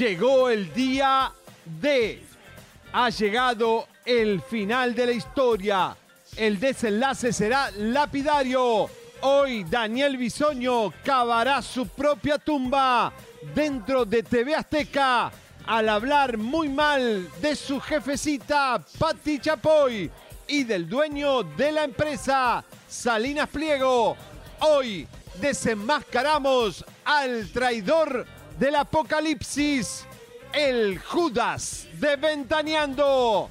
Llegó 0.00 0.48
el 0.48 0.72
día 0.72 1.30
D. 1.78 2.22
Ha 2.90 3.10
llegado 3.10 3.86
el 4.06 4.40
final 4.40 4.94
de 4.94 5.04
la 5.04 5.12
historia. 5.12 5.94
El 6.38 6.58
desenlace 6.58 7.34
será 7.34 7.70
lapidario. 7.72 8.88
Hoy 9.20 9.64
Daniel 9.64 10.16
Bisoño 10.16 10.90
cavará 11.04 11.60
su 11.60 11.86
propia 11.86 12.38
tumba 12.38 13.12
dentro 13.54 14.06
de 14.06 14.22
TV 14.22 14.54
Azteca 14.54 15.30
al 15.66 15.90
hablar 15.90 16.38
muy 16.38 16.70
mal 16.70 17.28
de 17.42 17.54
su 17.54 17.78
jefecita 17.78 18.82
Patti 18.98 19.38
Chapoy 19.38 20.10
y 20.48 20.64
del 20.64 20.88
dueño 20.88 21.42
de 21.42 21.72
la 21.72 21.84
empresa 21.84 22.64
Salinas 22.88 23.50
Pliego. 23.50 24.16
Hoy 24.60 25.06
desenmascaramos 25.42 26.86
al 27.04 27.50
traidor 27.50 28.39
del 28.60 28.76
apocalipsis, 28.76 30.04
el 30.52 30.98
Judas 30.98 31.86
de 31.94 32.16
Ventaneando. 32.16 33.48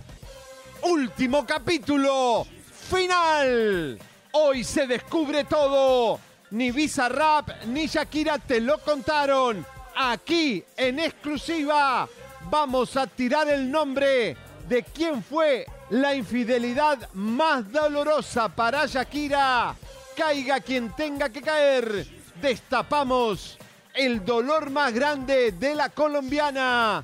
Último 0.84 1.48
capítulo, 1.48 2.46
final. 2.92 3.98
Hoy 4.34 4.64
se 4.64 4.86
descubre 4.86 5.46
todo. 5.46 6.20
Ni 6.52 6.70
Visa 6.70 7.10
Rap 7.10 7.50
ni 7.66 7.88
Shakira 7.88 8.38
te 8.38 8.62
lo 8.62 8.78
contaron. 8.78 9.66
Aquí 9.96 10.64
en 10.78 11.00
exclusiva 11.00 12.08
vamos 12.52 12.96
a 12.96 13.08
tirar 13.08 13.50
el 13.50 13.70
nombre 13.70 14.38
de 14.68 14.84
quién 14.84 15.24
fue 15.24 15.66
la 15.90 16.14
infidelidad 16.14 17.12
más 17.14 17.72
dolorosa 17.72 18.48
para 18.48 18.86
Shakira. 18.86 19.76
Caiga 20.16 20.60
quien 20.60 20.96
tenga 20.96 21.30
que 21.30 21.42
caer. 21.42 22.06
Destapamos 22.40 23.58
el 23.94 24.24
dolor 24.26 24.70
más 24.70 24.94
grande 24.94 25.52
de 25.52 25.76
la 25.76 25.90
colombiana. 25.90 27.04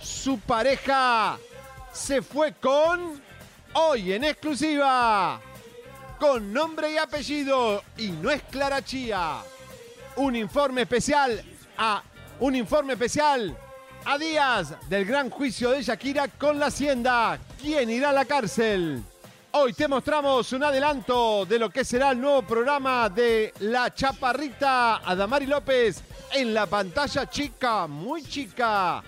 Su 0.00 0.38
pareja 0.38 1.38
se 1.92 2.22
fue 2.22 2.54
con, 2.54 3.20
hoy 3.74 4.12
en 4.12 4.24
exclusiva, 4.24 5.40
con 6.18 6.52
nombre 6.52 6.92
y 6.92 6.98
apellido, 6.98 7.82
y 7.96 8.08
no 8.08 8.30
es 8.30 8.42
Clara 8.44 8.82
Chía. 8.82 9.38
Un 10.16 10.36
informe 10.36 10.82
especial 10.82 11.42
a, 11.76 12.02
un 12.40 12.54
informe 12.54 12.94
especial 12.94 13.56
a 14.04 14.18
días 14.18 14.74
del 14.88 15.04
gran 15.04 15.30
juicio 15.30 15.70
de 15.70 15.82
Shakira 15.82 16.28
con 16.28 16.58
la 16.58 16.66
Hacienda. 16.66 17.38
¿Quién 17.60 17.90
irá 17.90 18.10
a 18.10 18.12
la 18.12 18.24
cárcel? 18.24 19.02
Hoy 19.52 19.72
te 19.72 19.88
mostramos 19.88 20.52
un 20.52 20.62
adelanto 20.62 21.44
de 21.44 21.58
lo 21.58 21.70
que 21.70 21.84
será 21.84 22.12
el 22.12 22.20
nuevo 22.20 22.42
programa 22.42 23.08
de 23.08 23.52
La 23.58 23.92
Chaparrita 23.92 24.98
Adamari 24.98 25.46
López 25.46 26.04
en 26.32 26.54
la 26.54 26.66
pantalla 26.66 27.28
chica, 27.28 27.88
muy 27.88 28.22
chica. 28.22 29.02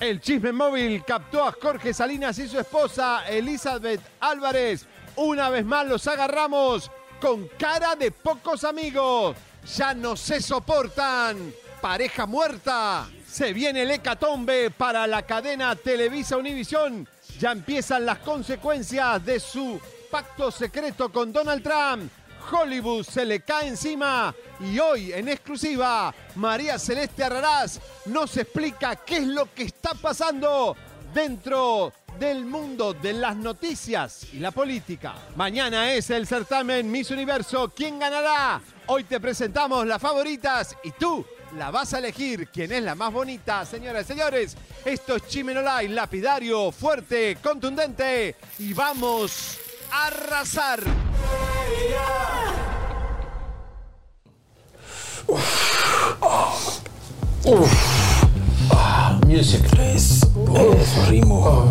El 0.00 0.20
chisme 0.20 0.50
móvil 0.50 1.04
captó 1.04 1.46
a 1.46 1.52
Jorge 1.52 1.94
Salinas 1.94 2.36
y 2.40 2.48
su 2.48 2.58
esposa 2.58 3.24
Elizabeth 3.28 4.00
Álvarez. 4.18 4.84
Una 5.14 5.48
vez 5.48 5.64
más 5.64 5.86
los 5.86 6.04
agarramos 6.08 6.90
con 7.20 7.46
cara 7.56 7.94
de 7.94 8.10
pocos 8.10 8.64
amigos. 8.64 9.36
Ya 9.76 9.94
no 9.94 10.16
se 10.16 10.42
soportan. 10.42 11.54
Pareja 11.80 12.26
muerta. 12.26 13.08
Se 13.28 13.52
viene 13.52 13.82
el 13.82 13.92
hecatombe 13.92 14.72
para 14.72 15.06
la 15.06 15.22
cadena 15.22 15.76
Televisa 15.76 16.36
Univisión. 16.36 17.08
Ya 17.38 17.52
empiezan 17.52 18.06
las 18.06 18.18
consecuencias 18.18 19.24
de 19.24 19.40
su 19.40 19.80
pacto 20.10 20.50
secreto 20.50 21.10
con 21.10 21.32
Donald 21.32 21.62
Trump. 21.62 22.10
Hollywood 22.50 23.04
se 23.04 23.24
le 23.24 23.40
cae 23.40 23.68
encima 23.68 24.34
y 24.60 24.78
hoy 24.78 25.12
en 25.12 25.28
exclusiva 25.28 26.14
María 26.36 26.78
Celeste 26.78 27.24
Arrarás 27.24 27.80
nos 28.06 28.36
explica 28.36 28.96
qué 28.96 29.16
es 29.18 29.26
lo 29.26 29.52
que 29.54 29.64
está 29.64 29.94
pasando 29.94 30.76
dentro 31.14 31.92
del 32.18 32.44
mundo 32.44 32.92
de 32.92 33.14
las 33.14 33.34
noticias 33.36 34.26
y 34.32 34.38
la 34.38 34.50
política. 34.50 35.14
Mañana 35.36 35.92
es 35.92 36.10
el 36.10 36.26
certamen 36.26 36.90
Miss 36.90 37.10
Universo. 37.10 37.72
¿Quién 37.74 37.98
ganará? 37.98 38.60
Hoy 38.86 39.04
te 39.04 39.18
presentamos 39.18 39.86
las 39.86 40.00
favoritas 40.00 40.76
y 40.84 40.90
tú 40.92 41.24
la 41.56 41.70
vas 41.70 41.94
a 41.94 41.98
elegir. 41.98 42.48
¿Quién 42.48 42.72
es 42.72 42.82
la 42.82 42.94
más 42.94 43.12
bonita? 43.12 43.64
Señoras 43.64 44.04
y 44.04 44.08
señores, 44.08 44.56
esto 44.84 45.16
es 45.16 45.26
Chimenolay, 45.28 45.88
lapidario, 45.88 46.70
fuerte, 46.72 47.36
contundente 47.42 48.36
y 48.58 48.72
vamos 48.72 49.58
a 49.90 50.06
arrasar. 50.06 50.80
Eso, 60.54 61.06
ritmo. 61.08 61.70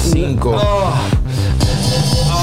Cinco. 0.00 0.60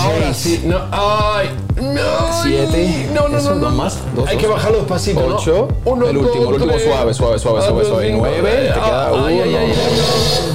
Ahora 0.04 0.34
sí, 0.34 0.62
no, 0.66 0.80
ay, 0.92 1.50
no. 1.76 2.42
Siete. 2.44 3.10
No, 3.14 3.28
no, 3.28 3.38
Eso, 3.38 3.50
no, 3.50 3.56
no. 3.56 3.62
dos 3.62 3.74
más. 3.74 3.98
Dos, 4.16 4.28
Hay 4.28 4.36
dos. 4.36 4.44
que 4.44 4.48
bajarlo 4.52 4.78
despacito. 4.80 5.22
¿no? 5.28 5.36
Ocho. 5.36 5.68
Uno, 5.86 6.08
el 6.08 6.16
dos, 6.16 6.26
último, 6.26 6.44
el 6.48 6.54
último 6.54 6.72
tres. 6.74 6.84
suave, 6.84 7.14
suave, 7.14 7.40
suave, 7.40 7.62
suave, 7.62 7.80
dos, 7.80 7.88
suave. 7.88 8.12
Nueve. 8.12 8.52
Te 8.52 8.74
queda 8.74 9.08
Ah, 9.08 9.12
uno. 9.14 9.26
ay, 9.28 9.40
ay, 9.42 9.74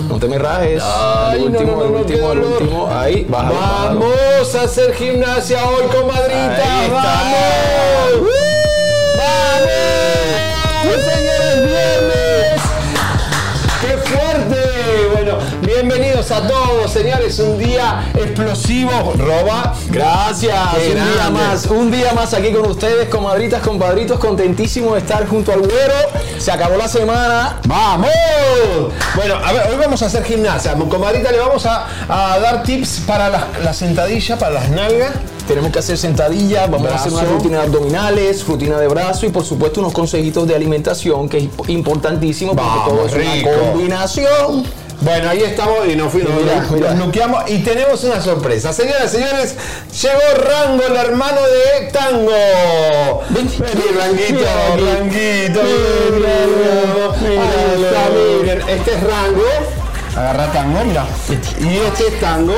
No 0.08 0.18
te 0.18 0.26
me 0.28 0.38
rajes. 0.38 0.82
Ay, 0.84 1.42
el 1.44 1.52
no, 1.52 1.58
último, 1.58 1.72
no, 1.72 1.76
no, 1.78 1.84
el 1.86 1.92
no, 1.92 1.98
último, 1.98 2.32
el 2.32 2.38
último. 2.40 2.88
Ahí, 2.90 3.24
bájalo. 3.28 3.54
bájalo. 3.54 4.00
Vamos 4.00 4.54
a 4.54 4.62
hacer 4.62 4.94
gimnasia 4.94 5.64
hoy, 5.68 5.84
comadrita. 5.86 6.78
Ahí 6.80 6.86
está. 6.86 7.02
¡Vamos! 7.02 8.30
¡Vamos! 10.84 11.16
Bienvenidos 16.26 16.31
a 16.31 16.47
todos, 16.47 16.91
señores. 16.92 17.38
Un 17.38 17.59
día 17.59 18.10
explosivo. 18.14 18.91
Roba. 19.16 19.75
Gracias, 19.91 20.54
Qué 20.76 20.88
un 20.88 20.94
día 20.94 21.14
grande. 21.16 21.40
más, 21.40 21.67
un 21.67 21.90
día 21.90 22.12
más 22.14 22.34
aquí 22.34 22.52
con 22.52 22.70
ustedes, 22.70 23.08
comadritas, 23.08 23.61
compadritos, 23.62 24.19
contentísimo 24.19 24.94
de 24.94 25.00
estar 25.00 25.26
junto 25.28 25.52
al 25.52 25.61
güero. 25.61 25.94
Se 26.38 26.50
acabó 26.50 26.76
la 26.76 26.88
semana. 26.88 27.61
¡Vamos! 27.67 28.11
Bueno, 29.14 29.34
a 29.44 29.52
ver, 29.52 29.69
hoy 29.70 29.76
vamos 29.78 30.02
a 30.02 30.06
hacer 30.06 30.25
gimnasia. 30.25 30.75
Comadrita, 30.75 31.31
le 31.31 31.38
vamos 31.38 31.64
a, 31.67 31.87
a 32.08 32.38
dar 32.38 32.62
tips 32.62 33.00
para 33.06 33.28
la, 33.28 33.49
la 33.62 33.73
sentadilla, 33.73 34.37
para 34.38 34.52
las 34.55 34.69
nalgas. 34.70 35.12
Tenemos 35.46 35.70
que 35.70 35.78
hacer 35.78 35.96
sentadillas, 35.96 36.69
vamos 36.69 36.90
a 36.90 36.96
hacer 36.96 37.12
una 37.12 37.20
Brazo. 37.23 37.37
rutina 37.37 37.58
de 37.58 37.64
abdominales, 37.67 38.44
rutina 38.46 38.78
de 38.81 38.88
brazo 38.88 39.26
y 39.26 39.28
por 39.28 39.44
supuesto 39.44 39.78
unos 39.81 39.93
consejitos 39.93 40.46
de 40.49 40.56
alimentación 40.56 41.28
que 41.28 41.38
es 41.38 41.69
importantísimo 41.69 42.56
porque 42.56 42.69
Vamos, 42.69 42.88
todo 42.88 43.06
es 43.06 43.12
rico. 43.12 43.49
una 43.49 43.70
combinación. 43.70 44.86
Bueno, 45.00 45.28
ahí 45.28 45.43
estamos 45.43 45.87
y 45.87 45.94
nos 45.94 46.10
fuimos, 46.10 46.32
nos, 46.81 46.94
nuqueamos 46.96 47.48
y 47.50 47.58
tenemos 47.58 48.02
una 48.04 48.20
sorpresa. 48.20 48.72
Señoras 48.72 49.12
y 49.12 49.16
señores, 49.19 49.54
llegó 50.02 50.20
Rango, 50.48 50.82
el 50.84 50.96
hermano 50.96 51.40
de 51.43 51.90
Tango. 51.93 53.22
Ven, 53.31 53.46
Vení, 53.58 53.98
Ranguito. 53.98 54.46
Ranguito. 54.76 55.60
Mira, 57.22 57.43
Ahí 57.43 57.82
está, 57.82 58.08
míralo. 58.10 58.43
miren, 58.43 58.69
este 58.69 58.94
es 58.94 59.02
Rango. 59.02 59.75
Agarra 60.16 60.46
tango, 60.46 60.82
mira. 60.84 61.04
Y 61.60 61.76
este 61.76 62.06
es 62.08 62.20
tango. 62.20 62.54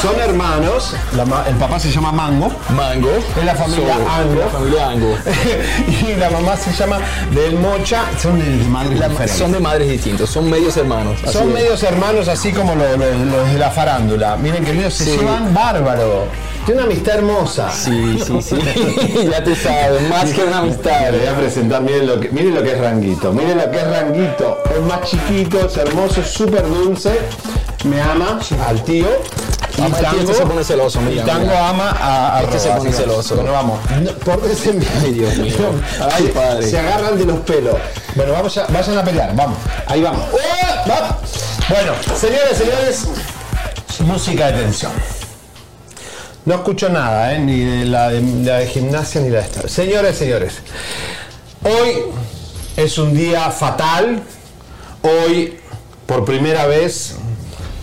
Son 0.00 0.18
hermanos. 0.20 0.94
La 1.16 1.24
el 1.48 1.56
papá 1.56 1.78
se 1.80 1.90
llama 1.90 2.12
Mango. 2.12 2.52
Mango. 2.76 3.10
Es 3.36 3.44
la 3.44 3.54
familia 3.56 3.96
So, 3.96 4.08
Ango. 4.08 4.34
La 4.40 4.46
familia 4.48 4.88
Ango. 4.88 5.18
y 5.88 6.14
la 6.16 6.30
mamá 6.30 6.56
se 6.56 6.72
llama 6.72 6.98
Del 7.32 7.56
Mocha. 7.58 8.04
Son 8.20 8.38
de, 8.38 8.44
de 8.44 8.64
madres 8.68 8.98
La- 9.00 9.08
diferentes. 9.08 9.36
son 9.38 9.52
de 9.52 9.58
madres 9.60 9.88
distintos, 9.88 10.30
son 10.30 10.48
medios 10.48 10.76
hermanos. 10.76 11.18
Son 11.30 11.52
medios 11.52 11.82
hermanos, 11.82 12.28
así 12.28 12.52
como 12.52 12.74
los, 12.76 12.96
los- 12.96 13.16
los 13.18 13.52
de 13.52 13.58
la 13.58 13.70
farándula. 13.70 14.36
Miren, 14.36 14.64
queridos, 14.64 14.94
se 14.94 15.04
Sí. 15.04 15.10
llevan 15.18 15.52
bárbaro. 15.52 16.26
Tiene 16.64 16.82
una 16.82 16.92
amistad 16.92 17.16
hermosa. 17.16 17.70
Sí, 17.72 18.18
sí, 18.24 18.40
sí. 18.40 19.28
ya 19.30 19.42
tú 19.42 19.54
sabes, 19.56 20.08
más 20.08 20.32
que 20.32 20.44
una 20.44 20.58
amistad. 20.58 21.10
Le 21.10 21.18
voy 21.18 21.26
a 21.26 21.36
presentar, 21.36 21.82
miren 21.82 22.06
lo 22.06 22.20
que, 22.20 22.28
miren 22.30 22.54
lo 22.54 22.62
que 22.62 22.72
es 22.72 22.78
Ranguito, 22.78 23.32
miren 23.32 23.58
lo 23.58 23.70
que 23.70 23.78
es 23.78 23.86
Ranguito, 23.88 24.62
es 24.72 24.80
más 24.82 25.00
chiquito, 25.02 25.66
es 25.66 25.76
hermoso, 25.76 26.20
es 26.20 26.28
súper 26.28 26.66
dulce, 26.68 27.18
me 27.84 28.00
ama 28.00 28.38
al 28.68 28.82
tío. 28.84 29.08
Y 29.76 29.80
Ama 29.80 29.98
este 30.20 30.34
se 30.34 30.46
pone 30.46 30.62
celoso, 30.62 31.00
y 31.00 31.04
mira, 31.04 31.24
Tango 31.24 31.46
mira. 31.46 31.68
ama 31.70 31.90
a, 31.98 32.36
a 32.36 32.42
Este 32.42 32.60
se 32.60 32.68
pone 32.70 32.92
celoso. 32.92 33.34
Bueno, 33.36 33.52
vamos. 33.52 33.80
No, 34.02 34.12
por 34.12 34.50
ese 34.50 34.70
Ay, 35.02 35.12
Dios 35.12 35.36
mío. 35.38 35.54
Ay, 36.12 36.30
padre. 36.32 36.68
Se 36.68 36.78
agarran 36.78 37.18
de 37.18 37.24
los 37.24 37.38
pelos. 37.40 37.76
Bueno, 38.14 38.32
vamos 38.34 38.56
a, 38.58 38.66
vayan 38.66 38.98
a 38.98 39.02
pelear, 39.02 39.34
vamos. 39.34 39.56
Ahí 39.86 40.02
vamos. 40.02 40.26
¡Oh! 40.30 40.90
Va. 40.90 41.18
Bueno, 41.70 41.92
señores, 42.14 42.58
señores, 42.58 43.06
música 44.00 44.48
de 44.52 44.62
tensión. 44.62 44.92
No 46.44 46.56
escucho 46.56 46.88
nada, 46.88 47.34
¿eh? 47.34 47.38
ni 47.38 47.60
de 47.60 47.84
la, 47.84 48.08
de 48.10 48.20
la 48.44 48.58
de 48.58 48.66
gimnasia 48.66 49.20
ni 49.20 49.30
la 49.30 49.38
de 49.40 49.44
esta. 49.44 49.68
Señores, 49.68 50.16
señores, 50.16 50.54
hoy 51.62 52.02
es 52.76 52.98
un 52.98 53.14
día 53.14 53.48
fatal. 53.52 54.20
Hoy, 55.02 55.60
por 56.04 56.24
primera 56.24 56.66
vez, 56.66 57.14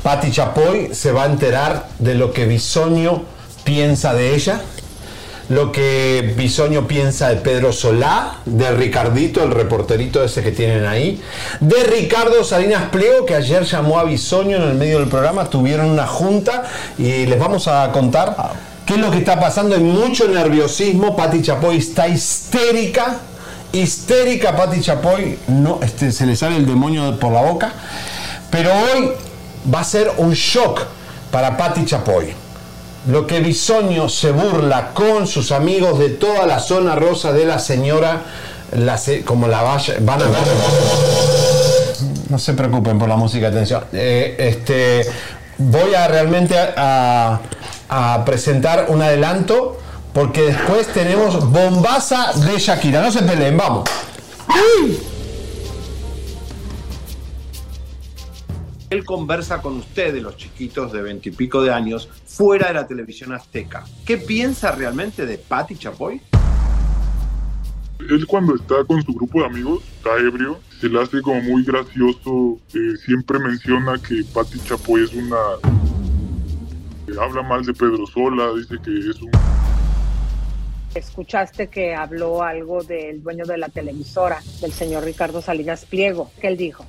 Patti 0.04 0.32
Chapoy 0.32 0.94
se 0.94 1.14
va 1.14 1.24
a 1.24 1.26
enterar 1.28 1.88
de 2.00 2.16
lo 2.16 2.34
que 2.34 2.46
Bisoño 2.46 3.24
piensa 3.64 4.14
de 4.14 4.36
ella, 4.36 4.62
lo 5.50 5.72
que 5.72 6.34
Bisoño 6.38 6.88
piensa 6.88 7.30
de 7.30 7.38
Pedro 7.38 7.74
Solá, 7.74 8.38
de 8.46 8.72
Ricardito, 8.72 9.44
el 9.44 9.52
reporterito 9.52 10.24
ese 10.24 10.44
que 10.44 10.52
tienen 10.52 10.86
ahí, 10.86 11.20
de 11.60 11.84
Ricardo 11.84 12.44
Salinas 12.44 12.90
Pliego, 12.92 13.26
que 13.26 13.36
ayer 13.36 13.64
llamó 13.64 14.00
a 14.00 14.04
Bisoño 14.04 14.58
en 14.58 14.64
el 14.64 14.76
medio 14.76 15.00
del 15.00 15.10
programa, 15.10 15.50
tuvieron 15.50 15.88
una 15.88 16.06
junta 16.06 16.64
y 17.00 17.26
les 17.26 17.40
vamos 17.40 17.68
a 17.68 17.92
contar 17.92 18.36
qué 18.86 18.94
es 18.94 19.00
lo 19.00 19.10
que 19.10 19.18
está 19.18 19.40
pasando. 19.40 19.76
Hay 19.76 19.82
mucho 19.82 20.28
nerviosismo, 20.28 21.16
Patti 21.16 21.42
Chapoy 21.42 21.78
está 21.78 22.08
histérica, 22.08 23.18
histérica 23.72 24.56
Patti 24.56 24.82
Chapoy, 24.82 25.40
no, 25.48 25.80
este, 25.82 26.12
se 26.12 26.28
le 26.28 26.36
sale 26.36 26.58
el 26.58 26.68
demonio 26.68 27.20
por 27.20 27.34
la 27.34 27.42
boca, 27.42 27.74
pero 28.52 28.70
hoy 28.72 29.12
va 29.74 29.80
a 29.80 29.84
ser 29.84 30.12
un 30.18 30.34
shock 30.34 30.86
para 31.32 31.58
Patti 31.58 31.86
Chapoy. 31.86 32.49
Lo 33.08 33.26
que 33.26 33.40
Bisoño 33.40 34.10
se 34.10 34.32
burla 34.32 34.92
con 34.94 35.26
sus 35.26 35.52
amigos 35.52 36.00
de 36.00 36.10
toda 36.10 36.46
la 36.46 36.60
zona 36.60 36.96
rosa 36.96 37.32
de 37.32 37.46
la 37.46 37.58
señora, 37.60 38.22
como 39.26 39.48
la 39.48 39.62
vaya, 39.62 39.96
van 40.02 40.22
a 40.22 40.26
ver. 40.26 40.38
No 42.30 42.38
se 42.38 42.54
preocupen 42.54 43.00
por 43.00 43.10
la 43.10 43.16
música, 43.16 43.48
atención. 43.48 43.86
Eh, 43.94 44.36
este, 44.38 45.10
voy 45.58 45.96
a 45.96 46.08
realmente 46.08 46.56
a, 46.58 47.40
a 47.90 48.26
presentar 48.26 48.86
un 48.90 49.02
adelanto 49.02 49.80
porque 50.14 50.42
después 50.44 50.88
tenemos 50.88 51.50
bombaza 51.50 52.34
de 52.36 52.60
Shakira. 52.60 53.02
No 53.02 53.12
se 53.12 53.24
peleen, 53.24 53.58
vamos. 53.58 53.90
Él 58.90 59.06
conversa 59.06 59.62
con 59.62 59.78
ustedes, 59.78 60.24
los 60.24 60.36
chiquitos 60.36 60.92
de 60.92 61.04
veintipico 61.04 61.62
de 61.62 61.72
años, 61.72 62.10
fuera 62.26 62.70
de 62.70 62.74
la 62.74 62.88
televisión 62.88 63.32
azteca. 63.34 63.84
¿Qué 64.04 64.18
piensa 64.18 64.72
realmente 64.72 65.28
de 65.28 65.38
Patti 65.38 65.76
Chapoy? 65.76 66.20
Él 68.00 68.26
cuando 68.26 68.56
está 68.56 68.84
con 68.88 69.04
su 69.04 69.14
grupo 69.14 69.42
de 69.42 69.46
amigos, 69.46 69.84
está 69.98 70.18
ebrio, 70.18 70.58
se 70.82 70.90
le 70.90 71.02
hace 71.02 71.22
como 71.22 71.40
muy 71.42 71.64
gracioso, 71.64 72.58
eh, 72.74 72.98
siempre 73.06 73.38
menciona 73.38 74.00
que 74.00 74.24
Patti 74.34 74.58
Chapoy 74.60 75.04
es 75.04 75.14
una... 75.14 75.38
eh, 77.08 77.16
habla 77.22 77.44
mal 77.44 77.64
de 77.64 77.74
Pedro 77.74 78.08
Sola, 78.08 78.54
dice 78.56 78.76
que 78.84 78.98
es 79.12 79.22
un... 79.22 79.30
Escuchaste 80.96 81.68
que 81.68 81.94
habló 81.94 82.42
algo 82.42 82.84
del 82.84 83.22
dueño 83.22 83.46
de 83.46 83.60
la 83.60 83.70
televisora, 83.70 84.42
del 84.62 84.72
señor 84.72 85.04
Ricardo 85.04 85.44
Salinas 85.44 85.86
Pliego. 85.86 86.32
¿Qué 86.42 86.48
él 86.48 86.58
dijo? 86.58 86.84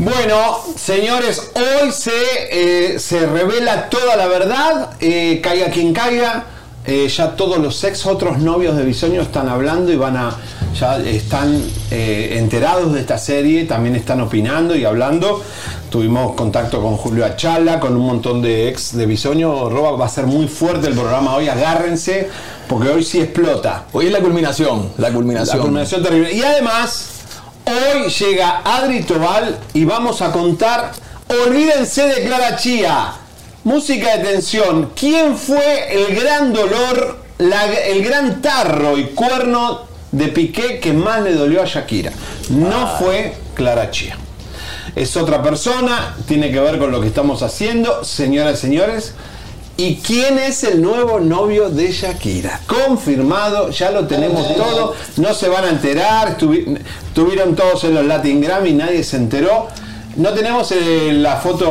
Bueno, 0.00 0.56
señores, 0.76 1.50
hoy 1.54 1.92
se, 1.92 2.10
eh, 2.50 2.98
se 2.98 3.26
revela 3.26 3.90
toda 3.90 4.16
la 4.16 4.28
verdad, 4.28 4.92
eh, 4.98 5.40
caiga 5.42 5.66
quien 5.66 5.92
caiga. 5.92 6.46
eh, 6.86 7.06
ya 7.08 7.36
todos 7.36 7.58
los 7.58 7.84
ex 7.84 8.06
otros 8.06 8.38
novios 8.38 8.74
de 8.78 8.84
Bisoño 8.86 9.20
están 9.20 9.50
hablando 9.50 9.92
y 9.92 9.96
van 9.96 10.16
a 10.16 10.34
ya 10.78 10.96
están 11.00 11.62
enterados 11.90 12.94
de 12.94 13.00
esta 13.00 13.18
serie, 13.18 13.66
también 13.66 13.94
están 13.94 14.22
opinando 14.22 14.74
y 14.74 14.86
hablando. 14.86 15.42
Tuvimos 15.90 16.34
contacto 16.34 16.80
con 16.80 16.96
Julio 16.96 17.26
Achala, 17.26 17.78
con 17.78 17.94
un 17.94 18.06
montón 18.06 18.40
de 18.40 18.70
ex 18.70 18.96
de 18.96 19.04
Bisoño. 19.04 19.68
Roba 19.68 19.92
va 19.92 20.06
a 20.06 20.08
ser 20.08 20.24
muy 20.24 20.48
fuerte 20.48 20.86
el 20.86 20.94
programa 20.94 21.34
hoy, 21.34 21.48
agárrense, 21.48 22.30
porque 22.66 22.88
hoy 22.88 23.04
sí 23.04 23.20
explota. 23.20 23.84
Hoy 23.92 24.06
es 24.06 24.12
la 24.12 24.20
culminación, 24.20 24.92
la 24.96 25.12
culminación. 25.12 25.58
La 25.58 25.62
culminación 25.62 26.02
terrible. 26.02 26.32
Y 26.32 26.42
además, 26.42 27.19
hoy 27.72 28.08
llega 28.10 28.62
Adri 28.64 29.02
Tobal 29.02 29.58
y 29.74 29.84
vamos 29.84 30.20
a 30.22 30.32
contar, 30.32 30.92
olvídense 31.46 32.02
de 32.04 32.24
Clara 32.24 32.56
Chía, 32.56 33.12
música 33.64 34.16
de 34.16 34.24
tensión, 34.24 34.92
¿quién 34.98 35.36
fue 35.36 35.88
el 35.92 36.14
gran 36.16 36.52
dolor, 36.52 37.18
la- 37.38 37.72
el 37.72 38.02
gran 38.04 38.40
tarro 38.42 38.98
y 38.98 39.04
cuerno 39.08 39.82
de 40.12 40.28
Piqué 40.28 40.80
que 40.80 40.92
más 40.92 41.22
le 41.22 41.34
dolió 41.34 41.62
a 41.62 41.66
Shakira? 41.66 42.12
No 42.50 42.96
fue 42.98 43.36
Clara 43.54 43.90
Chía. 43.90 44.16
Es 44.96 45.16
otra 45.16 45.40
persona, 45.42 46.16
tiene 46.26 46.50
que 46.50 46.58
ver 46.58 46.78
con 46.78 46.90
lo 46.90 47.00
que 47.00 47.06
estamos 47.06 47.42
haciendo, 47.42 48.02
señoras 48.04 48.58
y 48.58 48.60
señores. 48.62 49.14
¿Y 49.80 49.94
quién 50.06 50.38
es 50.38 50.62
el 50.64 50.82
nuevo 50.82 51.20
novio 51.20 51.70
de 51.70 51.90
Shakira? 51.90 52.60
Confirmado, 52.66 53.70
ya 53.70 53.90
lo 53.90 54.06
tenemos 54.06 54.54
todo, 54.54 54.94
no 55.16 55.32
se 55.32 55.48
van 55.48 55.64
a 55.64 55.68
enterar, 55.70 56.36
estuvi- 56.36 56.78
estuvieron 57.06 57.56
todos 57.56 57.84
en 57.84 57.94
los 57.94 58.04
Latin 58.04 58.42
Grammy, 58.42 58.74
nadie 58.74 59.02
se 59.02 59.16
enteró. 59.16 59.68
No 60.16 60.30
tenemos 60.34 60.70
eh, 60.72 61.12
la 61.14 61.36
foto 61.36 61.70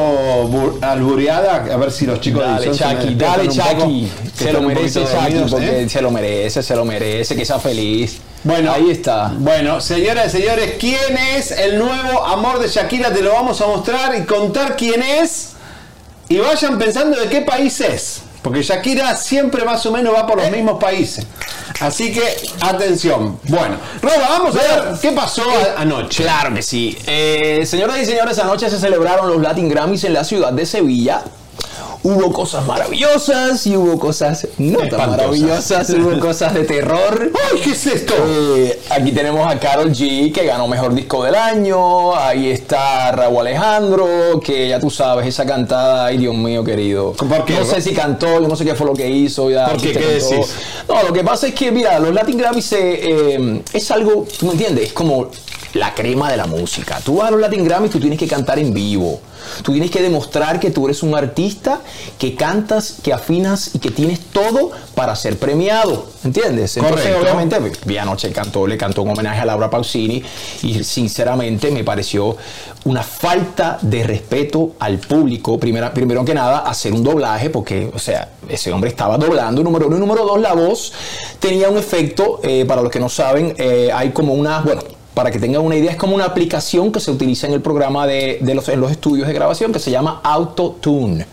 bu- 0.50 0.80
albureada, 0.82 1.58
a 1.72 1.78
ver 1.78 1.92
si 1.92 2.08
los 2.08 2.20
chicos 2.20 2.42
Dale, 2.42 2.66
me 2.70 2.76
Chucky, 2.76 3.14
dale, 3.16 3.44
poco, 3.50 3.70
Chucky. 3.82 4.12
Se 4.34 4.54
lo 4.54 4.62
merece 4.64 5.02
poquito 5.02 5.14
Chucky, 5.20 5.26
dormidos, 5.34 5.52
porque 5.52 5.82
¿eh? 5.84 5.90
se 5.90 6.02
lo 6.02 6.10
merece, 6.12 6.64
se 6.64 6.76
lo 6.76 6.86
merece, 6.86 7.36
que 7.36 7.46
sea 7.46 7.60
feliz. 7.60 8.18
Bueno, 8.44 8.72
ahí 8.72 8.90
está. 8.90 9.34
Bueno, 9.38 9.80
señoras 9.82 10.34
y 10.34 10.40
señores, 10.42 10.76
¿quién 10.80 11.16
es 11.36 11.52
el 11.52 11.78
nuevo 11.78 12.26
amor 12.26 12.58
de 12.60 12.70
Shakira? 12.70 13.14
Te 13.14 13.22
lo 13.22 13.34
vamos 13.34 13.62
a 13.62 13.68
mostrar 13.68 14.16
y 14.18 14.24
contar 14.26 14.76
quién 14.76 15.04
es. 15.04 15.50
Y 16.30 16.38
vayan 16.38 16.78
pensando 16.78 17.20
de 17.20 17.28
qué 17.28 17.42
país 17.42 17.80
es. 17.82 18.22
Porque 18.42 18.62
Shakira 18.64 19.16
siempre 19.18 19.66
más 19.66 19.86
o 19.86 19.92
menos 19.92 20.14
va 20.16 20.26
por 20.26 20.38
los 20.38 20.50
mismos 20.50 20.80
países. 20.80 21.26
Así 21.82 22.14
que, 22.14 22.22
atención. 22.62 23.38
Bueno, 23.44 23.76
Roba, 24.02 24.30
vamos 24.30 24.56
a 24.56 24.60
ver 24.60 24.94
qué 25.02 25.12
pasó 25.12 25.44
a- 25.44 25.82
anoche. 25.82 26.24
Claro 26.24 26.54
que 26.54 26.62
sí. 26.62 26.98
Eh, 27.06 27.64
señoras 27.66 28.00
y 28.00 28.06
señores, 28.06 28.40
anoche 28.40 28.70
se 28.70 28.80
celebraron 28.80 29.28
los 29.30 29.42
Latin 29.42 29.68
Grammys 29.68 30.04
en 30.06 30.14
la 30.14 30.24
ciudad 30.24 30.54
de 30.54 30.66
Sevilla. 30.66 31.22
Hubo 32.02 32.32
cosas 32.32 32.66
maravillosas 32.66 33.68
y 33.68 33.76
hubo 33.76 34.00
cosas 34.00 34.48
no 34.58 34.80
tan 34.88 35.10
maravillosas. 35.10 35.90
Hubo 35.90 36.20
cosas 36.20 36.54
de 36.54 36.64
terror. 36.64 37.32
¡Ay, 37.52 37.62
qué 37.62 37.72
es 37.72 37.88
esto! 37.88 38.14
Eh, 38.26 38.80
aquí 38.90 39.12
tenemos 39.12 39.46
a 39.52 39.60
Carol 39.60 39.92
G, 39.92 40.32
que 40.32 40.46
ganó 40.46 40.68
Mejor 40.68 40.94
Disco 40.94 41.24
del 41.24 41.36
Año. 41.36 42.16
Ahí 42.16 42.50
está 42.50 43.12
Raúl 43.12 43.42
Alejandro, 43.42 44.40
que 44.44 44.70
ya 44.70 44.80
tú 44.80 44.90
sabes, 44.90 45.28
esa 45.28 45.46
cantada, 45.46 46.06
ay 46.06 46.18
Dios 46.18 46.36
mío 46.36 46.64
querido. 46.64 47.14
¿Por 47.14 47.46
qué? 47.46 47.56
No 47.56 47.66
sé 47.66 47.82
si 47.82 47.94
cantó, 47.94 48.40
yo 48.40 48.48
no 48.48 48.56
sé 48.56 48.64
qué 48.64 48.76
fue 48.76 48.88
lo 48.88 48.94
que 48.94 49.10
hizo. 49.10 49.50
Ya, 49.50 49.68
¿Por 49.68 49.82
qué? 49.82 49.92
¿Qué 49.92 50.06
decís? 50.06 50.54
No, 50.88 51.04
lo 51.04 51.14
que 51.14 51.24
pasa 51.24 51.48
es 51.48 51.54
que, 51.54 51.72
mira, 51.72 52.00
los 52.00 52.14
Latin 52.14 52.38
Grammys 52.38 52.72
eh, 52.74 53.00
eh, 53.02 53.62
es 53.74 53.92
algo, 53.92 54.26
tú 54.40 54.46
me 54.46 54.54
entiendes, 54.54 54.88
es 54.88 54.94
como 54.94 55.30
la 55.74 55.94
crema 55.94 56.32
de 56.32 56.38
la 56.38 56.48
música. 56.48 57.00
Tú 57.04 57.18
vas 57.18 57.28
a 57.28 57.32
los 57.32 57.40
Latin 57.40 57.64
Grammys, 57.64 57.92
tú 57.92 58.00
tienes 58.00 58.18
que 58.18 58.28
cantar 58.28 58.60
en 58.60 58.74
vivo. 58.74 59.22
Tú 59.64 59.72
tienes 59.72 59.90
que 59.90 60.02
demostrar 60.02 60.60
que 60.60 60.70
tú 60.70 60.86
eres 60.86 61.02
un 61.02 61.16
artista, 61.16 61.82
que 62.18 62.36
cantas, 62.36 62.96
que 63.02 63.14
afinas 63.14 63.72
y 63.74 63.80
que 63.80 63.92
tienes 63.92 64.20
todo 64.32 64.72
para 64.96 65.16
ser 65.16 65.38
premiado. 65.38 66.08
¿Entiendes? 66.24 66.76
Entonces, 66.78 67.14
Correcto. 67.14 67.22
obviamente, 67.22 67.72
vi 67.86 67.98
anoche 67.98 68.32
cantó, 68.32 68.68
le 68.68 68.78
cantó 68.78 69.04
un 69.04 69.12
homenaje 69.12 69.40
a 69.40 69.46
Laura 69.46 69.70
Pausini 69.70 70.22
y 70.64 70.84
sinceramente 70.84 71.72
me 71.72 71.84
pareció 71.84 72.36
una 72.86 73.04
falta 73.04 73.78
de 73.82 74.04
respeto 74.04 74.74
al 74.80 75.00
público. 75.00 75.58
Primera, 75.58 75.94
primero 75.94 76.26
que 76.26 76.34
nada, 76.34 76.60
hacer 76.60 76.94
un 76.94 77.04
doblaje, 77.04 77.50
porque, 77.50 77.90
o 77.94 78.00
sea, 78.00 78.30
ese 78.48 78.72
hombre 78.72 78.90
estaba 78.90 79.18
doblando, 79.18 79.64
número 79.64 79.88
uno. 79.88 79.98
Y 79.98 80.00
número 80.00 80.26
dos, 80.26 80.40
la 80.40 80.54
voz 80.54 80.92
tenía 81.40 81.70
un 81.70 81.78
efecto, 81.78 82.40
eh, 82.44 82.66
para 82.68 82.82
los 82.82 82.92
que 82.92 83.00
no 83.00 83.10
saben, 83.10 83.56
eh, 83.58 83.90
hay 83.94 84.12
como 84.12 84.34
una, 84.34 84.60
bueno, 84.62 84.82
para 85.20 85.32
que 85.32 85.40
tengan 85.40 85.64
una 85.64 85.76
idea, 85.76 85.92
es 85.92 85.98
como 85.98 86.16
una 86.16 86.24
aplicación 86.24 86.94
que 86.94 87.02
se 87.02 87.12
utiliza 87.12 87.46
en 87.46 87.52
el 87.52 87.60
programa 87.60 88.08
de, 88.08 88.40
los, 88.56 88.70
en 88.70 88.80
los 88.80 88.90
estudios 88.90 89.28
de 89.28 89.34
grabación 89.34 89.74
que 89.74 89.80
se 89.80 89.92
llama 89.92 90.22
AutoTune. 90.24 91.26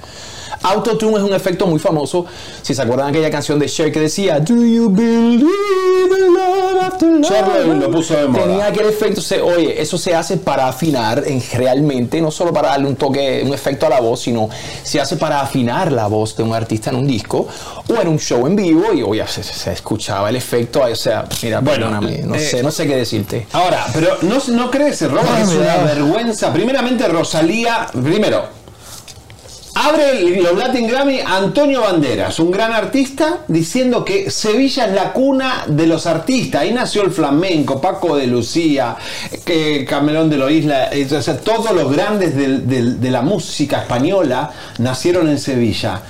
Autotune 0.71 1.17
es 1.19 1.23
un 1.23 1.33
efecto 1.35 1.67
muy 1.67 1.79
famoso. 1.79 2.27
Si 2.63 2.75
se 2.75 2.83
acuerdan 2.83 3.09
aquella 3.09 3.31
canción 3.31 3.59
de 3.59 3.67
Cher 3.69 3.93
que 3.93 4.01
decía 4.01 4.41
Do 4.41 4.55
you 4.65 4.89
believe 4.91 5.47
in 6.19 6.35
love 6.35 6.83
after 6.83 7.09
love? 7.09 7.29
Cher 7.29 7.67
lo- 7.67 7.91
puso 7.91 8.15
de 8.17 8.27
moda. 8.29 8.45
Tenía 8.45 8.67
aquel 8.67 8.87
efecto. 8.87 9.21
se- 9.21 9.41
oye, 9.41 9.81
eso 9.81 9.97
se 9.99 10.15
hace 10.15 10.37
para 10.37 10.69
afinar 10.69 11.23
en, 11.27 11.43
realmente, 11.55 12.21
no 12.21 12.31
solo 12.31 12.53
para 12.53 12.69
darle 12.71 12.89
un 12.89 12.97
toque, 12.97 13.43
un 13.45 13.53
efecto 13.55 13.87
a 13.87 13.91
la 13.91 14.01
voz, 14.01 14.21
sino 14.21 14.49
se 14.83 15.01
hace 15.01 15.17
para 15.17 15.41
afinar 15.41 15.93
la 15.93 16.07
voz 16.07 16.37
de 16.37 16.43
un 16.43 16.55
artista 16.55 16.91
en 16.91 16.97
un 16.97 17.07
disco 17.07 17.47
o 17.89 18.01
en 18.01 18.09
un 18.09 18.19
show 18.19 18.47
en 18.47 18.57
vivo 18.57 18.93
y 18.93 19.03
oye, 19.03 19.27
se, 19.27 19.43
se 19.43 19.73
escuchaba 19.73 20.29
el 20.31 20.37
efecto. 20.37 20.83
O 20.83 20.95
sea, 20.97 21.25
mira, 21.43 21.61
Bueno, 21.61 21.87
perdóname, 21.87 22.19
no 22.23 22.35
eh, 22.35 22.41
sé, 22.41 22.63
no 22.63 22.71
sé 22.71 22.87
qué 22.87 22.97
decirte. 22.97 23.47
Ahora, 23.53 23.87
pero 23.93 24.19
¿no, 24.23 24.37
no 24.49 24.71
crees, 24.71 25.01
Roba, 25.11 25.37
que 25.37 25.43
es 25.43 25.49
una 25.55 25.77
vergüenza? 25.85 26.53
Primeramente, 26.53 27.07
Rosalía, 27.09 27.87
primero, 27.93 28.45
abre 29.77 30.41
los 30.41 30.57
Latin 30.57 30.87
Grammy 30.87 31.21
Antonio 31.21 31.83
Banderas, 31.83 32.41
un 32.41 32.51
gran 32.51 32.73
artista, 32.73 33.41
diciendo 33.47 34.07
que 34.07 34.31
Sevilla 34.31 34.87
es 34.87 34.95
la 34.95 35.13
cuna 35.13 35.65
de 35.67 35.87
los 35.87 36.07
artistas. 36.07 36.63
Ahí 36.63 36.73
nació 36.73 37.03
el 37.03 37.11
flamenco, 37.11 37.79
Paco 37.79 38.17
de 38.17 38.27
Lucía, 38.27 38.97
que 39.45 39.85
Camelón 39.85 40.31
de 40.31 40.39
la 40.39 40.51
Isla, 40.51 40.89
eh, 40.93 41.07
o 41.15 41.21
sea, 41.21 41.37
todos 41.39 41.73
los 41.73 41.93
grandes 41.93 42.35
de 42.35 43.11
la 43.11 43.21
música 43.21 43.83
española 43.83 44.51
nacieron 44.79 45.29
en 45.29 45.39
Sevilla. 45.39 46.01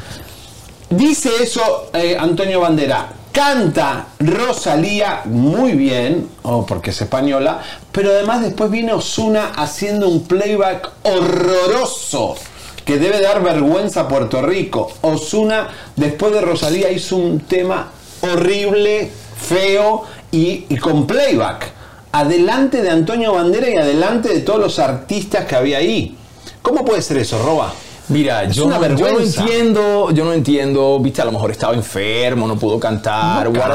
Dice 0.89 1.31
eso 1.43 1.91
eh, 1.93 2.17
Antonio 2.19 2.61
Bandera. 2.61 3.09
Canta 3.33 4.07
Rosalía 4.19 5.23
muy 5.27 5.73
bien, 5.73 6.27
oh, 6.43 6.65
porque 6.65 6.91
es 6.91 7.03
española, 7.03 7.61
pero 7.93 8.11
además 8.11 8.41
después 8.41 8.71
viene 8.71 8.95
Osuna 8.95 9.53
haciendo 9.57 10.09
un 10.09 10.23
playback 10.23 10.89
horroroso 11.03 12.37
que 12.87 12.97
debe 12.99 13.21
dar 13.21 13.43
vergüenza 13.43 14.03
a 14.03 14.09
Puerto 14.09 14.41
Rico. 14.41 14.91
Osuna, 15.03 15.69
después 15.97 16.33
de 16.33 16.41
Rosalía, 16.41 16.91
hizo 16.91 17.17
un 17.17 17.41
tema 17.41 17.91
horrible, 18.23 19.11
feo 19.37 20.05
y, 20.31 20.65
y 20.69 20.77
con 20.79 21.07
playback. 21.07 21.73
Adelante 22.13 22.81
de 22.83 22.89
Antonio 22.91 23.35
Bandera 23.35 23.69
y 23.69 23.77
adelante 23.77 24.29
de 24.31 24.41
todos 24.41 24.61
los 24.61 24.79
artistas 24.79 25.45
que 25.47 25.57
había 25.57 25.79
ahí. 25.79 26.17
¿Cómo 26.63 26.85
puede 26.85 27.03
ser 27.03 27.19
eso, 27.19 27.43
Roba? 27.43 27.73
Mira, 28.09 28.45
Es 28.45 28.55
yo, 28.55 28.67
no- 28.69 28.75
yo 28.81 28.89
no 28.89 28.97
vergüenza. 28.97 29.41
entiendo, 29.43 30.11
yo 30.13 30.25
no 30.25 30.33
entiendo, 30.33 30.99
viste, 31.01 31.21
a 31.23 31.25
lo 31.25 31.33
mejor 31.33 31.51
estaba 31.51 31.75
enfermo, 31.75 32.47
no 32.47 32.57
pudo 32.57 32.79
cantar, 32.79 33.47
No 33.47 33.53
por 33.53 33.69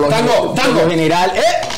lo, 0.00 0.08
Tango, 0.08 0.32
por 0.48 0.54
tango. 0.56 0.82
lo 0.82 0.90
general, 0.90 1.32
¡eh! 1.36 1.68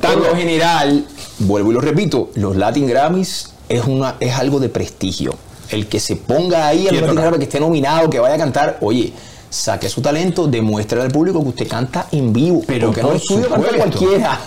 Por 0.00 0.16
lo 0.16 0.34
general, 0.36 1.04
vuelvo 1.38 1.70
y 1.70 1.74
lo 1.74 1.80
repito, 1.80 2.30
los 2.34 2.56
Latin 2.56 2.88
Grammys 2.88 3.52
es 3.68 3.84
una 3.86 4.16
es 4.18 4.34
algo 4.34 4.58
de 4.58 4.68
prestigio. 4.68 5.34
El 5.70 5.86
que 5.86 6.00
se 6.00 6.16
ponga 6.16 6.66
ahí 6.66 6.86
a 6.88 6.90
acá. 6.90 7.12
Grammys, 7.12 7.38
que 7.38 7.44
esté 7.44 7.60
nominado, 7.60 8.10
que 8.10 8.18
vaya 8.18 8.34
a 8.34 8.38
cantar, 8.38 8.78
oye, 8.80 9.12
saque 9.54 9.88
su 9.88 10.02
talento, 10.02 10.48
demuestre 10.48 11.00
al 11.00 11.10
público 11.10 11.40
que 11.42 11.48
usted 11.50 11.68
canta 11.68 12.08
en 12.10 12.32
vivo, 12.32 12.62
Pero 12.66 12.88
porque 12.88 13.02
no 13.02 13.12
es 13.12 13.24
suyo 13.24 13.48
cantar 13.48 13.76
cualquiera. 13.76 14.40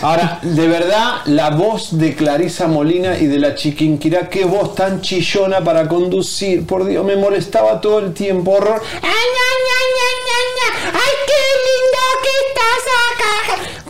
Ahora, 0.00 0.38
de 0.42 0.68
verdad, 0.68 1.16
la 1.26 1.50
voz 1.50 1.98
de 1.98 2.14
Clarisa 2.14 2.66
Molina 2.66 3.18
y 3.18 3.26
de 3.26 3.38
la 3.38 3.54
Chiquinquirá, 3.54 4.28
qué 4.30 4.44
voz 4.44 4.74
tan 4.74 5.02
chillona 5.02 5.62
para 5.62 5.86
conducir. 5.86 6.66
Por 6.66 6.86
Dios, 6.86 7.04
me 7.04 7.16
molestaba 7.16 7.80
todo 7.80 7.98
el 7.98 8.14
tiempo. 8.14 8.52
Horror. 8.52 8.80
¡Ay, 8.82 9.10
ay, 9.10 9.10
ay, 9.10 9.90
ay, 10.06 10.18
ay, 10.36 10.48
ay! 10.64 10.90
¡Ay, 10.94 11.14
qué 11.26 11.42
lindo 11.66 12.02
que 12.22 12.30
estás! 12.48 13.03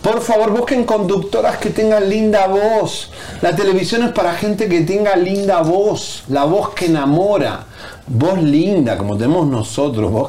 Por 0.05 0.21
favor, 0.21 0.51
busquen 0.51 0.85
conductoras 0.85 1.57
que 1.57 1.71
tengan 1.71 2.11
linda 2.11 2.47
voz. 2.47 3.11
La 3.41 3.57
televisión 3.57 4.03
es 4.03 4.11
para 4.13 4.35
gente 4.35 4.69
que 4.69 4.83
tenga 4.83 5.17
linda 5.17 5.63
voz. 5.63 6.25
La 6.29 6.45
voz 6.45 6.75
que 6.75 6.85
enamora. 6.87 7.65
Voz 8.07 8.43
linda, 8.43 8.99
como 8.99 9.17
tenemos 9.17 9.47
nosotros. 9.47 10.13
Voz, 10.13 10.29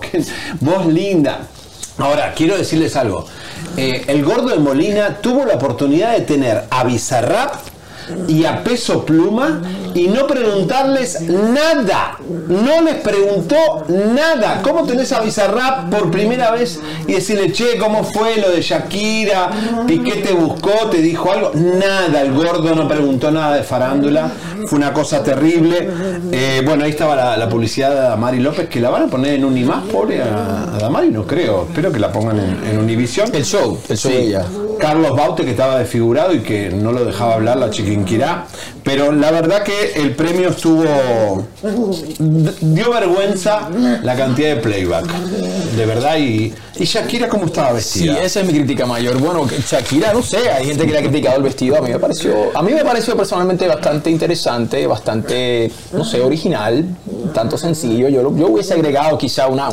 voz 0.62 0.86
linda. 0.86 1.42
Ahora, 1.98 2.34
quiero 2.34 2.58
decirles 2.58 2.96
algo. 2.96 3.26
Eh, 3.76 4.06
el 4.08 4.24
gordo 4.24 4.48
de 4.48 4.60
Molina 4.60 5.18
tuvo 5.22 5.44
la 5.44 5.56
oportunidad 5.56 6.14
de 6.14 6.22
tener 6.22 6.64
a 6.70 6.86
Bizarrap 6.86 7.56
y 8.30 8.46
a 8.46 8.64
Peso 8.64 9.06
Pluma 9.06 9.62
y 9.96 10.08
no 10.08 10.28
preguntarles 10.28 11.22
nada. 11.22 12.18
No 12.48 12.82
les 12.82 12.96
preguntó 12.96 13.56
nada. 13.88 14.62
¿Cómo 14.62 14.84
tenés 14.86 15.12
a 15.12 15.22
Bizarrap 15.22 15.90
por 15.90 16.12
primera 16.12 16.52
vez 16.52 16.80
y 17.08 17.14
decirle, 17.14 17.52
che, 17.52 17.78
¿cómo 17.80 18.04
fue 18.04 18.38
lo 18.38 18.52
de 18.52 18.62
Shakira? 18.62 19.50
¿Piqué 19.88 20.18
te 20.22 20.34
buscó? 20.34 20.72
¿Te 20.92 20.98
dijo 20.98 21.32
algo? 21.32 21.52
Nada. 21.56 22.22
El 22.22 22.34
gordo 22.34 22.76
no 22.76 22.88
preguntó 22.88 23.32
nada 23.32 23.56
de 23.56 23.64
farándula. 23.64 24.30
Fue 24.68 24.78
una 24.78 24.94
cosa 24.94 25.24
terrible. 25.24 25.90
Eh, 26.32 26.62
bueno, 26.66 26.84
ahí 26.84 26.92
estaba 26.92 27.16
la, 27.16 27.38
la 27.38 27.48
publicidad 27.50 27.90
de 27.92 28.02
Damari 28.02 28.40
López, 28.40 28.68
que 28.70 28.80
la 28.80 28.90
van 28.90 29.04
a 29.04 29.08
poner 29.08 29.36
en 29.36 29.46
Unimás, 29.46 29.84
pobre 29.92 30.22
a, 30.22 30.64
a 30.76 30.78
Damari, 30.80 31.10
no 31.10 31.26
creo. 31.26 31.66
Espero 31.70 31.92
que 31.92 32.00
la 32.00 32.12
pongan 32.12 32.40
en, 32.40 32.64
en 32.72 32.78
Univisión. 32.80 33.30
El 33.34 33.46
show, 33.46 33.80
el 33.90 33.98
show 33.98 34.12
Sí. 34.12 34.18
de 34.18 34.24
ella. 34.24 34.46
Carlos 34.80 35.16
Baute, 35.16 35.46
que 35.46 35.52
estaba 35.52 35.80
desfigurado 35.80 36.34
y 36.34 36.40
que 36.42 36.70
no 36.70 36.92
lo 36.92 37.06
dejaba 37.06 37.36
hablar 37.36 37.58
la 37.58 37.70
chiquinquirá. 37.70 38.46
Pero 38.84 39.12
la 39.12 39.32
verdad 39.32 39.64
que 39.64 39.85
el 39.96 40.16
premio 40.16 40.50
estuvo. 40.50 40.84
dio 42.62 42.92
vergüenza 42.92 43.70
la 44.04 44.16
cantidad 44.16 44.56
de 44.56 44.62
playback. 44.62 45.06
De 45.76 45.86
verdad. 45.86 46.18
Y, 46.18 46.54
y 46.78 46.84
Shakira, 46.86 47.28
¿cómo 47.30 47.46
estaba 47.46 47.70
Sí, 47.80 48.08
vestida? 48.08 48.24
esa 48.24 48.42
es 48.42 48.48
mi 48.48 48.54
crítica 48.54 48.86
mayor. 48.86 49.18
Bueno, 49.20 49.48
Shakira, 49.48 50.14
no 50.14 50.22
sé, 50.22 50.50
hay 50.50 50.66
gente 50.66 50.86
que 50.86 50.92
le 50.92 51.00
ha 51.00 51.02
criticado 51.02 51.38
el 51.38 51.44
vestido. 51.44 51.78
A 51.78 51.82
mí 51.82 51.90
me 51.90 52.00
pareció, 52.00 52.34
a 52.54 52.62
mí 52.62 52.74
me 52.74 52.84
pareció 52.84 53.16
personalmente 53.16 53.68
bastante 53.68 54.10
interesante, 54.10 54.86
bastante, 54.88 55.72
no 55.94 56.04
sé, 56.04 56.22
original, 56.22 56.86
tanto 57.34 57.58
sencillo. 57.58 58.10
Yo, 58.10 58.22
yo 58.36 58.48
hubiese 58.48 58.74
agregado 58.74 59.18
quizá 59.18 59.48
una, 59.48 59.70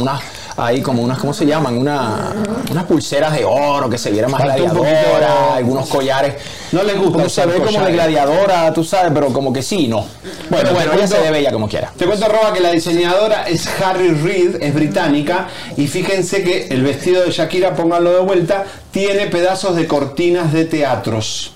ahí 0.56 0.80
como 0.82 1.02
unas, 1.02 1.18
¿cómo 1.18 1.32
se 1.32 1.46
llaman? 1.46 1.76
Una, 1.76 2.32
unas 2.70 2.84
pulseras 2.84 3.32
de 3.34 3.44
oro 3.44 3.88
que 3.88 3.98
se 3.98 4.10
viera 4.10 4.28
más 4.28 4.42
gladiadora, 4.42 5.54
algunos 5.56 5.88
collares. 5.88 6.34
No 6.72 6.82
les 6.82 6.96
gusta 6.96 7.12
Como 7.12 7.28
se 7.28 7.46
ve 7.46 7.60
como 7.60 7.84
de 7.84 7.92
gladiadora, 7.92 8.72
tú 8.72 8.82
sabes, 8.84 9.10
pero 9.14 9.28
como 9.32 9.52
que 9.52 9.62
sí, 9.62 9.88
no. 9.88 10.06
Bueno, 10.50 10.70
bueno, 10.72 10.92
ella 10.92 11.00
cuento- 11.00 11.16
se 11.16 11.20
ve 11.22 11.30
bella 11.30 11.52
como 11.52 11.68
quiera. 11.68 11.92
Te 11.96 12.06
cuento, 12.06 12.26
Roba, 12.28 12.52
que 12.52 12.60
la 12.60 12.70
diseñadora 12.70 13.44
es 13.48 13.66
Harry 13.80 14.10
Reid, 14.10 14.56
es 14.60 14.74
británica, 14.74 15.48
y 15.76 15.86
fíjense 15.86 16.42
que 16.42 16.68
el 16.68 16.82
vestido 16.82 17.22
de 17.24 17.30
Shakira, 17.30 17.74
pónganlo 17.74 18.12
de 18.12 18.20
vuelta, 18.20 18.64
tiene 18.90 19.26
pedazos 19.26 19.76
de 19.76 19.86
cortinas 19.86 20.52
de 20.52 20.64
teatros. 20.64 21.52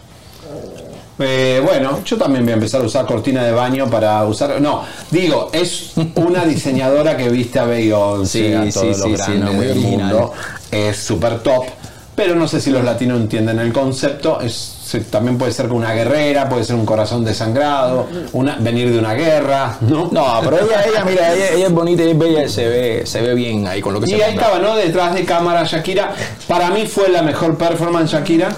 Eh, 1.18 1.62
bueno, 1.64 2.00
yo 2.04 2.16
también 2.18 2.44
voy 2.44 2.52
a 2.52 2.54
empezar 2.56 2.82
a 2.82 2.84
usar 2.84 3.06
cortina 3.06 3.42
de 3.42 3.52
baño 3.52 3.88
para 3.88 4.22
usar. 4.24 4.60
No, 4.60 4.82
digo, 5.10 5.48
es 5.52 5.92
una 6.16 6.44
diseñadora 6.44 7.16
que 7.16 7.28
viste 7.30 7.58
a 7.58 7.64
Beyoncé, 7.64 8.48
Sí, 8.48 8.52
a 8.54 8.64
sí, 8.64 8.70
todos 8.72 8.96
sí, 9.02 9.10
los 9.12 9.20
sí, 9.22 9.32
no, 9.38 9.52
del 9.52 9.76
mundo. 9.76 10.32
Es 10.70 10.96
súper 10.98 11.38
top. 11.40 11.64
Pero 12.14 12.34
no 12.34 12.48
sé 12.48 12.62
si 12.62 12.70
los 12.70 12.82
latinos 12.82 13.20
entienden 13.20 13.58
el 13.58 13.72
concepto. 13.74 14.40
Es, 14.40 14.54
se- 14.54 15.00
también 15.00 15.36
puede 15.36 15.52
ser 15.52 15.70
una 15.70 15.92
guerrera, 15.92 16.48
puede 16.48 16.64
ser 16.64 16.74
un 16.76 16.86
corazón 16.86 17.24
desangrado, 17.24 18.06
una, 18.32 18.56
venir 18.56 18.90
de 18.90 18.98
una 18.98 19.12
guerra, 19.14 19.76
¿no? 19.82 20.08
No, 20.12 20.40
pero 20.42 20.58
ella, 20.66 20.82
ella, 20.86 21.04
mira, 21.04 21.34
ella, 21.34 21.50
ella 21.52 21.66
es 21.66 21.72
bonita 21.72 22.02
y 22.04 22.10
es 22.12 22.18
bella, 22.18 22.44
y 22.44 22.48
se 22.48 22.66
ve, 22.68 23.02
se 23.06 23.20
ve 23.20 23.34
bien 23.34 23.66
ahí 23.66 23.82
con 23.82 23.92
lo 23.92 24.00
que 24.00 24.06
Y 24.06 24.10
se 24.16 24.24
ahí 24.24 24.32
ponga. 24.34 24.46
estaba, 24.46 24.58
¿no? 24.60 24.76
Detrás 24.76 25.14
de 25.14 25.24
cámara 25.26 25.64
Shakira. 25.64 26.14
Para 26.48 26.70
mí 26.70 26.86
fue 26.86 27.08
la 27.10 27.20
mejor 27.22 27.58
performance 27.58 28.10
Shakira 28.12 28.48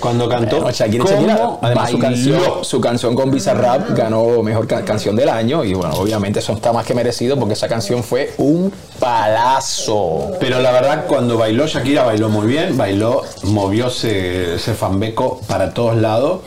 cuando 0.00 0.28
cantó. 0.28 0.70
Shakira, 0.70 1.04
¿Cómo 1.04 1.14
Shakira, 1.16 1.50
además 1.62 1.90
su 1.90 1.98
canción, 1.98 2.42
su 2.62 2.80
canción 2.80 3.14
con 3.14 3.30
Bizarrap 3.30 3.90
ganó 3.96 4.42
mejor 4.42 4.66
ca- 4.66 4.84
canción 4.84 5.16
del 5.16 5.28
año 5.28 5.64
y 5.64 5.74
bueno, 5.74 5.94
obviamente 5.94 6.40
eso 6.40 6.52
está 6.52 6.72
más 6.72 6.84
que 6.86 6.94
merecido 6.94 7.38
porque 7.38 7.54
esa 7.54 7.68
canción 7.68 8.02
fue 8.02 8.32
un 8.38 8.72
palazo. 8.98 10.32
Pero 10.40 10.60
la 10.60 10.72
verdad, 10.72 11.04
cuando 11.06 11.36
bailó 11.38 11.66
Shakira, 11.66 12.04
bailó 12.04 12.28
muy 12.28 12.46
bien, 12.46 12.76
bailó, 12.76 13.22
movió 13.44 13.88
ese, 13.88 14.54
ese 14.56 14.74
fanbeco 14.74 15.40
para 15.46 15.72
todos 15.74 15.96
lados 15.96 16.40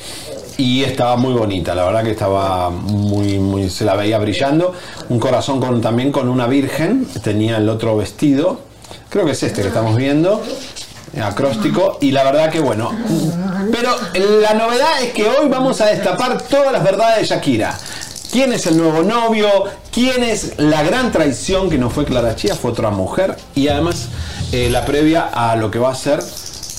y 0.57 0.83
estaba 0.83 1.17
muy 1.17 1.33
bonita, 1.33 1.75
la 1.75 1.85
verdad 1.85 2.03
que 2.03 2.11
estaba 2.11 2.69
muy, 2.71 3.37
muy, 3.39 3.69
se 3.69 3.85
la 3.85 3.95
veía 3.95 4.17
brillando. 4.17 4.73
Un 5.09 5.19
corazón 5.19 5.59
con, 5.59 5.81
también 5.81 6.11
con 6.11 6.29
una 6.29 6.47
virgen, 6.47 7.05
tenía 7.23 7.57
el 7.57 7.69
otro 7.69 7.95
vestido, 7.95 8.59
creo 9.09 9.25
que 9.25 9.31
es 9.31 9.43
este 9.43 9.61
que 9.61 9.67
estamos 9.67 9.95
viendo. 9.95 10.41
Acróstico 11.21 11.97
y 12.01 12.11
la 12.11 12.23
verdad 12.23 12.49
que 12.49 12.59
bueno. 12.59 12.91
Pero 13.71 13.95
la 14.41 14.53
novedad 14.53 15.01
es 15.01 15.13
que 15.13 15.27
hoy 15.27 15.47
vamos 15.49 15.81
a 15.81 15.87
destapar 15.87 16.41
todas 16.41 16.71
las 16.71 16.83
verdades 16.83 17.17
de 17.17 17.35
Shakira. 17.35 17.77
¿Quién 18.31 18.53
es 18.53 18.67
el 18.67 18.77
nuevo 18.77 19.03
novio? 19.03 19.47
¿Quién 19.91 20.23
es 20.23 20.53
la 20.57 20.83
gran 20.83 21.11
traición 21.11 21.69
que 21.69 21.77
no 21.77 21.89
fue 21.89 22.05
Clara 22.05 22.35
Chía? 22.35 22.55
Fue 22.55 22.71
otra 22.71 22.89
mujer. 22.89 23.37
Y 23.55 23.67
además 23.69 24.09
eh, 24.51 24.69
la 24.69 24.85
previa 24.85 25.29
a 25.33 25.55
lo 25.55 25.71
que 25.71 25.79
va 25.79 25.91
a 25.91 25.95
ser 25.95 26.21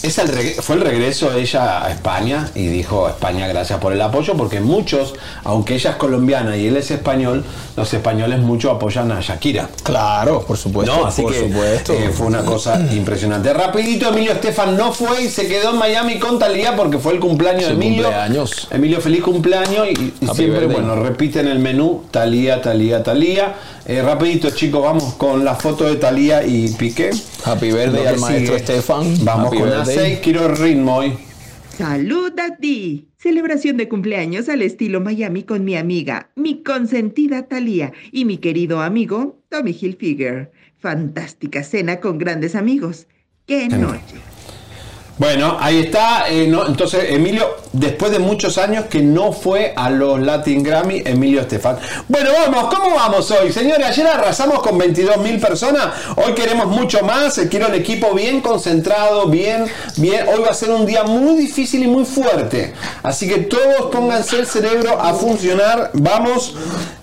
es 0.02 0.19
el 0.19 0.28
reg- 0.28 0.61
fue 0.61 0.76
el 0.76 0.83
regreso 0.83 1.31
de 1.31 1.40
ella 1.40 1.85
a 1.85 1.90
España 1.90 2.49
y 2.55 2.67
dijo 2.69 3.09
España 3.09 3.47
gracias 3.49 3.78
por 3.81 3.93
el 3.93 4.00
apoyo 4.00 4.35
porque 4.37 4.61
muchos, 4.61 5.14
aunque 5.45 5.75
ella 5.75 5.90
es 5.90 5.97
colombiana 5.97 6.57
y 6.57 6.67
él 6.67 6.76
es 6.76 6.90
español, 6.90 7.45
los 7.76 7.93
españoles 7.93 8.38
mucho 8.40 8.71
apoyan 8.71 9.11
a 9.12 9.21
Shakira. 9.21 9.69
Claro, 9.83 10.43
por 10.43 10.57
supuesto. 10.57 10.95
No, 10.95 11.07
así 11.07 11.23
por 11.23 11.33
que 11.33 11.40
supuesto. 11.49 11.93
eh, 11.93 12.11
fue 12.12 12.26
una 12.26 12.45
cosa 12.45 12.81
impresionante. 12.93 13.52
Rapidito, 13.52 14.09
Emilio 14.09 14.33
Estefan 14.33 14.76
no 14.76 14.93
fue 14.93 15.25
y 15.25 15.28
se 15.28 15.47
quedó 15.49 15.71
en 15.71 15.78
Miami 15.78 16.19
con 16.19 16.38
Talía 16.38 16.76
porque 16.76 16.99
fue 16.99 17.12
el 17.14 17.21
cumpleaños 17.21 17.67
de 17.69 17.73
Emilio. 17.75 18.05
cumpleaños. 18.05 18.69
Emilio, 18.71 19.00
feliz 19.00 19.23
cumpleaños 19.23 19.87
y, 19.88 20.14
y 20.21 20.28
siempre, 20.35 20.67
bueno, 20.67 20.97
repiten 20.97 21.49
el 21.49 21.59
menú 21.59 22.05
Talía, 22.11 22.61
Talía, 22.62 23.02
Talía. 23.02 23.55
Eh, 23.88 24.02
rapidito, 24.02 24.50
chicos, 24.50 24.83
vamos 24.83 25.14
con 25.14 25.47
la 25.47 25.54
foto 25.54 25.85
de 25.85 25.97
Talía 25.97 26.47
y 26.47 26.68
Piqué. 26.75 27.09
Happy 27.42 27.73
birthday 27.73 28.07
al 28.07 28.18
maestro. 28.18 28.54
Estefan. 28.54 29.25
Vamos 29.25 29.47
Happy 29.47 29.57
con 29.57 29.71
birthday. 29.71 30.16
A6, 30.16 30.21
quiero 30.21 30.54
ritmo 30.54 30.97
hoy. 30.97 31.14
Salud 31.75 32.38
a 32.38 32.54
ti. 32.57 33.09
Celebración 33.16 33.78
de 33.78 33.88
cumpleaños 33.88 34.50
al 34.50 34.61
estilo 34.61 35.00
Miami 35.00 35.42
con 35.42 35.64
mi 35.64 35.75
amiga, 35.75 36.30
mi 36.37 36.62
consentida 36.62 37.49
Thalía 37.49 37.95
y 38.12 38.26
mi 38.26 38.37
querido 38.37 38.83
amigo 38.83 39.40
Tommy 39.49 39.75
Hilfiger. 39.80 40.52
Fantástica 40.78 41.62
cena 41.62 41.99
con 41.99 42.18
grandes 42.18 42.57
amigos. 42.57 43.07
¡Qué 43.47 43.68
noche! 43.68 44.16
Bueno, 45.18 45.56
ahí 45.60 45.80
está. 45.80 46.28
eh, 46.30 46.46
no, 46.46 46.66
entonces, 46.66 47.06
Emilio, 47.10 47.56
después 47.72 48.12
de 48.12 48.18
muchos 48.20 48.56
años 48.56 48.84
que 48.87 49.00
no 49.02 49.32
fue 49.32 49.72
a 49.75 49.90
los 49.90 50.20
Latin 50.20 50.62
Grammy, 50.62 51.02
Emilio 51.04 51.40
Estefan. 51.40 51.76
Bueno, 52.06 52.30
vamos, 52.32 52.72
¿cómo 52.72 52.94
vamos 52.94 53.28
hoy? 53.32 53.52
Señores, 53.52 53.84
ayer 53.87 54.06
arrasamos 54.06 54.60
con 54.62 54.78
22 54.78 55.16
mil 55.18 55.40
personas. 55.40 55.87
Hoy 56.16 56.34
queremos 56.34 56.66
mucho 56.66 57.02
más. 57.04 57.37
eh, 57.38 57.48
Quiero 57.48 57.66
el 57.66 57.75
equipo 57.75 58.12
bien 58.14 58.40
concentrado, 58.40 59.26
bien, 59.26 59.66
bien. 59.96 60.26
Hoy 60.28 60.40
va 60.44 60.50
a 60.50 60.54
ser 60.54 60.70
un 60.70 60.87
día 60.87 61.02
muy 61.02 61.34
difícil 61.37 61.82
y 61.82 61.88
muy 61.88 62.04
fuerte. 62.04 62.75
Así 63.02 63.26
que 63.28 63.38
todos 63.38 63.90
pónganse 63.90 64.38
el 64.38 64.46
cerebro 64.46 65.00
a 65.00 65.14
funcionar. 65.14 65.90
Vamos. 65.94 66.54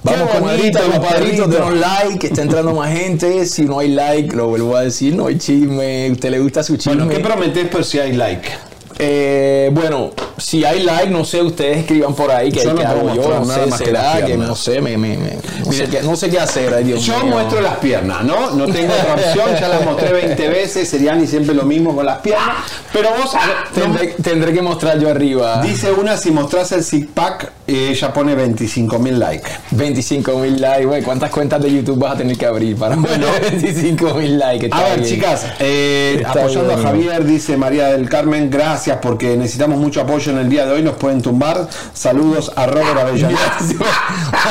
Vamos, 0.04 0.30
compadritos, 0.30 0.82
compadrito. 0.84 1.48
denos 1.48 1.74
like, 1.74 2.20
que 2.20 2.28
está 2.28 2.44
entrando 2.44 2.74
más 2.76 2.94
gente. 2.96 3.46
Si 3.48 3.64
no 3.64 3.80
hay 3.80 3.90
like, 3.90 4.36
lo 4.36 4.48
vuelvo 4.50 4.76
a 4.78 4.82
decir, 4.82 5.16
no 5.16 5.28
hay 5.28 5.38
chisme. 5.40 6.12
¿Usted 6.12 6.30
le 6.30 6.40
gusta 6.40 6.64
su 6.64 6.78
chisme? 6.78 6.96
Bueno, 7.04 7.10
¿qué 7.12 7.20
prometés 7.20 7.68
por 7.70 7.84
si 7.84 7.98
hay 8.00 8.05
like? 8.14 8.75
Eh, 8.98 9.70
bueno, 9.74 10.12
si 10.38 10.64
hay 10.64 10.84
like, 10.84 11.10
no 11.10 11.26
sé, 11.26 11.42
ustedes 11.42 11.80
escriban 11.80 12.14
por 12.14 12.32
ahí 12.32 12.52
que, 12.52 12.64
Yo 12.64 12.74
no 12.74 12.80
que 12.80 12.86
hago 12.86 13.14
yo, 13.14 13.30
no 13.40 13.46
sé, 13.46 13.66
más 13.68 13.82
que 13.82 13.92
las 13.92 14.04
será 14.04 14.20
que 14.20 14.26
piernas. 14.28 14.48
no 14.48 14.56
sé, 14.56 14.82
me, 14.82 14.98
me, 14.98 15.18
me- 15.18 15.38
no, 15.66 15.72
sé 15.74 15.88
qué, 15.90 16.02
no 16.02 16.16
sé 16.16 16.30
qué 16.30 16.40
hacer, 16.40 16.74
ay 16.74 16.84
Dios 16.86 17.04
Yo 17.04 17.18
mío. 17.20 17.34
muestro 17.36 17.60
las 17.62 17.76
piernas, 17.78 18.24
¿no? 18.24 18.52
No 18.52 18.66
tengo 18.68 18.94
otra 18.94 19.14
opción, 19.32 19.50
ya 19.60 19.68
las 19.68 19.84
mostré 19.84 20.14
20 20.14 20.48
veces, 20.50 20.88
serían 20.90 21.22
y 21.22 21.28
siempre 21.28 21.54
lo 21.56 21.64
mismo 21.64 21.94
con 21.96 22.06
las 22.06 22.20
piernas. 22.20 22.56
Pero 22.94 23.10
vos, 23.18 23.32
Tendré, 23.74 24.08
tendré 24.22 24.54
que 24.54 24.62
mostrar 24.62 24.98
yo 25.00 25.10
arriba. 25.10 25.62
dice 25.62 25.92
una, 25.92 26.16
si 26.16 26.32
mostrás 26.32 26.72
el 26.72 26.84
six 26.84 27.08
pack, 27.14 27.52
eh, 27.68 27.90
ella 27.92 28.14
pone 28.14 28.34
25 28.36 28.98
mil 29.00 29.20
likes. 29.20 29.50
25 29.72 30.38
mil 30.40 30.62
likes, 30.62 30.86
güey. 30.86 31.02
¿Cuántas 31.02 31.30
cuentas 31.32 31.62
de 31.62 31.74
YouTube 31.74 31.98
vas 32.00 32.14
a 32.14 32.18
tener 32.18 32.38
que 32.38 32.46
abrir 32.46 32.78
para 32.78 32.96
bueno 32.96 33.28
25 33.42 34.14
mil 34.14 34.38
likes? 34.40 34.70
A 34.72 34.84
ver, 34.84 35.00
bien. 35.02 35.10
chicas, 35.16 35.46
eh, 35.60 36.24
apoyando 36.26 36.68
bien. 36.70 36.80
a 36.80 36.84
Javier, 36.84 37.26
dice 37.26 37.58
María 37.58 37.88
del 37.90 38.08
Carmen, 38.08 38.50
gracias 38.50 38.85
porque 38.94 39.36
necesitamos 39.36 39.80
mucho 39.80 40.02
apoyo 40.02 40.32
en 40.32 40.38
el 40.38 40.50
día 40.50 40.66
de 40.66 40.74
hoy, 40.74 40.84
nos 40.84 40.96
pueden 40.96 41.22
tumbar. 41.22 41.68
Saludos 41.94 42.52
a 42.56 42.68
Robert 42.68 42.98
Avellaneda. 43.00 43.58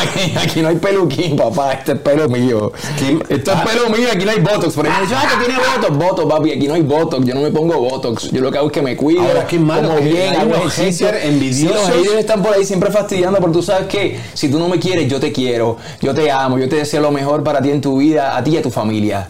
aquí, 0.02 0.36
aquí 0.42 0.62
no 0.62 0.68
hay 0.68 0.76
peluquín, 0.76 1.36
papá. 1.36 1.74
Este 1.74 1.92
es 1.92 1.98
pelo 1.98 2.28
mío. 2.28 2.72
Ah. 2.74 3.22
es 3.28 3.40
pelo 3.40 3.88
mío. 3.90 4.08
Aquí 4.12 4.24
no 4.24 4.30
hay 4.32 4.40
botox. 4.40 4.74
Por 4.74 4.86
ejemplo, 4.86 5.16
ah, 5.16 5.28
que 5.28 5.44
tiene 5.44 5.60
botox. 5.60 5.96
Botox, 5.96 6.34
papi. 6.34 6.52
Aquí 6.52 6.68
no 6.68 6.74
hay 6.74 6.82
botox. 6.82 7.24
Yo 7.24 7.34
no 7.34 7.42
me 7.42 7.50
pongo 7.50 7.78
botox. 7.78 8.30
Yo 8.30 8.40
lo 8.40 8.50
que 8.50 8.58
hago 8.58 8.66
es 8.68 8.72
que 8.72 8.82
me 8.82 8.96
cuido. 8.96 9.22
Ahora, 9.22 9.46
qué 9.46 9.58
malo 9.58 9.88
como 9.88 10.00
bien, 10.00 10.34
hago 10.34 10.54
ejercicio. 10.54 11.06
haters 11.06 11.24
envidiosos. 11.24 11.86
Sí, 11.86 11.92
los 11.92 11.98
haters 11.98 12.20
están 12.20 12.42
por 12.42 12.54
ahí 12.54 12.64
siempre 12.64 12.90
fastidiando. 12.90 13.38
Pero 13.38 13.52
tú 13.52 13.62
sabes 13.62 13.86
que 13.86 14.18
si 14.34 14.48
tú 14.50 14.58
no 14.58 14.68
me 14.68 14.78
quieres, 14.78 15.08
yo 15.08 15.20
te 15.20 15.32
quiero. 15.32 15.76
Yo 16.00 16.14
te 16.14 16.30
amo. 16.30 16.58
Yo 16.58 16.68
te 16.68 16.76
deseo 16.76 17.00
lo 17.00 17.10
mejor 17.10 17.44
para 17.44 17.62
ti 17.62 17.70
en 17.70 17.80
tu 17.80 17.98
vida, 17.98 18.36
a 18.36 18.42
ti 18.42 18.52
y 18.52 18.56
a 18.56 18.62
tu 18.62 18.70
familia. 18.70 19.28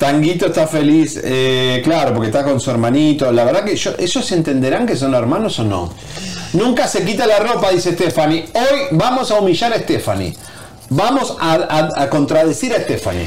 Tanguito 0.00 0.46
está 0.46 0.66
feliz, 0.66 1.20
eh, 1.22 1.82
claro, 1.84 2.14
porque 2.14 2.28
está 2.28 2.42
con 2.42 2.58
su 2.58 2.70
hermanito. 2.70 3.30
La 3.30 3.44
verdad 3.44 3.64
que 3.64 3.76
yo- 3.76 3.92
ellos 3.98 4.32
entenderán 4.32 4.86
que 4.86 4.96
son 4.96 5.12
hermanos 5.12 5.58
o 5.58 5.64
no. 5.64 5.92
Nunca 6.54 6.88
se 6.88 7.04
quita 7.04 7.26
la 7.26 7.38
ropa, 7.38 7.68
dice 7.70 7.92
Stephanie. 7.92 8.46
Hoy 8.54 8.78
vamos 8.92 9.30
a 9.30 9.38
humillar 9.38 9.74
a 9.74 9.78
Stephanie. 9.78 10.34
Vamos 10.88 11.36
a, 11.38 11.52
a- 11.52 12.02
a 12.04 12.08
contradecir 12.08 12.72
a 12.72 12.80
Stephanie. 12.80 13.26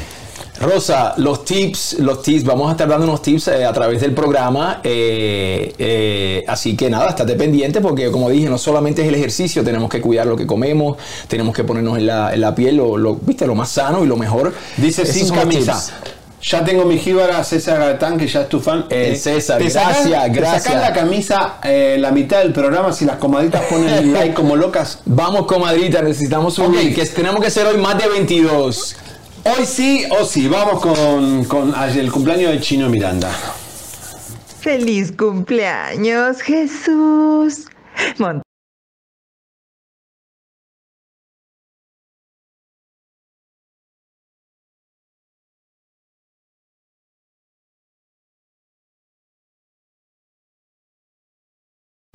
Rosa, 0.60 1.14
los 1.16 1.44
tips, 1.44 1.94
los 2.00 2.22
tips, 2.22 2.42
vamos 2.44 2.68
a 2.68 2.72
estar 2.72 2.88
dando 2.88 3.06
unos 3.06 3.22
tips 3.22 3.48
eh, 3.48 3.64
a 3.64 3.72
través 3.72 4.00
del 4.00 4.12
programa, 4.12 4.80
eh, 4.84 5.74
eh, 5.78 6.44
así 6.46 6.76
que 6.76 6.88
nada, 6.90 7.08
estate 7.10 7.34
pendiente 7.34 7.80
porque 7.80 8.08
como 8.12 8.30
dije, 8.30 8.48
no 8.48 8.56
solamente 8.58 9.02
es 9.02 9.08
el 9.08 9.16
ejercicio, 9.16 9.64
tenemos 9.64 9.88
que 9.90 10.00
cuidar 10.00 10.26
lo 10.26 10.36
que 10.36 10.46
comemos, 10.46 10.96
tenemos 11.26 11.54
que 11.54 11.64
ponernos 11.64 11.98
en 11.98 12.06
la, 12.06 12.32
en 12.34 12.40
la 12.40 12.54
piel 12.54 12.76
lo, 12.76 12.96
lo- 12.96 13.16
viste, 13.16 13.46
lo 13.48 13.54
más 13.56 13.68
sano 13.70 14.04
y 14.04 14.06
lo 14.06 14.16
mejor. 14.16 14.52
Dice 14.76 15.02
Esos 15.02 15.14
sin 15.14 15.30
camisa. 15.34 15.72
tips. 15.72 15.92
Ya 16.46 16.62
tengo 16.62 16.84
mi 16.84 16.98
jíbara 16.98 17.42
César 17.42 17.78
Gaetán, 17.78 18.18
que 18.18 18.26
ya 18.26 18.42
es 18.42 18.48
tu 18.50 18.60
fan. 18.60 18.84
Eh, 18.90 19.16
César, 19.16 19.56
te 19.58 19.64
gracias, 19.70 20.22
te 20.24 20.28
gracias. 20.28 20.74
la 20.80 20.92
camisa 20.92 21.54
eh, 21.64 21.96
la 21.98 22.10
mitad 22.10 22.38
del 22.40 22.52
programa 22.52 22.92
si 22.92 23.06
las 23.06 23.16
comaditas 23.16 23.62
ponen 23.62 23.88
el 23.88 24.12
like 24.12 24.34
como 24.34 24.54
locas. 24.54 25.00
Vamos, 25.06 25.46
comadrita, 25.46 26.02
necesitamos 26.02 26.54
subir, 26.54 26.90
Ok. 26.90 26.94
que 26.96 27.06
tenemos 27.06 27.42
que 27.42 27.50
ser 27.50 27.66
hoy 27.66 27.78
más 27.78 27.96
de 27.96 28.08
22. 28.08 28.96
Hoy 29.44 29.64
sí 29.66 30.04
o 30.18 30.24
sí, 30.24 30.46
vamos 30.48 30.80
con, 30.82 31.44
con 31.44 31.74
el 31.74 32.12
cumpleaños 32.12 32.52
de 32.52 32.60
Chino 32.60 32.88
Miranda. 32.90 33.30
¡Feliz 34.60 35.12
cumpleaños, 35.12 36.40
Jesús! 36.42 37.66
Mon- 38.18 38.43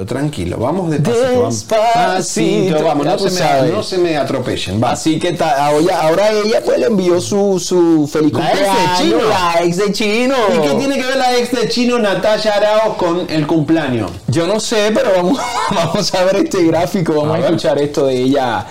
Tranquilo, 0.05 0.57
vamos 0.57 0.91
despacito. 0.91 1.45
Despacito, 1.47 2.83
vamos, 2.83 3.05
no 3.05 3.19
se, 3.19 3.29
me, 3.61 3.69
no 3.71 3.83
se 3.83 3.97
me 3.97 4.17
atropellen. 4.17 4.81
Va. 4.81 4.91
Así 4.91 5.19
que 5.19 5.33
ta- 5.33 5.65
ahora, 5.65 6.01
ahora 6.01 6.31
ella 6.31 6.61
pues 6.63 6.79
le 6.79 6.85
envió 6.87 7.19
su, 7.19 7.59
su 7.59 8.07
feliz 8.11 8.31
La 8.33 8.49
ex 8.51 8.59
de 8.59 8.65
cumpleaños, 8.65 8.99
Chino. 8.99 9.29
la 9.29 9.63
ex 9.63 9.77
de 9.77 9.91
Chino. 9.91 10.35
¿Y 10.55 10.67
qué 10.67 10.75
tiene 10.75 10.95
que 10.97 11.05
ver 11.05 11.17
la 11.17 11.37
ex 11.37 11.51
de 11.51 11.67
Chino 11.69 11.99
Natalia 11.99 12.53
Araos 12.53 12.95
con 12.97 13.25
el 13.29 13.45
cumpleaños? 13.45 14.11
Yo 14.27 14.47
no 14.47 14.59
sé, 14.59 14.91
pero 14.93 15.11
vamos, 15.15 15.39
vamos 15.75 16.13
a 16.13 16.23
ver 16.23 16.35
este 16.37 16.63
gráfico, 16.63 17.13
vamos 17.15 17.35
A 17.35 17.39
a, 17.39 17.45
escuchar 17.45 17.77
esto 17.79 18.05
de 18.07 18.15
ella 18.15 18.65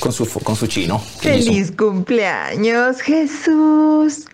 con 0.00 0.12
su, 0.12 0.26
con 0.42 0.56
su 0.56 0.66
chino. 0.66 1.00
¡Feliz 1.18 1.72
cumpleaños, 1.76 3.00
Jesús! 3.00 4.24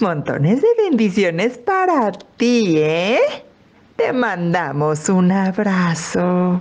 Montones 0.00 0.60
de 0.60 0.68
bendiciones 0.88 1.58
para 1.58 2.12
ti, 2.36 2.74
¿eh? 2.76 3.18
Te 3.96 4.12
mandamos 4.12 5.08
un 5.08 5.30
abrazo. 5.30 6.60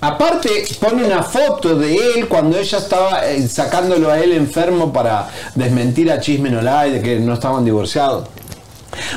Aparte, 0.00 0.64
pone 0.80 1.04
una 1.04 1.24
foto 1.24 1.74
de 1.74 1.96
él 1.96 2.28
cuando 2.28 2.56
ella 2.56 2.78
estaba 2.78 3.26
eh, 3.26 3.48
sacándolo 3.48 4.10
a 4.10 4.20
él 4.20 4.32
enfermo 4.32 4.92
para 4.92 5.28
desmentir 5.56 6.12
a 6.12 6.20
Chisme 6.20 6.50
No 6.50 6.62
Lie 6.62 6.92
de 6.92 7.02
que 7.02 7.18
no 7.18 7.34
estaban 7.34 7.64
divorciados. 7.64 8.28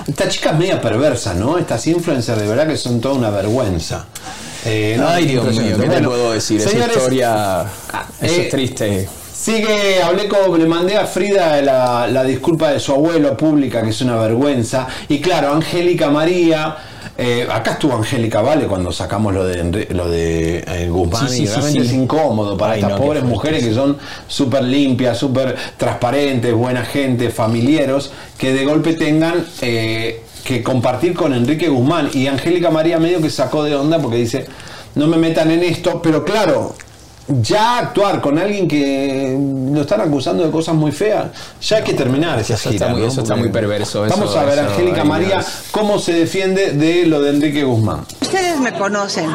Esta 0.07 0.27
chica 0.27 0.51
es 0.51 0.57
media 0.57 0.81
perversa, 0.81 1.35
¿no? 1.35 1.59
Estas 1.59 1.85
influencers 1.85 2.41
de 2.41 2.47
verdad 2.47 2.67
que 2.67 2.77
son 2.77 2.99
toda 2.99 3.13
una 3.13 3.29
vergüenza. 3.29 4.07
Eh, 4.65 4.95
no, 4.97 5.07
Ay, 5.07 5.25
Dios 5.27 5.55
mío. 5.55 5.77
¿qué 5.79 5.87
te 5.87 6.01
puedo 6.01 6.31
decir? 6.31 6.61
Esa 6.61 6.77
historia, 6.77 7.65
eso 8.19 8.35
eh, 8.35 8.45
es 8.45 8.49
triste. 8.49 9.09
Sigue, 9.41 10.04
hablé 10.04 10.27
con, 10.27 10.60
le 10.60 10.67
mandé 10.67 10.95
a 10.97 11.08
Frida 11.08 11.60
la, 11.63 12.06
la 12.06 12.23
disculpa 12.23 12.71
de 12.71 12.80
su 12.80 12.91
abuelo 12.91 13.36
pública, 13.36 13.82
que 13.82 13.89
es 13.89 13.99
una 14.01 14.15
vergüenza. 14.17 14.88
Y 15.10 15.19
claro, 15.19 15.51
Angélica 15.51 16.12
María, 16.12 16.77
eh, 17.17 17.47
acá 17.51 17.71
estuvo 17.71 17.95
Angélica 17.95 18.41
Vale 18.41 18.67
cuando 18.67 18.91
sacamos 18.91 19.34
lo 19.34 19.43
de, 19.43 19.88
lo 19.95 20.08
de 20.12 20.60
eh, 20.60 20.89
Guzmán, 20.89 21.27
Sí, 21.27 21.38
sí, 21.38 21.43
y 21.43 21.47
sí, 21.47 21.54
realmente 21.54 21.82
sí. 21.82 21.88
es 21.88 21.93
incómodo 21.93 22.56
para 22.56 22.73
Ay, 22.73 22.82
estas 22.82 22.99
no, 22.99 23.04
pobres 23.04 23.23
mujeres 23.23 23.63
sí. 23.63 23.69
que 23.69 23.73
son 23.73 23.97
súper 24.27 24.63
limpias, 24.63 25.17
súper 25.17 25.56
transparentes, 25.75 26.54
buena 26.54 26.86
gente, 26.86 27.32
familiares, 27.32 28.12
que 28.38 28.54
de 28.54 28.63
golpe 28.63 28.93
tengan 28.93 29.43
eh, 29.63 30.21
que 30.43 30.62
compartir 30.62 31.15
con 31.15 31.34
Enrique 31.34 31.67
Guzmán. 31.67 32.12
Y 32.13 32.27
Angélica 32.27 32.69
María 32.69 32.99
medio 32.99 33.19
que 33.19 33.32
sacó 33.32 33.63
de 33.63 33.75
onda 33.75 33.97
porque 33.97 34.17
dice, 34.17 34.45
no 34.93 35.08
me 35.08 35.17
metan 35.17 35.49
en 35.49 35.63
esto, 35.63 35.99
pero 35.99 36.23
claro, 36.23 36.75
ya 37.41 37.77
actuar 37.79 38.19
con 38.21 38.37
alguien 38.37 38.67
que 38.67 39.37
lo 39.71 39.81
están 39.81 40.01
acusando 40.01 40.43
de 40.45 40.51
cosas 40.51 40.75
muy 40.75 40.91
feas, 40.91 41.25
ya 41.61 41.77
hay 41.77 41.83
que 41.83 41.93
terminar 41.93 42.39
esa 42.39 42.55
Eso 42.55 42.69
gira. 42.71 42.85
está 42.85 42.93
muy- 42.93 43.01
¿no? 43.01 43.07
eso 43.07 43.21
está 43.21 43.35
muy 43.35 43.49
perverso, 43.49 44.01
Vamos 44.09 44.29
eso- 44.31 44.39
a 44.39 44.43
ver, 44.45 44.59
eso, 44.59 44.67
Angélica 44.69 45.03
María, 45.03 45.27
Dios. 45.39 45.45
cómo 45.71 45.99
se 45.99 46.13
defiende 46.13 46.71
de 46.71 47.05
lo 47.05 47.21
de 47.21 47.29
Enrique 47.31 47.63
Guzmán. 47.63 48.01
Ustedes 48.21 48.59
me 48.59 48.71
conocen, 48.73 49.29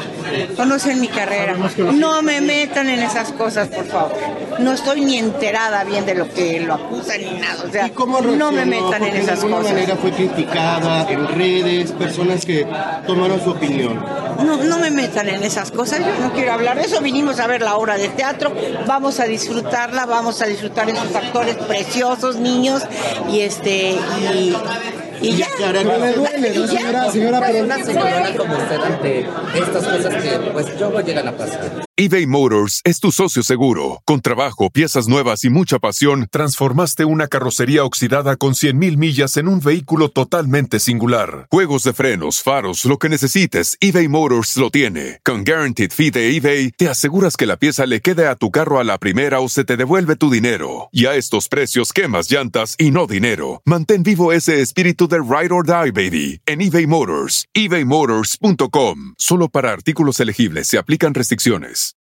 conocen 0.56 1.00
mi 1.00 1.08
carrera. 1.08 1.54
No 1.94 2.22
me 2.22 2.40
metan 2.40 2.88
en 2.88 3.00
esas 3.02 3.32
cosas, 3.32 3.68
por 3.68 3.86
favor. 3.86 4.12
No 4.58 4.72
estoy 4.72 5.02
ni 5.02 5.18
enterada 5.18 5.84
bien 5.84 6.06
de 6.06 6.14
lo 6.14 6.32
que 6.32 6.60
lo 6.60 6.74
acusan 6.74 7.20
ni 7.20 7.38
nada. 7.38 7.62
O 7.68 7.70
sea, 7.70 7.90
no 7.94 8.52
me 8.52 8.64
metan 8.64 9.02
en 9.04 9.16
esas 9.16 9.26
de 9.26 9.32
alguna 9.32 9.56
cosas. 9.58 9.72
manera 9.72 9.96
fue 9.96 10.10
criticada 10.12 11.06
en 11.10 11.28
redes, 11.28 11.92
personas 11.92 12.44
que 12.46 12.66
tomaron 13.06 13.40
su 13.42 13.50
opinión. 13.50 14.02
No, 14.44 14.56
no 14.64 14.78
me 14.78 14.90
metan 14.90 15.28
en 15.28 15.42
esas 15.42 15.70
cosas, 15.70 16.00
yo 16.00 16.06
no 16.20 16.32
quiero 16.32 16.52
hablar 16.52 16.76
de 16.78 16.84
eso. 16.84 17.00
Vinimos 17.00 17.38
a 17.40 17.46
ver 17.46 17.60
la 17.62 17.76
obra 17.76 17.85
de 17.94 18.08
teatro, 18.08 18.52
vamos 18.86 19.20
a 19.20 19.24
disfrutarla, 19.24 20.06
vamos 20.06 20.42
a 20.42 20.46
disfrutar 20.46 20.90
en 20.90 20.96
sus 20.96 21.14
actores 21.14 21.56
preciosos, 21.56 22.36
niños, 22.36 22.82
y 23.30 23.40
este, 23.40 23.92
y, 24.32 24.54
y 25.20 25.36
ya. 25.36 25.46
Pero 25.58 25.98
le 25.98 26.12
duele, 26.12 26.54
¿no, 26.54 26.64
Y 26.64 26.68
señora? 26.68 27.10
Señora, 27.10 27.40
pero- 27.46 27.64
una 27.64 27.84
señora 27.84 28.34
como 28.36 28.54
usted 28.54 28.76
ante 28.80 29.20
estas 29.54 29.84
cosas 29.86 30.22
que 30.22 30.50
pues 30.52 30.78
yo 30.78 30.90
no 30.90 31.00
llegan 31.00 31.28
a 31.28 31.32
pasar. 31.36 31.84
eBay 31.98 32.26
Motors 32.26 32.82
es 32.84 33.00
tu 33.00 33.10
socio 33.10 33.42
seguro. 33.42 34.02
Con 34.04 34.20
trabajo, 34.20 34.68
piezas 34.68 35.08
nuevas 35.08 35.44
y 35.44 35.50
mucha 35.50 35.78
pasión, 35.78 36.28
transformaste 36.30 37.06
una 37.06 37.26
carrocería 37.26 37.84
oxidada 37.84 38.36
con 38.36 38.52
100.000 38.54 38.98
millas 38.98 39.38
en 39.38 39.48
un 39.48 39.60
vehículo 39.60 40.10
totalmente 40.10 40.78
singular. 40.78 41.46
Juegos 41.50 41.84
de 41.84 41.94
frenos, 41.94 42.42
faros, 42.42 42.84
lo 42.84 42.98
que 42.98 43.08
necesites, 43.08 43.78
eBay 43.80 44.08
Motors 44.08 44.58
lo 44.58 44.70
tiene. 44.70 45.20
Con 45.24 45.42
Guaranteed 45.44 45.90
Fee 45.90 46.10
de 46.10 46.36
eBay, 46.36 46.70
te 46.72 46.90
aseguras 46.90 47.34
que 47.38 47.46
la 47.46 47.56
pieza 47.56 47.86
le 47.86 48.02
quede 48.02 48.26
a 48.28 48.34
tu 48.36 48.50
carro 48.50 48.78
a 48.78 48.84
la 48.84 48.98
primera 48.98 49.40
o 49.40 49.48
se 49.48 49.64
te 49.64 49.78
devuelve 49.78 50.16
tu 50.16 50.30
dinero. 50.30 50.90
Y 50.92 51.06
a 51.06 51.14
estos 51.14 51.48
precios, 51.48 51.94
quemas 51.94 52.30
llantas 52.30 52.74
y 52.78 52.90
no 52.90 53.06
dinero. 53.06 53.62
Mantén 53.64 54.02
vivo 54.02 54.32
ese 54.34 54.60
espíritu 54.60 55.05
de 55.08 55.18
Ride 55.18 55.52
or 55.52 55.64
Die, 55.64 55.90
baby, 55.90 56.40
en 56.46 56.60
eBay 56.60 56.86
Motors. 56.86 57.46
ebaymotors.com. 57.54 59.14
Solo 59.16 59.48
para 59.48 59.72
artículos 59.72 60.20
elegibles 60.20 60.68
se 60.68 60.78
aplican 60.78 61.14
restricciones. 61.14 61.96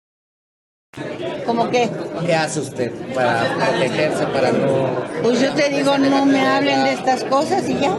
¿Cómo 1.45 1.69
que? 1.69 1.89
¿Qué 2.25 2.35
hace 2.35 2.59
usted 2.59 2.91
para 3.15 3.55
protegerse, 3.55 4.25
para 4.27 4.51
no... 4.51 5.01
Pues 5.23 5.39
yo 5.39 5.53
te 5.53 5.69
digo, 5.69 5.97
no 5.97 6.25
me 6.25 6.45
hablen 6.45 6.83
de 6.83 6.91
estas 6.93 7.23
cosas 7.23 7.67
y 7.69 7.79
ya. 7.79 7.97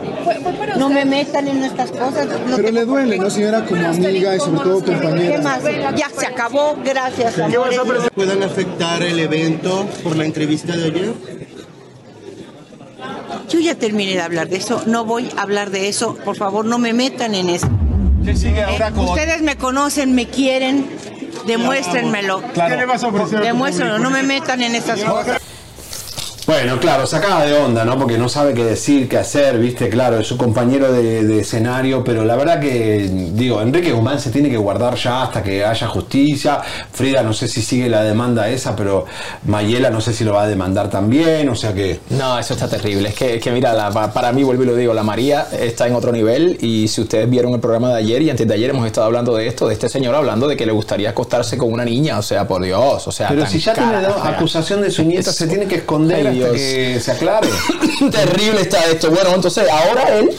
No 0.77 0.91
me 0.91 1.07
metan 1.07 1.49
en 1.49 1.65
estas 1.65 1.91
cosas. 1.91 2.29
No 2.47 2.57
Pero 2.57 2.71
le 2.71 2.85
duele, 2.85 3.19
¿no, 3.19 3.31
señora? 3.31 3.65
Como 3.65 3.87
amiga 3.87 4.37
y 4.37 4.39
sobre 4.39 4.61
todo 4.61 4.85
¿Qué 4.85 4.93
compañera. 4.93 5.41
más? 5.41 5.63
Ya 5.97 6.11
se 6.11 6.27
acabó, 6.27 6.77
gracias. 6.85 7.35
¿Puedan 8.15 8.43
afectar 8.43 9.03
el 9.03 9.19
evento 9.19 9.89
por 10.03 10.15
la 10.15 10.27
entrevista 10.27 10.77
de 10.77 10.85
ayer? 10.85 11.15
Yo 13.49 13.61
ya 13.61 13.75
terminé 13.75 14.13
de 14.13 14.23
hablar 14.23 14.49
de 14.49 14.57
eso, 14.57 14.83
no 14.87 15.05
voy 15.05 15.31
a 15.37 15.43
hablar 15.43 15.71
de 15.71 15.89
eso, 15.89 16.17
por 16.25 16.37
favor 16.37 16.65
no 16.65 16.79
me 16.79 16.93
metan 16.93 17.35
en 17.35 17.49
eso. 17.51 17.69
Eh, 18.25 18.93
ustedes 18.97 19.43
me 19.43 19.57
conocen, 19.57 20.15
me 20.15 20.29
quieren, 20.29 20.89
demuéstrenmelo. 21.47 22.43
Claro. 22.55 22.75
¿Qué 22.75 22.81
le 22.81 22.87
vas 22.87 23.03
a 23.03 23.09
ofrecer 23.09 23.39
a 23.39 23.41
tu 23.41 23.47
Demuéstrenlo, 23.47 23.99
no 23.99 24.11
me 24.11 24.23
metan 24.23 24.63
en 24.63 24.75
esas 24.75 25.03
cosas. 25.03 25.41
Bueno, 26.45 26.81
claro, 26.81 27.07
sacada 27.07 27.45
de 27.47 27.55
onda, 27.55 27.85
¿no? 27.85 27.97
Porque 27.97 28.19
no 28.19 28.29
sabe 28.29 28.53
qué 28.53 28.65
decir, 28.65 29.09
qué 29.09 29.17
hacer, 29.17 29.59
viste, 29.61 29.89
claro, 29.89 30.19
es 30.19 30.27
su 30.27 30.37
compañero 30.37 30.93
de, 30.93 31.23
de 31.25 31.41
escenario, 31.41 32.03
pero 32.03 32.25
la 32.25 32.35
verdad 32.35 32.59
que, 32.59 33.09
digo, 33.33 33.63
Enrique 33.63 33.93
Guzmán 33.93 34.19
se 34.19 34.31
tiene 34.31 34.51
que 34.51 34.57
guardar 34.57 34.97
ya 34.97 35.23
hasta 35.23 35.41
que 35.41 35.65
haya 35.65 35.87
justicia. 35.87 36.61
Frida 36.93 37.23
no 37.23 37.33
sé 37.33 37.47
si 37.47 37.63
sigue 37.63 37.89
la 37.89 38.03
demanda 38.03 38.49
esa, 38.49 38.75
pero 38.75 39.07
Mayela 39.47 39.91
no 39.91 40.01
sé 40.01 40.13
si 40.13 40.25
lo 40.25 40.33
va 40.35 40.43
a 40.43 40.49
demandar 40.49 40.91
también, 40.91 41.49
o 41.49 41.55
sea 41.55 41.73
que... 41.75 42.01
No, 42.11 42.37
eso 42.37 42.55
está 42.55 42.67
terrible. 42.67 43.11
Es 43.11 43.15
que, 43.15 43.37
es 43.37 43.41
que 43.43 43.53
mira, 43.53 43.73
la- 43.73 43.91
pa- 43.93 44.13
para 44.13 44.33
mí, 44.33 44.43
vuelvo 44.43 44.65
y 44.65 44.67
lo 44.67 44.75
digo, 44.75 44.93
la 44.95 45.05
María 45.05 45.47
está 45.57 45.87
en 45.87 45.95
otro 45.95 46.11
nivel 46.11 46.59
y 46.61 46.89
si 46.89 47.03
ustedes 47.03 47.31
vieron 47.31 47.53
el 47.55 47.61
programa 47.61 47.91
de 47.91 47.99
ayer 47.99 48.21
y 48.21 48.31
antes 48.31 48.49
de 48.49 48.55
ayer 48.55 48.71
hemos 48.71 48.85
estado 48.85 49.07
hablando 49.07 49.37
de 49.37 49.47
esto, 49.47 49.69
de 49.69 49.75
este 49.75 49.89
señor 49.89 50.17
hablando 50.17 50.49
de 50.49 50.57
que 50.57 50.67
le 50.67 50.73
gustaría 50.73 51.11
acostarse 51.11 51.57
con 51.57 51.73
una 51.73 51.85
niña, 51.85 52.19
o 52.19 52.23
sea, 52.23 52.49
por 52.49 52.63
Dios, 52.65 53.07
o 53.07 53.13
sea... 53.13 53.29
Pero 53.29 53.43
tan 53.43 53.51
si 53.53 53.61
ya 53.61 53.75
tiene 53.75 53.93
cara, 53.93 54.17
acusación 54.29 54.83
de 54.83 54.91
su 54.91 55.05
nieta, 55.05 55.33
se 55.33 55.47
tiene 55.47 55.67
que 55.67 55.77
esconder 55.77 56.32
Hasta 56.33 56.53
Dios. 56.53 56.57
que 56.57 57.01
se 57.01 57.13
aclare. 57.13 57.49
Terrible 58.11 58.61
está 58.61 58.85
esto. 58.87 59.11
Bueno, 59.11 59.31
entonces 59.35 59.69
ahora 59.69 60.19
él. 60.19 60.31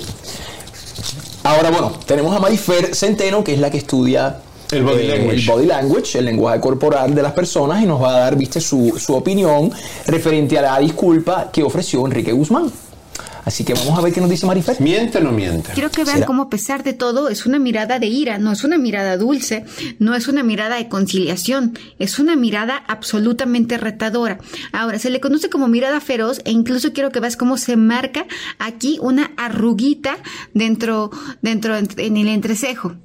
Ahora, 1.43 1.71
bueno, 1.71 1.91
tenemos 2.05 2.35
a 2.35 2.39
Marifer 2.39 2.95
Centeno, 2.95 3.43
que 3.43 3.53
es 3.53 3.59
la 3.59 3.69
que 3.69 3.77
estudia. 3.77 4.39
El 4.71 4.83
body 4.83 5.07
language. 5.07 5.39
el 5.39 5.45
body 5.45 5.65
language, 5.67 6.17
el 6.17 6.25
lenguaje 6.25 6.59
corporal 6.59 7.13
de 7.13 7.21
las 7.21 7.33
personas, 7.33 7.83
y 7.83 7.85
nos 7.85 8.01
va 8.01 8.15
a 8.15 8.19
dar, 8.19 8.35
viste, 8.35 8.59
su, 8.59 8.97
su 8.97 9.13
opinión 9.13 9.71
referente 10.07 10.57
a 10.57 10.63
la 10.63 10.79
disculpa 10.79 11.51
que 11.51 11.61
ofreció 11.61 12.05
Enrique 12.05 12.31
Guzmán. 12.31 12.71
Así 13.45 13.63
que 13.65 13.73
vamos 13.73 13.97
a 13.97 14.01
ver 14.01 14.13
qué 14.13 14.21
nos 14.21 14.29
dice 14.29 14.45
Marifer. 14.45 14.79
¿Miente 14.79 15.17
o 15.17 15.21
no 15.21 15.31
miente? 15.31 15.71
Quiero 15.73 15.91
que 15.91 16.03
vean 16.03 16.17
¿Será? 16.17 16.27
cómo 16.27 16.43
a 16.43 16.49
pesar 16.49 16.83
de 16.83 16.93
todo 16.93 17.29
es 17.29 17.45
una 17.45 17.59
mirada 17.59 17.99
de 17.99 18.07
ira, 18.07 18.37
no 18.37 18.51
es 18.51 18.63
una 18.63 18.77
mirada 18.77 19.17
dulce, 19.17 19.65
no 19.99 20.15
es 20.15 20.27
una 20.27 20.43
mirada 20.43 20.77
de 20.77 20.87
conciliación, 20.87 21.77
es 21.99 22.19
una 22.19 22.35
mirada 22.35 22.77
absolutamente 22.87 23.77
retadora. 23.77 24.39
Ahora, 24.71 24.99
se 24.99 25.09
le 25.09 25.19
conoce 25.19 25.49
como 25.49 25.67
mirada 25.67 25.99
feroz 25.99 26.41
e 26.45 26.51
incluso 26.51 26.93
quiero 26.93 27.11
que 27.11 27.19
veas 27.19 27.35
cómo 27.35 27.57
se 27.57 27.75
marca 27.75 28.25
aquí 28.59 28.97
una 29.01 29.31
arruguita 29.35 30.17
dentro, 30.53 31.11
dentro 31.41 31.75
en 31.77 32.17
el 32.17 32.27
entrecejo. 32.29 32.95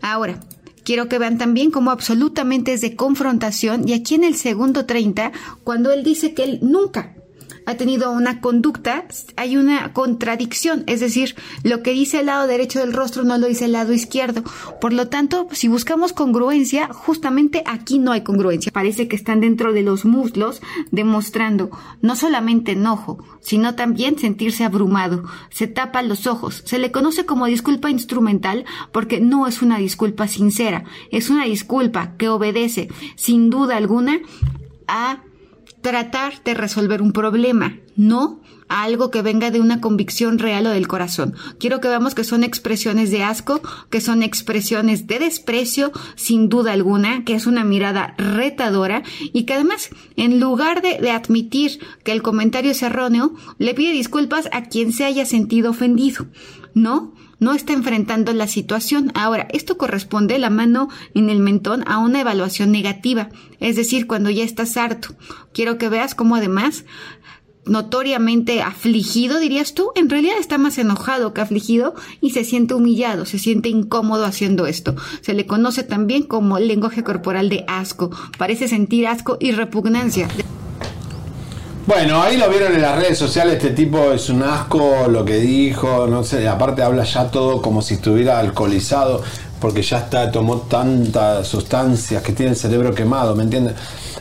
Ahora, 0.00 0.40
quiero 0.84 1.08
que 1.08 1.18
vean 1.18 1.38
también 1.38 1.70
cómo 1.70 1.90
absolutamente 1.90 2.72
es 2.72 2.80
de 2.80 2.94
confrontación 2.94 3.88
y 3.88 3.94
aquí 3.94 4.14
en 4.14 4.24
el 4.24 4.36
segundo 4.36 4.86
30, 4.86 5.32
cuando 5.64 5.90
él 5.92 6.04
dice 6.04 6.34
que 6.34 6.44
él 6.44 6.58
nunca 6.62 7.14
ha 7.66 7.74
tenido 7.74 8.10
una 8.10 8.40
conducta, 8.40 9.04
hay 9.36 9.56
una 9.56 9.92
contradicción, 9.92 10.84
es 10.86 11.00
decir, 11.00 11.36
lo 11.62 11.82
que 11.82 11.92
dice 11.92 12.20
el 12.20 12.26
lado 12.26 12.46
derecho 12.46 12.80
del 12.80 12.92
rostro 12.92 13.24
no 13.24 13.38
lo 13.38 13.46
dice 13.46 13.66
el 13.66 13.72
lado 13.72 13.92
izquierdo. 13.92 14.42
Por 14.80 14.92
lo 14.92 15.08
tanto, 15.08 15.48
si 15.52 15.68
buscamos 15.68 16.12
congruencia, 16.12 16.88
justamente 16.92 17.62
aquí 17.66 17.98
no 17.98 18.12
hay 18.12 18.22
congruencia. 18.22 18.72
Parece 18.72 19.08
que 19.08 19.16
están 19.16 19.40
dentro 19.40 19.72
de 19.72 19.82
los 19.82 20.04
muslos 20.04 20.60
demostrando 20.90 21.70
no 22.00 22.16
solamente 22.16 22.72
enojo, 22.72 23.24
sino 23.40 23.74
también 23.74 24.18
sentirse 24.18 24.64
abrumado. 24.64 25.24
Se 25.50 25.66
tapan 25.66 26.08
los 26.08 26.26
ojos. 26.26 26.62
Se 26.64 26.78
le 26.78 26.92
conoce 26.92 27.26
como 27.26 27.46
disculpa 27.46 27.90
instrumental 27.90 28.64
porque 28.92 29.20
no 29.20 29.46
es 29.46 29.62
una 29.62 29.78
disculpa 29.78 30.28
sincera, 30.28 30.84
es 31.10 31.30
una 31.30 31.44
disculpa 31.44 32.16
que 32.16 32.28
obedece, 32.28 32.88
sin 33.16 33.50
duda 33.50 33.76
alguna, 33.76 34.20
a 34.88 35.22
tratar 35.82 36.42
de 36.44 36.54
resolver 36.54 37.02
un 37.02 37.12
problema, 37.12 37.76
no 37.96 38.40
algo 38.68 39.10
que 39.10 39.20
venga 39.20 39.50
de 39.50 39.60
una 39.60 39.80
convicción 39.80 40.38
real 40.38 40.66
o 40.66 40.70
del 40.70 40.88
corazón. 40.88 41.34
Quiero 41.58 41.80
que 41.80 41.88
veamos 41.88 42.14
que 42.14 42.24
son 42.24 42.42
expresiones 42.42 43.10
de 43.10 43.22
asco, 43.22 43.60
que 43.90 44.00
son 44.00 44.22
expresiones 44.22 45.06
de 45.06 45.18
desprecio, 45.18 45.92
sin 46.14 46.48
duda 46.48 46.72
alguna, 46.72 47.24
que 47.24 47.34
es 47.34 47.46
una 47.46 47.64
mirada 47.64 48.14
retadora 48.16 49.02
y 49.20 49.44
que 49.44 49.54
además, 49.54 49.90
en 50.16 50.40
lugar 50.40 50.80
de 50.80 51.10
admitir 51.10 51.80
que 52.02 52.12
el 52.12 52.22
comentario 52.22 52.70
es 52.70 52.82
erróneo, 52.82 53.34
le 53.58 53.74
pide 53.74 53.92
disculpas 53.92 54.48
a 54.52 54.62
quien 54.62 54.92
se 54.92 55.04
haya 55.04 55.26
sentido 55.26 55.70
ofendido. 55.70 56.26
No, 56.74 57.11
no 57.42 57.54
está 57.54 57.72
enfrentando 57.72 58.32
la 58.32 58.46
situación. 58.46 59.10
Ahora, 59.14 59.48
esto 59.50 59.76
corresponde 59.76 60.38
la 60.38 60.48
mano 60.48 60.88
en 61.12 61.28
el 61.28 61.40
mentón 61.40 61.82
a 61.88 61.98
una 61.98 62.20
evaluación 62.20 62.70
negativa, 62.70 63.30
es 63.58 63.74
decir, 63.74 64.06
cuando 64.06 64.30
ya 64.30 64.44
estás 64.44 64.76
harto. 64.76 65.16
Quiero 65.52 65.76
que 65.76 65.88
veas 65.88 66.14
cómo 66.14 66.36
además 66.36 66.84
notoriamente 67.64 68.62
afligido, 68.62 69.40
dirías 69.40 69.74
tú, 69.74 69.90
en 69.96 70.08
realidad 70.08 70.36
está 70.38 70.56
más 70.56 70.78
enojado 70.78 71.34
que 71.34 71.40
afligido 71.40 71.94
y 72.20 72.30
se 72.30 72.44
siente 72.44 72.74
humillado, 72.74 73.26
se 73.26 73.40
siente 73.40 73.68
incómodo 73.68 74.24
haciendo 74.24 74.66
esto. 74.66 74.94
Se 75.20 75.34
le 75.34 75.44
conoce 75.44 75.82
también 75.82 76.22
como 76.22 76.60
lenguaje 76.60 77.02
corporal 77.02 77.48
de 77.48 77.64
asco. 77.66 78.10
Parece 78.38 78.68
sentir 78.68 79.08
asco 79.08 79.36
y 79.40 79.50
repugnancia. 79.50 80.28
Bueno, 81.86 82.22
ahí 82.22 82.36
lo 82.36 82.48
vieron 82.48 82.74
en 82.74 82.82
las 82.82 82.96
redes 82.96 83.18
sociales, 83.18 83.54
este 83.56 83.70
tipo 83.70 84.12
es 84.12 84.28
un 84.30 84.42
asco 84.44 85.06
lo 85.08 85.24
que 85.24 85.36
dijo, 85.38 86.06
no 86.06 86.22
sé, 86.22 86.46
aparte 86.48 86.82
habla 86.82 87.02
ya 87.02 87.28
todo 87.30 87.60
como 87.60 87.82
si 87.82 87.94
estuviera 87.94 88.38
alcoholizado, 88.38 89.20
porque 89.60 89.82
ya 89.82 89.98
está, 89.98 90.30
tomó 90.30 90.58
tantas 90.58 91.46
sustancias 91.48 92.22
que 92.22 92.32
tiene 92.32 92.52
el 92.52 92.56
cerebro 92.56 92.94
quemado, 92.94 93.34
¿me 93.34 93.42
entiendes? 93.42 93.74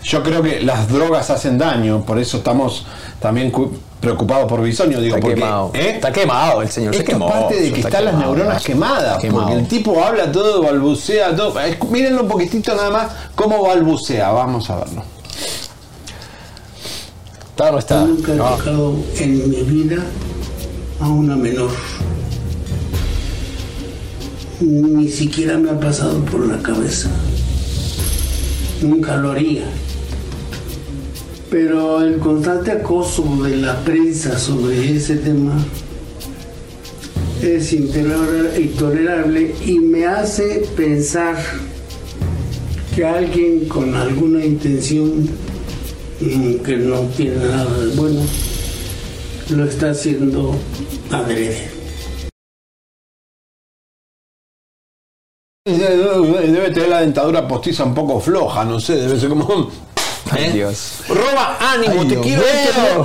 Yo 0.03 0.23
creo 0.23 0.41
que 0.41 0.61
las 0.61 0.87
drogas 0.89 1.29
hacen 1.29 1.59
daño, 1.59 2.01
por 2.03 2.17
eso 2.17 2.37
estamos 2.37 2.83
también 3.19 3.51
cu- 3.51 3.71
preocupados 3.99 4.47
por 4.49 4.61
Bisoño, 4.63 4.99
digo, 4.99 5.17
Está 5.17 5.27
porque 5.27 5.41
quemado. 5.41 5.71
¿eh? 5.75 5.91
Está 5.91 6.11
quemado, 6.11 6.61
el 6.63 6.69
señor 6.71 6.95
se 6.95 7.01
Esto 7.01 7.11
quemó. 7.11 7.27
es 7.27 7.31
parte 7.33 7.55
de 7.61 7.69
que 7.71 7.75
Está 7.81 7.87
están 7.89 8.05
las 8.05 8.15
neuronas 8.15 8.63
quemadas, 8.63 9.19
quemado. 9.19 9.43
porque 9.43 9.59
el 9.59 9.67
tipo 9.67 10.03
habla 10.03 10.31
todo, 10.31 10.63
balbucea 10.63 11.35
todo. 11.35 11.53
Mírenlo 11.91 12.23
un 12.23 12.27
poquitito 12.27 12.73
nada 12.75 12.89
más 12.89 13.11
cómo 13.35 13.61
balbucea, 13.61 14.31
vamos 14.31 14.67
a 14.71 14.77
verlo. 14.77 15.03
¿Está 17.51 17.69
o 17.69 17.71
no 17.73 17.79
está? 17.79 18.05
Nunca 18.05 18.33
he 18.33 18.37
No. 18.37 18.43
tocado 18.49 18.95
en 19.19 19.49
mi 19.49 19.61
vida 19.63 20.03
a 20.99 21.09
una 21.09 21.35
menor. 21.35 21.69
Ni 24.61 25.09
siquiera 25.09 25.57
me 25.57 25.69
ha 25.71 25.79
pasado 25.79 26.23
por 26.25 26.45
la 26.47 26.61
cabeza. 26.61 27.09
nunca 28.81 29.15
lo 29.15 29.29
haría. 29.31 29.65
Pero 31.51 32.01
el 32.01 32.17
constante 32.17 32.71
acoso 32.71 33.23
de 33.43 33.57
la 33.57 33.77
prensa 33.83 34.39
sobre 34.39 34.95
ese 34.97 35.17
tema 35.17 35.53
es 37.43 37.71
intolera- 37.73 38.57
intolerable 38.59 39.53
y 39.63 39.77
me 39.77 40.07
hace 40.07 40.63
pensar 40.75 41.35
que 42.95 43.05
alguien 43.05 43.65
con 43.67 43.93
alguna 43.93 44.43
intención 44.43 45.29
que 46.63 46.77
no 46.77 46.99
tiene 47.17 47.37
nada 47.37 47.77
de 47.77 47.95
bueno 47.95 48.21
lo 49.49 49.65
está 49.65 49.89
haciendo 49.89 50.55
adrede. 51.11 51.69
Debe 55.65 56.47
debe 56.47 56.71
tener 56.71 56.89
la 56.89 57.01
dentadura 57.01 57.47
postiza 57.47 57.83
un 57.83 57.93
poco 57.93 58.19
floja, 58.19 58.63
no 58.63 58.79
sé, 58.79 58.95
debe 58.95 59.19
ser 59.19 59.29
como. 59.29 59.69
¿eh? 60.37 60.51
Dios. 60.53 60.99
Roba, 61.09 61.57
ánimo, 61.59 62.01
Ay, 62.01 62.07
te 62.07 62.15
Dios 62.15 62.23
quiero 62.25 62.43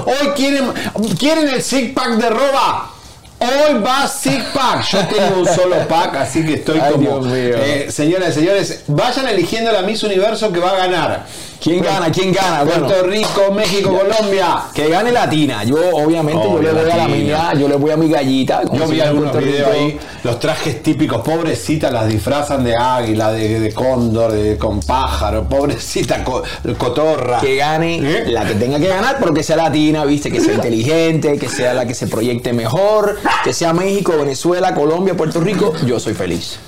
que- 0.04 0.10
Hoy 0.10 0.28
quieren, 0.36 0.72
quieren 1.18 1.48
el 1.48 1.62
six 1.62 1.92
pack 1.92 2.16
de 2.16 2.30
Roba. 2.30 2.92
Hoy 3.38 3.78
va 3.84 4.06
six 4.08 4.42
pack. 4.54 4.82
Yo 4.90 4.98
tengo 5.06 5.40
un 5.40 5.46
solo 5.46 5.76
pack, 5.88 6.16
así 6.16 6.44
que 6.44 6.54
estoy 6.54 6.78
Ay, 6.80 6.92
como. 6.92 7.20
Eh, 7.34 7.86
señoras 7.90 8.30
y 8.30 8.40
señores, 8.40 8.84
vayan 8.86 9.28
eligiendo 9.28 9.70
la 9.72 9.82
Miss 9.82 10.02
Universo 10.02 10.50
que 10.52 10.58
va 10.60 10.70
a 10.70 10.76
ganar. 10.76 11.26
¿Quién 11.62 11.82
gana? 11.82 12.12
¿Quién 12.12 12.32
gana? 12.32 12.64
Bueno. 12.64 12.86
Puerto 12.86 13.06
Rico, 13.08 13.50
México, 13.52 13.88
Colombia. 13.98 14.58
Que 14.74 14.88
gane 14.88 15.10
Latina. 15.10 15.64
Yo, 15.64 15.76
obviamente, 15.94 16.42
yo 16.44 16.60
le 16.60 16.70
voy 16.72 16.90
a 16.90 16.96
la 16.96 17.08
mía, 17.08 17.52
yo 17.58 17.66
le 17.68 17.76
voy 17.76 17.90
a 17.90 17.96
mi 17.96 18.08
gallita. 18.10 18.60
Yo 18.72 18.86
vi 18.86 19.00
algunos 19.00 19.36
videos 19.36 19.70
ahí, 19.72 19.98
los 20.22 20.38
trajes 20.38 20.82
típicos, 20.82 21.22
pobrecitas 21.22 21.90
las 21.92 22.08
disfrazan 22.08 22.62
de 22.62 22.76
águila, 22.76 23.32
de, 23.32 23.58
de 23.60 23.72
cóndor, 23.72 24.32
de, 24.32 24.56
con 24.58 24.80
pájaro, 24.80 25.48
pobrecita 25.48 26.22
co- 26.22 26.42
cotorra. 26.76 27.40
Que 27.40 27.56
gane 27.56 27.96
¿Eh? 27.98 28.24
la 28.28 28.44
que 28.44 28.54
tenga 28.54 28.78
que 28.78 28.88
ganar, 28.88 29.16
pero 29.18 29.32
que 29.32 29.42
sea 29.42 29.56
latina, 29.56 30.04
viste, 30.04 30.30
que 30.30 30.40
sea 30.40 30.54
inteligente, 30.54 31.38
que 31.38 31.48
sea 31.48 31.72
la 31.74 31.86
que 31.86 31.94
se 31.94 32.06
proyecte 32.06 32.52
mejor, 32.52 33.18
que 33.44 33.52
sea 33.52 33.72
México, 33.72 34.14
Venezuela, 34.16 34.74
Colombia, 34.74 35.16
Puerto 35.16 35.40
Rico. 35.40 35.72
Yo 35.84 35.98
soy 36.00 36.14
feliz. 36.14 36.58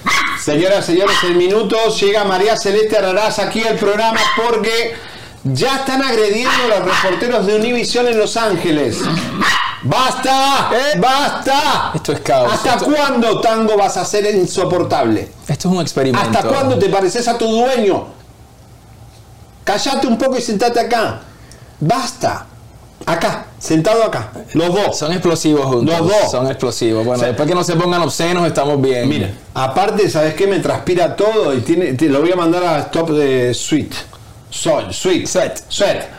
Señoras, 0.42 0.86
señores, 0.86 1.16
en 1.24 1.36
minutos 1.36 2.00
llega 2.00 2.24
María 2.24 2.56
Celeste 2.56 2.96
Araraz 2.96 3.38
aquí 3.38 3.62
al 3.66 3.76
programa 3.76 4.20
porque 4.36 4.94
ya 5.44 5.76
están 5.76 6.02
agrediendo 6.02 6.50
a 6.64 6.78
los 6.78 6.84
reporteros 6.94 7.46
de 7.46 7.56
Univisión 7.56 8.06
en 8.08 8.18
Los 8.18 8.36
Ángeles. 8.36 8.98
¡Basta! 9.82 10.70
¡Basta! 10.98 11.92
Esto 11.94 12.12
es 12.12 12.20
caos. 12.20 12.52
¿Hasta 12.52 12.74
Esto- 12.74 12.86
cuándo 12.86 13.40
tango 13.40 13.76
vas 13.76 13.96
a 13.96 14.04
ser 14.04 14.34
insoportable? 14.34 15.30
Esto 15.46 15.68
es 15.68 15.74
un 15.74 15.80
experimento. 15.80 16.26
¿Hasta 16.38 16.48
cuándo 16.48 16.78
te 16.78 16.88
pareces 16.88 17.26
a 17.28 17.38
tu 17.38 17.46
dueño? 17.46 18.06
Callate 19.64 20.06
un 20.06 20.18
poco 20.18 20.36
y 20.36 20.40
sentate 20.42 20.80
acá. 20.80 21.20
Basta. 21.80 22.46
Acá, 23.08 23.46
sentado 23.58 24.04
acá. 24.04 24.32
Los 24.52 24.74
dos. 24.74 24.98
Son 24.98 25.10
explosivos 25.12 25.64
juntos. 25.64 25.98
Los 25.98 26.08
dos. 26.08 26.30
Son 26.30 26.46
explosivos. 26.46 27.04
Bueno, 27.06 27.16
O 27.16 27.20
sea, 27.20 27.28
después 27.28 27.48
que 27.48 27.54
no 27.54 27.64
se 27.64 27.74
pongan 27.74 28.02
obscenos, 28.02 28.46
estamos 28.46 28.80
bien. 28.82 29.08
Mira, 29.08 29.30
aparte, 29.54 30.10
¿sabes 30.10 30.34
qué? 30.34 30.46
Me 30.46 30.58
transpira 30.60 31.16
todo 31.16 31.54
y 31.54 31.62
tiene, 31.62 31.94
te 31.94 32.06
lo 32.08 32.20
voy 32.20 32.32
a 32.32 32.36
mandar 32.36 32.62
a 32.64 32.78
Stop 32.80 33.10
de 33.12 33.54
Sweet. 33.54 33.94
Sol, 34.50 34.92
Sweet. 34.92 35.26
Sweat. 35.26 35.58
Sweat. 35.68 36.17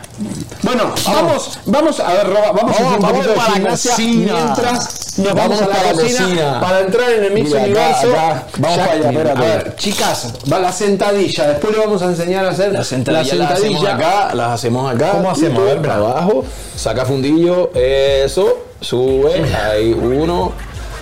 Bueno, 0.62 0.92
vamos, 1.06 1.58
vamos 1.66 2.00
a 2.00 2.12
ver, 2.12 2.26
Roba, 2.28 2.52
vamos, 2.52 2.70
a 2.70 2.74
hacer 2.74 2.86
un 2.86 2.92
Vamos, 3.00 3.10
poquito 3.10 3.28
de 3.30 3.34
para 3.36 3.48
la 3.48 3.54
gimnasia 3.54 3.90
cocina. 3.92 4.32
mientras 4.34 5.18
nos 5.18 5.34
vamos, 5.34 5.40
Vamos 5.48 5.58
a 5.62 5.66
la 5.66 5.68
para 5.74 5.82
la 5.82 5.92
cocina, 6.02 6.20
cocina. 6.24 6.60
para 6.60 6.80
entrar 6.80 7.10
en 7.10 7.24
el 7.24 7.32
Mix 7.32 7.48
Mira, 7.48 7.60
Universo. 7.62 8.10
acá. 8.10 8.44
Vamos 8.58 8.76
Ya- 8.76 8.84
para 8.86 8.98
allá, 8.98 9.10
espérate. 9.10 9.38
A 9.38 9.40
ver, 9.40 9.76
chicas, 9.76 10.32
va 10.52 10.58
la 10.58 10.72
sentadilla. 10.72 11.46
Después 11.48 11.72
le 11.72 11.78
vamos 11.80 12.02
a 12.02 12.04
enseñar 12.06 12.44
a 12.44 12.50
hacer 12.50 12.72
La 12.72 12.84
sentadilla, 12.84 13.34
las 13.34 13.50
hacemos 13.52 13.86
acá, 13.86 14.34
las 14.34 14.48
hacemos 14.52 14.94
acá. 14.94 15.10
¿Cómo 15.12 15.30
hacemos? 15.30 15.58
A 15.60 15.64
ver, 15.64 15.80
Para 15.80 15.94
espera. 15.94 16.10
abajo, 16.12 16.44
saca 16.76 17.04
fundillo, 17.06 17.70
eso, 17.74 18.58
sube, 18.80 19.54
ahí 19.54 19.92
uno, 19.92 20.52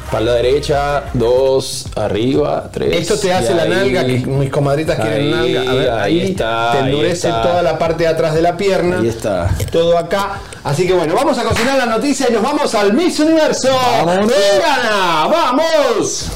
espalda 0.09 0.35
derecha, 0.35 1.05
dos, 1.13 1.85
arriba, 1.95 2.69
tres. 2.73 2.97
Esto 2.97 3.19
te 3.19 3.31
hace 3.33 3.53
la 3.55 3.65
ahí- 3.65 3.69
nalga, 3.69 4.07
que 4.07 4.13
mis 4.27 4.51
comadritas 4.51 4.99
quieren 4.99 5.35
ahí, 5.35 5.53
nalga. 5.53 5.71
A 5.71 5.75
ver, 5.75 5.91
ahí, 5.91 6.21
está, 6.31 6.73
te 6.73 6.79
endurece 6.79 7.29
está. 7.29 7.43
toda 7.43 7.63
la 7.63 7.79
parte 7.79 8.05
de 8.05 8.09
atrás 8.09 8.35
de 8.35 8.41
la 8.43 8.57
pierna. 8.57 9.01
Ahí 9.01 9.09
está. 9.09 9.51
Todo 9.71 9.99
acá. 9.99 10.41
Así 10.65 10.87
que 10.87 10.95
bueno, 10.95 11.15
vamos 11.15 11.39
a 11.39 11.45
cocinar 11.45 11.77
la 11.77 11.87
noticia 11.87 12.27
y 12.31 12.33
nos 12.33 12.43
vamos 12.43 12.75
al 12.75 12.95
Miss 12.95 13.21
Universo. 13.21 13.69
¡Vámonos! 14.05 14.33
¿Quién 14.33 14.63
gana? 14.63 15.27
¡Vamos! 15.31 16.27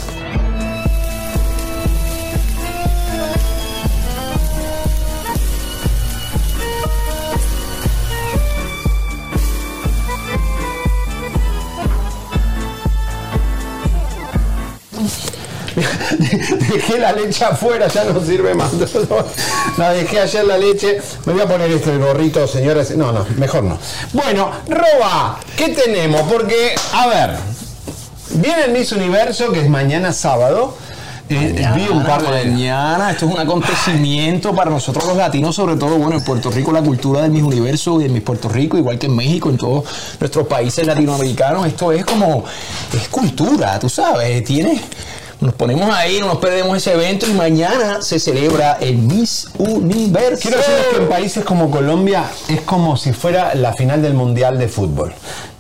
dejé 16.73 16.99
la 16.99 17.13
leche 17.13 17.45
afuera, 17.45 17.89
ya 17.89 18.05
no 18.05 18.25
sirve 18.25 18.55
más. 18.55 18.71
La 19.79 19.93
dejé 19.93 20.21
ayer 20.21 20.45
la 20.45 20.59
leche. 20.59 20.99
Me 21.25 21.33
voy 21.33 21.43
a 21.43 21.49
poner 21.49 21.71
este 21.71 21.97
gorrito, 21.97 22.47
señores. 22.47 22.97
No, 22.97 23.13
no, 23.13 23.25
mejor 23.37 23.65
no. 23.65 23.79
Bueno, 24.13 24.51
Roba, 24.69 25.39
¿qué 25.57 25.71
tenemos? 25.71 26.23
Porque, 26.23 26.75
a 26.93 27.07
ver, 27.07 27.37
viene 28.35 28.65
el 28.65 28.73
Miss 28.73 28.93
Universo, 28.93 29.51
que 29.53 29.61
es 29.61 29.69
mañana 29.69 30.13
sábado. 30.13 30.75
Eh, 31.29 31.69
vi 31.75 31.89
un 31.89 32.05
par 32.05 32.23
de. 32.23 32.45
Mañana, 32.51 33.11
esto 33.11 33.27
es 33.27 33.33
un 33.33 33.41
acontecimiento 33.41 34.55
para 34.55 34.71
nosotros 34.71 35.07
los 35.07 35.17
latinos, 35.17 35.55
sobre 35.55 35.77
todo, 35.77 35.97
bueno, 35.97 36.17
en 36.17 36.25
Puerto 36.25 36.51
Rico, 36.51 36.73
la 36.73 36.83
cultura 36.83 37.23
de 37.23 37.31
mis 37.31 37.43
universo 37.43 38.01
y 38.01 38.05
de 38.05 38.11
mis 38.11 38.23
Puerto 38.23 38.49
Rico, 38.49 38.77
igual 38.77 38.99
que 38.99 39.07
en 39.07 39.17
México, 39.17 39.49
en 39.49 39.57
todos 39.57 39.85
nuestros 40.21 40.47
países 40.47 40.87
latinoamericanos, 40.87 41.67
esto 41.67 41.93
es 41.93 42.05
como, 42.05 42.45
es 42.93 43.09
cultura, 43.09 43.79
tú 43.79 43.89
sabes, 43.89 44.45
tiene, 44.45 44.81
nos 45.43 45.55
ponemos 45.55 45.93
ahí, 45.93 46.21
no 46.21 46.27
nos 46.27 46.39
perdemos 46.39 46.77
ese 46.77 46.93
evento 46.93 47.27
y 47.27 47.35
mañana 47.35 48.01
se 48.01 48.19
celebra 48.19 48.79
el 48.81 48.97
Miss 48.97 49.49
Universo. 49.59 50.41
Quiero 50.41 50.59
decirles 50.59 50.87
que 50.91 50.97
en 50.99 51.09
países 51.09 51.45
como 51.45 51.71
Colombia 51.71 52.25
es 52.49 52.61
como 52.61 52.97
si 52.97 53.13
fuera 53.13 53.55
la 53.55 53.73
final 53.73 54.03
del 54.03 54.15
Mundial 54.15 54.59
de 54.59 54.69
Fútbol. 54.69 55.13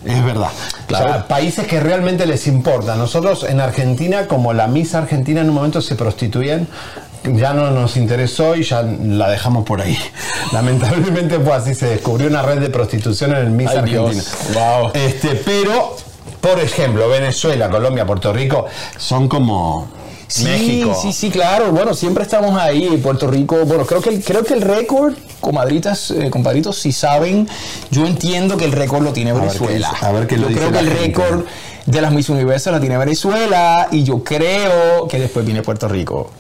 Es 0.04 0.24
verdad. 0.24 0.50
Claro. 0.86 1.04
O 1.04 1.08
sea, 1.08 1.28
países 1.28 1.66
que 1.66 1.80
realmente 1.80 2.26
les 2.26 2.46
importa. 2.46 2.94
Nosotros 2.96 3.44
en 3.44 3.60
Argentina, 3.60 4.28
como 4.28 4.52
la 4.52 4.68
Miss 4.68 4.94
Argentina 4.94 5.40
en 5.40 5.48
un 5.48 5.54
momento 5.54 5.82
se 5.82 5.96
prostituían, 5.96 6.68
ya 7.24 7.52
no 7.52 7.70
nos 7.70 7.96
interesó 7.96 8.56
y 8.56 8.62
ya 8.62 8.82
la 8.82 9.30
dejamos 9.30 9.64
por 9.64 9.80
ahí. 9.80 9.98
Lamentablemente 10.52 11.38
fue 11.40 11.54
así, 11.54 11.74
se 11.74 11.86
descubrió 11.86 12.28
una 12.28 12.42
red 12.42 12.58
de 12.58 12.70
prostitución 12.70 13.32
en 13.32 13.38
el 13.38 13.50
Miss 13.50 13.70
Ay, 13.70 13.78
Argentina. 13.78 14.22
Wow. 14.54 14.90
Este, 14.94 15.34
pero, 15.36 15.96
por 16.42 16.58
ejemplo, 16.60 17.08
Venezuela, 17.08 17.70
Colombia, 17.70 18.04
Puerto 18.04 18.32
Rico 18.32 18.66
son 18.98 19.28
como 19.28 19.88
Sí, 20.26 20.44
México. 20.44 20.98
sí, 21.00 21.12
sí, 21.12 21.30
claro. 21.30 21.72
Bueno, 21.72 21.94
siempre 21.94 22.24
estamos 22.24 22.58
ahí 22.58 22.98
Puerto 23.02 23.30
Rico. 23.30 23.64
Bueno, 23.66 23.84
creo 23.84 24.00
que 24.00 24.08
el, 24.10 24.24
creo 24.24 24.42
que 24.42 24.54
el 24.54 24.62
récord, 24.62 25.12
comadritas, 25.40 26.10
eh, 26.10 26.30
compadritos, 26.30 26.78
si 26.78 26.90
saben, 26.90 27.46
yo 27.90 28.06
entiendo 28.06 28.56
que 28.56 28.64
el 28.64 28.72
récord 28.72 29.02
lo 29.04 29.12
tiene 29.12 29.32
ver 29.32 29.42
qué 29.42 29.46
Venezuela. 29.48 29.90
dice, 29.92 30.06
a 30.06 30.12
ver 30.12 30.26
qué 30.26 30.36
lo 30.36 30.42
yo 30.42 30.48
dice 30.48 30.60
creo 30.60 30.70
la 30.72 30.78
que 30.80 30.84
el 30.86 30.90
récord 30.90 31.44
de 31.84 32.00
las 32.00 32.12
Miss 32.12 32.28
Universo 32.30 32.70
la 32.72 32.80
tiene 32.80 32.96
Venezuela 32.96 33.88
y 33.90 34.04
yo 34.04 34.24
creo 34.24 35.06
que 35.06 35.18
después 35.18 35.44
viene 35.44 35.60
Puerto 35.62 35.86
Rico. 35.86 36.30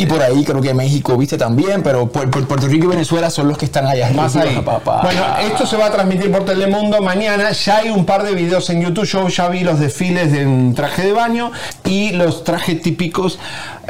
Y 0.00 0.06
por 0.06 0.22
ahí 0.22 0.42
creo 0.44 0.62
que 0.62 0.72
México, 0.72 1.14
viste 1.18 1.36
también, 1.36 1.82
pero 1.82 2.10
Pu- 2.10 2.30
Pu- 2.30 2.46
Puerto 2.46 2.66
Rico 2.68 2.86
y 2.86 2.88
Venezuela 2.88 3.28
son 3.28 3.48
los 3.48 3.58
que 3.58 3.66
están 3.66 3.86
allá 3.86 4.10
Más 4.14 4.34
arriba, 4.34 4.60
ahí. 4.60 4.64
papá. 4.64 5.02
Bueno, 5.02 5.22
esto 5.46 5.66
se 5.66 5.76
va 5.76 5.86
a 5.86 5.90
transmitir 5.92 6.32
por 6.32 6.46
Telemundo 6.46 7.02
mañana. 7.02 7.50
Ya 7.52 7.76
hay 7.78 7.90
un 7.90 8.06
par 8.06 8.22
de 8.22 8.34
videos 8.34 8.70
en 8.70 8.80
YouTube. 8.80 9.04
Yo 9.04 9.28
ya 9.28 9.48
vi 9.48 9.60
los 9.60 9.78
desfiles 9.78 10.32
en 10.32 10.74
traje 10.74 11.02
de 11.02 11.12
baño 11.12 11.52
y 11.84 12.12
los 12.12 12.44
trajes 12.44 12.80
típicos. 12.80 13.38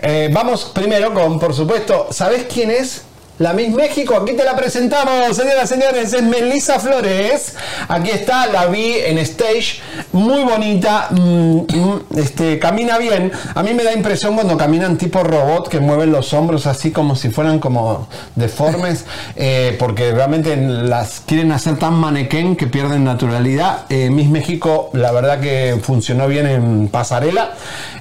Eh, 0.03 0.31
vamos 0.33 0.73
primero 0.75 1.15
con, 1.15 1.39
por 1.39 1.55
supuesto, 1.55 2.09
¿sabes 2.11 2.47
quién 2.53 2.73
es? 2.73 3.05
La 3.41 3.55
Miss 3.55 3.71
México, 3.71 4.17
aquí 4.17 4.35
te 4.37 4.45
la 4.45 4.55
presentamos, 4.55 5.35
señoras 5.35 5.65
y 5.65 5.75
señores, 5.75 6.13
es 6.13 6.23
Melissa 6.23 6.79
Flores. 6.79 7.55
Aquí 7.89 8.11
está, 8.11 8.47
la 8.49 8.67
vi 8.67 8.97
en 9.03 9.17
stage, 9.17 9.81
muy 10.13 10.45
bonita, 10.45 11.09
mm, 11.11 11.61
mm, 11.61 12.01
este, 12.19 12.59
camina 12.59 12.99
bien. 12.99 13.33
A 13.55 13.63
mí 13.63 13.73
me 13.73 13.83
da 13.83 13.95
impresión 13.95 14.35
cuando 14.35 14.59
caminan 14.59 14.99
tipo 14.99 15.23
robot 15.25 15.69
que 15.69 15.81
mueven 15.81 16.13
los 16.13 16.35
hombros 16.35 16.67
así 16.67 16.91
como 16.91 17.17
si 17.17 17.31
fueran 17.31 17.61
como 17.61 18.09
deformes, 18.37 19.07
eh, 19.37 19.75
porque 19.79 20.13
realmente 20.13 20.55
las 20.59 21.23
quieren 21.25 21.51
hacer 21.53 21.79
tan 21.79 21.95
manequén 21.95 22.57
que 22.57 22.67
pierden 22.67 23.05
naturalidad. 23.05 23.87
Eh, 23.89 24.11
Miss 24.11 24.29
México, 24.29 24.91
la 24.93 25.13
verdad 25.13 25.41
que 25.41 25.79
funcionó 25.83 26.29
bien 26.29 26.47
en 26.47 26.89
pasarela. 26.89 27.53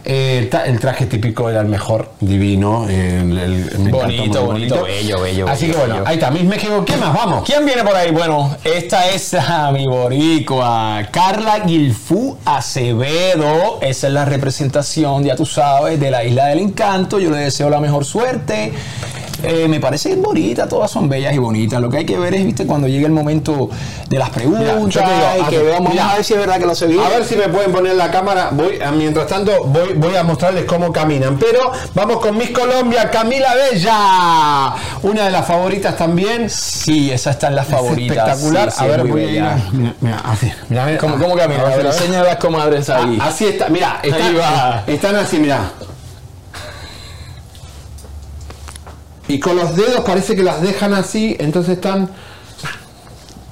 Eh, 0.04 0.50
el, 0.66 0.80
traje 0.82 1.06
típico 1.06 1.50
era 1.50 1.62
el 1.62 1.68
mejor, 1.68 2.10
divino. 2.20 2.90
el- 2.90 3.38
el- 3.38 3.90
Bonito, 3.90 4.42
muy 4.44 4.52
bonito, 4.54 4.84
bello, 4.84 5.22
bello, 5.22 5.29
Así 5.48 5.66
bello, 5.68 5.74
que 5.74 5.80
bueno, 5.80 5.94
bello. 5.96 6.08
ahí 6.08 6.16
está, 6.16 6.32
Miss 6.32 6.44
México, 6.44 6.84
¿qué 6.86 6.98
más? 6.98 7.14
Vamos. 7.14 7.44
¿Quién 7.46 7.66
viene 7.66 7.84
por 7.84 7.96
ahí? 7.96 8.12
Bueno, 8.12 8.56
esta 8.64 9.08
es 9.10 9.34
a 9.34 9.72
mi 9.74 9.86
boricua, 9.88 11.08
Carla 11.12 11.60
Guilfú 11.60 12.38
Acevedo. 12.46 13.80
Esa 13.82 14.08
es 14.08 14.14
la 14.14 14.26
representación, 14.26 15.24
ya 15.24 15.36
tú 15.36 15.46
sabes, 15.46 16.00
de 16.00 16.12
la 16.12 16.24
Isla 16.24 16.46
del 16.48 16.60
Encanto. 16.60 17.20
Yo 17.20 17.30
le 17.30 17.38
deseo 17.38 17.70
la 17.70 17.80
mejor 17.80 18.06
suerte. 18.06 18.74
Eh, 19.42 19.70
me 19.70 19.80
parece 19.80 20.18
bonita, 20.18 20.68
todas 20.68 20.92
son 20.92 21.08
bellas 21.08 21.34
y 21.34 21.38
bonitas. 21.38 21.80
Lo 21.80 21.90
que 21.90 22.00
hay 22.00 22.06
que 22.06 22.20
ver 22.20 22.34
es, 22.34 22.44
viste, 22.44 22.66
cuando 22.66 22.90
llegue 22.90 23.06
el 23.06 23.14
momento 23.14 23.70
de 24.10 24.20
las 24.20 24.32
preguntas 24.32 24.64
Mira, 24.64 24.74
yo 24.80 24.90
te 24.90 25.00
digo, 25.00 25.48
y 25.48 25.50
que 25.50 25.58
a- 25.58 25.62
veamos, 25.62 25.90
mira, 25.92 26.02
vamos 26.04 26.12
a 26.14 26.16
ver 26.18 26.26
si 26.26 26.34
es 26.34 26.40
verdad 26.40 26.60
que 26.60 26.66
lo 26.66 26.88
bien. 26.88 27.00
A 27.06 27.10
ver 27.10 27.24
si 27.24 27.36
me 27.38 27.48
pueden 27.48 27.72
poner 27.72 27.96
la 27.96 28.12
cámara. 28.12 28.50
Voy, 28.52 28.82
a- 28.82 28.92
mientras 28.92 29.28
tanto, 29.28 29.52
voy, 29.64 29.94
voy 29.94 30.14
a 30.18 30.24
mostrarles 30.24 30.66
cómo 30.66 30.92
caminan. 30.92 31.38
Pero 31.40 31.72
vamos 31.96 32.18
con 32.20 32.38
Miss 32.38 32.50
Colombia, 32.50 33.10
Camila 33.10 33.54
Bella. 33.56 34.74
Una 35.04 35.19
de 35.26 35.32
las 35.32 35.48
favoritas 35.48 35.98
también. 35.98 36.50
Sí, 36.50 37.12
esa 37.12 37.32
está 37.32 37.48
en 37.48 37.56
las 37.56 37.68
Es 37.68 37.74
favoritas. 37.74 38.18
espectacular. 38.18 38.72
Sí, 38.72 38.84
a 38.84 38.88
ver, 38.88 39.04
voy 39.06 39.22
a 39.22 39.26
ir 39.26 39.32
Mira, 39.72 39.94
mira, 40.02 40.20
así. 40.26 40.52
Mira. 40.70 40.98
¿Cómo, 40.98 41.18
cómo 41.18 41.36
camina? 41.36 41.62
A 41.62 41.76
ver, 41.76 41.86
enseña 41.86 42.22
a 42.22 42.24
las 42.24 42.36
comadres 42.38 42.90
ahí. 42.90 43.18
Ah, 43.22 43.28
así 43.28 43.46
está, 43.46 43.70
mira, 43.70 44.02
va. 44.40 44.84
están 44.88 45.16
así, 45.16 45.38
mira. 45.40 45.60
Y 49.28 49.40
con 49.40 49.56
los 49.56 49.76
dedos 49.76 50.02
parece 50.02 50.36
que 50.36 50.44
las 50.44 50.62
dejan 50.62 50.94
así, 50.94 51.36
entonces 51.40 51.76
están. 51.76 52.10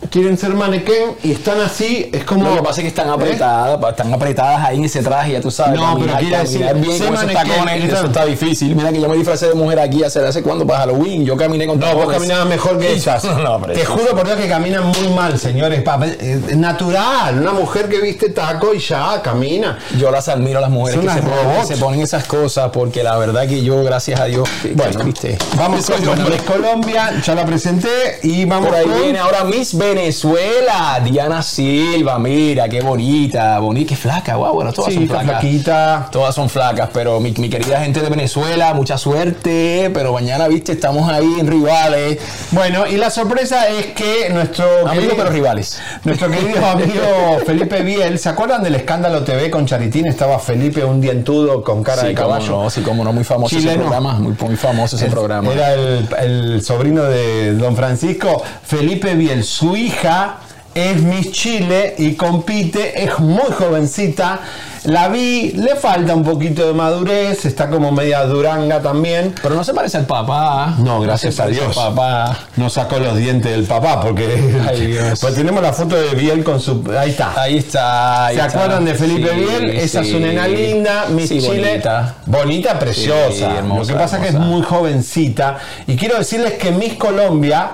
Quieren 0.10 0.38
ser 0.38 0.54
manequén 0.54 1.12
y 1.24 1.32
están 1.34 1.60
así, 1.62 2.10
es 2.14 2.24
como. 2.24 2.50
Lo 2.50 2.56
que 2.58 2.62
pasa 2.62 2.82
es 2.82 2.84
que 2.84 2.88
están 2.90 3.08
¿Eh? 3.10 3.12
apretadas, 3.14 3.80
están 3.90 4.14
apretadas 4.14 4.66
ahí 4.66 4.78
en 4.78 4.86
ese 4.86 5.02
traje, 5.02 5.34
ya 5.34 5.42
tú 5.42 5.52
sabes. 5.52 5.80
No, 5.80 5.98
pero 6.00 6.18
quiere 6.18 6.38
decir, 6.40 6.60
bien 6.76 6.98
con 7.00 7.14
esos 7.16 7.34
tacones, 7.34 7.84
eso 7.94 8.06
está 8.06 8.26
difícil. 8.26 8.76
Mira 8.76 8.92
que 8.92 9.02
yo 9.02 9.10
me 9.10 9.16
disfracé 9.18 9.48
de 9.48 9.54
mujer 9.56 9.80
aquí 9.80 10.04
hace, 10.04 10.20
hace 10.26 10.42
cuándo 10.42 10.66
para 10.66 10.80
Halloween. 10.80 11.26
Yo 11.26 11.36
caminé 11.36 11.66
con 11.68 11.80
No, 11.80 11.86
tacones. 11.86 12.06
vos 12.06 12.14
caminabas 12.16 12.48
mejor 12.48 12.78
que. 12.80 12.98
No, 13.44 13.60
pero 13.62 13.74
Te 13.74 13.86
juro 13.86 14.12
por 14.16 14.26
Dios 14.26 14.38
que 14.38 14.48
caminan 14.48 14.86
muy 14.88 15.08
mal, 15.16 15.38
señores. 15.40 15.82
Pa- 15.84 16.00
Es 16.06 16.56
natural, 16.58 17.40
una 17.40 17.52
mujer 17.54 17.88
que 17.90 18.00
viste 18.00 18.30
taco 18.30 18.74
y 18.74 18.80
ya 18.80 19.22
camina. 19.22 19.78
Yo 19.98 20.12
las 20.12 20.28
admiro 20.28 20.60
a 20.60 20.62
las 20.62 20.70
mujeres 20.70 21.02
que 21.02 21.10
se, 21.10 21.22
ponen, 21.22 21.38
que 21.38 21.44
robots. 21.44 21.68
se 21.68 21.78
ponen 21.78 22.02
esas 22.02 22.24
cosas 22.26 22.70
porque 22.72 23.04
la 23.04 23.18
verdad 23.18 23.48
que 23.48 23.62
yo, 23.64 23.84
gracias 23.84 24.20
a 24.20 24.26
Dios, 24.26 24.48
que- 24.62 24.74
Bueno, 24.74 24.98
que, 25.00 25.04
viste. 25.06 25.38
Vamos 25.58 25.90
con 25.90 26.02
Colombia, 26.46 27.12
ya 27.26 27.36
la 27.36 27.46
presenté 27.46 28.20
y 28.24 28.46
vamos 28.46 28.68
Por 28.68 28.76
ahí 28.78 28.86
con- 28.86 29.02
viene 29.02 29.20
ahora 29.20 29.44
Miss 29.44 29.78
Venezuela, 29.98 31.02
Diana 31.04 31.42
Silva, 31.42 32.20
mira, 32.20 32.70
qué 32.70 32.82
bonita, 32.82 33.58
bonita, 33.58 33.90
qué 33.90 33.96
flaca, 33.96 34.36
guau, 34.36 34.54
bueno, 34.54 34.72
todas 34.72 34.94
Sí, 34.94 35.00
son 35.00 35.08
flacas. 35.08 35.26
flaquita. 35.42 36.10
Todas 36.12 36.36
son 36.36 36.50
flacas, 36.50 36.90
pero 36.94 37.20
mi, 37.20 37.32
mi 37.32 37.50
querida 37.50 37.80
gente 37.82 38.02
de 38.02 38.10
Venezuela, 38.10 38.76
mucha 38.76 38.98
suerte, 39.00 39.90
pero 39.94 40.14
mañana, 40.14 40.48
viste, 40.48 40.74
estamos 40.74 41.10
ahí 41.12 41.38
en 41.40 41.48
rivales. 41.48 42.20
Bueno, 42.52 42.86
y 42.86 42.98
la 42.98 43.10
sorpresa 43.10 43.68
es 43.70 43.88
que 43.88 44.30
nuestro 44.30 44.88
Amigos, 44.88 45.16
pero 45.18 45.30
rivales. 45.32 45.80
Nuestro 46.04 46.30
querido 46.30 46.64
amigo 46.66 47.40
Felipe 47.46 47.82
Biel, 47.82 48.20
¿se 48.20 48.30
acuerdan 48.30 48.62
del 48.64 48.76
escándalo 48.76 49.24
TV 49.24 49.50
con 49.50 49.66
Charitín? 49.66 50.06
Estaba 50.08 50.38
Felipe 50.38 50.84
un 50.86 51.02
dientudo 51.02 51.64
con 51.64 51.84
cara 51.84 52.04
sí, 52.04 52.10
de 52.10 52.14
cómo 52.14 52.28
caballo. 52.30 52.64
no, 52.64 52.70
sí, 52.70 52.82
cómo 52.82 53.04
no, 53.04 53.14
muy 53.14 53.24
famoso 53.24 53.56
ese 53.56 53.64
Chileno. 53.64 53.82
programa, 53.84 54.14
muy, 54.20 54.36
muy 54.40 54.56
famoso 54.56 54.96
ese 54.96 55.08
programa. 55.08 55.52
Era 55.52 55.74
el, 55.74 56.08
el 56.22 56.62
sobrino 56.64 57.04
de 57.04 57.54
don 57.56 57.76
Francisco, 57.76 58.44
Felipe 58.64 59.16
Biel. 59.16 59.44
Su 59.44 59.76
hija 59.88 60.36
es 60.74 61.02
Miss 61.02 61.32
Chile 61.32 61.96
y 61.98 62.14
compite, 62.14 63.04
es 63.04 63.18
muy 63.20 63.52
jovencita. 63.58 64.40
La 64.84 65.08
vi, 65.10 65.52
le 65.54 65.76
falta 65.76 66.14
un 66.14 66.24
poquito 66.24 66.66
de 66.68 66.74
madurez, 66.74 67.46
está 67.46 67.68
como 67.68 67.92
media 67.92 68.24
duranga 68.26 68.80
también. 68.80 69.34
Pero 69.42 69.56
no 69.56 69.64
se 69.64 69.74
parece 69.74 69.98
al 69.98 70.06
papá. 70.06 70.76
No, 70.78 71.02
gracias 71.02 71.40
a 71.40 71.48
Dios. 71.48 71.76
papá. 71.76 72.38
No 72.58 72.70
sacó 72.70 73.00
los 73.00 73.18
dientes 73.18 73.52
del 73.52 73.64
papá 73.66 74.00
porque 74.00 74.54
Ay, 74.70 74.86
Dios. 74.92 75.20
pues 75.20 75.34
tenemos 75.36 75.62
la 75.64 75.74
foto 75.74 75.96
de 75.96 76.12
Biel 76.16 76.44
con 76.44 76.62
su 76.62 76.84
ahí 76.98 77.10
está. 77.10 77.34
Ahí 77.42 77.58
está. 77.58 78.28
ahí 78.28 78.36
¿Se 78.38 78.42
está. 78.46 78.58
acuerdan 78.60 78.86
de 78.86 78.94
Felipe 78.94 79.30
Sí, 79.34 79.36
Biel? 79.40 79.70
Esa 79.72 80.02
es 80.02 80.14
una 80.14 80.28
nena 80.28 80.48
linda, 80.48 81.06
Miss 81.10 81.28
Sí, 81.30 81.42
Chile. 81.42 81.70
bonita. 81.72 82.14
Bonita, 82.28 82.80
preciosa. 82.80 83.58
Hermosa, 83.58 83.80
Lo 83.82 83.88
que 83.98 84.04
pasa 84.04 84.16
es 84.18 84.22
que 84.22 84.28
es 84.30 84.36
hermosa. 84.36 84.52
muy 84.56 84.62
jovencita. 84.62 85.58
Y 85.88 85.96
quiero 85.98 86.18
decirles 86.20 86.54
que 86.54 86.72
Miss 86.72 86.94
Colombia 86.94 87.72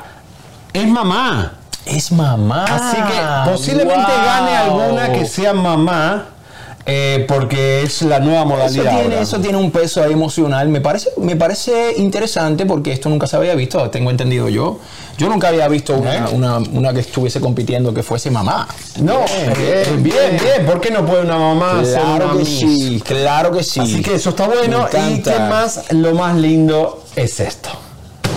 es 0.72 0.88
mamá. 0.88 1.52
Es 1.86 2.12
mamá. 2.12 2.66
Así 2.66 2.98
que 2.98 3.52
posiblemente 3.52 4.12
Wow. 4.12 4.26
gane 4.26 4.56
alguna 4.58 5.12
que 5.12 5.26
sea 5.26 5.54
mamá. 5.54 6.28
eh, 6.86 7.24
porque 7.30 7.82
es 7.84 8.02
la 8.02 8.20
nueva 8.20 8.40
Eso 8.42 8.46
modalidad. 8.50 9.00
tiene, 9.00 9.22
eso 9.22 9.40
tiene 9.40 9.58
un 9.58 9.72
peso 9.72 10.04
ahí 10.04 10.12
emocional. 10.12 10.68
Me 10.68 10.82
parece, 10.82 11.12
me 11.16 11.38
parece 11.38 11.94
interesante 11.96 12.66
porque 12.66 12.92
esto 12.92 13.08
nunca 13.08 13.26
se 13.26 13.38
había 13.38 13.56
visto, 13.56 13.90
tengo 13.90 14.12
entendido 14.12 14.50
yo. 14.50 14.80
Yo 15.18 15.30
nunca 15.30 15.48
había 15.48 15.66
visto 15.70 15.94
una, 15.96 16.28
una, 16.28 16.58
una 16.58 16.94
que 16.94 17.00
estuviese 17.00 17.40
compitiendo 17.40 17.94
que 17.94 18.04
fuese 18.04 18.30
mamá. 18.32 18.68
No, 19.00 19.20
bien, 19.58 20.04
bien, 20.04 20.38
bien, 20.38 20.66
¿Por 20.66 20.82
qué 20.82 20.92
no 20.92 21.06
puede 21.06 21.22
una 21.22 21.38
mamá 21.38 21.86
ser 21.86 22.02
Claro 22.02 22.32
que 22.34 22.40
Miss? 22.40 22.50
sí, 22.60 23.02
claro 23.06 23.52
que 23.54 23.64
sí. 23.64 23.80
Así 23.80 24.02
que 24.02 24.16
eso 24.16 24.32
está 24.32 24.48
bueno. 24.50 24.86
Y 25.10 25.22
qué 25.22 25.40
más, 25.40 25.86
lo 25.92 26.14
más 26.16 26.36
lindo 26.36 27.02
es 27.16 27.40
esto. 27.40 27.70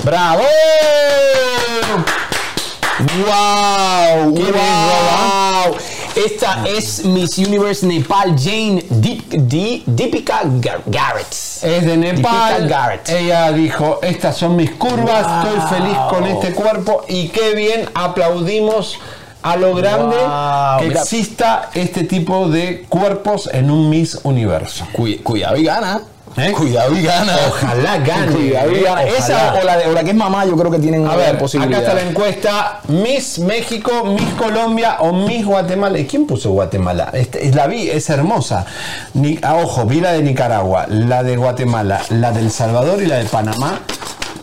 ¡Bravo! 0.04 0.44
¡Wow! 2.98 4.34
¿Quién 4.34 4.54
es, 4.54 4.54
¡Wow! 4.54 5.76
Esta 6.24 6.64
es 6.66 7.04
Miss 7.04 7.36
Universe 7.36 7.86
Nepal 7.86 8.34
Jane 8.38 8.82
Deep, 8.88 9.28
Deepika 9.86 10.42
Gar- 10.44 10.80
Garrett. 10.86 11.26
Es 11.30 11.60
de 11.84 11.96
Nepal. 11.96 12.66
Garrett. 12.68 13.06
Ella 13.10 13.52
dijo, 13.52 13.98
estas 14.02 14.36
son 14.38 14.56
mis 14.56 14.70
curvas, 14.72 15.26
Wow. 15.44 15.52
estoy 15.54 15.78
feliz 15.78 15.96
con 16.08 16.24
este 16.26 16.52
cuerpo 16.54 17.04
y 17.06 17.28
qué 17.28 17.54
bien 17.54 17.88
aplaudimos 17.94 18.98
a 19.42 19.56
lo 19.56 19.74
grande 19.74 20.16
Wow, 20.16 20.78
que 20.80 20.88
mira. 20.88 21.02
exista 21.02 21.70
este 21.74 22.04
tipo 22.04 22.48
de 22.48 22.86
cuerpos 22.88 23.50
en 23.52 23.70
un 23.70 23.90
Miss 23.90 24.18
Universo. 24.22 24.86
Cuy- 24.94 25.22
Cuidado 25.22 25.56
y 25.56 25.64
gana. 25.64 26.00
¿Eh? 26.38 26.52
Cuidado 26.52 26.94
y 26.96 27.02
gana. 27.02 27.34
Ojalá 27.48 27.98
gane. 27.98 28.32
Cuidado 28.32 28.70
y 28.70 28.80
gana. 28.80 29.00
Ojalá. 29.02 29.16
Esa 29.18 29.54
o 29.54 29.64
la, 29.64 29.76
de- 29.78 29.86
o 29.86 29.92
la 29.92 30.04
que 30.04 30.10
es 30.10 30.16
mamá, 30.16 30.44
yo 30.44 30.54
creo 30.56 30.70
que 30.70 30.78
tienen 30.78 31.00
una 31.00 31.12
A 31.12 31.16
ver, 31.16 31.38
posibilidad. 31.38 31.80
acá 31.80 31.88
está 31.92 32.02
la 32.04 32.08
encuesta. 32.10 32.80
Miss 32.88 33.38
México, 33.38 34.04
Miss 34.04 34.34
Colombia 34.36 34.96
o 35.00 35.12
Miss 35.12 35.46
Guatemala. 35.46 35.98
¿Y 35.98 36.04
quién 36.06 36.26
puso 36.26 36.50
Guatemala? 36.50 37.10
Este, 37.14 37.50
la 37.52 37.66
vi, 37.66 37.88
es 37.88 38.10
hermosa. 38.10 38.66
Ni, 39.14 39.38
ah, 39.42 39.56
ojo, 39.56 39.86
vi 39.86 40.00
la 40.00 40.12
de 40.12 40.22
Nicaragua, 40.22 40.86
la 40.88 41.22
de 41.22 41.36
Guatemala, 41.36 42.02
la 42.10 42.32
del 42.32 42.50
Salvador 42.50 43.02
y 43.02 43.06
la 43.06 43.16
de 43.16 43.24
Panamá. 43.24 43.80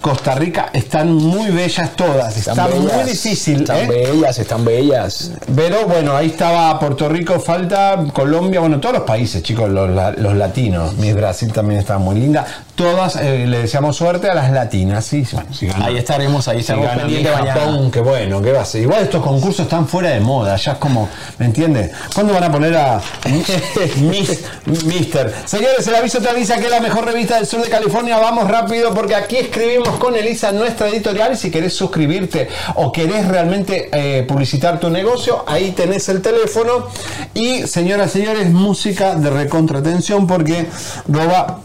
Costa 0.03 0.35
Rica 0.35 0.69
están 0.73 1.13
muy 1.13 1.49
bellas 1.49 1.95
todas. 1.95 2.35
Están 2.35 2.59
Está 2.59 2.75
muy 2.75 2.87
bellas, 2.87 3.05
difícil. 3.05 3.61
Están 3.61 3.77
¿eh? 3.77 3.87
bellas, 3.87 4.37
están 4.37 4.65
bellas. 4.65 5.31
Pero 5.55 5.87
bueno, 5.87 6.13
ahí 6.13 6.27
estaba 6.27 6.77
Puerto 6.77 7.07
Rico, 7.07 7.39
falta 7.39 8.03
Colombia, 8.11 8.59
bueno, 8.59 8.81
todos 8.81 8.95
los 8.95 9.03
países, 9.05 9.41
chicos, 9.43 9.69
los, 9.69 9.89
los 10.17 10.35
latinos. 10.35 10.97
Miss 10.97 11.15
Brasil 11.15 11.53
también 11.53 11.79
estaba 11.79 11.99
muy 11.99 12.19
linda. 12.19 12.45
Todas 12.75 13.15
eh, 13.15 13.45
le 13.47 13.59
deseamos 13.59 13.95
suerte 13.95 14.29
a 14.29 14.33
las 14.33 14.51
latinas. 14.51 15.05
Sí, 15.05 15.25
bueno, 15.31 15.53
si 15.53 15.69
Ahí 15.69 15.95
estaremos, 15.95 16.49
ahí 16.49 16.57
si 16.57 16.61
estaremos 16.61 16.89
gana 16.89 17.03
pendientes. 17.03 17.33
Japón, 17.33 17.89
qué 17.89 18.01
bueno, 18.01 18.41
qué 18.41 18.51
va 18.51 18.63
a 18.63 18.65
ser. 18.65 18.81
Igual 18.81 19.03
estos 19.03 19.23
concursos 19.23 19.61
están 19.61 19.87
fuera 19.87 20.09
de 20.09 20.19
moda, 20.19 20.57
ya 20.57 20.73
es 20.73 20.77
como, 20.79 21.07
¿me 21.37 21.45
entiendes? 21.45 21.91
¿Cuándo 22.13 22.33
van 22.33 22.43
a 22.43 22.51
poner 22.51 22.75
a 22.75 22.99
Miss 24.01 24.43
Mister? 24.65 25.33
Señores, 25.45 25.87
el 25.87 25.95
aviso 25.95 26.19
te 26.19 26.27
avisa 26.27 26.57
que 26.57 26.65
es 26.65 26.71
la 26.71 26.81
mejor 26.81 27.05
revista 27.05 27.37
del 27.37 27.47
sur 27.47 27.61
de 27.61 27.69
California. 27.69 28.17
Vamos 28.17 28.49
rápido 28.49 28.93
porque 28.93 29.15
aquí 29.15 29.37
escribimos 29.37 29.92
con 29.99 30.15
Elisa 30.15 30.51
nuestra 30.51 30.89
editorial. 30.89 31.37
Si 31.37 31.51
querés 31.51 31.73
suscribirte 31.73 32.47
o 32.75 32.91
querés 32.91 33.27
realmente 33.27 33.89
eh, 33.91 34.23
publicitar 34.23 34.79
tu 34.79 34.89
negocio, 34.89 35.43
ahí 35.47 35.71
tenés 35.71 36.09
el 36.09 36.21
teléfono. 36.21 36.87
Y 37.33 37.67
señoras 37.67 38.15
y 38.15 38.19
señores, 38.19 38.49
música 38.51 39.15
de 39.15 39.29
recontratención 39.29 40.27
porque 40.27 40.67
Roba. 41.07 41.61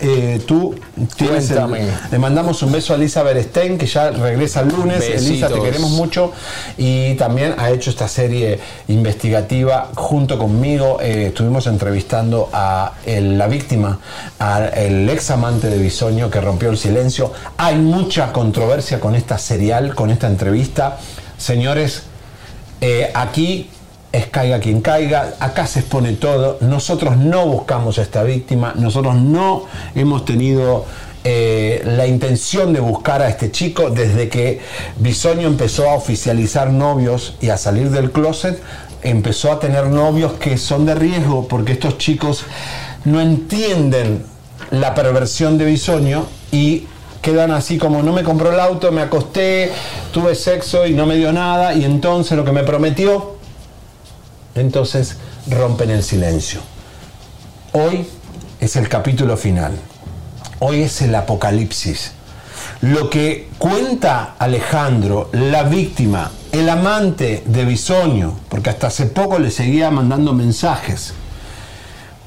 Eh, 0.00 0.40
tú 0.46 0.74
tienes 1.16 1.50
el- 1.50 1.58
le 2.10 2.18
mandamos 2.18 2.62
un 2.62 2.72
beso 2.72 2.92
a 2.92 2.96
Elisa 2.96 3.22
Berestein 3.22 3.78
que 3.78 3.86
ya 3.86 4.10
regresa 4.10 4.60
el 4.60 4.68
lunes. 4.68 5.02
Elisa, 5.02 5.48
te 5.48 5.54
Besitos. 5.54 5.64
queremos 5.64 5.90
mucho 5.90 6.32
y 6.76 7.14
también 7.14 7.54
ha 7.58 7.70
hecho 7.70 7.90
esta 7.90 8.08
serie 8.08 8.58
investigativa 8.88 9.90
junto 9.94 10.38
conmigo. 10.38 10.98
Eh, 11.00 11.26
estuvimos 11.28 11.66
entrevistando 11.66 12.48
a 12.52 12.92
el- 13.06 13.38
la 13.38 13.46
víctima, 13.46 13.98
al 14.38 15.08
ex 15.08 15.30
amante 15.30 15.68
de 15.68 15.78
Bisoño 15.78 16.30
que 16.30 16.40
rompió 16.40 16.70
el 16.70 16.78
silencio. 16.78 17.32
Hay 17.56 17.76
mucha 17.76 18.32
controversia 18.32 19.00
con 19.00 19.14
esta 19.14 19.38
serial, 19.38 19.94
con 19.94 20.10
esta 20.10 20.26
entrevista. 20.26 20.98
Señores, 21.36 22.02
eh, 22.80 23.10
aquí 23.14 23.70
es 24.12 24.26
caiga 24.26 24.58
quien 24.58 24.80
caiga, 24.80 25.34
acá 25.38 25.66
se 25.66 25.80
expone 25.80 26.12
todo, 26.12 26.58
nosotros 26.60 27.16
no 27.16 27.46
buscamos 27.46 27.98
a 27.98 28.02
esta 28.02 28.22
víctima, 28.22 28.72
nosotros 28.76 29.16
no 29.16 29.64
hemos 29.94 30.24
tenido 30.24 30.86
eh, 31.24 31.82
la 31.84 32.06
intención 32.06 32.72
de 32.72 32.80
buscar 32.80 33.20
a 33.20 33.28
este 33.28 33.50
chico 33.50 33.90
desde 33.90 34.28
que 34.28 34.60
Bisoño 34.98 35.46
empezó 35.46 35.90
a 35.90 35.94
oficializar 35.94 36.70
novios 36.70 37.36
y 37.40 37.50
a 37.50 37.58
salir 37.58 37.90
del 37.90 38.10
closet, 38.10 38.62
empezó 39.02 39.52
a 39.52 39.60
tener 39.60 39.86
novios 39.86 40.32
que 40.34 40.56
son 40.56 40.86
de 40.86 40.94
riesgo 40.94 41.46
porque 41.46 41.72
estos 41.72 41.98
chicos 41.98 42.44
no 43.04 43.20
entienden 43.20 44.24
la 44.70 44.94
perversión 44.94 45.58
de 45.58 45.66
Bisoño 45.66 46.24
y 46.50 46.86
quedan 47.20 47.50
así 47.50 47.76
como 47.76 48.02
no 48.02 48.12
me 48.14 48.22
compró 48.22 48.52
el 48.52 48.60
auto, 48.60 48.90
me 48.90 49.02
acosté, 49.02 49.70
tuve 50.12 50.34
sexo 50.34 50.86
y 50.86 50.94
no 50.94 51.04
me 51.04 51.16
dio 51.16 51.30
nada 51.32 51.74
y 51.74 51.84
entonces 51.84 52.38
lo 52.38 52.44
que 52.44 52.52
me 52.52 52.62
prometió 52.62 53.37
entonces 54.60 55.16
rompen 55.48 55.90
el 55.90 56.02
silencio. 56.02 56.60
Hoy 57.72 58.06
es 58.60 58.76
el 58.76 58.88
capítulo 58.88 59.36
final. 59.36 59.72
Hoy 60.60 60.82
es 60.82 61.02
el 61.02 61.14
apocalipsis. 61.14 62.12
Lo 62.80 63.10
que 63.10 63.48
cuenta 63.58 64.34
Alejandro, 64.38 65.30
la 65.32 65.64
víctima, 65.64 66.30
el 66.52 66.68
amante 66.68 67.42
de 67.46 67.64
Bisoño, 67.64 68.38
porque 68.48 68.70
hasta 68.70 68.88
hace 68.88 69.06
poco 69.06 69.38
le 69.38 69.50
seguía 69.50 69.90
mandando 69.90 70.32
mensajes, 70.32 71.12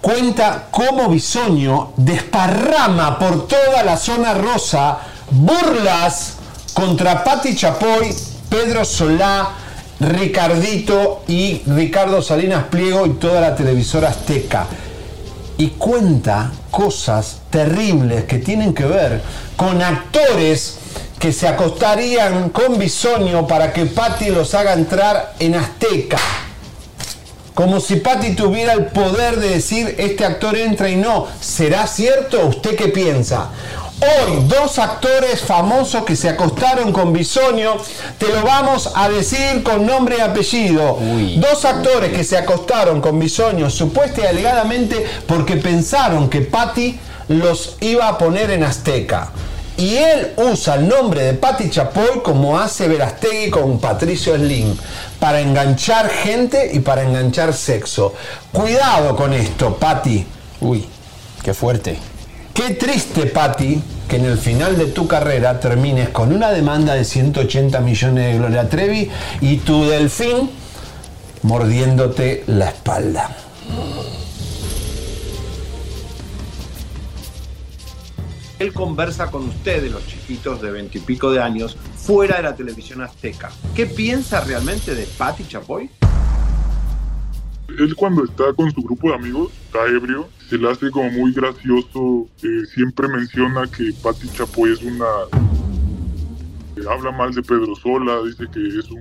cuenta 0.02 0.68
cómo 0.72 1.10
Bisoño 1.10 1.94
desparrama 1.98 3.18
por 3.18 3.48
toda 3.48 3.84
la 3.84 3.98
zona 3.98 4.34
rosa 4.34 5.00
burlas 5.32 6.34
contra 6.74 7.24
Patti 7.24 7.56
Chapoy, 7.56 8.16
Pedro 8.50 8.84
Solá, 8.84 9.50
Ricardito 10.02 11.22
y 11.28 11.62
Ricardo 11.68 12.24
Salinas 12.24 12.66
Pliego 12.66 13.06
y 13.06 13.12
toda 13.12 13.40
la 13.40 13.56
televisora 13.56 14.10
azteca. 14.10 14.66
Y 15.60 15.68
cuenta 15.70 16.52
cosas 16.72 17.42
terribles 17.52 18.24
que 18.24 18.40
tienen 18.40 18.74
que 18.74 18.86
ver 18.86 19.22
con 19.56 19.80
actores 19.80 20.80
que 21.20 21.32
se 21.32 21.48
acostarían 21.48 22.50
con 22.50 22.80
Bisoño 22.80 23.46
para 23.46 23.72
que 23.72 23.86
Patti 23.86 24.32
los 24.32 24.56
haga 24.56 24.74
entrar 24.74 25.36
en 25.38 25.54
Azteca. 25.54 26.18
Como 27.54 27.80
si 27.80 27.98
Patti 27.98 28.34
tuviera 28.34 28.74
el 28.74 28.88
poder 28.88 29.40
de 29.40 29.50
decir 29.50 29.94
este 30.00 30.26
actor 30.26 30.58
entra 30.58 30.90
y 30.90 30.96
no. 30.96 31.28
¿Será 31.40 31.86
cierto? 31.86 32.48
¿Usted 32.48 32.76
qué 32.76 32.88
piensa? 32.88 33.50
Hoy, 34.02 34.46
dos 34.48 34.80
actores 34.80 35.42
famosos 35.42 36.04
que 36.04 36.16
se 36.16 36.28
acostaron 36.28 36.92
con 36.92 37.14
Bisoño, 37.14 37.76
te 38.18 38.30
lo 38.30 38.42
vamos 38.42 38.92
a 38.96 39.08
decir 39.08 39.62
con 39.62 39.86
nombre 39.86 40.16
y 40.18 40.22
apellido. 40.22 40.98
Dos 41.36 41.66
actores 41.66 42.12
que 42.12 42.24
se 42.24 42.36
acostaron 42.36 43.00
con 43.00 43.20
Bisoño, 43.20 43.70
supuesta 43.70 44.22
y 44.22 44.26
alegadamente 44.26 45.06
porque 45.28 45.58
pensaron 45.58 46.32
que 46.32 46.42
Patti 46.42 47.00
los 47.28 47.78
iba 47.80 48.08
a 48.08 48.18
poner 48.18 48.50
en 48.50 48.64
Azteca. 48.64 49.30
Y 49.78 49.98
él 49.98 50.34
usa 50.38 50.76
el 50.76 50.88
nombre 50.88 51.24
de 51.24 51.34
Patti 51.36 51.70
Chapoy 51.70 52.22
como 52.24 52.60
hace 52.60 52.88
Verastegui 52.88 53.52
con 53.52 53.80
Patricio 53.80 54.36
Slim, 54.36 54.76
para 55.20 55.42
enganchar 55.42 56.10
gente 56.10 56.72
y 56.74 56.80
para 56.80 57.04
enganchar 57.04 57.54
sexo. 57.54 58.16
Cuidado 58.52 59.16
con 59.16 59.32
esto, 59.32 59.76
Patti. 59.76 60.26
Uy, 60.60 60.88
qué 61.44 61.54
fuerte. 61.54 62.11
Qué 62.54 62.74
triste, 62.74 63.28
Patti, 63.28 63.82
que 64.10 64.18
en 64.18 64.26
el 64.26 64.38
final 64.38 64.78
de 64.78 64.88
tu 64.88 65.08
carrera 65.08 65.60
termines 65.62 66.10
con 66.10 66.34
una 66.34 66.52
demanda 66.52 66.96
de 66.96 67.06
180 67.06 67.80
millones 67.80 68.34
de 68.34 68.38
Gloria 68.40 68.68
Trevi 68.68 69.10
y 69.40 69.58
tu 69.58 69.86
delfín 69.86 70.50
mordiéndote 71.44 72.44
la 72.48 72.68
espalda. 72.70 73.34
Él 78.60 78.74
conversa 78.74 79.32
con 79.32 79.48
ustedes, 79.48 79.90
los 79.90 80.06
chiquitos 80.06 80.62
de 80.62 80.72
veintipico 80.72 81.32
de 81.32 81.42
años, 81.42 81.78
fuera 81.96 82.38
de 82.38 82.44
la 82.44 82.56
televisión 82.56 83.02
azteca. 83.02 83.50
¿Qué 83.74 83.86
piensa 83.86 84.42
realmente 84.42 84.94
de 84.94 85.06
Patti 85.06 85.46
Chapoy? 85.48 85.90
Él 87.70 87.96
cuando 87.96 88.26
está 88.26 88.54
con 88.54 88.70
su 88.72 88.82
grupo 88.82 89.08
de 89.10 89.16
amigos, 89.16 89.52
está 89.66 89.86
ebrio, 89.88 90.28
se 90.52 90.58
le 90.58 90.70
hace 90.70 90.92
como 90.92 91.10
muy 91.12 91.32
gracioso, 91.32 92.28
eh, 92.44 92.66
siempre 92.76 93.08
menciona 93.08 93.66
que 93.68 93.94
Patti 94.04 94.28
Chapoy 94.28 94.74
es 94.74 94.84
una... 94.84 95.06
eh, 96.76 96.82
habla 96.90 97.12
mal 97.14 97.34
de 97.34 97.42
Pedro 97.42 97.74
Sola, 97.74 98.20
dice 98.26 98.44
que 98.54 98.68
es 98.68 98.92
un... 98.92 99.00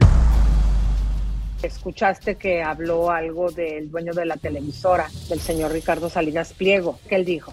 Escuchaste 1.60 2.36
que 2.36 2.62
habló 2.62 3.10
algo 3.10 3.50
del 3.50 3.90
dueño 3.90 4.12
de 4.12 4.26
la 4.26 4.36
televisora, 4.36 5.08
del 5.28 5.40
señor 5.40 5.72
Ricardo 5.72 6.08
Salinas 6.08 6.52
Pliego. 6.52 7.00
¿Qué 7.08 7.16
él 7.16 7.24
dijo? 7.24 7.52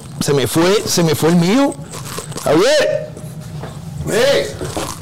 Se 0.21 0.33
me 0.33 0.47
fue, 0.47 0.83
se 0.85 1.03
me 1.03 1.15
fue 1.15 1.29
el 1.29 1.35
mío. 1.35 1.73
Javier. 2.43 3.09
¡Eh! 4.11 4.51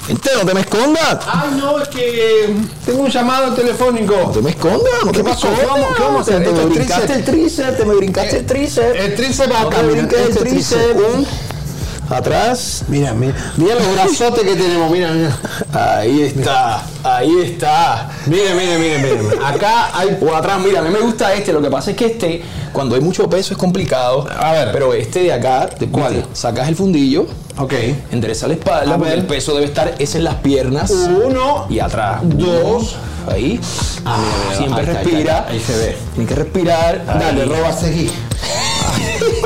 Gente, 0.07 0.29
no 0.37 0.45
te 0.45 0.53
me 0.53 0.61
escondas. 0.61 1.19
Ay, 1.27 1.57
no, 1.59 1.79
es 1.79 1.87
que 1.89 2.55
tengo 2.85 3.03
un 3.03 3.09
llamado 3.11 3.53
telefónico. 3.53 4.15
No 4.15 4.31
te 4.31 4.41
me 4.41 4.49
escondas, 4.51 4.91
no 5.05 5.11
¿Qué 5.11 5.17
te 5.19 5.23
me 5.23 5.29
pasó? 5.31 5.51
escondas. 5.51 5.87
¿Qué 5.95 6.03
vamos- 6.03 6.17
a 6.19 6.21
hacer? 6.35 6.43
Te 6.43 6.51
me 6.51 6.65
brincaste 6.65 7.13
el 7.13 7.23
tríceps, 7.25 7.77
te 7.77 7.85
me 7.85 7.95
brincaste 7.95 8.37
el 8.39 8.45
tríceps. 8.45 8.99
El 8.99 9.15
tríceps 9.15 9.51
va 9.53 9.69
mira, 9.69 9.81
brinques 9.83 10.19
el 10.19 10.27
este 10.29 10.39
tríceps. 10.39 11.27
Atrás. 12.09 12.83
Mira, 12.87 13.13
mira, 13.13 13.33
mira 13.57 13.75
los 13.75 13.93
brazotes 13.93 14.43
que 14.43 14.55
tenemos, 14.55 14.89
mira, 14.91 15.11
mira. 15.11 15.37
Ahí 15.73 16.21
está, 16.23 16.81
ahí 17.03 17.39
está. 17.43 18.09
Mire, 18.25 18.53
mire, 18.55 18.77
mire, 18.79 18.97
mire. 18.99 19.45
Acá 19.45 19.89
hay. 19.97 20.17
O 20.21 20.33
atrás, 20.35 20.59
mira, 20.59 20.79
a 20.79 20.83
mí 20.83 20.89
me 20.89 20.99
gusta 20.99 21.33
este. 21.33 21.53
Lo 21.53 21.61
que 21.61 21.69
pasa 21.69 21.91
es 21.91 21.97
que 21.97 22.05
este, 22.07 22.41
cuando 22.73 22.95
hay 22.95 23.01
mucho 23.01 23.29
peso, 23.29 23.53
es 23.53 23.59
complicado. 23.59 24.27
A 24.39 24.51
ver. 24.53 24.71
Pero 24.71 24.93
este 24.93 25.21
de 25.23 25.33
acá, 25.33 25.69
¿de 25.79 25.87
¿Cuál? 25.87 26.25
Sacas 26.33 26.67
el 26.67 26.75
fundillo, 26.75 27.27
Ok. 27.57 27.73
endereza 28.11 28.47
la 28.47 28.53
espalda, 28.55 28.97
porque 28.97 29.13
el 29.13 29.25
peso 29.25 29.53
debe 29.53 29.65
estar 29.67 29.93
es 29.99 30.15
en 30.15 30.23
las 30.23 30.35
piernas. 30.35 30.89
Uno. 30.91 31.67
Y 31.69 31.79
atrás. 31.79 32.21
Dos. 32.23 32.95
Ahí. 33.31 33.59
Ah, 34.05 34.17
mira, 34.17 34.37
mira, 34.45 34.57
Siempre 34.57 34.81
ahí 34.81 34.87
ahí 34.89 34.93
respira. 35.03 35.37
está, 35.39 35.49
ahí 35.51 35.59
se 35.59 35.77
ve. 35.77 35.97
Tiene 36.15 36.27
que 36.29 36.35
respirar. 36.35 37.05
Dale, 37.05 37.41
Ahí. 37.43 37.49
roba, 37.49 37.71
seguí. 37.73 38.09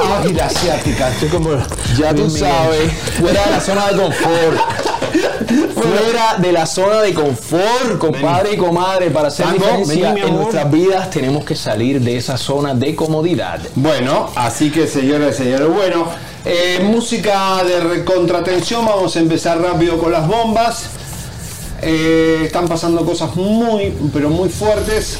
Ay, 0.01 0.33
la 0.33 0.45
asiática, 0.45 1.09
estoy 1.09 1.29
como. 1.29 1.51
Ya 1.97 2.13
tú 2.13 2.29
sabes, 2.29 2.91
fuera 3.19 3.45
de 3.45 3.51
la 3.51 3.59
zona 3.59 3.87
de 3.87 4.01
confort. 4.01 4.57
fuera 5.73 6.35
de 6.37 6.51
la 6.51 6.65
zona 6.65 7.01
de 7.01 7.13
confort, 7.13 7.97
compadre 7.97 8.53
y 8.53 8.57
comadre. 8.57 9.09
Para 9.11 9.27
hacer 9.27 9.45
Tango, 9.45 9.59
diferencia 9.59 10.13
vení, 10.13 10.27
en 10.27 10.35
nuestras 10.35 10.71
vidas 10.71 11.09
tenemos 11.09 11.45
que 11.45 11.55
salir 11.55 12.01
de 12.01 12.17
esa 12.17 12.37
zona 12.37 12.73
de 12.73 12.95
comodidad. 12.95 13.59
Bueno, 13.75 14.29
así 14.35 14.71
que 14.71 14.87
señores 14.87 15.39
y 15.39 15.43
señores, 15.43 15.67
bueno, 15.67 16.07
eh, 16.45 16.79
música 16.83 17.63
de 17.63 17.79
recontratensión, 17.79 18.85
vamos 18.85 19.15
a 19.15 19.19
empezar 19.19 19.61
rápido 19.61 19.97
con 19.97 20.11
las 20.11 20.27
bombas. 20.27 20.89
Eh, 21.81 22.43
están 22.45 22.67
pasando 22.67 23.05
cosas 23.05 23.35
muy, 23.35 23.93
pero 24.13 24.29
muy 24.29 24.49
fuertes. 24.49 25.17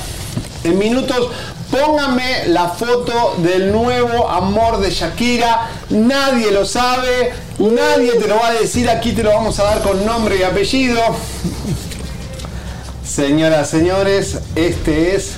En 0.63 0.79
minutos, 0.79 1.29
pónganme 1.73 2.47
la 2.49 2.69
foto 2.69 3.35
del 3.39 3.71
nuevo 3.71 4.29
amor 4.29 4.79
de 4.79 4.91
Shakira. 4.91 5.69
Nadie 5.89 6.51
lo 6.51 6.65
sabe, 6.65 7.33
nadie 7.57 8.11
te 8.11 8.27
lo 8.27 8.35
va 8.35 8.49
a 8.49 8.53
decir. 8.53 8.87
Aquí 8.89 9.13
te 9.13 9.23
lo 9.23 9.31
vamos 9.31 9.59
a 9.59 9.63
dar 9.63 9.81
con 9.81 10.05
nombre 10.05 10.37
y 10.37 10.43
apellido. 10.43 11.01
Señoras, 13.03 13.69
señores, 13.69 14.37
este 14.55 15.15
es 15.15 15.31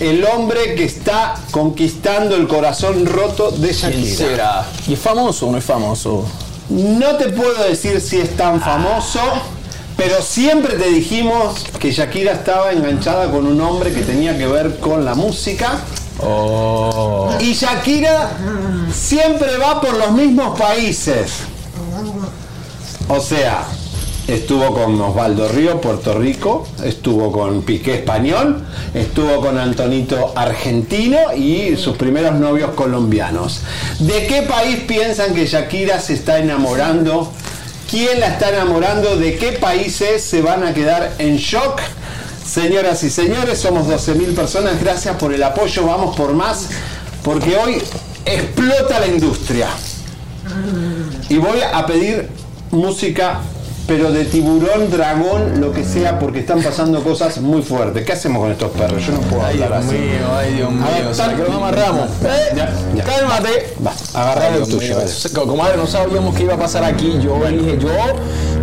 el 0.00 0.24
hombre 0.24 0.74
que 0.74 0.84
está 0.84 1.34
conquistando 1.50 2.34
el 2.36 2.48
corazón 2.48 3.04
roto 3.04 3.50
de 3.50 3.68
¿Quién 3.68 3.92
Shakira. 3.92 4.16
será? 4.16 4.66
¿Y 4.86 4.94
es 4.94 4.98
famoso 4.98 5.48
o 5.48 5.52
no 5.52 5.58
es 5.58 5.64
famoso? 5.64 6.24
No 6.70 7.16
te 7.16 7.28
puedo 7.28 7.62
decir 7.64 8.00
si 8.00 8.20
es 8.20 8.36
tan 8.36 8.60
famoso, 8.60 9.20
pero 9.98 10.22
siempre 10.22 10.76
te 10.76 10.88
dijimos 10.90 11.64
que 11.80 11.90
Shakira 11.90 12.30
estaba 12.30 12.70
enganchada 12.70 13.32
con 13.32 13.48
un 13.48 13.60
hombre 13.60 13.92
que 13.92 14.02
tenía 14.02 14.38
que 14.38 14.46
ver 14.46 14.78
con 14.78 15.04
la 15.04 15.16
música. 15.16 15.80
Oh. 16.20 17.36
Y 17.40 17.52
Shakira 17.52 18.30
siempre 18.94 19.56
va 19.56 19.80
por 19.80 19.94
los 19.94 20.12
mismos 20.12 20.56
países. 20.56 21.40
O 23.08 23.18
sea, 23.18 23.64
estuvo 24.28 24.72
con 24.72 25.00
Osvaldo 25.00 25.48
Río, 25.48 25.80
Puerto 25.80 26.16
Rico, 26.16 26.68
estuvo 26.84 27.32
con 27.32 27.62
Piqué 27.62 27.94
Español, 27.94 28.64
estuvo 28.94 29.40
con 29.40 29.58
Antonito 29.58 30.32
Argentino 30.36 31.34
y 31.34 31.76
sus 31.76 31.96
primeros 31.96 32.34
novios 32.34 32.70
colombianos. 32.76 33.62
¿De 33.98 34.28
qué 34.28 34.42
país 34.42 34.76
piensan 34.86 35.34
que 35.34 35.44
Shakira 35.44 36.00
se 36.00 36.14
está 36.14 36.38
enamorando? 36.38 37.32
¿Quién 37.88 38.20
la 38.20 38.28
está 38.28 38.50
enamorando? 38.50 39.16
¿De 39.16 39.38
qué 39.38 39.52
países 39.52 40.22
se 40.22 40.42
van 40.42 40.62
a 40.62 40.74
quedar 40.74 41.14
en 41.18 41.38
shock? 41.38 41.80
Señoras 42.44 43.02
y 43.02 43.08
señores, 43.08 43.58
somos 43.58 43.86
12.000 43.86 44.34
personas. 44.34 44.78
Gracias 44.78 45.16
por 45.16 45.32
el 45.32 45.42
apoyo. 45.42 45.86
Vamos 45.86 46.14
por 46.14 46.34
más. 46.34 46.68
Porque 47.22 47.56
hoy 47.56 47.82
explota 48.26 49.00
la 49.00 49.06
industria. 49.06 49.68
Y 51.30 51.38
voy 51.38 51.60
a 51.62 51.86
pedir 51.86 52.28
música 52.70 53.40
pero 53.88 54.12
de 54.12 54.26
tiburón, 54.26 54.90
dragón, 54.90 55.62
lo 55.62 55.72
que 55.72 55.82
sea, 55.82 56.18
porque 56.18 56.40
están 56.40 56.62
pasando 56.62 57.02
cosas 57.02 57.38
muy 57.40 57.62
fuertes. 57.62 58.04
¿Qué 58.04 58.12
hacemos 58.12 58.42
con 58.42 58.52
estos 58.52 58.70
perros? 58.72 59.04
Yo 59.04 59.14
no 59.14 59.20
puedo 59.20 59.42
Ay, 59.46 59.54
hablar 59.62 59.80
Dios 59.80 59.84
así. 59.92 59.98
mío, 59.98 60.26
ay, 60.36 60.52
Dios 60.52 60.70
mío. 60.70 60.84
A 60.84 60.90
ver, 60.90 61.14
¿Será 61.14 61.28
que 61.30 61.34
tan- 61.42 61.46
nos 61.48 61.56
amarramos? 61.56 62.08
Eh, 62.22 62.52
Ya, 62.54 62.70
ya. 62.94 63.04
Cálmate. 63.04 63.74
Va, 63.84 63.92
agarra 64.20 64.42
Ay, 64.44 64.50
lo 64.52 64.66
Dios 64.66 64.68
tuyo. 64.68 64.96
mío. 64.98 65.46
Comadre, 65.46 65.76
no 65.78 65.86
sabíamos 65.86 66.34
qué 66.36 66.42
iba 66.42 66.54
a 66.54 66.58
pasar 66.58 66.84
aquí. 66.84 67.18
Yo 67.22 67.40
dije, 67.48 67.78
yo 67.80 67.88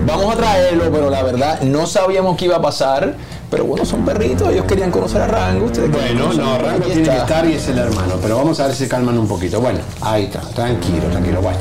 vamos 0.05 0.31
a 0.31 0.37
traerlo, 0.37 0.91
pero 0.91 1.09
la 1.09 1.23
verdad 1.23 1.59
no 1.63 1.87
sabíamos 1.87 2.37
qué 2.37 2.45
iba 2.45 2.57
a 2.57 2.61
pasar. 2.61 3.15
Pero 3.49 3.65
bueno, 3.65 3.83
son 3.85 4.05
perritos, 4.05 4.47
ellos 4.51 4.65
querían 4.65 4.91
conocer 4.91 5.21
a 5.23 5.27
Rango. 5.27 5.65
Ustedes 5.65 5.89
Bueno, 5.91 6.33
no, 6.33 6.57
Rango 6.59 6.85
tiene 6.85 7.03
que 7.09 7.17
estar 7.17 7.45
y 7.47 7.53
es 7.53 7.67
el 7.67 7.79
hermano, 7.79 8.15
pero 8.21 8.37
vamos 8.37 8.59
a 8.59 8.67
ver 8.67 8.75
si 8.75 8.83
se 8.83 8.89
calman 8.89 9.17
un 9.17 9.27
poquito. 9.27 9.59
Bueno, 9.59 9.79
ahí 10.01 10.25
está, 10.25 10.41
tranquilo, 10.41 11.07
tranquilo, 11.11 11.41
bueno. 11.41 11.57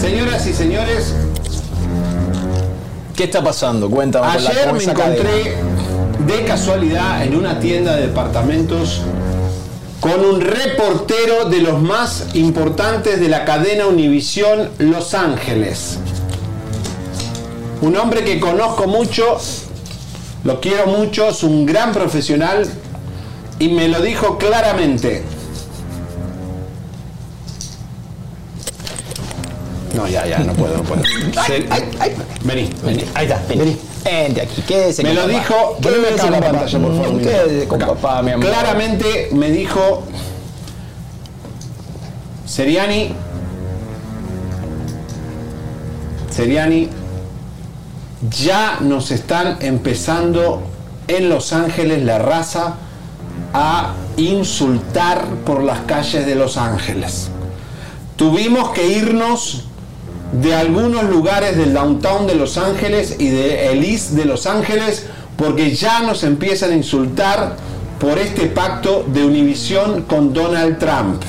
Señoras 0.00 0.46
y 0.46 0.52
señores, 0.52 1.14
¿Qué 3.20 3.24
está 3.24 3.44
pasando? 3.44 3.90
Cuéntame. 3.90 4.32
con 4.32 4.44
la- 4.44 4.50
ayer 4.50 4.64
con 4.68 4.76
me 4.78 4.82
encontré 4.82 5.42
cadena. 5.42 6.26
de 6.26 6.44
casualidad 6.46 7.22
en 7.22 7.36
una 7.36 7.60
tienda 7.60 7.94
de 7.96 8.06
departamentos 8.06 9.02
con 10.00 10.24
un 10.24 10.40
reportero 10.40 11.44
de 11.50 11.58
los 11.60 11.82
más 11.82 12.28
importantes 12.32 13.20
de 13.20 13.28
la 13.28 13.44
cadena 13.44 13.88
Univisión 13.88 14.70
Los 14.78 15.12
Ángeles. 15.12 15.98
Un 17.82 17.94
hombre 17.98 18.24
que 18.24 18.40
conozco 18.40 18.86
mucho, 18.86 19.36
lo 20.44 20.58
quiero 20.62 20.86
mucho, 20.86 21.28
es 21.28 21.42
un 21.42 21.66
gran 21.66 21.92
profesional 21.92 22.66
y 23.58 23.68
me 23.68 23.88
lo 23.88 24.00
dijo 24.00 24.38
claramente. 24.38 25.24
No, 29.94 30.06
ya, 30.06 30.26
ya, 30.26 30.38
no 30.40 30.52
puedo, 30.54 30.76
no 30.78 30.82
puedo. 30.84 31.02
Vení, 32.44 32.70
vení. 32.82 33.04
Ahí 33.14 33.26
está, 33.26 33.42
vení. 33.48 33.76
Vente 34.04 34.40
aquí, 34.42 34.62
quédese 34.62 35.02
Me 35.02 35.12
lo 35.14 35.22
papá. 35.22 35.32
dijo, 35.32 35.76
Quédese 35.82 36.26
en 36.26 36.32
la 36.32 36.38
con 36.40 36.40
papá. 36.40 36.58
pantalla, 36.58 36.78
por 36.78 36.96
favor. 36.96 37.12
Mira. 37.14 37.30
Quédese 37.30 37.68
con 37.68 37.82
Acá. 37.82 37.92
papá, 37.94 38.22
mi 38.22 38.30
amor. 38.32 38.46
Claramente 38.46 39.28
me 39.32 39.50
dijo 39.50 40.02
Seriani. 42.46 43.12
Seriani, 46.30 46.88
ya 48.30 48.78
nos 48.80 49.10
están 49.10 49.58
empezando 49.60 50.62
en 51.08 51.28
Los 51.28 51.52
Ángeles 51.52 52.02
la 52.04 52.18
raza 52.18 52.76
a 53.52 53.94
insultar 54.16 55.24
por 55.44 55.62
las 55.62 55.80
calles 55.80 56.24
de 56.26 56.34
Los 56.36 56.56
Ángeles. 56.56 57.28
Tuvimos 58.16 58.70
que 58.70 58.86
irnos 58.86 59.66
de 60.32 60.54
algunos 60.54 61.04
lugares 61.04 61.56
del 61.56 61.74
downtown 61.74 62.26
de 62.26 62.34
Los 62.34 62.56
Ángeles 62.56 63.16
y 63.18 63.28
de 63.28 63.72
el 63.72 63.84
East 63.84 64.10
de 64.10 64.24
Los 64.24 64.46
Ángeles 64.46 65.06
porque 65.36 65.74
ya 65.74 66.00
nos 66.00 66.22
empiezan 66.22 66.70
a 66.70 66.76
insultar 66.76 67.56
por 67.98 68.18
este 68.18 68.46
pacto 68.46 69.04
de 69.12 69.24
Univisión 69.24 70.02
con 70.02 70.32
Donald 70.32 70.78
Trump. 70.78 71.22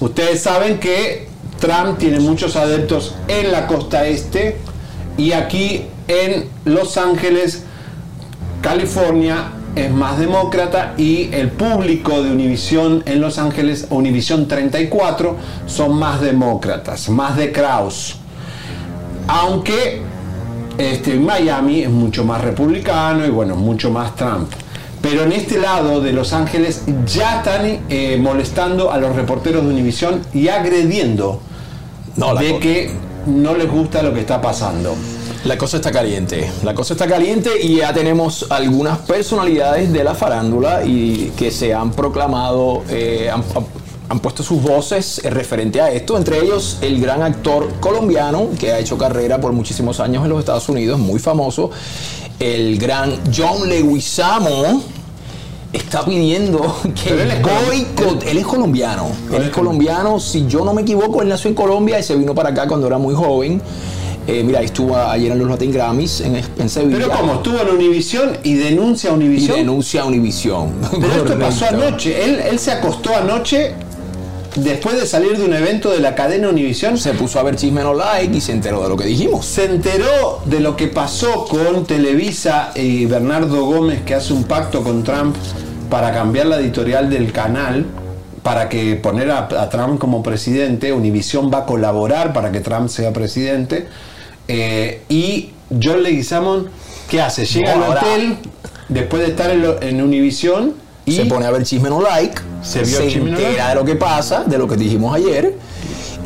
Ustedes 0.00 0.42
saben 0.42 0.78
que 0.78 1.28
Trump 1.58 1.98
tiene 1.98 2.20
muchos 2.20 2.56
adeptos 2.56 3.14
en 3.26 3.52
la 3.52 3.66
costa 3.66 4.06
este 4.06 4.56
y 5.16 5.32
aquí 5.32 5.84
en 6.06 6.46
Los 6.64 6.96
Ángeles, 6.96 7.64
California, 8.62 9.52
es 9.84 9.92
más 9.92 10.18
demócrata 10.18 10.94
y 10.96 11.28
el 11.32 11.50
público 11.50 12.22
de 12.22 12.30
Univisión 12.30 13.02
en 13.06 13.20
Los 13.20 13.38
Ángeles, 13.38 13.86
Univisión 13.90 14.48
34, 14.48 15.36
son 15.66 15.98
más 15.98 16.20
demócratas, 16.20 17.08
más 17.08 17.36
de 17.36 17.52
Kraus. 17.52 18.16
Aunque 19.26 20.02
este, 20.78 21.16
Miami 21.16 21.82
es 21.82 21.90
mucho 21.90 22.24
más 22.24 22.40
republicano 22.40 23.26
y 23.26 23.30
bueno, 23.30 23.56
mucho 23.56 23.90
más 23.90 24.16
Trump. 24.16 24.50
Pero 25.00 25.22
en 25.22 25.32
este 25.32 25.58
lado 25.58 26.00
de 26.00 26.12
Los 26.12 26.32
Ángeles 26.32 26.82
ya 27.06 27.38
están 27.38 27.80
eh, 27.88 28.18
molestando 28.20 28.90
a 28.90 28.98
los 28.98 29.14
reporteros 29.14 29.64
de 29.64 29.70
Univisión 29.70 30.22
y 30.34 30.48
agrediendo 30.48 31.40
de 32.40 32.58
que 32.58 32.90
no 33.26 33.54
les 33.54 33.70
gusta 33.70 34.02
lo 34.02 34.12
que 34.12 34.20
está 34.20 34.40
pasando. 34.40 34.94
La 35.44 35.56
cosa 35.56 35.76
está 35.76 35.92
caliente, 35.92 36.50
la 36.64 36.74
cosa 36.74 36.94
está 36.94 37.06
caliente 37.06 37.50
y 37.62 37.76
ya 37.76 37.92
tenemos 37.94 38.46
algunas 38.50 38.98
personalidades 38.98 39.92
de 39.92 40.02
la 40.02 40.14
farándula 40.14 40.84
y 40.84 41.32
que 41.36 41.52
se 41.52 41.72
han 41.72 41.92
proclamado, 41.92 42.82
eh, 42.90 43.30
han, 43.32 43.44
han 44.08 44.18
puesto 44.18 44.42
sus 44.42 44.60
voces 44.60 45.20
eh, 45.24 45.30
referente 45.30 45.80
a 45.80 45.92
esto, 45.92 46.16
entre 46.16 46.40
ellos 46.40 46.78
el 46.80 47.00
gran 47.00 47.22
actor 47.22 47.68
colombiano 47.78 48.48
que 48.58 48.72
ha 48.72 48.80
hecho 48.80 48.98
carrera 48.98 49.40
por 49.40 49.52
muchísimos 49.52 50.00
años 50.00 50.24
en 50.24 50.30
los 50.30 50.40
Estados 50.40 50.68
Unidos, 50.68 50.98
muy 50.98 51.20
famoso, 51.20 51.70
el 52.40 52.76
gran 52.76 53.14
John 53.34 53.68
Leguizamo 53.68 54.82
está 55.72 56.04
pidiendo 56.04 56.76
que 57.02 57.10
él 57.10 57.30
es 57.30 57.42
boicot, 57.42 58.24
él 58.24 58.38
es 58.38 58.46
colombiano, 58.46 59.08
él 59.32 59.42
es 59.42 59.50
colombiano, 59.50 60.18
si 60.18 60.46
yo 60.46 60.64
no 60.64 60.74
me 60.74 60.82
equivoco, 60.82 61.22
él 61.22 61.28
nació 61.28 61.48
en 61.48 61.54
Colombia 61.54 62.00
y 62.00 62.02
se 62.02 62.16
vino 62.16 62.34
para 62.34 62.50
acá 62.50 62.66
cuando 62.66 62.88
era 62.88 62.98
muy 62.98 63.14
joven. 63.14 63.62
Eh, 64.30 64.44
mira, 64.44 64.60
estuvo 64.60 64.94
ayer 64.94 65.32
en 65.32 65.38
los 65.38 65.48
Latin 65.48 65.72
Grammys 65.72 66.20
en, 66.20 66.36
en 66.36 66.68
Sevilla. 66.68 66.98
Pero 66.98 67.10
como 67.10 67.34
estuvo 67.36 67.58
en 67.62 67.70
Univisión 67.70 68.36
y 68.42 68.54
denuncia 68.54 69.08
a 69.08 69.14
Y 69.14 69.16
Univisión. 69.16 69.56
denuncia 69.56 70.02
a 70.02 70.04
Univisión. 70.04 70.72
Pero 70.90 71.24
esto 71.24 71.38
pasó 71.38 71.64
anoche. 71.66 72.24
Él, 72.24 72.38
él 72.50 72.58
se 72.58 72.72
acostó 72.72 73.16
anoche 73.16 73.72
después 74.56 75.00
de 75.00 75.06
salir 75.06 75.38
de 75.38 75.44
un 75.46 75.54
evento 75.54 75.88
de 75.90 76.00
la 76.00 76.14
cadena 76.14 76.50
Univisión. 76.50 76.98
Se 76.98 77.14
puso 77.14 77.40
a 77.40 77.42
ver 77.42 77.56
Chisme 77.56 77.82
No 77.82 77.94
Like 77.94 78.36
y 78.36 78.40
se 78.42 78.52
enteró 78.52 78.82
de 78.82 78.90
lo 78.90 78.98
que 78.98 79.06
dijimos. 79.06 79.46
Se 79.46 79.64
enteró 79.64 80.42
de 80.44 80.60
lo 80.60 80.76
que 80.76 80.88
pasó 80.88 81.46
con 81.46 81.86
Televisa 81.86 82.72
y 82.74 83.06
Bernardo 83.06 83.64
Gómez 83.64 84.02
que 84.02 84.14
hace 84.14 84.34
un 84.34 84.44
pacto 84.44 84.82
con 84.82 85.04
Trump 85.04 85.34
para 85.88 86.12
cambiar 86.12 86.48
la 86.48 86.60
editorial 86.60 87.08
del 87.08 87.32
canal 87.32 87.86
para 88.42 88.68
que 88.68 88.94
poner 88.96 89.30
a, 89.30 89.38
a 89.46 89.70
Trump 89.70 89.98
como 89.98 90.22
presidente. 90.22 90.92
Univisión 90.92 91.50
va 91.50 91.60
a 91.60 91.64
colaborar 91.64 92.34
para 92.34 92.52
que 92.52 92.60
Trump 92.60 92.90
sea 92.90 93.10
presidente. 93.14 93.88
Eh, 94.48 95.02
y 95.08 95.50
John 95.82 96.02
Leguizamon, 96.02 96.68
¿qué 97.10 97.20
hace? 97.20 97.44
Llega 97.44 97.76
No, 97.76 97.84
al 97.92 97.98
hotel 97.98 98.36
después 98.88 99.22
de 99.22 99.28
estar 99.28 99.50
en, 99.50 99.62
lo- 99.62 99.80
en 99.82 100.00
Univisión 100.02 100.74
y 101.04 101.12
se 101.12 101.24
pone 101.26 101.46
a 101.46 101.50
ver 101.50 101.62
Chisme 101.64 101.88
No 101.90 102.00
Like, 102.02 102.40
Se 102.62 102.84
se, 102.84 103.06
vio 103.06 103.20
No 103.20 103.28
entera 103.38 103.68
de 103.70 103.74
lo 103.74 103.84
que 103.84 103.94
pasa, 103.94 104.44
de 104.44 104.58
lo 104.58 104.66
que 104.68 104.76
dijimos 104.76 105.14
ayer, 105.14 105.54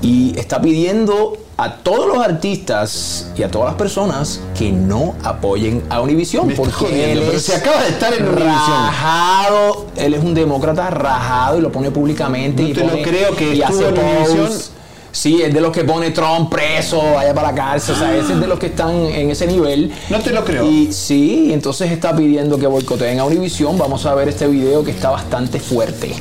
y 0.03 0.37
está 0.39 0.61
pidiendo 0.61 1.37
a 1.57 1.77
todos 1.77 2.07
los 2.09 2.25
artistas 2.25 3.31
y 3.37 3.43
a 3.45 3.51
todas 3.51 3.68
las 3.68 3.77
personas 3.77 4.41
que 4.59 4.73
no 4.73 5.14
apoyen 5.23 5.83
a 5.91 6.01
Me 6.47 6.55
está 6.55 6.62
porque 6.64 6.73
jodiendo, 6.87 7.20
él 7.20 7.27
pero 7.29 7.39
si 7.41 7.53
acaba 7.53 7.83
de 7.83 7.89
estar 7.91 8.12
en 8.14 8.27
rajado, 8.37 9.87
él 9.97 10.14
es 10.14 10.25
un 10.25 10.35
demócrata 10.35 10.91
rajado 10.91 11.59
y 11.59 11.61
lo 11.61 11.70
pone 11.70 11.91
públicamente. 11.91 12.62
No 12.62 12.68
y 12.68 12.73
te 12.73 12.81
lo 12.83 12.91
pone- 12.91 13.03
creo 13.03 13.37
que 13.37 13.55
y 13.55 13.62
hace 13.62 13.85
en. 13.91 14.73
Sí, 15.12 15.42
es 15.42 15.52
de 15.52 15.60
los 15.60 15.72
que 15.72 15.84
pone 15.84 16.10
Trump 16.10 16.50
preso, 16.50 17.12
vaya 17.14 17.34
para 17.34 17.50
la 17.50 17.54
cárcel, 17.54 17.94
o 17.94 17.98
sea, 17.98 18.16
ese 18.16 18.32
es 18.32 18.40
de 18.40 18.46
los 18.46 18.58
que 18.58 18.66
están 18.66 18.90
en 18.94 19.30
ese 19.30 19.46
nivel. 19.46 19.92
No 20.08 20.18
te 20.20 20.32
lo 20.32 20.42
creo. 20.42 20.64
Y 20.64 20.90
sí, 20.92 21.50
entonces 21.52 21.90
está 21.92 22.16
pidiendo 22.16 22.58
que 22.58 22.66
boicoteen 22.66 23.20
a 23.20 23.24
Univision. 23.24 23.76
Vamos 23.76 24.06
a 24.06 24.14
ver 24.14 24.28
este 24.28 24.46
video 24.46 24.82
que 24.82 24.90
está 24.90 25.10
bastante 25.10 25.60
fuerte. 25.60 26.12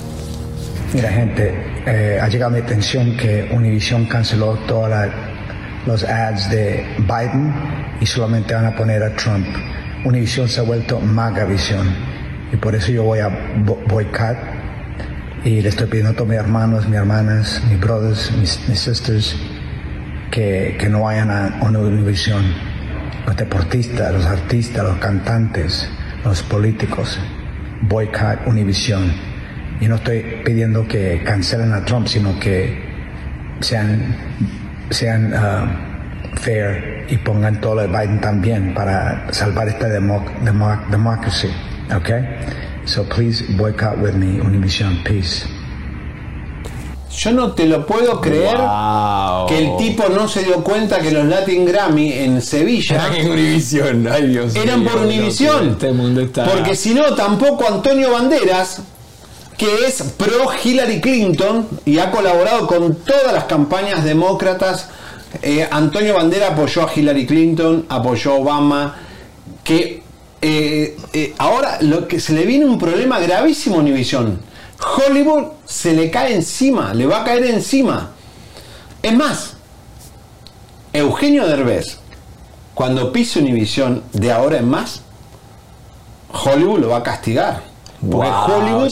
Mira, 0.94 1.10
gente, 1.10 1.54
eh, 1.86 2.20
ha 2.22 2.28
llegado 2.28 2.52
a 2.52 2.54
mi 2.58 2.62
atención 2.62 3.16
que 3.16 3.50
Univision 3.54 4.08
canceló 4.08 4.56
todos 4.68 4.90
los 5.86 6.04
ads 6.04 6.50
de 6.52 6.86
Biden 7.00 7.54
y 8.02 8.06
solamente 8.06 8.54
van 8.54 8.66
a 8.66 8.76
poner 8.76 9.02
a 9.04 9.16
Trump. 9.16 9.48
Univision 10.04 10.50
se 10.50 10.60
ha 10.60 10.64
vuelto 10.64 11.00
Magavisión 11.00 11.96
y 12.52 12.58
por 12.58 12.76
eso 12.76 12.92
yo 12.92 13.04
voy 13.04 13.20
a 13.20 13.30
bo- 13.64 13.80
boicot 13.88 14.36
y 15.44 15.62
le 15.62 15.70
estoy 15.70 15.88
pidiendo 15.88 16.12
a 16.12 16.14
todos 16.14 16.30
mis 16.30 16.38
hermanos, 16.38 16.88
mis 16.88 16.98
hermanas, 16.98 17.62
mis 17.68 17.80
brothers, 17.80 18.32
mis, 18.34 18.52
sisters 18.80 19.36
que, 20.30 20.78
que 20.80 20.90
no 20.90 21.02
vayan 21.02 21.32
a 21.32 21.60
Univision. 21.64 22.44
Los 23.26 23.36
deportistas, 23.36 24.14
los 24.14 24.26
artistas, 24.26 24.84
los 24.84 24.98
cantantes, 24.98 25.90
los 26.24 26.44
políticos, 26.44 27.20
boicot 27.82 28.46
Univision. 28.46 29.12
Y 29.80 29.88
no 29.88 29.96
estoy 29.96 30.42
pidiendo 30.46 30.88
que 30.88 31.24
cancelen 31.24 31.74
a 31.74 31.84
Trump, 31.86 32.08
sino 32.08 32.40
que 32.40 32.80
sean, 33.62 34.16
sean 34.92 35.34
uh, 35.34 36.38
fair 36.38 37.06
y 37.10 37.18
pongan 37.18 37.60
todo 37.60 37.76
lo 37.76 37.82
de 37.82 37.88
Biden 37.88 38.22
también 38.22 38.74
para 38.76 39.32
salvar 39.34 39.68
esta 39.68 39.88
democ 39.88 40.24
democracy. 40.90 41.50
Okay? 41.96 42.24
So 42.86 43.04
please 43.04 43.44
boycott 43.58 44.00
with 44.00 44.16
me, 44.16 44.40
Univision. 44.40 45.04
Peace. 45.04 45.46
Yo 47.16 47.32
no 47.32 47.52
te 47.52 47.66
lo 47.66 47.86
puedo 47.86 48.22
creer 48.22 48.58
Wow. 48.58 49.46
que 49.48 49.58
el 49.58 49.78
tipo 49.78 50.08
no 50.10 50.28
se 50.30 50.44
dio 50.44 50.64
cuenta 50.64 51.00
que 51.02 51.12
los 51.12 51.26
Latin 51.26 51.66
Grammy 51.66 52.14
en 52.14 52.42
Sevilla 52.42 52.96
Eran 53.08 53.16
en 53.16 53.32
Univision, 53.32 54.08
ay 54.10 54.28
Dios 54.28 54.56
eran 54.56 54.84
por 54.86 55.02
mío, 55.02 55.28
Este 55.28 55.92
mundo 55.92 56.22
está. 56.22 56.46
Porque 56.46 56.74
si 56.76 56.94
no, 56.94 57.14
tampoco 57.14 57.68
Antonio 57.68 58.12
Banderas, 58.12 58.82
que 59.58 59.86
es 59.86 60.02
pro 60.18 60.48
Hillary 60.64 61.02
Clinton 61.02 61.68
y 61.86 62.00
ha 62.00 62.12
colaborado 62.12 62.66
con 62.66 62.96
todas 62.96 63.34
las 63.34 63.44
campañas 63.44 64.04
demócratas 64.04 64.90
Eh, 65.42 65.66
Antonio 65.72 66.16
Bandera 66.16 66.50
apoyó 66.50 66.84
a 66.88 66.92
Hillary 66.94 67.26
Clinton, 67.26 67.86
apoyó 67.88 68.32
a 68.32 68.36
Obama, 68.36 68.96
que 69.64 70.01
eh, 70.42 70.98
eh, 71.14 71.34
ahora 71.38 71.78
lo 71.82 72.08
que 72.08 72.20
se 72.20 72.34
le 72.34 72.46
viene 72.46 72.66
un 72.66 72.80
problema 72.80 73.20
gravísimo 73.20 73.76
a 73.76 73.80
Univision. 73.80 74.40
Hollywood 74.98 75.46
se 75.66 75.94
le 75.94 76.10
cae 76.10 76.34
encima, 76.34 76.94
le 76.94 77.06
va 77.06 77.22
a 77.22 77.24
caer 77.24 77.46
encima. 77.46 78.10
Es 79.04 79.16
más, 79.16 79.54
Eugenio 80.94 81.48
Derbez, 81.48 82.00
cuando 82.74 83.12
pise 83.12 83.40
Univision 83.40 84.04
de 84.14 84.32
ahora 84.32 84.58
en 84.58 84.70
más, 84.70 85.02
Hollywood 86.34 86.80
lo 86.80 86.90
va 86.90 86.98
a 86.98 87.04
castigar. 87.04 87.64
Porque 88.00 88.28
Wow, 88.28 88.52
Hollywood 88.58 88.92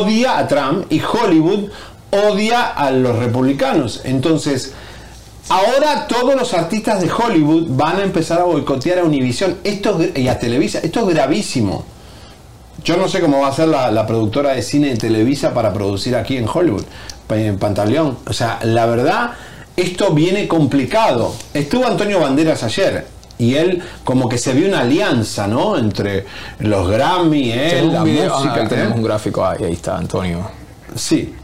odia 0.00 0.38
a 0.38 0.46
Trump 0.46 0.86
y 0.92 1.00
Hollywood 1.00 1.70
odia 2.10 2.62
a 2.66 2.90
los 2.90 3.18
republicanos. 3.18 4.02
Entonces, 4.04 4.74
ahora 5.48 6.06
todos 6.06 6.34
los 6.34 6.52
artistas 6.54 7.00
de 7.00 7.10
Hollywood 7.10 7.66
van 7.70 7.96
a 7.96 8.02
empezar 8.02 8.40
a 8.40 8.44
boicotear 8.44 8.98
a 9.00 9.04
Univision 9.04 9.58
esto 9.64 10.00
es- 10.00 10.16
y 10.18 10.28
a 10.28 10.38
Televisa. 10.38 10.78
Esto 10.80 11.00
es 11.08 11.14
gravísimo. 11.14 11.84
Yo 12.82 12.96
no 12.96 13.08
sé 13.08 13.20
cómo 13.20 13.40
va 13.40 13.48
a 13.48 13.52
ser 13.52 13.68
la, 13.68 13.90
la 13.90 14.06
productora 14.06 14.50
de 14.52 14.62
cine 14.62 14.88
de 14.88 14.96
Televisa 14.96 15.54
para 15.54 15.72
producir 15.72 16.14
aquí 16.16 16.36
en 16.36 16.46
Hollywood, 16.52 16.84
en 17.30 17.58
Pantaleón. 17.58 18.18
O 18.26 18.32
sea, 18.32 18.58
la 18.62 18.84
verdad, 18.86 19.30
esto 19.76 20.12
viene 20.12 20.46
complicado. 20.48 21.34
Estuvo 21.54 21.86
Antonio 21.86 22.20
Banderas 22.20 22.62
ayer 22.62 23.06
y 23.38 23.54
él 23.54 23.82
como 24.04 24.28
que 24.28 24.36
se 24.38 24.52
vio 24.52 24.68
una 24.68 24.80
alianza, 24.80 25.46
¿no? 25.46 25.78
Entre 25.78 26.26
los 26.58 26.88
Grammy, 26.90 27.52
él, 27.52 27.70
Tenemos 27.70 27.94
la 27.94 28.02
video, 28.04 28.34
música. 28.36 28.54
ah, 28.64 28.68
tenemos 28.68 28.92
¿eh? 28.92 28.98
un 28.98 29.02
gráfico 29.04 29.46
ahí, 29.46 29.64
ahí 29.64 29.72
está, 29.72 29.96
Antonio. 29.96 30.40
Sí. 30.94 31.34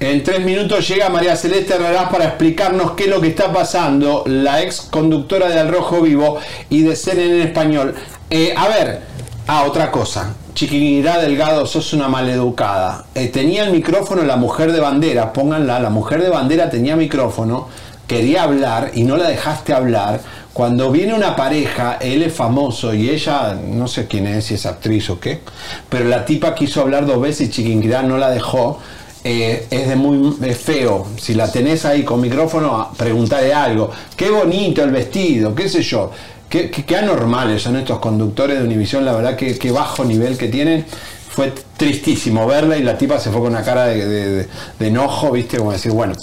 En 0.00 0.22
tres 0.22 0.44
minutos 0.44 0.86
llega 0.86 1.08
María 1.08 1.34
Celeste 1.34 1.74
Herrera 1.74 2.08
para 2.08 2.26
explicarnos 2.26 2.92
qué 2.92 3.04
es 3.04 3.10
lo 3.10 3.20
que 3.20 3.26
está 3.26 3.52
pasando, 3.52 4.22
la 4.26 4.62
ex 4.62 4.82
conductora 4.82 5.48
de 5.48 5.58
Al 5.58 5.66
Rojo 5.66 6.00
Vivo 6.02 6.38
y 6.70 6.82
de 6.82 6.94
CNN 6.94 7.40
en 7.40 7.48
español. 7.48 7.96
Eh, 8.30 8.54
a 8.56 8.68
ver, 8.68 9.00
ah, 9.48 9.64
otra 9.66 9.90
cosa. 9.90 10.34
Chiquinirá 10.54 11.18
Delgado, 11.18 11.66
sos 11.66 11.92
una 11.94 12.06
maleducada. 12.06 13.06
Eh, 13.12 13.26
tenía 13.26 13.64
el 13.64 13.72
micrófono 13.72 14.22
la 14.22 14.36
mujer 14.36 14.70
de 14.70 14.78
bandera, 14.78 15.32
pónganla, 15.32 15.80
la 15.80 15.90
mujer 15.90 16.22
de 16.22 16.28
bandera 16.28 16.70
tenía 16.70 16.94
micrófono, 16.94 17.66
quería 18.06 18.44
hablar 18.44 18.92
y 18.94 19.02
no 19.02 19.16
la 19.16 19.28
dejaste 19.28 19.72
hablar. 19.72 20.20
Cuando 20.52 20.92
viene 20.92 21.12
una 21.12 21.34
pareja, 21.34 21.98
él 22.00 22.22
es 22.22 22.32
famoso 22.32 22.94
y 22.94 23.10
ella, 23.10 23.58
no 23.68 23.88
sé 23.88 24.06
quién 24.06 24.28
es, 24.28 24.44
si 24.44 24.54
es 24.54 24.64
actriz 24.64 25.10
o 25.10 25.18
qué, 25.18 25.40
pero 25.88 26.04
la 26.04 26.24
tipa 26.24 26.54
quiso 26.54 26.82
hablar 26.82 27.04
dos 27.04 27.20
veces 27.20 27.48
y 27.48 27.50
Chiquinquirá 27.50 28.04
no 28.04 28.16
la 28.16 28.30
dejó. 28.30 28.78
Eh, 29.24 29.66
es 29.70 29.88
de 29.88 29.96
muy 29.96 30.32
feo. 30.54 31.06
Si 31.20 31.34
la 31.34 31.50
tenés 31.50 31.84
ahí 31.84 32.02
con 32.04 32.20
micrófono, 32.20 32.90
preguntarle 32.96 33.52
algo. 33.52 33.90
Qué 34.16 34.30
bonito 34.30 34.82
el 34.82 34.90
vestido, 34.90 35.54
qué 35.54 35.68
sé 35.68 35.82
yo. 35.82 36.10
Qué, 36.48 36.70
qué- 36.70 36.96
anormales 36.96 37.62
son 37.62 37.76
estos 37.76 37.98
conductores 37.98 38.58
de 38.58 38.64
Univisión, 38.64 39.04
la 39.04 39.12
verdad 39.12 39.36
que 39.36 39.58
qué 39.58 39.70
bajo 39.70 40.04
nivel 40.04 40.38
que 40.38 40.48
tienen. 40.48 40.86
Fue 41.28 41.52
tristísimo 41.76 42.46
verla 42.46 42.76
y 42.78 42.82
la 42.82 42.96
tipa 42.98 43.20
se 43.20 43.30
fue 43.30 43.40
con 43.40 43.50
una 43.50 43.62
cara 43.62 43.84
de- 43.86 44.46
de 44.78 44.86
enojo, 44.86 45.30
viste, 45.32 45.58
como 45.58 45.72
decir, 45.72 45.92
bueno. 45.92 46.14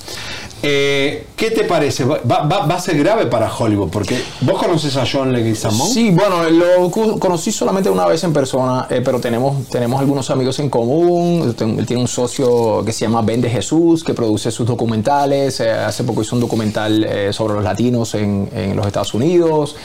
Eh, 0.68 1.28
¿Qué 1.36 1.52
te 1.52 1.64
parece? 1.64 2.06
Va, 2.06 2.48
a 2.48 2.80
ser 2.80 2.98
grave 2.98 3.28
para 3.28 3.56
Hollywood, 3.56 3.90
porque 3.90 4.20
vos 4.42 4.58
conoces 4.58 4.98
a 4.98 5.06
John 5.06 5.32
Leguizamón. 5.32 5.88
Sí, 5.88 6.10
bueno, 6.10 6.50
lo 6.50 6.90
conocí 6.90 7.52
solamente 7.52 7.88
una 7.88 8.08
vez 8.08 8.24
en 8.24 8.34
persona, 8.34 8.88
eh, 8.90 9.02
pero 9.06 9.20
tenemos, 9.20 9.70
tenemos 9.70 10.00
algunos 10.00 10.32
amigos 10.32 10.58
en 10.58 10.72
común. 10.72 11.54
Él 11.60 11.86
tiene 11.86 12.02
un 12.02 12.08
socio 12.08 12.84
que 12.84 12.92
se 12.94 13.06
llama 13.06 13.22
Ben 13.22 13.42
de 13.42 13.50
Jesús, 13.52 14.04
que 14.04 14.16
produce 14.16 14.50
sus 14.50 14.66
documentales. 14.66 15.60
Eh, 15.60 15.70
hace 15.70 16.04
poco 16.04 16.24
hizo 16.24 16.36
un 16.36 16.42
documental 16.42 17.08
sobre 17.32 17.54
los 17.54 17.64
latinos 17.64 18.16
en, 18.16 18.50
en 18.52 18.76
los 18.76 18.88
Estados 18.88 19.14
Unidos. 19.14 19.76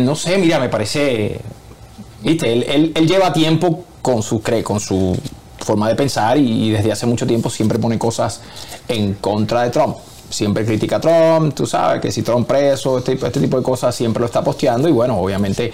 No 0.00 0.14
sé, 0.14 0.36
mira, 0.36 0.60
me 0.60 0.68
parece. 0.68 1.40
Viste, 2.22 2.52
él, 2.52 2.92
lleva 3.06 3.32
tiempo 3.32 3.84
con 4.02 4.22
su, 4.22 4.42
con 4.62 4.80
su 4.80 5.16
forma 5.68 5.86
de 5.88 5.94
pensar 5.94 6.38
y, 6.38 6.70
desde 6.70 6.90
hace 6.90 7.04
mucho 7.06 7.26
tiempo 7.26 7.50
siempre 7.50 7.78
pone 7.78 7.98
cosas 7.98 8.40
en 8.88 9.14
contra 9.14 9.62
de 9.64 9.70
Trump. 9.70 9.96
Siempre 10.30 10.64
critica 10.64 10.96
a 10.96 11.00
Trump, 11.00 11.54
tú 11.54 11.66
sabes 11.66 12.00
que 12.00 12.10
si 12.10 12.22
Trump 12.22 12.46
preso, 12.48 12.98
este, 12.98 13.12
este 13.12 13.40
tipo 13.40 13.56
de 13.58 13.62
cosas 13.62 13.94
siempre 13.94 14.20
lo 14.20 14.26
está 14.26 14.42
posteando 14.42 14.88
y 14.88 14.92
bueno, 14.92 15.18
obviamente 15.20 15.70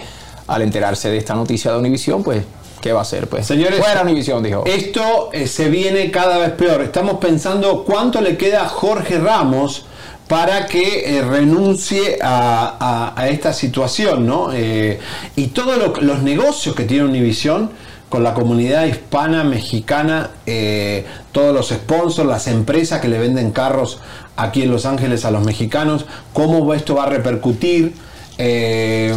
al 0.47 0.61
enterarse 0.61 1.09
de 1.09 1.17
esta 1.17 1.33
noticia 1.33 1.71
de 1.71 1.77
Univision, 1.79 2.23
pues, 2.23 2.43
¿qué 2.81 2.91
va 2.93 2.99
a 2.99 3.01
hacer? 3.03 3.27
Pues, 3.27 3.47
Señores, 3.47 3.79
fuera 3.79 4.01
Univision, 4.01 4.43
dijo. 4.43 4.63
Esto 4.65 5.29
eh, 5.33 5.47
se 5.47 5.69
viene 5.69 6.11
cada 6.11 6.37
vez 6.37 6.51
peor. 6.51 6.81
Estamos 6.81 7.17
pensando 7.19 7.83
cuánto 7.85 8.19
le 8.21 8.35
queda 8.37 8.63
a 8.63 8.67
Jorge 8.69 9.17
Ramos 9.17 9.85
para 10.27 10.65
que 10.67 11.17
eh, 11.17 11.21
renuncie 11.21 12.17
a, 12.21 12.77
a- 12.79 13.13
a 13.21 13.27
esta 13.29 13.53
situación, 13.53 14.25
¿no? 14.25 14.49
Eh, 14.53 14.99
y 15.35 15.47
todos 15.47 15.77
lo- 15.77 16.01
los 16.01 16.21
negocios 16.23 16.75
que 16.75 16.83
tiene 16.83 17.05
Univisión 17.05 17.71
con 18.09 18.23
la 18.23 18.33
comunidad 18.33 18.85
hispana, 18.85 19.43
mexicana, 19.43 20.31
eh, 20.45 21.05
todos 21.31 21.53
los 21.53 21.69
sponsors, 21.69 22.27
las 22.27 22.47
empresas 22.47 23.01
que 23.01 23.07
le 23.07 23.19
venden 23.19 23.51
carros 23.51 23.99
aquí 24.35 24.63
en 24.63 24.71
Los 24.71 24.85
Ángeles 24.85 25.25
a 25.25 25.31
los 25.31 25.43
mexicanos, 25.43 26.05
cómo 26.33 26.73
esto 26.73 26.95
va 26.95 27.03
a 27.03 27.09
repercutir. 27.09 27.93
Eh, 28.37 29.15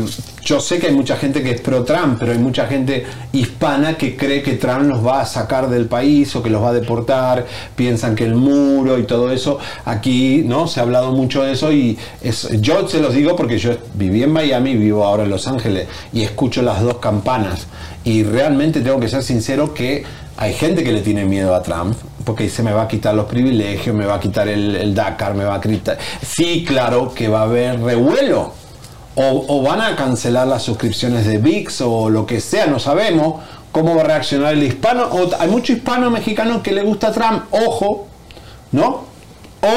yo 0.48 0.60
sé 0.60 0.78
que 0.78 0.86
hay 0.86 0.94
mucha 0.94 1.18
gente 1.18 1.42
que 1.42 1.50
es 1.50 1.60
pro 1.60 1.84
Trump, 1.84 2.16
pero 2.18 2.32
hay 2.32 2.38
mucha 2.38 2.66
gente 2.66 3.04
hispana 3.34 3.98
que 3.98 4.16
cree 4.16 4.42
que 4.42 4.54
Trump 4.54 4.84
los 4.84 5.06
va 5.06 5.20
a 5.20 5.26
sacar 5.26 5.68
del 5.68 5.84
país 5.84 6.34
o 6.34 6.42
que 6.42 6.48
los 6.48 6.62
va 6.62 6.70
a 6.70 6.72
deportar, 6.72 7.44
piensan 7.76 8.14
que 8.14 8.24
el 8.24 8.34
muro 8.34 8.98
y 8.98 9.02
todo 9.02 9.30
eso, 9.30 9.58
aquí 9.84 10.42
no 10.46 10.66
se 10.66 10.80
ha 10.80 10.84
hablado 10.84 11.12
mucho 11.12 11.42
de 11.42 11.52
eso 11.52 11.70
y 11.70 11.98
es, 12.22 12.48
yo 12.62 12.88
se 12.88 12.98
los 12.98 13.12
digo 13.12 13.36
porque 13.36 13.58
yo 13.58 13.76
viví 13.92 14.22
en 14.22 14.32
Miami, 14.32 14.74
vivo 14.74 15.04
ahora 15.04 15.24
en 15.24 15.30
Los 15.30 15.46
Ángeles 15.46 15.86
y 16.14 16.22
escucho 16.22 16.62
las 16.62 16.80
dos 16.80 16.96
campanas. 16.96 17.66
Y 18.04 18.22
realmente 18.22 18.80
tengo 18.80 18.98
que 19.00 19.08
ser 19.08 19.22
sincero 19.22 19.74
que 19.74 20.04
hay 20.38 20.54
gente 20.54 20.82
que 20.82 20.92
le 20.92 21.02
tiene 21.02 21.26
miedo 21.26 21.54
a 21.54 21.62
Trump 21.62 21.94
porque 22.24 22.48
se 22.48 22.62
me 22.62 22.72
va 22.72 22.84
a 22.84 22.88
quitar 22.88 23.14
los 23.14 23.26
privilegios, 23.26 23.94
me 23.94 24.06
va 24.06 24.14
a 24.14 24.20
quitar 24.20 24.48
el, 24.48 24.76
el 24.76 24.94
Dakar, 24.94 25.34
me 25.34 25.44
va 25.44 25.56
a 25.56 25.60
quitar... 25.60 25.98
Sí, 26.26 26.64
claro 26.66 27.12
que 27.14 27.28
va 27.28 27.40
a 27.40 27.42
haber 27.42 27.78
revuelo 27.80 28.57
o, 29.18 29.44
o 29.48 29.62
van 29.62 29.80
a 29.80 29.96
cancelar 29.96 30.46
las 30.46 30.62
suscripciones 30.62 31.26
de 31.26 31.38
VIX 31.38 31.80
o 31.82 32.08
lo 32.08 32.24
que 32.24 32.40
sea, 32.40 32.66
no 32.66 32.78
sabemos 32.78 33.42
cómo 33.72 33.94
va 33.94 34.02
a 34.02 34.04
reaccionar 34.04 34.54
el 34.54 34.62
hispano. 34.62 35.04
O, 35.10 35.28
hay 35.38 35.48
mucho 35.48 35.72
hispano 35.72 36.10
mexicano 36.10 36.62
que 36.62 36.72
le 36.72 36.82
gusta 36.82 37.12
Trump, 37.12 37.42
ojo, 37.50 38.06
¿no? 38.72 39.04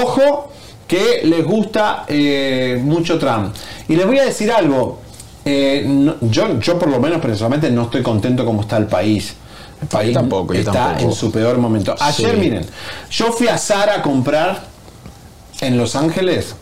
Ojo 0.04 0.52
que 0.88 1.22
les 1.24 1.46
gusta 1.46 2.06
eh, 2.08 2.80
mucho 2.84 3.18
Trump. 3.18 3.56
Y 3.88 3.96
les 3.96 4.06
voy 4.06 4.20
a 4.20 4.26
decir 4.26 4.52
algo, 4.52 5.00
eh, 5.46 5.86
no- 5.88 6.16
yo, 6.22 6.60
yo 6.60 6.78
por 6.78 6.90
lo 6.90 7.00
menos 7.00 7.20
personalmente 7.22 7.72
no 7.72 7.84
estoy 7.84 8.04
contento 8.04 8.46
como 8.46 8.62
está 8.62 8.78
el 8.78 8.86
país. 8.88 9.34
El 9.82 9.88
país 9.88 10.14
tampoco, 10.14 10.54
yo 10.54 10.60
está 10.60 10.72
tampoco. 10.74 11.10
en 11.10 11.16
su 11.16 11.32
peor 11.32 11.58
momento. 11.58 11.96
Ayer, 12.00 12.32
Sí. 12.36 12.38
miren, 12.38 12.66
yo 13.10 13.32
fui 13.32 13.48
a 13.48 13.58
Zara 13.58 13.96
a 13.96 14.02
comprar 14.04 14.66
en 15.62 15.78
Los 15.78 15.96
Ángeles 15.96 16.56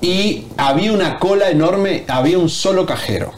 y 0.00 0.44
había 0.56 0.92
una 0.92 1.18
cola 1.18 1.50
enorme, 1.50 2.04
había 2.08 2.38
un 2.38 2.48
solo 2.48 2.84
cajero. 2.86 3.32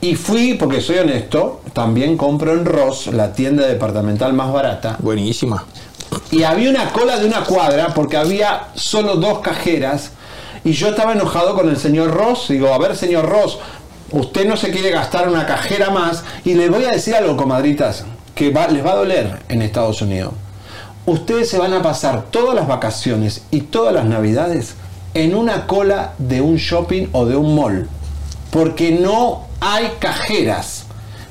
Y 0.00 0.16
fui, 0.16 0.54
porque 0.54 0.80
soy 0.80 0.98
honesto, 0.98 1.60
también 1.72 2.16
compro 2.16 2.52
en 2.52 2.64
Ross, 2.64 3.06
la 3.06 3.32
tienda 3.32 3.66
departamental 3.66 4.32
más 4.32 4.52
barata. 4.52 4.96
Buenísima. 4.98 5.64
Y 6.30 6.42
había 6.42 6.70
una 6.70 6.90
cola 6.92 7.18
de 7.18 7.26
una 7.26 7.44
cuadra 7.44 7.94
porque 7.94 8.16
había 8.16 8.68
solo 8.74 9.14
dos 9.16 9.38
cajeras. 9.38 10.10
Y 10.64 10.72
yo 10.72 10.88
estaba 10.88 11.12
enojado 11.12 11.54
con 11.54 11.68
el 11.68 11.76
señor 11.76 12.10
Ross. 12.12 12.46
Digo, 12.48 12.72
a 12.74 12.78
ver, 12.78 12.96
señor 12.96 13.28
Ross, 13.28 13.58
usted 14.10 14.46
no 14.46 14.56
se 14.56 14.70
quiere 14.72 14.90
gastar 14.90 15.28
una 15.28 15.46
cajera 15.46 15.90
más. 15.90 16.24
Y 16.44 16.54
les 16.54 16.68
voy 16.70 16.84
a 16.84 16.90
decir 16.90 17.14
algo, 17.14 17.36
comadritas, 17.36 18.04
que 18.34 18.50
va- 18.50 18.66
les 18.68 18.84
va 18.84 18.92
a 18.92 18.96
doler 18.96 19.38
en 19.48 19.62
Estados 19.62 20.02
Unidos. 20.02 20.32
Ustedes 21.06 21.48
se 21.48 21.58
van 21.58 21.74
a 21.74 21.82
pasar 21.82 22.24
todas 22.30 22.54
las 22.56 22.66
vacaciones 22.66 23.42
y 23.52 23.62
todas 23.62 23.94
las 23.94 24.04
navidades 24.04 24.74
en 25.14 25.34
una 25.34 25.66
cola 25.66 26.14
de 26.18 26.40
un 26.40 26.56
shopping 26.56 27.08
o 27.12 27.26
de 27.26 27.36
un 27.36 27.54
mall. 27.54 27.88
Porque 28.50 28.92
no 28.92 29.46
hay 29.60 29.92
cajeras. 29.98 30.84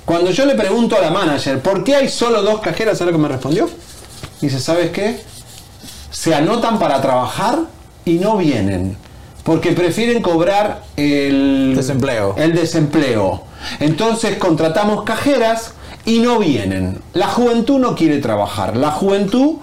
Cuando 0.06 0.32
yo 0.32 0.46
le 0.46 0.56
pregunto 0.56 0.98
a 0.98 1.02
la 1.02 1.12
manager, 1.12 1.62
¿por 1.62 1.84
qué 1.84 1.96
hay 1.96 2.10
solo 2.10 2.42
dos 2.42 2.60
cajeras? 2.62 2.98
¿Sabes 2.98 3.14
lo 3.14 3.18
que 3.18 3.24
me 3.24 3.30
respondió? 3.30 3.70
Dice, 4.42 4.60
¿sabes 4.60 4.92
qué? 4.92 5.22
Se 6.10 6.34
anotan 6.34 6.80
para 6.80 7.02
trabajar 7.02 7.60
y 8.06 8.14
no 8.14 8.38
vienen. 8.38 8.98
Porque 9.44 9.72
prefieren 9.72 10.22
cobrar 10.22 10.84
el 10.98 11.74
Desempleo. 11.76 12.36
El 12.38 12.54
desempleo. 12.54 13.44
Entonces 13.80 14.38
contratamos 14.38 15.04
cajeras 15.04 15.74
y 16.06 16.20
no 16.20 16.40
vienen. 16.40 17.02
La 17.14 17.28
juventud 17.28 17.80
no 17.80 17.96
quiere 17.96 18.20
trabajar. 18.20 18.78
La 18.78 18.92
juventud 18.92 19.58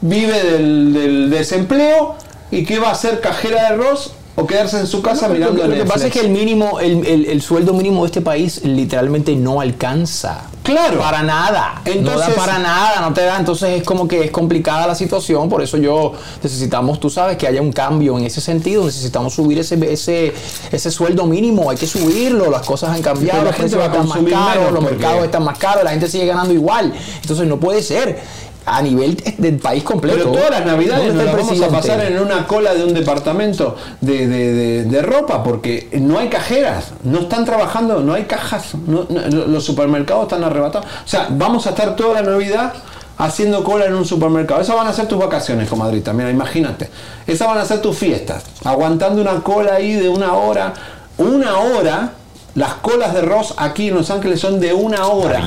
vive 0.00 0.42
del, 0.44 0.92
del 0.92 1.30
desempleo 1.30 2.16
y 2.52 2.64
¿qué 2.64 2.78
va 2.78 2.90
a 2.90 2.92
hacer 2.92 3.20
cajera 3.20 3.62
de 3.62 3.66
arroz? 3.74 4.12
o 4.34 4.46
quedarse 4.46 4.78
en 4.80 4.86
su 4.86 5.02
casa 5.02 5.28
No, 5.28 5.34
mirando 5.34 5.56
lo, 5.58 5.62
que- 5.64 5.68
lo 5.68 5.74
que 5.74 5.78
Netflix. 5.80 5.92
pasa 5.92 6.06
es 6.06 6.12
que 6.14 6.20
el 6.20 6.30
mínimo, 6.30 6.80
el, 6.80 7.06
el- 7.06 7.26
el 7.26 7.42
sueldo 7.42 7.74
mínimo 7.74 8.00
de 8.00 8.06
este 8.06 8.22
país 8.22 8.62
literalmente 8.64 9.36
no 9.36 9.60
alcanza. 9.60 10.44
Claro. 10.62 11.00
Para 11.00 11.22
nada. 11.22 11.82
no 11.84 11.92
Entonces- 11.92 12.28
da 12.28 12.34
para 12.34 12.58
nada, 12.58 13.00
no 13.02 13.12
te 13.12 13.20
da. 13.26 13.36
Entonces 13.38 13.80
es 13.80 13.82
como 13.82 14.08
que 14.08 14.24
es 14.24 14.30
complicada 14.30 14.86
la 14.86 14.94
situación. 14.94 15.50
Por 15.50 15.60
eso 15.60 15.76
yo 15.76 16.14
necesitamos, 16.42 16.98
tú 16.98 17.10
sabes, 17.10 17.36
que 17.36 17.46
haya 17.46 17.60
un 17.60 17.72
cambio 17.72 18.16
en 18.16 18.24
ese 18.24 18.40
sentido. 18.40 18.86
Necesitamos 18.86 19.34
subir 19.34 19.58
ese, 19.58 19.74
ese, 19.92 20.32
ese 20.70 20.90
sueldo 20.90 21.26
mínimo. 21.26 21.68
Hay 21.68 21.76
que 21.76 21.86
subirlo. 21.86 22.50
Las 22.50 22.62
cosas 22.66 22.88
han 22.96 23.02
cambiado. 23.02 23.44
La 23.44 23.52
gente 23.52 23.76
va 23.76 23.84
a 23.84 23.86
están 23.88 24.08
más 24.08 24.22
menos 24.22 24.72
Los 24.72 24.82
mercados 24.82 25.24
están 25.26 25.44
más 25.44 25.58
caros. 25.58 25.84
La 25.84 25.90
gente 25.90 26.08
sigue 26.08 26.24
ganando 26.24 26.54
igual. 26.54 26.90
Entonces 27.20 27.46
no 27.46 27.60
puede 27.60 27.82
ser. 27.82 28.18
A 28.64 28.80
nivel 28.80 29.16
del 29.38 29.56
país 29.58 29.82
completo. 29.82 30.18
Pero 30.18 30.30
todas 30.32 30.50
las 30.50 30.64
navidades 30.66 31.08
¿Dónde 31.08 31.24
nos 31.24 31.34
las 31.34 31.46
vamos 31.46 31.60
a 31.62 31.68
pasar 31.68 32.00
en 32.04 32.18
una 32.20 32.46
cola 32.46 32.74
de 32.74 32.84
un 32.84 32.94
departamento 32.94 33.76
de, 34.00 34.28
de- 34.28 34.52
de- 34.52 34.84
de 34.84 35.02
ropa 35.02 35.42
porque 35.42 35.88
no 36.00 36.18
hay 36.18 36.28
cajeras, 36.28 36.92
no 37.02 37.20
están 37.20 37.44
trabajando, 37.44 38.00
no 38.00 38.14
hay 38.14 38.24
cajas, 38.24 38.74
no- 38.86 39.06
no- 39.08 39.46
los 39.46 39.64
supermercados 39.64 40.24
están 40.24 40.44
arrebatados. 40.44 40.86
O 41.04 41.08
sea, 41.08 41.26
vamos 41.30 41.66
a 41.66 41.70
estar 41.70 41.96
toda 41.96 42.22
la 42.22 42.30
Navidad 42.30 42.72
haciendo 43.18 43.64
cola 43.64 43.86
en 43.86 43.94
un 43.94 44.04
supermercado. 44.04 44.60
Esas 44.60 44.76
van 44.76 44.86
a 44.86 44.92
ser 44.92 45.06
tus 45.08 45.18
vacaciones, 45.18 45.68
comadrita, 45.68 46.12
mira, 46.12 46.30
imagínate. 46.30 46.88
Esas 47.26 47.48
van 47.48 47.58
a 47.58 47.64
ser 47.64 47.80
tus 47.82 47.96
fiestas, 47.98 48.44
aguantando 48.64 49.20
una 49.20 49.42
cola 49.42 49.74
ahí 49.74 49.94
de 49.94 50.08
una 50.08 50.34
hora, 50.34 50.72
una 51.18 51.58
hora. 51.58 52.12
Las 52.54 52.74
colas 52.74 53.14
de 53.14 53.22
Ross 53.22 53.54
aquí 53.56 53.88
en 53.88 53.94
Los 53.94 54.10
Ángeles 54.10 54.38
son 54.38 54.60
de 54.60 54.74
una 54.74 55.06
hora. 55.06 55.40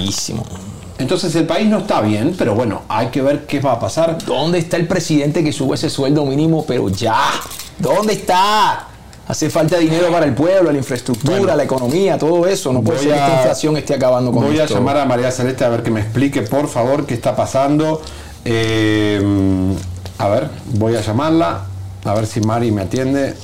Entonces 0.98 1.36
el 1.36 1.46
país 1.46 1.68
no 1.68 1.80
está 1.80 2.02
bien, 2.02 2.36
pero 2.38 2.56
bueno, 2.56 2.84
hay 2.88 3.08
que 3.08 3.22
ver 3.22 3.46
qué 3.46 3.60
va 3.60 3.74
a 3.74 3.80
pasar. 3.80 4.18
¿Dónde 4.26 4.60
está 4.60 4.78
el 4.78 4.88
presidente 4.88 5.44
que 5.44 5.52
sube 5.52 5.76
ese 5.76 5.90
sueldo 5.90 6.26
mínimo? 6.26 6.66
Pero 6.66 6.88
ya, 6.90 7.18
¿dónde 7.80 8.14
está? 8.14 8.88
Hace 9.28 9.50
falta 9.50 9.78
dinero 9.78 10.10
para 10.12 10.26
el 10.26 10.34
pueblo, 10.34 10.72
la 10.72 10.78
infraestructura, 10.78 11.56
la 11.56 11.64
economía, 11.64 12.18
todo 12.18 12.46
eso. 12.48 12.72
No 12.72 12.82
puede 12.82 13.00
Voy 13.00 13.08
ser 13.08 13.16
que 13.16 13.20
a- 13.20 13.26
esta 13.26 13.38
inflación 13.40 13.78
esté 13.78 13.94
acabando 13.96 14.32
con 14.32 14.44
Voy 14.46 14.58
a 14.60 14.64
esto. 14.64 14.76
llamar 14.76 14.98
a 15.00 15.06
María 15.06 15.32
Celeste 15.32 15.66
a 15.66 15.70
ver 15.70 15.82
que 15.84 15.92
me 15.92 16.00
explique, 16.02 16.44
por 16.44 16.68
favor, 16.70 17.06
qué 17.06 17.16
está 17.16 17.36
pasando. 17.36 18.02
Eh, 18.46 19.22
a 20.20 20.28
ver, 20.30 20.50
voy 20.76 20.96
a 20.96 21.02
llamarla, 21.02 21.66
a 22.06 22.14
ver 22.14 22.26
si 22.28 22.40
Mari 22.40 22.72
me 22.72 22.84
atiende. 22.84 23.36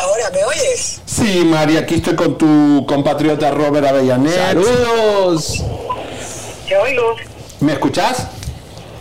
Ahora, 0.00 0.30
¿me 0.32 0.44
oyes? 0.44 1.00
Sí, 1.04 1.44
Mari, 1.44 1.76
aquí 1.76 1.96
estoy 1.96 2.14
con 2.14 2.38
tu 2.38 2.84
compatriota 2.86 3.50
Robert 3.50 3.86
Avellanet. 3.86 4.34
¡Saludos! 4.34 5.64
Te 6.68 6.76
oigo. 6.76 7.16
¿Me 7.60 7.72
escuchás? 7.72 8.28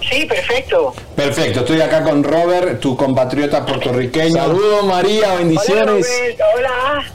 Sí, 0.10 0.26
perfecto. 0.26 0.94
Perfecto, 1.16 1.60
estoy 1.60 1.82
acá 1.82 2.04
con 2.04 2.24
Robert, 2.24 2.80
tu 2.80 2.96
compatriota 2.96 3.66
puertorriqueño. 3.66 4.36
Saludos, 4.36 4.86
María, 4.86 5.36
bendiciones. 5.36 6.08
Hola, 6.08 6.18
Robert. 6.20 6.42
Hola. 6.56 7.12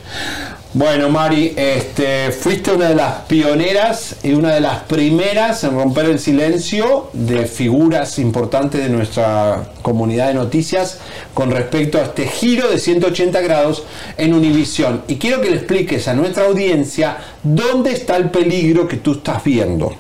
Bueno, 0.74 1.10
Mari, 1.10 1.52
este, 1.54 2.32
fuiste 2.32 2.72
una 2.72 2.88
de 2.88 2.94
las 2.94 3.26
pioneras 3.26 4.16
y 4.22 4.32
una 4.32 4.54
de 4.54 4.60
las 4.60 4.84
primeras 4.84 5.64
en 5.64 5.72
romper 5.72 6.06
el 6.06 6.18
silencio 6.18 7.10
de 7.12 7.44
figuras 7.44 8.18
importantes 8.18 8.82
de 8.82 8.88
nuestra 8.88 9.64
comunidad 9.82 10.28
de 10.28 10.34
noticias 10.34 10.98
con 11.34 11.50
respecto 11.50 11.98
a 11.98 12.04
este 12.04 12.26
giro 12.26 12.70
de 12.70 12.78
180 12.78 13.38
grados 13.42 13.84
en 14.16 14.32
Univisión. 14.32 15.04
Y 15.08 15.16
quiero 15.16 15.42
que 15.42 15.50
le 15.50 15.56
expliques 15.56 16.08
a 16.08 16.14
nuestra 16.14 16.46
audiencia 16.46 17.18
dónde 17.42 17.92
está 17.92 18.16
el 18.16 18.30
peligro 18.30 18.88
que 18.88 18.96
tú 18.96 19.12
estás 19.12 19.44
viendo. 19.44 19.94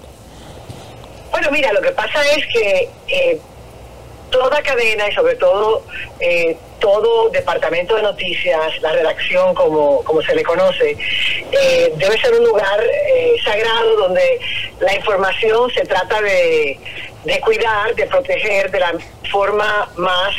Bueno, 1.32 1.48
mira, 1.50 1.70
lo 1.74 1.82
que 1.82 1.90
pasa 1.90 2.18
es 2.34 2.46
que 2.46 2.88
eh, 3.08 3.40
toda 4.32 4.60
cadena 4.62 5.08
y 5.08 5.12
sobre 5.14 5.36
todo 5.36 5.84
eh, 6.18 6.56
todo 6.80 7.30
departamento 7.30 7.94
de 7.94 8.02
noticias, 8.02 8.80
la 8.80 8.90
redacción 8.90 9.54
como, 9.54 10.02
como 10.02 10.20
se 10.22 10.34
le 10.34 10.42
conoce, 10.42 10.96
eh, 11.52 11.92
debe 11.94 12.20
ser 12.20 12.34
un 12.34 12.44
lugar 12.44 12.82
eh, 12.82 13.36
sagrado 13.44 13.96
donde 13.96 14.40
la 14.80 14.92
información 14.96 15.70
se 15.70 15.84
trata 15.84 16.20
de, 16.20 16.76
de 17.22 17.40
cuidar, 17.40 17.94
de 17.94 18.06
proteger 18.06 18.70
de 18.72 18.80
la 18.80 18.92
forma 19.30 19.88
más... 19.96 20.34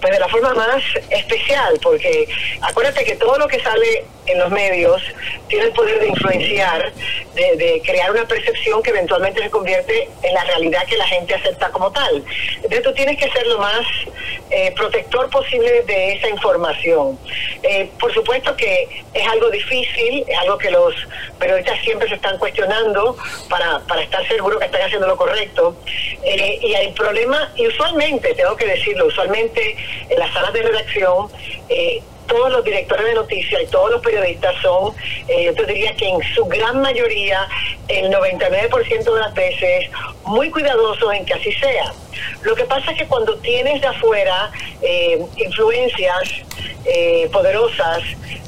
pues 0.00 0.12
de 0.12 0.20
la 0.20 0.28
forma 0.28 0.54
más 0.54 0.82
especial, 1.10 1.78
porque 1.82 2.28
acuérdate 2.60 3.04
que 3.04 3.16
todo 3.16 3.38
lo 3.38 3.48
que 3.48 3.60
sale 3.60 4.04
en 4.26 4.38
los 4.38 4.50
medios 4.50 5.02
tiene 5.48 5.66
el 5.66 5.72
poder 5.72 6.00
de 6.00 6.08
influenciar, 6.08 6.92
de, 7.34 7.56
de 7.56 7.82
crear 7.84 8.10
una 8.10 8.26
percepción 8.26 8.82
que 8.82 8.90
eventualmente 8.90 9.42
se 9.42 9.50
convierte 9.50 10.08
en 10.22 10.34
la 10.34 10.44
realidad 10.44 10.84
que 10.86 10.96
la 10.96 11.06
gente 11.06 11.34
acepta 11.34 11.70
como 11.70 11.90
tal. 11.92 12.24
Entonces 12.56 12.82
tú 12.82 12.92
tienes 12.92 13.16
que 13.16 13.30
ser 13.30 13.46
lo 13.46 13.58
más 13.58 13.86
eh, 14.50 14.72
protector 14.76 15.28
posible 15.30 15.82
de 15.82 16.12
esa 16.12 16.28
información. 16.28 17.18
Eh, 17.62 17.90
por 17.98 18.12
supuesto 18.12 18.56
que 18.56 19.04
es 19.12 19.28
algo 19.28 19.50
difícil, 19.50 20.24
es 20.26 20.38
algo 20.38 20.58
que 20.58 20.70
los 20.70 20.94
periodistas 21.38 21.80
siempre 21.80 22.08
se 22.08 22.14
están 22.14 22.38
cuestionando 22.38 23.16
para, 23.48 23.80
para 23.80 24.02
estar 24.02 24.26
seguros 24.26 24.58
que 24.58 24.66
están 24.66 24.82
haciendo 24.82 25.06
lo 25.06 25.16
correcto. 25.16 25.76
Eh, 26.22 26.58
y 26.62 26.74
el 26.74 26.92
problema, 26.92 27.50
y 27.56 27.66
usualmente, 27.66 28.34
tengo 28.34 28.56
que 28.56 28.66
decirlo, 28.66 29.06
usualmente 29.06 29.76
en 30.08 30.18
las 30.18 30.32
salas 30.32 30.52
de 30.52 30.62
redacción, 30.62 31.28
eh, 31.68 32.02
todos 32.28 32.52
los 32.52 32.62
directores 32.62 33.06
de 33.06 33.14
noticias 33.14 33.62
y 33.62 33.66
todos 33.66 33.90
los 33.90 34.00
periodistas 34.02 34.54
son, 34.62 34.94
eh, 35.26 35.46
yo 35.46 35.54
te 35.54 35.66
diría 35.66 35.94
que 35.96 36.08
en 36.08 36.22
su 36.34 36.44
gran 36.44 36.80
mayoría, 36.80 37.48
el 37.88 38.12
99% 38.12 39.14
de 39.14 39.20
las 39.20 39.34
veces, 39.34 39.90
muy 40.24 40.50
cuidadosos 40.50 41.12
en 41.14 41.24
que 41.24 41.34
así 41.34 41.52
sea. 41.54 41.92
Lo 42.42 42.54
que 42.54 42.64
pasa 42.64 42.92
es 42.92 42.98
que 42.98 43.06
cuando 43.06 43.36
tienes 43.38 43.80
de 43.80 43.88
afuera 43.88 44.50
eh, 44.82 45.20
influencias 45.36 46.22
eh, 46.84 47.28
poderosas 47.32 48.02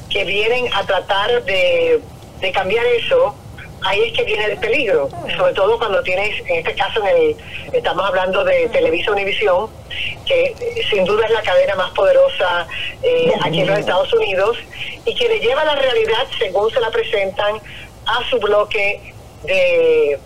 que 0.09 0.23
vienen 0.23 0.71
a 0.73 0.85
tratar 0.85 1.43
de, 1.43 2.01
de 2.39 2.51
cambiar 2.51 2.85
eso, 2.85 3.35
ahí 3.83 4.03
es 4.03 4.13
que 4.13 4.23
viene 4.23 4.45
el 4.45 4.57
peligro, 4.57 5.09
sobre 5.37 5.53
todo 5.53 5.77
cuando 5.77 6.01
tienes, 6.03 6.39
en 6.47 6.57
este 6.57 6.75
caso 6.75 7.01
en 7.05 7.15
el, 7.15 7.35
estamos 7.73 8.05
hablando 8.05 8.43
de 8.43 8.67
Televisa 8.69 9.11
Univisión, 9.11 9.69
que 10.25 10.55
sin 10.89 11.05
duda 11.05 11.25
es 11.25 11.31
la 11.31 11.41
cadena 11.41 11.75
más 11.75 11.91
poderosa 11.91 12.67
eh, 13.01 13.33
aquí 13.43 13.61
en 13.61 13.67
los 13.67 13.79
Estados 13.79 14.13
Unidos 14.13 14.57
y 15.05 15.15
que 15.15 15.27
le 15.27 15.39
lleva 15.39 15.65
la 15.65 15.75
realidad 15.75 16.27
según 16.37 16.71
se 16.71 16.79
la 16.79 16.91
presentan 16.91 17.55
a 18.05 18.29
su 18.29 18.39
bloque 18.39 19.13
de, 19.43 20.19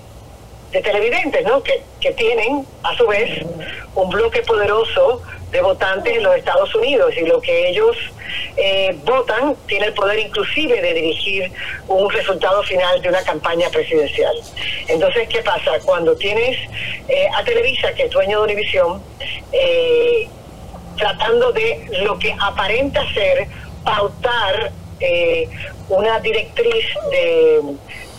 de 0.75 0.81
televidentes, 0.81 1.45
¿no? 1.45 1.63
Que, 1.63 1.81
que 2.01 2.11
tienen 2.11 2.65
a 2.83 2.93
su 2.97 3.07
vez 3.07 3.29
un 3.95 4.09
bloque 4.09 4.41
poderoso 4.41 5.21
de 5.49 5.61
votantes 5.61 6.17
en 6.17 6.23
los 6.23 6.35
Estados 6.35 6.75
Unidos 6.75 7.13
y 7.15 7.21
lo 7.21 7.39
que 7.39 7.69
ellos 7.69 7.95
eh, 8.57 8.93
votan 9.05 9.55
tiene 9.67 9.85
el 9.85 9.93
poder 9.93 10.19
inclusive 10.19 10.81
de 10.81 10.93
dirigir 10.93 11.49
un 11.87 12.09
resultado 12.09 12.61
final 12.63 13.01
de 13.01 13.07
una 13.07 13.23
campaña 13.23 13.69
presidencial. 13.69 14.35
Entonces, 14.89 15.29
¿qué 15.29 15.41
pasa? 15.43 15.79
Cuando 15.85 16.13
tienes 16.17 16.57
eh, 17.07 17.27
a 17.33 17.41
Televisa, 17.45 17.93
que 17.93 18.03
es 18.03 18.11
dueño 18.11 18.39
de 18.39 18.43
Univisión, 18.43 19.01
eh, 19.53 20.27
tratando 20.97 21.53
de 21.53 21.87
lo 22.03 22.19
que 22.19 22.35
aparenta 22.37 23.01
ser 23.13 23.47
pautar 23.85 24.73
eh, 24.99 25.47
una 25.87 26.19
directriz 26.19 26.85
de, 27.11 27.61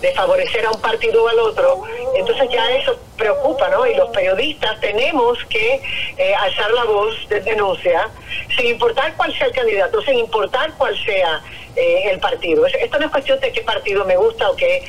de 0.00 0.12
favorecer 0.12 0.64
a 0.66 0.70
un 0.70 0.80
partido 0.80 1.24
o 1.24 1.28
al 1.28 1.38
otro, 1.40 1.82
entonces 2.14 2.48
ya 2.50 2.70
eso 2.76 2.98
preocupa, 3.16 3.68
¿no? 3.70 3.86
Y 3.86 3.94
los 3.94 4.10
periodistas 4.10 4.78
tenemos 4.80 5.38
que 5.48 5.80
eh, 6.18 6.34
alzar 6.34 6.70
la 6.72 6.84
voz 6.84 7.14
de 7.28 7.40
denuncia, 7.40 8.08
sin 8.56 8.66
importar 8.66 9.14
cuál 9.16 9.36
sea 9.36 9.46
el 9.46 9.52
candidato, 9.54 10.02
sin 10.02 10.18
importar 10.18 10.72
cuál 10.76 10.94
sea 11.04 11.40
eh, 11.76 12.10
el 12.10 12.18
partido. 12.20 12.66
Es- 12.66 12.74
Esto 12.74 12.98
no 12.98 13.06
es 13.06 13.10
cuestión 13.10 13.40
de 13.40 13.52
qué 13.52 13.62
partido 13.62 14.04
me 14.04 14.16
gusta 14.16 14.50
o 14.50 14.56
qué 14.56 14.82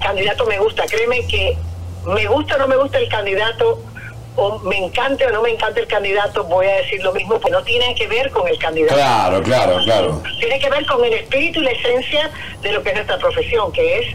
candidato 0.00 0.44
me 0.46 0.58
gusta. 0.58 0.84
Créeme 0.86 1.26
que 1.26 1.56
me 2.06 2.26
gusta 2.26 2.56
o 2.56 2.58
no 2.58 2.68
me 2.68 2.76
gusta 2.76 2.98
el 2.98 3.08
candidato, 3.08 3.80
o 4.36 4.58
me 4.60 4.78
encante 4.78 5.26
o 5.26 5.30
no 5.30 5.42
me 5.42 5.50
encanta 5.50 5.80
el 5.80 5.86
candidato, 5.86 6.44
voy 6.44 6.66
a 6.66 6.76
decir 6.76 7.02
lo 7.02 7.12
mismo, 7.12 7.38
pues 7.38 7.52
no 7.52 7.62
tiene 7.62 7.94
que 7.94 8.06
ver 8.06 8.30
con 8.30 8.48
el 8.48 8.58
candidato. 8.58 8.94
Claro, 8.94 9.42
claro, 9.42 9.78
claro. 9.84 10.22
Tiene 10.40 10.58
que 10.58 10.70
ver 10.70 10.86
con 10.86 11.04
el 11.04 11.12
espíritu 11.12 11.60
y 11.60 11.64
la 11.64 11.72
esencia 11.72 12.30
de 12.62 12.72
lo 12.72 12.82
que 12.82 12.90
es 12.90 12.94
nuestra 12.94 13.18
profesión, 13.18 13.72
que 13.72 13.98
es 13.98 14.06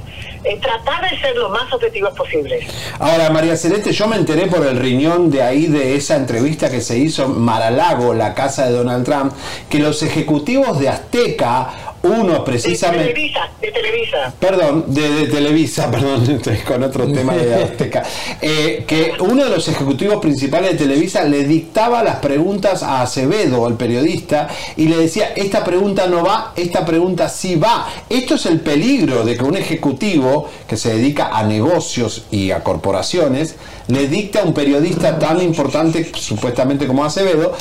eh, 0.47 0.59
tratar 0.61 1.09
de 1.09 1.19
ser 1.19 1.35
lo 1.35 1.49
más 1.49 1.71
objetivos 1.73 2.13
posibles. 2.13 2.65
Ahora, 2.99 3.29
María 3.29 3.57
Celeste, 3.57 3.91
yo 3.91 4.07
me 4.07 4.15
enteré 4.15 4.47
por 4.47 4.65
el 4.65 4.77
riñón 4.77 5.29
de 5.29 5.43
ahí 5.43 5.67
de 5.67 5.95
esa 5.95 6.15
entrevista 6.15 6.69
que 6.69 6.79
se 6.79 6.97
hizo 6.97 7.25
en 7.25 7.39
Maralago, 7.39 8.13
la 8.13 8.33
casa 8.33 8.65
de 8.65 8.71
Donald 8.71 9.03
Trump, 9.05 9.33
que 9.69 9.79
los 9.79 10.01
ejecutivos 10.03 10.79
de 10.79 10.89
Azteca 10.89 11.95
Uno 12.03 12.45
precisamente... 12.45 13.07
De 13.07 13.13
Televisa, 13.13 13.49
de 13.59 13.71
Televisa. 13.71 14.33
Perdón, 14.39 14.85
de, 14.87 15.09
de 15.09 15.27
Televisa, 15.27 15.91
perdón, 15.91 16.29
estoy 16.29 16.57
con 16.57 16.83
otro 16.83 17.07
tema 17.11 17.33
de 17.35 17.55
Azteca. 17.55 18.03
Eh, 18.41 18.85
que 18.87 19.13
uno 19.19 19.43
de 19.43 19.49
los 19.49 19.67
ejecutivos 19.67 20.21
principales 20.21 20.71
de 20.71 20.77
Televisa 20.77 21.23
le 21.23 21.43
dictaba 21.43 22.03
las 22.03 22.17
preguntas 22.17 22.83
a 22.83 23.01
Acevedo, 23.01 23.67
el 23.67 23.73
periodista, 23.73 24.47
y 24.77 24.87
le 24.87 24.97
decía, 24.97 25.33
esta 25.35 25.63
pregunta 25.63 26.07
no 26.07 26.23
va, 26.23 26.53
esta 26.55 26.85
pregunta 26.85 27.27
sí 27.27 27.55
va. 27.55 27.87
Esto 28.09 28.35
es 28.35 28.45
el 28.45 28.61
peligro 28.61 29.23
de 29.23 29.35
que 29.35 29.43
un 29.43 29.57
ejecutivo 29.57 30.36
que 30.67 30.77
se 30.77 30.93
dedica 30.93 31.29
a 31.37 31.43
negocios 31.43 32.25
y 32.31 32.51
a 32.51 32.63
corporaciones 32.63 33.55
le 33.87 34.07
dicte 34.07 34.39
a 34.39 34.43
un 34.43 34.53
periodista 34.53 35.17
tan 35.19 35.41
importante, 35.41 36.11
supuestamente 36.15 36.87
como 36.87 37.05
Acevedo, 37.05 37.55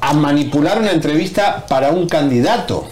a 0.00 0.12
manipular 0.12 0.78
una 0.78 0.92
entrevista 0.92 1.66
para 1.68 1.90
un 1.90 2.08
candidato. 2.08 2.86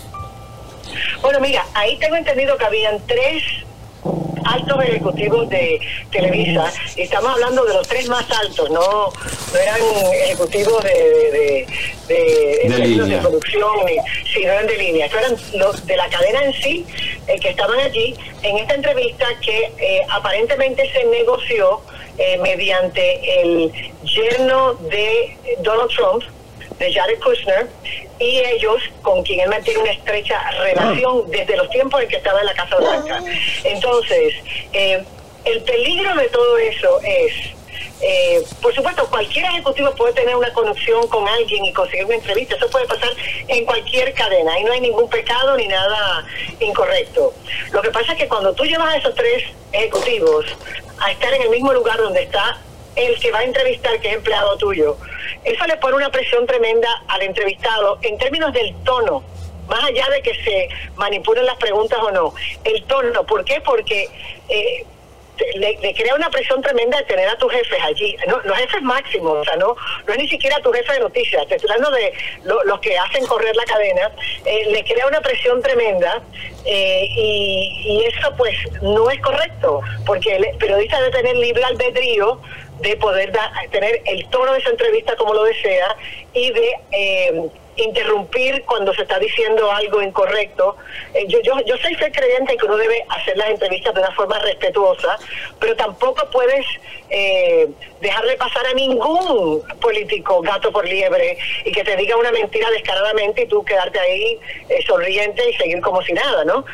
Bueno, 1.20 1.40
mira, 1.40 1.64
ahí 1.74 1.98
tengo 1.98 2.16
entendido 2.16 2.56
que 2.56 2.64
habían 2.64 3.00
tres 3.06 3.42
altos 4.44 4.84
ejecutivos 4.84 5.48
de 5.48 5.80
Televisa, 6.10 6.70
y 6.96 7.02
estamos 7.02 7.32
hablando 7.32 7.64
de 7.64 7.74
los 7.74 7.88
tres 7.88 8.08
más 8.08 8.30
altos, 8.30 8.70
no, 8.70 9.10
no 9.10 9.58
eran 9.58 9.80
ejecutivos 10.24 10.82
de, 10.84 10.90
de, 10.90 11.66
de, 12.08 12.68
De 12.68 12.78
línea. 12.78 13.20
producción, 13.20 13.86
ni, 13.86 13.96
sí, 14.32 14.44
no 14.44 14.52
eran 14.52 14.66
de 14.66 14.76
línea, 14.76 15.06
estos 15.06 15.20
eran 15.20 15.36
los 15.54 15.86
de 15.86 15.96
la 15.96 16.08
cadena 16.08 16.44
en 16.44 16.52
sí, 16.54 16.86
eh, 17.26 17.38
que 17.40 17.48
estaban 17.50 17.78
allí. 17.80 18.14
En 18.42 18.58
esta 18.58 18.74
entrevista 18.74 19.26
que 19.40 19.72
eh, 19.78 20.02
aparentemente 20.10 20.90
se 20.92 21.04
negoció 21.06 21.80
eh, 22.18 22.36
mediante 22.38 23.42
el 23.42 23.72
yerno 24.04 24.74
de 24.74 25.36
Donald 25.60 25.90
Trump, 25.90 26.22
de 26.78 26.92
Jared 26.92 27.18
Kushner, 27.20 27.68
y 28.18 28.40
ellos, 28.40 28.82
con 29.02 29.22
quien 29.22 29.40
él 29.40 29.48
mantiene 29.48 29.80
una 29.80 29.92
estrecha 29.92 30.40
relación 30.62 31.30
desde 31.30 31.56
los 31.56 31.68
tiempos 31.70 32.02
en 32.02 32.08
que 32.08 32.16
estaba 32.16 32.40
en 32.40 32.46
la 32.46 32.54
Casa 32.54 32.76
Blanca. 32.76 33.22
Entonces, 33.64 34.34
eh, 34.72 35.02
el 35.44 35.62
peligro 35.62 36.14
de 36.14 36.28
todo 36.28 36.56
eso 36.58 37.00
es, 37.02 37.32
eh, 38.00 38.42
por 38.62 38.74
supuesto, 38.74 39.06
cualquier 39.10 39.44
ejecutivo 39.46 39.90
puede 39.94 40.12
tener 40.14 40.36
una 40.36 40.52
conexión 40.52 41.06
con 41.08 41.26
alguien 41.28 41.64
y 41.64 41.72
conseguir 41.72 42.06
una 42.06 42.14
entrevista, 42.14 42.56
eso 42.56 42.68
puede 42.70 42.86
pasar 42.86 43.10
en 43.48 43.64
cualquier 43.64 44.12
cadena, 44.14 44.52
ahí 44.54 44.64
no 44.64 44.72
hay 44.72 44.80
ningún 44.80 45.08
pecado 45.08 45.56
ni 45.56 45.66
nada 45.66 46.24
incorrecto. 46.60 47.34
Lo 47.72 47.82
que 47.82 47.90
pasa 47.90 48.12
es 48.12 48.18
que 48.18 48.28
cuando 48.28 48.52
tú 48.54 48.64
llevas 48.64 48.94
a 48.94 48.96
esos 48.98 49.14
tres 49.14 49.44
ejecutivos 49.72 50.46
a 50.98 51.10
estar 51.10 51.32
en 51.34 51.42
el 51.42 51.50
mismo 51.50 51.72
lugar 51.72 51.98
donde 51.98 52.22
está 52.22 52.58
el 52.96 53.18
que 53.20 53.30
va 53.30 53.40
a 53.40 53.44
entrevistar, 53.44 53.98
que 54.00 54.08
es 54.08 54.14
empleado 54.14 54.56
tuyo, 54.56 54.96
eso 55.44 55.66
le 55.66 55.76
pone 55.78 55.96
una 55.96 56.10
presión 56.10 56.46
tremenda 56.46 56.88
al 57.08 57.22
entrevistado 57.22 57.98
en 58.02 58.16
términos 58.18 58.52
del 58.52 58.74
tono, 58.84 59.22
más 59.68 59.82
allá 59.84 60.08
de 60.10 60.22
que 60.22 60.34
se 60.44 60.68
manipulen 60.96 61.46
las 61.46 61.56
preguntas 61.56 61.98
o 62.02 62.10
no. 62.10 62.34
El 62.64 62.82
tono, 62.84 63.24
¿por 63.24 63.44
qué? 63.44 63.60
Porque 63.62 64.08
eh, 64.48 64.86
le, 65.56 65.94
crea 65.94 66.14
una 66.14 66.30
presión 66.30 66.62
tremenda 66.62 67.02
tener 67.06 67.28
a 67.28 67.36
tus 67.36 67.50
jefes 67.52 67.78
allí, 67.82 68.16
no, 68.28 68.38
los 68.44 68.56
jefes 68.56 68.80
máximos, 68.82 69.38
o 69.38 69.44
sea, 69.44 69.56
no, 69.56 69.74
no 70.06 70.12
es 70.12 70.18
ni 70.18 70.28
siquiera 70.28 70.60
tu 70.60 70.70
jefe 70.72 70.92
de 70.92 71.00
noticias, 71.00 71.44
te 71.48 71.56
estoy 71.56 71.70
hablando 71.72 71.90
de 71.96 72.12
lo- 72.44 72.62
los 72.64 72.78
que 72.80 72.96
hacen 72.96 73.26
correr 73.26 73.56
la 73.56 73.64
cadena, 73.64 74.12
eh, 74.44 74.66
le 74.70 74.84
crea 74.84 75.06
una 75.08 75.20
presión 75.20 75.60
tremenda 75.60 76.22
eh, 76.64 77.06
y, 77.16 77.82
y 77.84 78.04
eso 78.04 78.32
pues 78.36 78.54
no 78.82 79.10
es 79.10 79.20
correcto, 79.20 79.80
porque 80.06 80.36
el 80.36 80.56
periodista 80.56 81.00
debe 81.00 81.10
tener 81.16 81.36
libre 81.36 81.64
albedrío 81.64 82.40
de 82.80 82.96
poder 82.96 83.32
da- 83.32 83.52
tener 83.70 84.02
el 84.04 84.28
tono 84.30 84.52
de 84.52 84.58
esa 84.58 84.70
entrevista 84.70 85.16
como 85.16 85.34
lo 85.34 85.44
desea 85.44 85.96
y 86.32 86.50
de 86.50 86.72
eh, 86.92 87.42
interrumpir 87.76 88.64
cuando 88.66 88.94
se 88.94 89.02
está 89.02 89.18
diciendo 89.18 89.70
algo 89.70 90.00
incorrecto. 90.02 90.76
Eh, 91.12 91.24
yo, 91.28 91.40
yo, 91.40 91.54
yo 91.66 91.76
soy 91.78 91.94
fiel 91.96 92.12
creyente 92.12 92.52
en 92.52 92.58
que 92.58 92.66
uno 92.66 92.76
debe 92.76 93.04
hacer 93.08 93.36
las 93.36 93.50
entrevistas 93.50 93.94
de 93.94 94.00
una 94.00 94.12
forma 94.12 94.38
respetuosa, 94.38 95.18
pero 95.58 95.74
tampoco 95.76 96.28
puedes 96.30 96.64
eh, 97.10 97.68
dejarle 98.00 98.36
pasar 98.36 98.66
a 98.66 98.74
ningún 98.74 99.62
político 99.80 100.40
gato 100.42 100.70
por 100.72 100.86
liebre 100.86 101.36
y 101.64 101.72
que 101.72 101.82
te 101.84 101.96
diga 101.96 102.16
una 102.16 102.30
mentira 102.32 102.70
descaradamente 102.70 103.42
y 103.42 103.46
tú 103.46 103.64
quedarte 103.64 103.98
ahí 103.98 104.38
eh, 104.68 104.78
sonriente 104.86 105.48
y 105.50 105.54
seguir 105.54 105.80
como 105.80 106.02
si 106.02 106.12
nada, 106.12 106.44
¿no? 106.44 106.64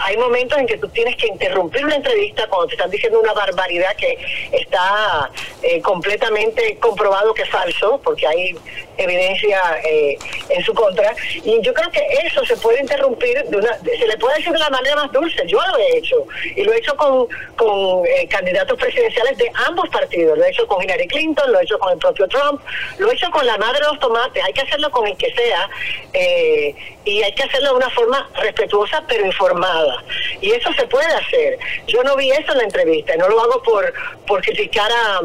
Hay 0.00 0.16
momentos 0.16 0.58
en 0.58 0.66
que 0.66 0.76
tú 0.78 0.88
tienes 0.88 1.16
que 1.16 1.26
interrumpir 1.28 1.84
una 1.84 1.96
entrevista 1.96 2.46
cuando 2.48 2.68
te 2.68 2.74
están 2.74 2.90
diciendo 2.90 3.20
una 3.20 3.32
barbaridad 3.32 3.94
que 3.96 4.16
está 4.52 5.30
eh, 5.62 5.80
completamente 5.80 6.76
comprobado 6.78 7.32
que 7.34 7.42
es 7.42 7.50
falso, 7.50 8.00
porque 8.02 8.26
hay 8.26 8.56
evidencia 8.96 9.60
eh, 9.84 10.16
en 10.48 10.62
su 10.64 10.74
contra. 10.74 11.14
Y 11.42 11.60
yo 11.62 11.72
creo 11.74 11.90
que 11.90 12.04
eso 12.24 12.44
se 12.44 12.56
puede 12.56 12.80
interrumpir, 12.80 13.44
de 13.44 13.56
una, 13.56 13.78
se 13.78 14.06
le 14.06 14.16
puede 14.18 14.36
decir 14.38 14.52
de 14.52 14.58
la 14.58 14.70
manera 14.70 14.96
más 14.96 15.12
dulce. 15.12 15.42
Yo 15.46 15.58
lo 15.58 15.76
he 15.78 15.98
hecho. 15.98 16.16
Y 16.56 16.62
lo 16.62 16.72
he 16.72 16.78
hecho 16.78 16.96
con, 16.96 17.26
con 17.56 18.06
eh, 18.06 18.26
candidatos 18.28 18.78
presidenciales 18.78 19.36
de 19.38 19.50
ambos 19.66 19.88
partidos. 19.90 20.36
Lo 20.38 20.44
he 20.44 20.50
hecho 20.50 20.66
con 20.66 20.82
Hillary 20.82 21.06
Clinton, 21.08 21.50
lo 21.52 21.60
he 21.60 21.62
hecho 21.62 21.78
con 21.78 21.92
el 21.92 21.98
propio 21.98 22.28
Trump, 22.28 22.60
lo 22.98 23.10
he 23.10 23.14
hecho 23.14 23.30
con 23.30 23.46
la 23.46 23.56
madre 23.58 23.80
de 23.80 23.86
los 23.86 24.00
tomates. 24.00 24.42
Hay 24.44 24.52
que 24.52 24.62
hacerlo 24.62 24.90
con 24.90 25.06
el 25.06 25.16
que 25.16 25.32
sea. 25.32 25.70
eh, 26.12 26.74
y 27.04 27.22
hay 27.22 27.32
que 27.34 27.42
hacerlo 27.42 27.70
de 27.70 27.76
una 27.76 27.90
forma 27.90 28.28
respetuosa 28.36 29.02
pero 29.06 29.26
informada. 29.26 30.02
Y 30.40 30.50
eso 30.52 30.72
se 30.72 30.86
puede 30.86 31.06
hacer. 31.06 31.58
Yo 31.86 32.02
no 32.02 32.16
vi 32.16 32.30
eso 32.30 32.52
en 32.52 32.58
la 32.58 32.64
entrevista, 32.64 33.16
no 33.16 33.28
lo 33.28 33.40
hago 33.40 33.62
por, 33.62 33.92
por 34.26 34.42
criticar 34.42 34.90
a, 34.90 35.20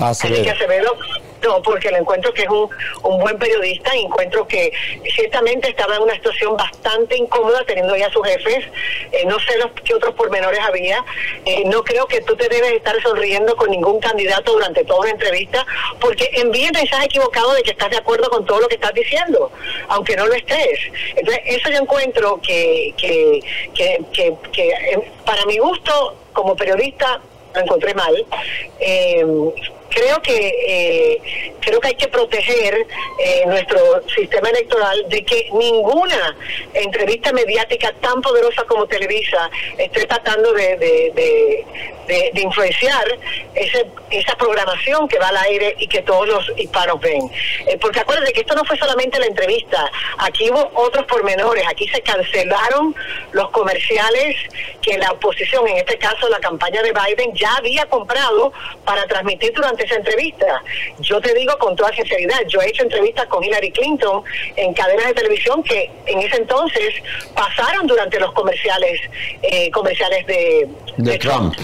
Ah, 0.00 0.12
a 0.12 0.26
Enrique 0.26 0.50
Acevedo, 0.50 0.96
no, 1.42 1.62
porque 1.62 1.90
le 1.90 1.98
encuentro 1.98 2.32
que 2.32 2.42
es 2.42 2.48
un, 2.48 2.68
un 3.02 3.20
buen 3.20 3.38
periodista 3.38 3.94
y 3.96 4.04
encuentro 4.04 4.46
que 4.46 4.72
ciertamente 5.14 5.68
estaba 5.68 5.96
en 5.96 6.02
una 6.02 6.14
situación 6.14 6.56
bastante 6.56 7.16
incómoda 7.16 7.64
teniendo 7.64 7.96
ya 7.96 8.10
sus 8.10 8.26
jefes. 8.26 8.64
Eh, 9.12 9.24
no 9.26 9.38
sé 9.38 9.56
los, 9.58 9.70
qué 9.84 9.94
otros 9.94 10.14
pormenores 10.14 10.60
había. 10.60 11.04
Eh, 11.44 11.62
no 11.66 11.84
creo 11.84 12.06
que 12.06 12.20
tú 12.22 12.36
te 12.36 12.48
debes 12.48 12.72
estar 12.72 13.00
sonriendo 13.02 13.56
con 13.56 13.70
ningún 13.70 14.00
candidato 14.00 14.52
durante 14.52 14.84
toda 14.84 15.00
una 15.00 15.10
entrevista 15.10 15.64
porque 16.00 16.28
envíe 16.34 16.70
mensaje 16.72 17.06
equivocado 17.06 17.52
de 17.54 17.62
que 17.62 17.70
estás 17.70 17.90
de 17.90 17.98
acuerdo 17.98 18.28
con 18.30 18.44
todo 18.44 18.60
lo 18.60 18.68
que 18.68 18.74
estás 18.74 18.94
diciendo, 18.94 19.52
aunque 19.88 20.16
no 20.16 20.26
lo 20.26 20.34
estés. 20.34 20.78
Entonces, 21.14 21.42
eso 21.46 21.70
yo 21.70 21.78
encuentro 21.78 22.40
que, 22.42 22.94
que, 22.96 23.40
que, 23.74 24.00
que, 24.12 24.34
que, 24.52 24.68
eh, 24.68 25.10
para 25.24 25.44
mi 25.46 25.58
gusto 25.58 26.16
como 26.32 26.56
periodista 26.56 27.20
lo 27.54 27.60
encontré 27.60 27.94
mal. 27.94 28.26
Eh, 28.80 29.24
creo 29.90 30.20
que 30.22 30.52
eh, 30.66 31.54
creo 31.60 31.80
que 31.80 31.88
hay 31.88 31.94
que 31.94 32.08
proteger 32.08 32.86
eh, 33.18 33.44
nuestro 33.46 34.02
sistema 34.14 34.48
electoral 34.50 35.04
de 35.08 35.24
que 35.24 35.48
ninguna 35.52 36.36
entrevista 36.74 37.32
mediática 37.32 37.92
tan 38.00 38.20
poderosa 38.22 38.64
como 38.64 38.86
Televisa 38.86 39.50
esté 39.76 40.06
tratando 40.06 40.52
de, 40.52 40.76
de, 40.76 41.12
de- 41.14 41.64
influenciar 42.40 43.04
ese, 43.54 43.86
esa 44.10 44.34
programación 44.36 45.06
que 45.08 45.18
va 45.18 45.28
al 45.28 45.36
aire 45.38 45.74
y 45.78 45.86
que 45.88 46.00
todos 46.02 46.26
los 46.26 46.52
hispanos 46.56 46.98
ven. 47.00 47.30
Eh, 47.66 47.76
porque 47.78 48.00
acuérdate 48.00 48.32
que 48.32 48.40
esto 48.40 48.54
no 48.54 48.64
fue 48.64 48.78
solamente 48.78 49.18
la 49.18 49.26
entrevista, 49.26 49.90
aquí 50.18 50.48
hubo 50.50 50.70
otros 50.74 51.04
pormenores, 51.06 51.64
aquí 51.68 51.86
se 51.88 52.00
cancelaron 52.00 52.94
los 53.32 53.50
comerciales 53.50 54.36
que 54.80 54.96
la 54.96 55.10
oposición, 55.12 55.68
en 55.68 55.76
este 55.78 55.98
caso 55.98 56.28
la 56.30 56.38
campaña 56.38 56.82
de 56.82 56.92
Biden, 56.92 57.34
ya 57.34 57.54
había 57.56 57.84
comprado 57.86 58.52
para 58.86 59.04
transmitir 59.06 59.52
durante 59.52 59.77
esa 59.84 59.96
entrevista. 59.96 60.62
Yo 61.00 61.20
te 61.20 61.34
digo 61.34 61.56
con 61.58 61.76
toda 61.76 61.92
sinceridad, 61.92 62.40
yo 62.46 62.60
he 62.60 62.68
hecho 62.68 62.82
entrevistas 62.82 63.26
con 63.26 63.42
Hillary 63.42 63.70
Clinton 63.70 64.22
en 64.56 64.74
cadenas 64.74 65.06
de 65.06 65.14
televisión 65.14 65.62
que 65.62 65.90
en 66.06 66.20
ese 66.20 66.36
entonces 66.36 66.94
pasaron 67.34 67.86
durante 67.86 68.18
los 68.20 68.32
comerciales 68.32 69.00
eh, 69.42 69.70
comerciales 69.70 70.26
de, 70.26 70.68
De 70.96 71.18
Trump. 71.18 71.54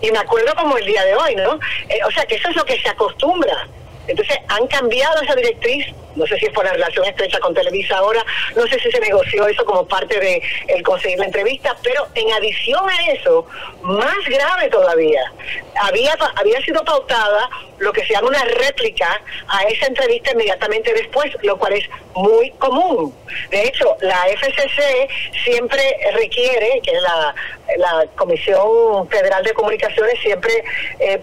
y 0.00 0.10
me 0.10 0.18
acuerdo 0.18 0.54
como 0.54 0.76
el 0.76 0.86
día 0.86 1.04
de 1.04 1.14
hoy, 1.14 1.34
¿no? 1.36 1.54
Eh, 1.88 1.98
o 2.06 2.10
sea, 2.10 2.24
que 2.26 2.36
eso 2.36 2.48
es 2.50 2.56
lo 2.56 2.64
que 2.64 2.80
se 2.80 2.88
acostumbra. 2.88 3.68
Entonces, 4.06 4.36
han 4.48 4.66
cambiado 4.66 5.22
esa 5.22 5.34
directriz, 5.34 5.86
no 6.16 6.26
sé 6.26 6.36
si 6.38 6.46
es 6.46 6.52
por 6.52 6.64
la 6.64 6.72
relación 6.72 7.04
estrecha 7.06 7.38
con 7.38 7.54
Televisa 7.54 7.98
ahora, 7.98 8.24
no 8.56 8.66
sé 8.66 8.78
si 8.80 8.90
se 8.90 9.00
negoció 9.00 9.46
eso 9.46 9.64
como 9.64 9.86
parte 9.86 10.18
de 10.18 10.42
el 10.68 10.82
conseguir 10.82 11.18
la 11.18 11.26
entrevista, 11.26 11.76
pero 11.82 12.06
en 12.14 12.32
adición 12.32 12.82
a 12.88 13.12
eso, 13.12 13.46
más 13.82 14.18
grave 14.26 14.68
todavía, 14.68 15.32
había, 15.76 16.14
había 16.36 16.60
sido 16.62 16.84
pautada 16.84 17.48
lo 17.78 17.92
que 17.92 18.04
se 18.04 18.12
llama 18.12 18.28
una 18.28 18.44
réplica 18.44 19.20
a 19.48 19.62
esa 19.64 19.86
entrevista 19.86 20.32
inmediatamente 20.32 20.92
después, 20.92 21.32
lo 21.42 21.56
cual 21.58 21.72
es 21.74 21.84
muy 22.14 22.50
común. 22.52 23.14
De 23.50 23.66
hecho, 23.66 23.96
la 24.00 24.26
FCC 24.28 25.08
siempre 25.44 25.82
requiere, 26.14 26.80
que 26.82 26.92
es 26.92 27.02
la, 27.02 27.34
la 27.78 28.06
Comisión 28.16 29.08
Federal 29.08 29.42
de 29.42 29.52
Comunicaciones, 29.52 30.18
siempre 30.20 30.64
eh, 30.98 31.20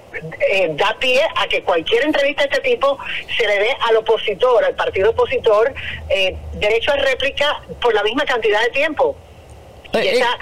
eh, 0.51 0.69
da 0.73 0.95
pie 0.99 1.21
a 1.35 1.47
que 1.47 1.63
cualquier 1.63 2.05
entrevista 2.05 2.43
de 2.43 2.49
este 2.49 2.61
tipo 2.61 2.97
se 3.37 3.47
le 3.47 3.59
dé 3.59 3.69
al 3.87 3.97
opositor, 3.97 4.63
al 4.63 4.75
partido 4.75 5.11
opositor, 5.11 5.73
eh, 6.09 6.35
derecho 6.53 6.91
a 6.91 6.97
réplica 6.97 7.61
por 7.81 7.93
la 7.93 8.03
misma 8.03 8.25
cantidad 8.25 8.61
de 8.63 8.69
tiempo. 8.69 9.15
Y 9.93 10.07
esa 10.07 10.37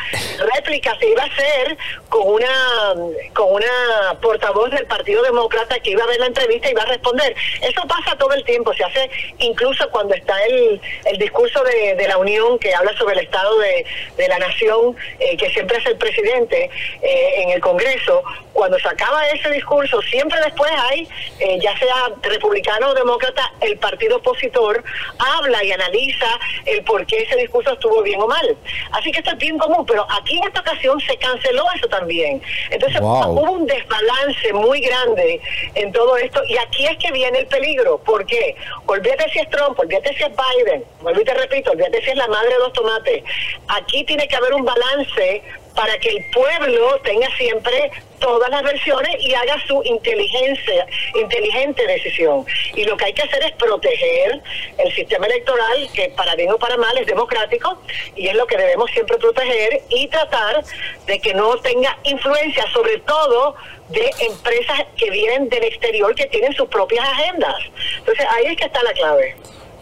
réplica 0.55 0.97
se 0.99 1.09
iba 1.09 1.23
a 1.23 1.25
hacer 1.25 1.77
con 2.09 2.27
una 2.27 2.93
con 3.33 3.53
una 3.53 4.19
portavoz 4.21 4.71
del 4.71 4.85
Partido 4.87 5.23
Demócrata 5.23 5.79
que 5.79 5.91
iba 5.91 6.03
a 6.03 6.07
ver 6.07 6.19
la 6.19 6.27
entrevista 6.27 6.67
y 6.67 6.71
iba 6.71 6.83
a 6.83 6.87
responder. 6.87 7.35
Eso 7.61 7.81
pasa 7.87 8.17
todo 8.17 8.33
el 8.33 8.43
tiempo, 8.43 8.73
se 8.73 8.83
hace 8.83 9.09
incluso 9.39 9.89
cuando 9.89 10.13
está 10.15 10.43
el, 10.45 10.81
el 11.05 11.17
discurso 11.17 11.63
de, 11.63 11.95
de 11.95 12.07
la 12.07 12.17
Unión 12.17 12.59
que 12.59 12.73
habla 12.73 12.95
sobre 12.97 13.13
el 13.13 13.19
estado 13.25 13.57
de, 13.59 13.85
de 14.17 14.27
la 14.27 14.37
nación, 14.39 14.95
eh, 15.19 15.37
que 15.37 15.49
siempre 15.51 15.77
es 15.77 15.85
el 15.85 15.97
presidente 15.97 16.69
eh, 17.01 17.31
en 17.37 17.49
el 17.51 17.61
Congreso. 17.61 18.23
Cuando 18.53 18.79
se 18.79 18.89
acaba 18.89 19.27
ese 19.29 19.49
discurso, 19.51 20.01
siempre 20.01 20.39
después 20.41 20.71
hay, 20.89 21.07
eh, 21.39 21.59
ya 21.61 21.77
sea 21.77 22.09
republicano 22.21 22.89
o 22.89 22.93
demócrata, 22.93 23.53
el 23.61 23.77
partido 23.77 24.17
opositor 24.17 24.83
habla 25.19 25.63
y 25.63 25.71
analiza 25.71 26.39
el 26.65 26.83
por 26.83 27.05
qué 27.05 27.19
ese 27.19 27.35
discurso 27.37 27.73
estuvo 27.73 28.01
bien 28.01 28.19
o 28.19 28.27
mal. 28.27 28.57
Así 28.91 29.11
que 29.11 29.19
esto 29.19 29.36
es 29.37 29.39
bien 29.39 29.57
común, 29.57 29.85
pero 29.85 30.05
aquí 30.09 30.37
en 30.37 30.43
esta 30.45 30.61
ocasión 30.61 30.99
se 31.01 31.15
canceló 31.17 31.63
eso 31.75 31.87
también. 31.87 32.41
Entonces 32.71 32.99
Wow. 32.99 33.31
hubo 33.31 33.51
un 33.51 33.65
desbalance 33.65 34.53
muy 34.53 34.81
grande 34.81 35.39
en 35.75 35.91
todo 35.91 36.17
esto 36.17 36.41
y 36.47 36.57
aquí 36.57 36.85
es 36.87 36.97
que 36.97 37.11
viene 37.11 37.39
el 37.39 37.47
peligro. 37.47 37.97
¿Por 37.99 38.25
qué? 38.25 38.55
Olvídate 38.85 39.29
si 39.31 39.39
es 39.39 39.49
Trump, 39.49 39.79
olvídate 39.79 40.15
si 40.15 40.23
es 40.23 40.29
Biden, 40.29 40.83
vuelvo 41.01 41.21
y 41.21 41.23
te 41.25 41.33
repito, 41.33 41.71
olvídate 41.71 42.01
si 42.03 42.09
es 42.09 42.15
la 42.17 42.27
madre 42.27 42.49
de 42.53 42.59
los 42.59 42.73
tomates. 42.73 43.23
Aquí 43.67 44.03
tiene 44.05 44.27
que 44.27 44.35
haber 44.35 44.53
un 44.53 44.65
balance 44.65 45.41
para 45.77 45.95
que 45.99 46.09
el 46.09 46.25
pueblo 46.31 46.99
tenga 47.03 47.29
siempre 47.37 47.91
todas 48.17 48.49
las 48.49 48.63
versiones 48.63 49.15
y 49.19 49.35
haga 49.35 49.63
su 49.67 49.79
inteligencia, 49.83 50.87
inteligente 51.13 51.85
decisión. 51.85 52.43
Y 52.73 52.83
lo 52.83 52.97
que 52.97 53.05
hay 53.05 53.13
que 53.13 53.21
hacer 53.21 53.43
es 53.43 53.51
proteger 53.51 54.41
el 54.79 54.95
sistema 54.95 55.27
electoral, 55.27 55.87
que 55.93 56.09
para 56.17 56.33
bien 56.33 56.51
o 56.51 56.57
para 56.57 56.77
mal 56.77 56.97
es 56.97 57.05
democrático, 57.05 57.79
y 58.15 58.27
es 58.27 58.33
lo 58.33 58.47
que 58.47 58.57
debemos 58.57 58.89
siempre 58.89 59.17
proteger 59.17 59.83
y 59.89 60.07
tratar 60.07 60.63
de 61.05 61.19
que 61.19 61.35
no 61.35 61.55
tenga 61.57 61.95
influencia, 62.05 62.65
sobre 62.73 62.97
todo 63.01 63.55
de 63.89 64.09
empresas 64.19 64.81
que 64.97 65.11
vienen 65.11 65.47
del 65.47 65.63
exterior, 65.63 66.15
que 66.15 66.25
tienen 66.25 66.53
sus 66.53 66.67
propias 66.69 67.07
agendas. 67.07 67.55
Entonces 67.99 68.25
ahí 68.31 68.45
es 68.47 68.57
que 68.57 68.65
está 68.65 68.81
la 68.81 68.93
clave. 68.93 69.35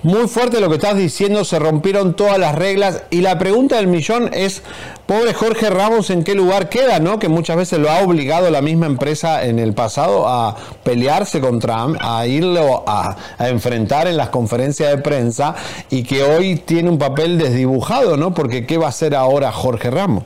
Muy 0.06 0.28
fuerte 0.28 0.60
lo 0.60 0.70
que 0.70 0.76
estás 0.76 0.95
diciendo, 0.97 1.43
se 1.45 1.58
rompieron 1.58 2.16
todas 2.16 2.38
las 2.38 2.53
reglas 2.53 3.01
y 3.10 3.22
la 3.22 3.39
pregunta 3.39 3.78
del 3.78 3.88
millón 3.88 4.30
es, 4.36 4.62
pobre 5.08 5.34
Jorge 5.34 5.72
Ramos, 5.72 6.12
¿en 6.12 6.24
qué 6.24 6.36
lugar 6.36 6.70
queda? 6.70 6.99
¿no? 6.99 7.18
Que 7.18 7.28
muchas 7.28 7.58
veces 7.58 7.80
lo 7.80 7.89
ha 7.89 8.01
obligado 8.01 8.51
la 8.51 8.62
misma 8.62 8.86
empresa 8.86 9.43
en 9.43 9.58
el 9.58 9.74
pasado 9.74 10.28
a 10.28 10.58
pelearse 10.84 11.41
con 11.41 11.58
Trump, 11.58 11.97
a 11.99 12.28
irlo 12.28 12.84
a, 12.86 13.18
a 13.39 13.49
enfrentar 13.49 14.06
en 14.06 14.18
las 14.18 14.30
conferencias 14.30 14.91
de 14.91 14.99
prensa 14.99 15.56
y 15.89 16.03
que 16.03 16.22
hoy 16.22 16.58
tiene 16.58 16.91
un 16.91 16.99
papel 16.99 17.39
desdibujado, 17.39 18.16
¿no? 18.16 18.32
Porque 18.32 18.68
¿qué 18.68 18.78
va 18.78 18.86
a 18.86 18.89
hacer 18.89 19.16
ahora 19.16 19.51
Jorge 19.51 19.89
Ramos? 19.89 20.24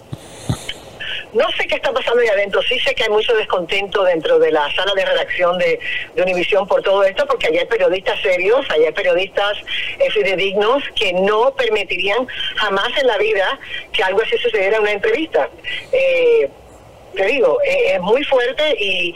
No 1.34 1.48
sé 1.58 1.68
qué 1.68 1.76
está 1.76 1.92
pasando 1.92 2.22
ahí 2.22 2.28
adentro, 2.28 2.62
sí 2.62 2.80
sé 2.80 2.94
que 2.96 3.04
hay 3.04 3.10
mucho 3.10 3.34
descontento 3.36 4.04
dentro 4.04 4.40
de 4.40 4.52
la 4.52 4.74
sala 4.76 4.94
de 4.96 5.06
redacción 5.06 5.58
de, 5.58 5.80
Univisión 6.20 6.68
por 6.68 6.82
todo 6.82 7.04
esto, 7.04 7.26
porque 7.26 7.48
allá 7.48 7.62
hay 7.62 7.68
periodistas 7.68 8.22
serios, 8.22 8.66
allá 8.70 8.88
hay 8.88 8.94
periodistas 8.94 9.58
eh, 10.00 10.12
fidedignos 10.12 10.84
que 10.96 11.14
no 11.14 11.52
permitirían 11.56 12.28
jamás 12.58 12.90
en 13.00 13.08
la 13.08 13.18
vida 13.18 13.60
que 13.94 14.04
algo 14.04 14.22
así 14.22 14.38
sucediera 14.38 14.78
en 14.78 14.82
una 14.82 14.92
entrevista. 14.92 15.50
Eh, 15.92 16.50
te 17.20 17.26
digo, 17.26 17.58
eh, 17.66 17.96
es 17.96 18.00
muy 18.00 18.24
fuerte 18.24 18.64
y, 18.80 19.14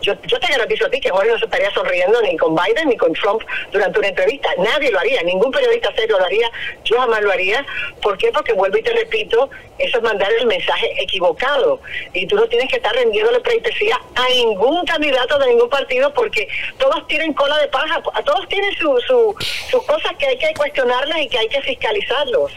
yo 0.00 0.16
te 0.16 0.46
garantizo 0.48 0.86
a 0.86 0.90
ti 0.90 1.00
que 1.00 1.10
Jorge 1.10 1.28
no 1.28 1.38
se 1.38 1.44
estaría 1.44 1.70
sonriendo 1.72 2.22
ni 2.22 2.34
con 2.38 2.54
Biden 2.54 2.88
ni 2.88 2.96
con 2.96 3.12
Trump 3.12 3.42
durante 3.70 3.98
una 3.98 4.08
entrevista. 4.08 4.48
Nadie 4.56 4.90
lo 4.90 4.98
haría, 4.98 5.22
ningún 5.22 5.52
periodista 5.52 5.94
serio 5.94 6.18
lo 6.18 6.24
haría, 6.24 6.50
yo 6.82 6.98
jamás 6.98 7.20
lo 7.20 7.30
haría. 7.30 7.66
¿Por 8.00 8.16
qué? 8.16 8.32
Porque 8.32 8.54
vuelvo 8.54 8.78
y 8.78 8.82
te 8.82 8.92
repito, 8.94 9.50
eso 9.76 9.98
es 9.98 10.02
mandar 10.02 10.32
el 10.32 10.46
mensaje 10.46 10.94
equivocado. 10.98 11.78
Y 12.14 12.26
tú 12.26 12.36
no 12.36 12.46
tienes 12.46 12.70
que 12.70 12.76
estar 12.76 12.94
rendiéndole 12.94 13.40
pleitesía 13.40 14.00
a 14.14 14.26
ningún 14.30 14.86
candidato 14.86 15.38
de 15.38 15.48
ningún 15.48 15.68
partido 15.68 16.14
porque 16.14 16.48
todos 16.78 17.06
tienen 17.06 17.34
cola 17.34 17.58
de 17.58 17.68
paja, 17.68 18.02
a 18.14 18.22
todos 18.22 18.48
tienen 18.48 18.72
su, 18.76 18.98
su, 19.06 19.36
sus 19.70 19.82
cosas 19.84 20.12
que 20.18 20.26
hay 20.26 20.38
que 20.38 20.54
cuestionarlas 20.54 21.18
y 21.18 21.28
que 21.28 21.36
hay 21.36 21.48
que 21.48 21.60
fiscalizarlos. 21.60 22.50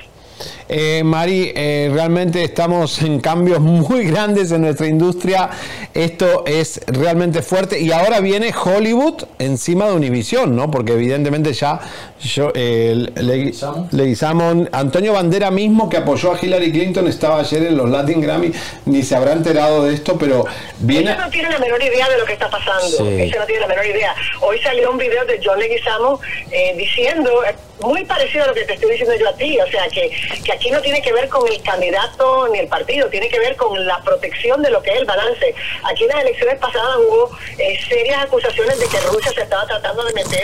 Eh, 0.70 1.02
Mari, 1.04 1.52
eh, 1.56 1.90
realmente 1.94 2.44
estamos 2.44 3.02
en 3.02 3.20
cambios 3.20 3.60
muy 3.62 4.06
grandes 4.06 4.52
en 4.52 4.62
nuestra 4.62 4.88
industria. 4.88 5.50
Esto 5.94 6.44
es 6.46 6.82
realmente 6.88 7.42
fuerte. 7.42 7.80
Y 7.80 7.92
ahora 7.92 8.20
viene 8.20 8.54
Hollywood 8.54 9.24
encima 9.40 9.88
de 9.88 9.94
Univision, 9.94 10.56
¿no? 10.56 10.70
Porque 10.70 10.94
evidentemente 10.94 11.54
ya 11.54 11.80
yo, 12.22 12.52
eh, 12.56 13.08
Le- 13.16 13.54
Leguizamón, 13.92 14.70
Antonio 14.72 15.14
Bandera 15.14 15.52
mismo 15.52 15.88
que 15.90 15.98
apoyó 15.98 16.34
a 16.34 16.40
Hillary 16.42 16.72
Clinton 16.72 17.08
estaba 17.08 17.40
ayer 17.40 17.64
en 17.64 17.78
los 17.78 17.90
Latin 17.90 18.22
Grammy, 18.22 18.52
ni 18.86 19.04
se 19.04 19.16
habrá 19.16 19.34
enterado 19.34 19.86
de 19.86 19.94
esto, 19.94 20.18
pero 20.18 20.46
viene... 20.80 21.12
Ella 21.12 21.26
no 21.26 21.30
tiene 21.30 21.50
la 21.50 21.60
menor 21.60 21.82
idea 21.82 22.10
de 22.10 22.18
lo 22.18 22.26
que 22.26 22.34
está 22.34 22.50
pasando. 22.50 22.88
Sí. 22.88 23.04
Ella 23.22 23.40
no 23.40 23.46
tiene 23.46 23.62
la 23.62 23.68
menor 23.68 23.86
idea. 23.86 24.16
Hoy 24.42 24.58
salió 24.60 24.92
un 24.92 24.98
video 24.98 25.26
de 25.26 25.40
John 25.44 25.60
Leguizamo 25.60 26.20
eh, 26.52 26.76
diciendo, 26.78 27.30
eh, 27.46 27.56
muy 27.84 28.04
parecido 28.06 28.44
a 28.44 28.48
lo 28.48 28.54
que 28.56 28.64
te 28.66 28.74
estoy 28.74 28.90
diciendo 28.92 29.14
yo 29.20 29.30
a 29.30 29.34
ti, 29.34 29.58
o 29.60 29.70
sea, 29.70 29.88
que, 29.90 30.10
que 30.44 30.52
aquí 30.58 30.72
no 30.72 30.82
tiene 30.82 31.02
que 31.04 31.14
ver 31.14 31.30
con 31.30 31.48
el 31.48 31.62
candidato 31.62 32.48
ni 32.50 32.60
el 32.60 32.68
partido, 32.68 33.08
tiene 33.10 33.30
que 33.30 33.38
ver 33.40 33.56
con 33.56 33.86
la 33.86 34.02
protección 34.02 34.62
de 34.64 34.72
lo 34.72 34.82
que 34.82 34.92
es 34.92 34.98
el 34.98 35.06
balance. 35.06 35.54
Aquí 35.84 36.04
en 36.04 36.10
las 36.10 36.22
elecciones 36.24 36.58
pasadas 36.58 36.98
hubo 36.98 37.30
eh, 37.60 37.80
serias 37.88 38.24
acusaciones 38.24 38.80
de 38.80 38.88
que 38.88 39.00
Rusia 39.02 39.32
se 39.34 39.42
estaba 39.44 39.68
tratando 39.68 40.04
de 40.04 40.14
meter 40.14 40.44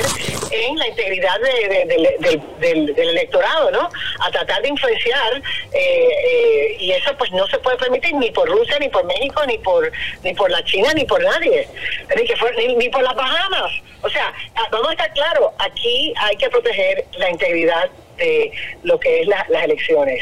en 0.52 0.78
la 0.78 0.88
integridad 0.88 1.40
de- 1.40 1.68
de- 1.68 1.86
del- 1.86 2.16
del- 2.20 2.60
del- 2.60 2.96
del 2.96 3.10
electorado, 3.10 3.72
¿no? 3.72 3.90
A 4.20 4.30
tratar 4.32 4.62
de 4.62 4.70
influenciar 4.70 5.42
eh, 5.72 6.08
eh, 6.30 6.78
y 6.80 6.92
eso 6.92 7.12
pues 7.18 7.32
no 7.32 7.48
se 7.48 7.58
puede 7.58 7.78
permitir 7.78 8.14
ni 8.16 8.30
por 8.30 8.48
Rusia, 8.48 8.78
ni 8.80 8.90
por 8.90 9.04
México, 9.06 9.44
ni 9.48 9.58
por 9.58 9.92
ni 10.24 10.34
por 10.36 10.52
la 10.52 10.64
China, 10.64 10.94
ni 10.94 11.06
por 11.06 11.22
nadie, 11.24 11.68
ni, 12.16 12.24
que 12.26 12.36
fue- 12.38 12.54
ni, 12.56 12.76
ni 12.76 12.90
por 12.90 13.02
las 13.02 13.16
Bahamas. 13.16 13.72
O 14.04 14.10
sea, 14.10 14.32
ah, 14.56 14.68
vamos 14.72 14.90
a 14.90 14.92
estar 14.92 15.12
claros, 15.14 15.50
aquí 15.58 16.14
hay 16.18 16.36
que 16.38 16.50
proteger 16.50 17.06
la 17.18 17.30
integridad 17.30 17.90
de 18.18 18.52
lo 18.84 19.00
que 19.00 19.22
es 19.22 19.28
la- 19.28 19.46
las 19.50 19.64
elecciones. 19.66 20.22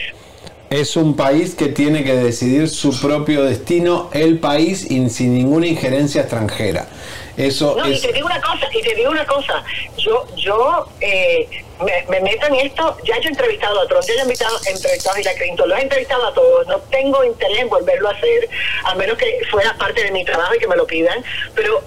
Es 0.69 0.95
un 0.95 1.15
país 1.17 1.53
que 1.53 1.67
tiene 1.67 2.03
que 2.05 2.15
decidir 2.15 2.69
su 2.69 2.97
propio 3.01 3.43
destino, 3.43 4.09
el 4.13 4.39
país, 4.39 4.89
y 4.89 5.09
sin 5.09 5.33
ninguna 5.33 5.67
injerencia 5.67 6.21
extranjera. 6.21 6.87
Eso 7.35 7.75
No, 7.77 7.89
y 7.89 7.99
te 7.99 8.11
digo 8.13 8.25
una 8.27 8.39
cosa, 8.41 8.67
y 8.73 8.81
te 8.81 8.95
digo 8.95 9.09
una 9.11 9.25
cosa, 9.25 9.63
yo, 9.97 10.25
yo 10.37 10.85
eh, 11.01 11.47
me, 11.83 12.05
me 12.09 12.19
meto 12.21 12.45
en 12.47 12.55
esto, 12.55 12.95
ya 13.05 13.15
yo 13.19 13.27
he 13.29 13.31
entrevistado 13.31 13.81
a 13.81 13.87
Trump, 13.87 14.03
ya 14.07 14.13
yo 14.13 14.19
he 14.19 14.23
invitado- 14.23 14.57
entrevistado 14.65 15.15
a 15.15 15.19
Hillary 15.21 15.37
Clinton, 15.39 15.69
los 15.69 15.79
he 15.79 15.81
entrevistado 15.81 16.27
a 16.27 16.33
todos, 16.33 16.67
no 16.67 16.77
tengo 16.91 17.23
interés 17.23 17.59
en 17.59 17.69
volverlo 17.69 18.09
a 18.09 18.11
hacer, 18.11 18.49
a 18.85 18.95
menos 18.95 19.17
que 19.17 19.39
fuera 19.49 19.73
parte 19.77 20.03
de 20.03 20.11
mi 20.11 20.23
trabajo 20.23 20.55
y 20.55 20.59
que 20.59 20.67
me 20.67 20.75
lo 20.75 20.85
pidan, 20.85 21.23
pero 21.55 21.81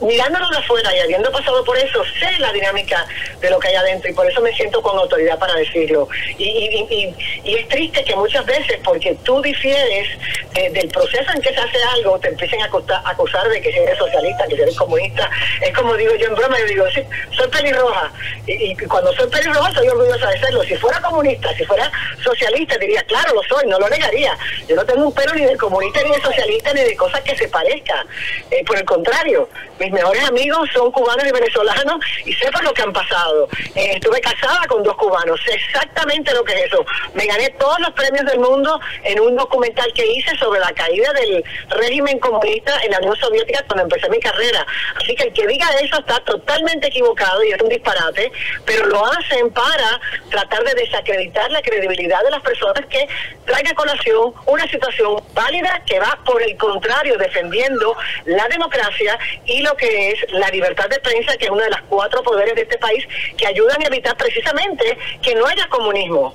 mirándolo 0.00 0.48
de 0.50 0.58
afuera 0.58 0.94
y 0.94 1.00
habiendo 1.00 1.30
pasado 1.32 1.64
por 1.64 1.76
eso, 1.78 2.02
sé 2.18 2.38
la 2.38 2.52
dinámica 2.52 3.06
de 3.40 3.50
lo 3.50 3.58
que 3.58 3.68
hay 3.68 3.74
adentro 3.76 4.10
y 4.10 4.14
por 4.14 4.30
eso 4.30 4.40
me 4.40 4.52
siento 4.54 4.82
con 4.82 4.98
autoridad 4.98 5.38
para 5.38 5.54
decirlo. 5.54 6.08
Y, 6.38 7.14
es 7.44 7.68
triste 7.68 8.04
que 8.04 8.14
muchas 8.16 8.44
veces, 8.44 8.78
porque 8.84 9.16
tú 9.22 9.40
difieres 9.40 10.08
de- 10.52 10.70
del 10.70 10.88
proceso 10.88 11.30
en 11.34 11.40
que 11.40 11.52
se 11.52 11.60
hace 11.60 11.78
algo, 11.94 12.18
te 12.18 12.28
empiecen 12.28 12.60
a 12.62 12.66
acusar, 12.66 13.48
de 13.48 13.60
que 13.60 13.72
si 13.72 13.78
eres 13.78 13.98
socialista, 13.98 14.46
que 14.46 14.56
si 14.56 14.62
eres 14.62 14.76
comunista. 14.76 15.30
Es 15.60 15.72
como 15.74 15.94
digo 15.94 16.14
yo 16.16 16.26
en 16.28 16.34
broma, 16.34 16.58
yo 16.58 16.66
digo, 16.66 16.84
sí, 16.94 17.02
soy 17.36 17.48
pelirroja. 17.48 18.10
Y, 18.46 18.76
cuando 18.86 19.12
soy 19.14 19.28
pelirroja 19.28 19.72
soy 19.72 19.88
orgullosa 19.88 20.28
de 20.30 20.38
serlo. 20.40 20.62
Si 20.64 20.76
fuera 20.76 21.00
comunista, 21.00 21.54
si 21.56 21.64
fuera 21.64 21.90
socialista, 22.22 22.76
diría, 22.78 23.02
claro, 23.04 23.34
lo 23.34 23.42
soy, 23.44 23.66
no 23.66 23.78
lo 23.78 23.88
negaría. 23.88 24.36
Yo 24.68 24.76
no 24.76 24.84
tengo 24.84 25.06
un 25.06 25.14
pelo 25.14 25.34
ni 25.34 25.44
de 25.44 25.56
comunista, 25.56 26.02
ni 26.02 26.10
de 26.10 26.20
socialista, 26.20 26.72
ni 26.72 26.82
de 26.82 26.96
cosas 26.96 27.20
que 27.22 27.36
se 27.36 27.48
parezcan. 27.48 28.06
Eh, 28.50 28.64
por 28.64 28.76
el 28.76 28.84
contrario, 28.84 29.48
mis 29.86 29.92
mejores 29.92 30.24
amigos 30.24 30.68
son 30.72 30.90
cubanos 30.90 31.24
y 31.26 31.30
venezolanos 31.30 32.00
y 32.24 32.34
por 32.34 32.64
lo 32.64 32.74
que 32.74 32.82
han 32.82 32.92
pasado. 32.92 33.48
Eh, 33.74 33.92
estuve 33.94 34.20
casada 34.20 34.66
con 34.66 34.82
dos 34.82 34.96
cubanos, 34.96 35.40
exactamente 35.46 36.34
lo 36.34 36.42
que 36.42 36.54
es 36.54 36.66
eso. 36.66 36.84
Me 37.14 37.24
gané 37.26 37.50
todos 37.50 37.78
los 37.80 37.90
premios 37.90 38.24
del 38.26 38.40
mundo 38.40 38.80
en 39.04 39.20
un 39.20 39.36
documental 39.36 39.92
que 39.94 40.04
hice 40.04 40.36
sobre 40.38 40.58
la 40.58 40.72
caída 40.72 41.12
del 41.12 41.44
régimen 41.68 42.18
comunista 42.18 42.80
en 42.82 42.90
la 42.90 42.98
Unión 42.98 43.16
Soviética 43.16 43.64
cuando 43.66 43.84
empecé 43.84 44.08
mi 44.08 44.18
carrera. 44.18 44.66
Así 44.96 45.14
que 45.14 45.24
el 45.24 45.32
que 45.32 45.46
diga 45.46 45.68
eso 45.80 46.00
está 46.00 46.18
totalmente 46.20 46.88
equivocado 46.88 47.44
y 47.44 47.52
es 47.52 47.60
un 47.60 47.68
disparate, 47.68 48.32
pero 48.64 48.86
lo 48.86 49.06
hacen 49.06 49.50
para 49.50 50.00
tratar 50.30 50.64
de 50.64 50.74
desacreditar 50.74 51.50
la 51.52 51.62
credibilidad 51.62 52.22
de 52.24 52.30
las 52.30 52.42
personas 52.42 52.84
que 52.86 53.06
traigan 53.44 53.72
a 53.72 53.76
colación 53.76 54.32
una 54.46 54.68
situación 54.68 55.22
válida 55.32 55.82
que 55.86 56.00
va 56.00 56.18
por 56.24 56.42
el 56.42 56.56
contrario 56.56 57.16
defendiendo 57.18 57.96
la 58.24 58.48
democracia 58.48 59.18
y 59.44 59.62
que 59.76 60.10
es 60.10 60.32
la 60.32 60.48
libertad 60.50 60.88
de 60.88 60.98
prensa, 61.00 61.36
que 61.36 61.46
es 61.46 61.50
uno 61.50 61.62
de 61.62 61.70
los 61.70 61.80
cuatro 61.88 62.22
poderes 62.22 62.54
de 62.54 62.62
este 62.62 62.78
país 62.78 63.06
que 63.36 63.46
ayudan 63.46 63.82
a 63.82 63.86
evitar 63.86 64.16
precisamente 64.16 64.98
que 65.22 65.34
no 65.34 65.46
haya 65.46 65.68
comunismo. 65.68 66.34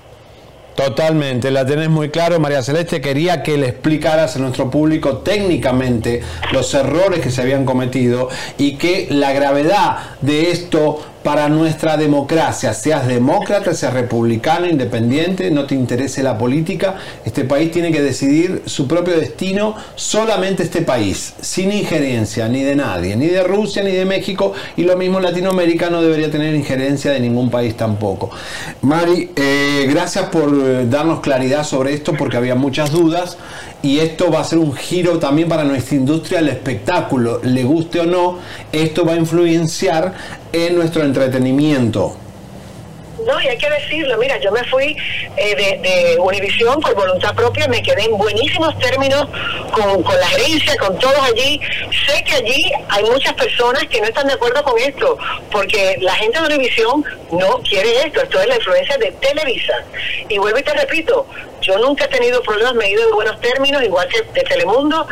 Totalmente, 0.76 1.52
la 1.52 1.66
tenés 1.66 1.90
muy 1.90 2.10
claro, 2.10 2.40
María 2.40 2.64
Celeste. 2.64 3.02
Quería 3.02 3.44
que 3.44 3.58
le 3.58 3.68
explicaras 3.68 4.36
a 4.36 4.40
nuestro 4.40 4.72
público 4.72 5.18
técnicamente 5.18 6.24
los 6.54 6.74
errores 6.74 7.20
que 7.20 7.30
se 7.30 7.42
habían 7.42 7.66
cometido 7.66 8.30
y 8.58 8.78
que 8.78 9.08
la 9.10 9.34
gravedad 9.34 9.98
de 10.22 10.50
esto 10.52 11.04
para 11.24 11.50
nuestra 11.50 11.98
democracia, 11.98 12.74
seas 12.74 13.08
demócrata, 13.08 13.74
seas 13.74 13.94
republicano, 13.94 14.68
independiente, 14.68 15.52
no 15.52 15.66
te 15.66 15.76
interese 15.76 16.24
la 16.24 16.38
política, 16.38 16.96
este 17.26 17.44
país 17.44 17.72
tiene 17.72 17.92
que 17.92 18.02
decidir 18.02 18.64
su 18.66 18.88
propio 18.88 19.16
destino, 19.18 19.76
solamente 19.96 20.64
este 20.64 20.82
país, 20.82 21.34
sin 21.42 21.72
injerencia 21.72 22.48
ni 22.48 22.64
de 22.64 22.76
nadie, 22.76 23.16
ni 23.16 23.28
de 23.28 23.44
Rusia 23.44 23.84
ni 23.84 23.92
de 23.92 24.06
México, 24.06 24.54
y 24.76 24.84
lo 24.84 24.98
mismo 24.98 25.20
Latinoamérica 25.20 25.90
no 25.90 26.02
debería 26.02 26.32
tener 26.32 26.56
injerencia 26.56 27.12
de 27.12 27.20
ningún 27.20 27.52
país 27.52 27.76
tampoco. 27.76 28.32
Mari, 28.82 29.32
eh, 29.36 29.88
gracias 29.90 30.26
por 30.30 30.50
eh, 30.50 30.88
darnos 30.90 31.20
claridad 31.20 31.64
sobre 31.64 31.94
esto 31.94 32.14
porque 32.18 32.38
había 32.38 32.56
muchas 32.56 32.92
dudas 32.92 33.38
y 33.84 34.00
esto 34.00 34.32
va 34.32 34.42
a 34.42 34.44
ser 34.44 34.60
un 34.60 34.74
giro 34.74 35.20
también 35.20 35.50
para 35.50 35.64
nuestra 35.64 35.96
industria 35.96 36.40
del 36.40 36.50
espectáculo, 36.50 37.40
le 37.44 37.64
guste 37.64 38.00
o 38.00 38.06
no, 38.06 38.38
esto 38.72 39.06
va 39.06 39.14
a 39.14 39.18
influenciar 39.18 40.14
en 40.54 40.76
nuestro 40.76 41.04
entretenimiento. 41.04 42.16
No, 43.26 43.40
y 43.42 43.48
hay 43.48 43.58
que 43.58 43.70
decirlo, 43.70 44.18
mira, 44.18 44.38
yo 44.38 44.52
me 44.52 44.64
fui 44.66 44.96
eh, 45.38 45.56
de, 45.56 45.90
de 45.90 46.20
Univisión 46.20 46.80
por 46.80 46.96
voluntad 46.96 47.36
propia, 47.36 47.68
me 47.68 47.82
quedé 47.82 48.06
en 48.06 48.18
buenísimos 48.18 48.78
términos 48.80 49.28
con, 49.72 50.20
la 50.20 50.28
gerencia, 50.28 50.76
con 50.78 50.98
todos 50.98 51.20
allí. 51.20 51.60
Sé 52.08 52.24
que 52.24 52.34
allí 52.36 52.72
hay 52.90 53.04
muchas 53.04 53.34
personas 53.34 53.84
que 53.88 54.02
no 54.02 54.08
están 54.08 54.28
de 54.28 54.34
acuerdo 54.34 54.64
con 54.64 54.78
esto, 54.80 55.18
porque 55.52 55.98
la 56.02 56.16
gente 56.16 56.40
de 56.40 56.46
Univisión 56.48 57.04
no 57.32 57.60
quiere 57.60 58.06
esto, 58.06 58.22
esto 58.22 58.40
es 58.42 58.48
la 58.48 58.56
influencia 58.56 58.98
de 58.98 59.12
Televisa. 59.12 59.84
Y 60.28 60.38
vuelvo 60.38 60.60
y 60.60 60.64
te 60.64 60.74
repito, 60.74 61.28
yo 61.62 61.78
nunca 61.78 62.06
he 62.06 62.08
tenido 62.08 62.42
problemas, 62.42 62.76
me 62.76 62.86
he 62.86 62.92
ido 62.92 63.04
en 63.04 63.12
buenos 63.12 63.40
términos, 63.40 63.84
igual 63.84 64.08
que 64.08 64.22
de 64.22 64.42
Telemundo. 64.44 65.08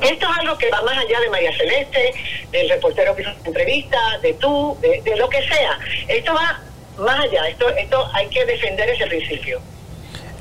Esto 0.00 0.26
es 0.30 0.38
algo 0.38 0.56
que 0.56 0.70
va 0.70 0.82
más 0.82 0.98
allá 0.98 1.20
de 1.20 1.30
María 1.30 1.56
Celeste, 1.56 2.12
del 2.50 2.68
reportero 2.68 3.14
que 3.14 3.22
hizo 3.22 3.32
entrevista, 3.44 3.98
de 4.22 4.32
tú, 4.34 4.76
de, 4.80 5.02
de 5.02 5.16
lo 5.16 5.28
que 5.28 5.42
sea. 5.46 5.78
Esto 6.08 6.34
va 6.34 6.60
más 7.00 7.20
allá, 7.20 7.48
esto, 7.48 7.68
esto 7.70 7.98
hay 8.14 8.28
que 8.28 8.44
defender 8.44 8.88
ese 8.90 9.06
principio. 9.06 9.60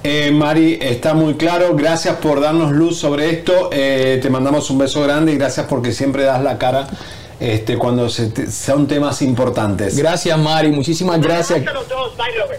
Eh, 0.04 0.32
Mari, 0.32 0.80
está 0.82 1.14
muy 1.14 1.34
claro. 1.36 1.76
Gracias 1.76 2.16
por 2.18 2.40
darnos 2.40 2.72
luz 2.72 2.98
sobre 2.98 3.30
esto. 3.32 3.70
Eh, 3.74 4.20
te 4.22 4.30
mandamos 4.30 4.70
un 4.70 4.78
beso 4.78 5.02
grande 5.04 5.34
y 5.34 5.38
gracias 5.38 5.66
porque 5.68 5.92
siempre 5.92 6.24
das 6.24 6.42
la 6.42 6.58
cara 6.58 6.88
este, 7.42 7.78
cuando 7.78 8.10
se 8.10 8.28
te- 8.28 8.50
son 8.50 8.88
temas 8.88 9.22
importantes. 9.22 9.98
Gracias, 9.98 10.38
Mari. 10.38 10.70
Muchísimas 10.72 11.20
gracias. 11.22 11.62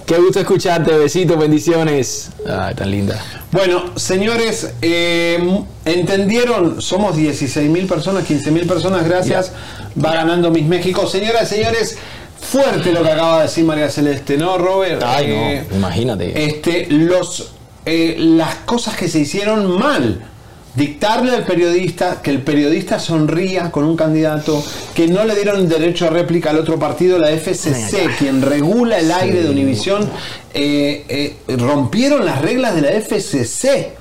Qué 0.07 0.17
gusto 0.19 0.41
escucharte. 0.41 0.93
Besitos, 0.93 1.39
bendiciones. 1.39 2.31
Ay, 2.47 2.75
tan 2.75 2.91
linda. 2.91 3.19
Bueno, 3.53 3.85
señores, 3.97 4.75
eh, 4.83 5.63
¿entendieron? 5.85 6.83
Somos 6.83 7.17
16 7.17 7.71
mil 7.71 7.87
personas, 7.87 8.25
15 8.25 8.51
mil 8.51 8.67
personas, 8.67 9.05
gracias. 9.09 9.53
Va 10.03 10.15
ganando 10.15 10.51
Miss 10.51 10.67
México. 10.67 11.07
Señoras 11.07 11.51
y 11.53 11.57
señores, 11.57 11.99
fuerte 12.41 12.93
lo 12.93 13.03
que 13.03 13.11
acaba 13.11 13.39
de 13.39 13.43
decir 13.45 13.65
María 13.65 13.89
Celeste, 13.91 14.37
¿no, 14.37 14.59
Robert? 14.59 15.03
Ay, 15.05 15.27
Eh, 15.29 15.65
no, 15.71 15.77
imagínate. 15.77 16.45
este, 16.45 16.87
los, 16.91 17.53
eh, 17.87 18.17
las 18.19 18.57
cosas 18.67 18.97
que 18.97 19.09
se 19.09 19.21
hicieron 19.21 19.79
mal. 19.79 20.27
Dictarle 20.73 21.35
al 21.35 21.43
periodista 21.45 22.23
que 22.23 22.31
el 22.31 22.43
periodista 22.43 23.01
sonría 23.01 23.73
con 23.73 23.83
un 23.83 23.97
candidato, 23.97 24.63
que 24.95 25.09
no 25.09 25.25
le 25.25 25.35
dieron 25.35 25.69
derecho 25.69 26.07
a 26.07 26.11
réplica 26.11 26.51
al 26.51 26.59
otro 26.59 26.79
partido, 26.79 27.19
la 27.19 27.31
FCC, 27.31 28.09
quien 28.17 28.41
regula 28.41 29.01
el 29.01 29.11
aire 29.11 29.43
de 29.43 29.51
Univisión, 29.51 30.09
eh, 30.55 31.05
eh, 31.49 31.57
rompieron 31.57 32.25
las 32.25 32.41
reglas 32.41 32.77
de 32.77 32.83
la 32.83 32.91
FCC 32.93 33.95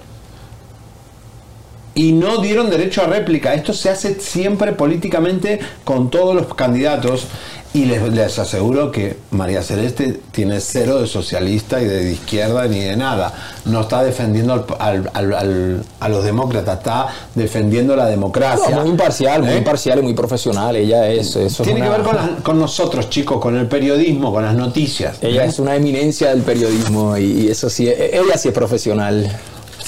y 1.96 2.12
no 2.12 2.38
dieron 2.38 2.70
derecho 2.70 3.02
a 3.02 3.08
réplica. 3.08 3.56
Esto 3.56 3.74
se 3.74 3.90
hace 3.90 4.20
siempre 4.20 4.72
políticamente 4.74 5.60
con 5.84 6.12
todos 6.12 6.36
los 6.36 6.54
candidatos 6.54 7.26
y 7.72 7.86
les, 7.86 8.02
les 8.12 8.40
aseguro 8.40 8.92
que 8.92 9.18
María 9.30 9.62
Celeste 9.62 10.20
tiene 10.32 10.60
cero 10.60 11.00
de 11.02 11.08
socialista 11.08 11.80
y 11.80 11.86
de 11.86 12.12
izquierda 12.14 12.66
ni 12.68 12.80
de 12.80 12.98
nada. 12.98 13.32
No 13.66 13.82
está 13.82 14.04
defendiendo 14.04 14.66
al- 14.80 15.10
al- 15.14 15.34
al- 15.34 15.84
a 16.00 16.10
los 16.10 16.24
demócratas, 16.24 16.80
está 16.80 17.08
defendiendo 17.36 17.96
la 17.96 18.08
democracia. 18.08 18.76
No, 18.76 18.82
muy 18.82 18.90
imparcial, 18.90 19.44
muy 19.44 19.54
¿Eh? 19.54 19.58
imparcial 19.58 20.00
y 20.00 20.02
muy 20.02 20.14
profesional. 20.16 20.76
Ella 20.76 21.08
es. 21.10 21.28
Eso 21.36 21.42
es 21.44 21.58
Tiene 21.58 21.82
que 21.82 21.90
ver 21.90 22.02
con, 22.02 22.16
las- 22.16 22.30
con 22.42 22.60
nosotros, 22.60 23.10
chicos, 23.10 23.40
con 23.40 23.56
el 23.56 23.68
periodismo, 23.68 24.34
con 24.34 24.44
las 24.44 24.56
noticias. 24.56 25.18
Ella 25.22 25.46
es 25.46 25.60
una 25.60 25.76
eminencia 25.76 26.30
del 26.30 26.42
periodismo 26.42 27.18
y, 27.18 27.24
y 27.44 27.48
eso 27.50 27.70
sí, 27.70 27.88
e- 27.88 28.18
ella 28.18 28.36
sí 28.38 28.48
es 28.48 28.54
profesional. 28.54 29.32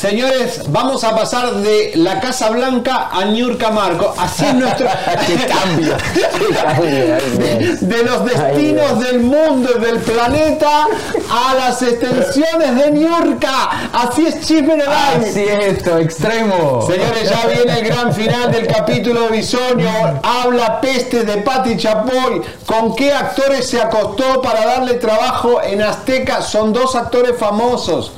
Señores, 0.02 0.64
vamos 0.70 1.04
a 1.04 1.16
pasar 1.16 1.54
de 1.58 1.92
la 1.94 2.20
Casa 2.20 2.50
Blanca 2.50 3.10
a 3.12 3.24
Niurka 3.26 3.70
Marco. 3.70 4.12
Así 4.18 4.44
es 4.46 4.56
nuestro. 4.56 4.88
¡Qué 5.28 5.36
cambio! 5.46 5.96
¡Qué 6.16 6.56
cambio! 6.56 7.18
Ay, 7.20 7.58
Dios. 7.60 7.82
de 7.82 8.04
los 8.04 8.26
destinos 8.26 9.00
del 9.00 9.20
mundo 9.20 9.70
y 9.78 9.80
del 9.80 10.00
planeta 10.00 10.88
a 11.30 11.54
las 11.54 11.84
extensiones 11.84 12.78
de 12.78 12.90
Niurka. 12.90 13.92
Así 13.94 14.26
es 14.26 14.50
en 14.50 14.72
el 14.72 14.82
aire. 14.82 15.30
Así 15.30 15.44
es 15.44 15.66
esto, 15.78 16.00
extremo. 16.00 16.82
Señores, 16.82 17.30
ya 17.30 17.46
viene 17.46 17.80
el 17.80 17.86
gran 17.86 18.12
final 18.12 18.52
del 18.52 18.66
capítulo 18.66 19.30
Bisonio. 19.30 19.92
Habla 20.24 20.82
peste 20.82 21.26
de 21.26 21.44
Patti 21.44 21.78
Chapoy. 21.78 22.42
¿Con 22.66 22.96
qué 22.96 23.14
actores 23.14 23.70
se 23.70 23.80
acostó 23.80 24.42
para 24.42 24.66
darle 24.66 24.96
trabajo 24.96 25.62
en 25.62 25.84
Azteca? 25.84 26.42
Son 26.42 26.74
dos 26.74 26.96
actores 26.96 27.38
famosos. 27.38 28.14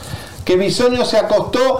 Que 0.45 0.55
Bisonio 0.57 1.05
se 1.05 1.17
acostó. 1.17 1.79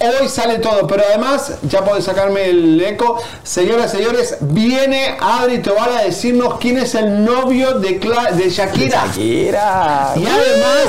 Hoy 0.00 0.28
sale 0.28 0.60
todo, 0.60 0.86
pero 0.86 1.02
además, 1.08 1.54
ya 1.68 1.84
podés 1.84 2.04
sacarme 2.04 2.44
el 2.50 2.80
eco. 2.80 3.18
Señoras 3.42 3.92
y 3.92 3.96
señores, 3.96 4.36
viene 4.40 5.16
Adri 5.20 5.58
Tobar 5.58 5.90
a 5.90 6.02
decirnos 6.04 6.54
quién 6.60 6.78
es 6.78 6.94
el 6.94 7.24
novio 7.24 7.80
de, 7.80 7.98
Cla- 8.00 8.30
de 8.30 8.48
Shakira. 8.48 9.06
Shakira. 9.06 10.12
Y 10.14 10.24
además, 10.24 10.86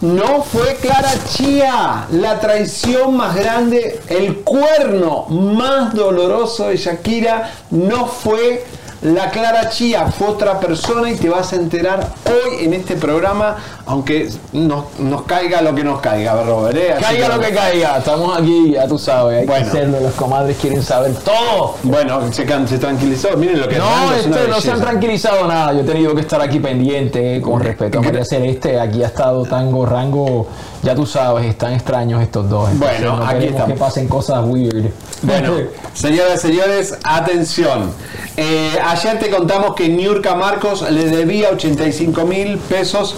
no 0.00 0.42
fue 0.42 0.76
Clara 0.76 1.12
Chía, 1.34 2.06
la 2.12 2.40
traición 2.40 3.14
más 3.14 3.36
grande, 3.36 4.00
el 4.08 4.36
cuerno 4.36 5.26
más 5.28 5.92
doloroso 5.94 6.68
de 6.68 6.78
Shakira, 6.78 7.52
no 7.70 8.06
fue 8.06 8.64
la 9.04 9.30
Clara 9.30 9.68
Chía, 9.68 10.06
fue 10.06 10.28
otra 10.28 10.58
persona 10.58 11.10
y 11.10 11.16
te 11.16 11.28
vas 11.28 11.52
a 11.52 11.56
enterar 11.56 12.08
hoy 12.26 12.64
en 12.64 12.72
este 12.74 12.96
programa, 12.96 13.56
aunque 13.86 14.30
nos, 14.52 14.98
nos 14.98 15.22
caiga 15.22 15.60
lo 15.60 15.74
que 15.74 15.84
nos 15.84 16.00
caiga, 16.00 16.42
Robert. 16.42 16.76
¿eh? 16.76 16.94
Caiga 17.00 17.28
que- 17.28 17.34
lo 17.34 17.40
que 17.40 17.52
caiga, 17.54 17.98
estamos 17.98 18.36
aquí, 18.38 18.72
ya 18.72 18.88
tú 18.88 18.98
sabes, 18.98 19.40
hay 19.40 19.46
Bueno. 19.46 19.62
que 19.64 19.68
hacerlo, 19.70 20.00
los 20.00 20.12
comadres 20.14 20.56
quieren 20.58 20.82
saber 20.82 21.14
todo. 21.16 21.74
Bueno, 21.82 22.32
se, 22.32 22.46
se 22.66 22.78
tranquilizó, 22.78 23.36
miren 23.36 23.60
lo 23.60 23.68
que 23.68 23.76
No, 23.76 24.12
es 24.14 24.24
este, 24.26 24.48
no 24.48 24.60
se 24.60 24.70
han 24.72 24.80
tranquilizado 24.80 25.46
nada. 25.46 25.72
Yo 25.74 25.80
he 25.80 25.84
tenido 25.84 26.14
que 26.14 26.22
estar 26.22 26.40
aquí 26.40 26.58
pendiente 26.58 27.36
eh, 27.36 27.40
con 27.42 27.60
respeto 27.60 27.98
a 27.98 28.02
María 28.02 28.24
Celeste. 28.24 28.80
Aquí 28.80 29.02
ha 29.02 29.08
estado 29.08 29.44
Tango 29.44 29.84
Rango. 29.84 30.46
Ya 30.84 30.94
tú 30.94 31.06
sabes, 31.06 31.46
están 31.46 31.72
extraños 31.72 32.20
estos 32.22 32.48
dos. 32.50 32.70
Entonces, 32.70 33.00
Bueno, 33.00 33.16
no 33.16 33.26
aquí 33.26 33.46
estamos. 33.46 33.72
que 33.72 33.78
pasen 33.78 34.06
cosas 34.06 34.44
weird. 34.44 34.90
Bueno, 35.22 35.54
señoras 35.94 36.44
y 36.44 36.48
señores, 36.48 36.98
atención. 37.02 37.90
Eh, 38.36 38.78
ayer 38.86 39.18
te 39.18 39.30
contamos 39.30 39.74
que 39.74 39.88
Niurka 39.88 40.34
Marcos 40.34 40.82
le 40.90 41.06
debía 41.06 41.48
85 41.50 42.26
mil 42.26 42.58
pesos 42.58 43.16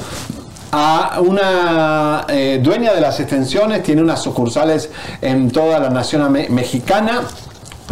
a 0.71 1.19
una 1.21 2.25
eh, 2.29 2.61
dueña 2.63 2.93
de 2.93 3.01
las 3.01 3.19
extensiones, 3.19 3.83
tiene 3.83 4.01
unas 4.01 4.23
sucursales 4.23 4.91
en 5.21 5.51
toda 5.51 5.81
la 5.81 5.91
nación 5.91 6.31
mexicana. 6.51 7.23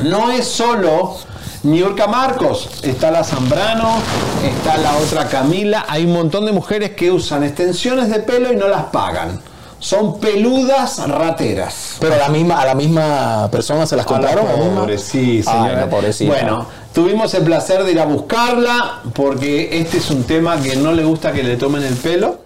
No 0.05 0.31
es 0.31 0.47
solo 0.47 1.17
Niurka 1.65 2.07
Marcos, 2.07 2.69
está 2.83 3.11
la 3.11 3.25
Zambrano, 3.25 3.97
está 4.45 4.77
la 4.77 4.97
otra 4.99 5.27
Camila, 5.29 5.87
hay 5.89 6.05
un 6.05 6.13
montón 6.13 6.45
de 6.47 6.53
mujeres 6.53 6.91
que 6.93 7.11
usan 7.11 7.43
extensiones 7.43 8.09
de 8.11 8.21
pelo 8.21 8.53
y 8.53 8.57
no 8.57 8.69
las 8.69 8.85
pagan. 8.85 9.41
Son 9.85 10.19
peludas 10.19 11.07
rateras. 11.07 11.99
Pero 12.01 12.15
a 12.15 12.17
la 12.17 12.31
misma, 12.31 12.59
a 12.59 12.65
la 12.65 12.75
misma 12.75 13.51
persona 13.51 13.85
se 13.85 13.95
las 13.97 14.07
contaron. 14.07 14.47
A 14.49 14.53
la 14.53 14.81
pobre, 14.81 14.97
sí, 14.97 15.43
señora. 15.43 15.73
Ay, 15.73 15.77
la 15.77 15.91
pobrecita. 15.91 16.33
Bueno, 16.33 16.67
tuvimos 16.95 17.35
el 17.35 17.45
placer 17.45 17.85
de 17.85 17.93
ir 17.93 18.01
a 18.01 18.07
buscarla 18.07 19.03
porque 19.13 19.79
este 19.79 19.99
es 19.99 20.09
un 20.09 20.25
tema 20.25 20.59
que 20.63 20.77
no 20.77 20.93
le 20.93 21.05
gusta 21.05 21.33
que 21.33 21.43
le 21.43 21.59
tomen 21.59 21.83
el 21.83 21.97
pelo, 21.97 22.45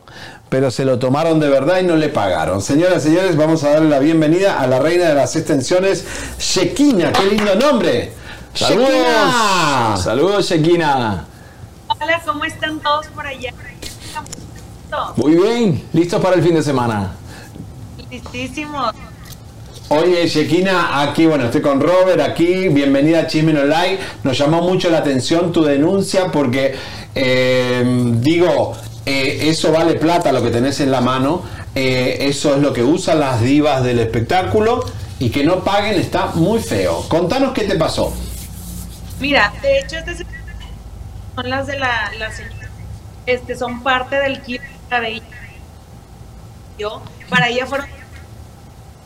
pero 0.48 0.72
se 0.72 0.84
lo 0.84 0.98
tomaron 0.98 1.38
de 1.38 1.48
verdad 1.48 1.78
y 1.78 1.84
no 1.84 1.94
le 1.94 2.08
pagaron. 2.08 2.60
Señoras 2.60 3.04
y 3.04 3.10
señores, 3.10 3.36
vamos 3.36 3.62
a 3.62 3.70
darle 3.70 3.88
la 3.88 4.00
bienvenida 4.00 4.58
a 4.58 4.66
la 4.66 4.80
reina 4.80 5.04
de 5.04 5.14
las 5.14 5.36
extensiones, 5.36 6.04
Shekina. 6.40 7.12
¡Qué 7.12 7.22
lindo 7.22 7.54
nombre! 7.54 8.14
Saludos. 8.52 8.88
Shekina. 8.88 9.96
Saludos, 9.96 10.44
Shekina. 10.44 11.24
Hola, 11.86 12.20
¿cómo 12.26 12.44
están 12.44 12.80
todos 12.80 13.06
por 13.14 13.24
allá? 13.24 13.52
Muy 15.14 15.36
bien, 15.36 15.88
listos 15.92 16.20
para 16.20 16.34
el 16.34 16.42
fin 16.42 16.56
de 16.56 16.64
semana. 16.64 17.12
Listísimos. 18.10 18.94
Oye, 19.90 20.26
Shekina, 20.28 21.02
aquí, 21.02 21.26
bueno, 21.26 21.46
estoy 21.46 21.62
con 21.62 21.80
Robert, 21.80 22.20
aquí, 22.20 22.68
bienvenida 22.68 23.20
a 23.20 23.26
Chismen 23.26 23.56
Online. 23.56 23.98
Nos 24.22 24.36
llamó 24.36 24.60
mucho 24.60 24.90
la 24.90 24.98
atención 24.98 25.50
tu 25.50 25.64
denuncia 25.64 26.30
porque, 26.30 26.74
eh, 27.14 27.82
digo, 28.16 28.74
eh, 29.06 29.48
eso 29.48 29.72
vale 29.72 29.94
plata 29.94 30.30
lo 30.32 30.42
que 30.42 30.50
tenés 30.50 30.80
en 30.80 30.90
la 30.90 31.00
mano, 31.00 31.42
eh, 31.74 32.18
eso 32.20 32.54
es 32.54 32.60
lo 32.60 32.74
que 32.74 32.82
usan 32.82 33.20
las 33.20 33.40
divas 33.40 33.82
del 33.82 33.98
espectáculo 33.98 34.84
y 35.18 35.30
que 35.30 35.44
no 35.44 35.64
paguen 35.64 35.98
está 35.98 36.32
muy 36.34 36.60
feo. 36.60 37.06
Contanos 37.08 37.52
qué 37.52 37.64
te 37.64 37.76
pasó. 37.76 38.12
Mira, 39.20 39.54
de 39.62 39.78
hecho, 39.78 39.96
este 39.96 40.10
es 40.12 40.26
son 41.34 41.50
las 41.50 41.66
de 41.66 41.78
la, 41.78 42.12
la 42.18 42.30
señora. 42.32 42.68
Este, 43.24 43.56
son 43.56 43.82
parte 43.82 44.16
del 44.16 44.42
kit 44.42 44.60
de 44.90 45.08
ella. 45.08 45.22
Yo, 46.78 47.02
para 47.30 47.48
ella 47.48 47.66
fueron 47.66 47.86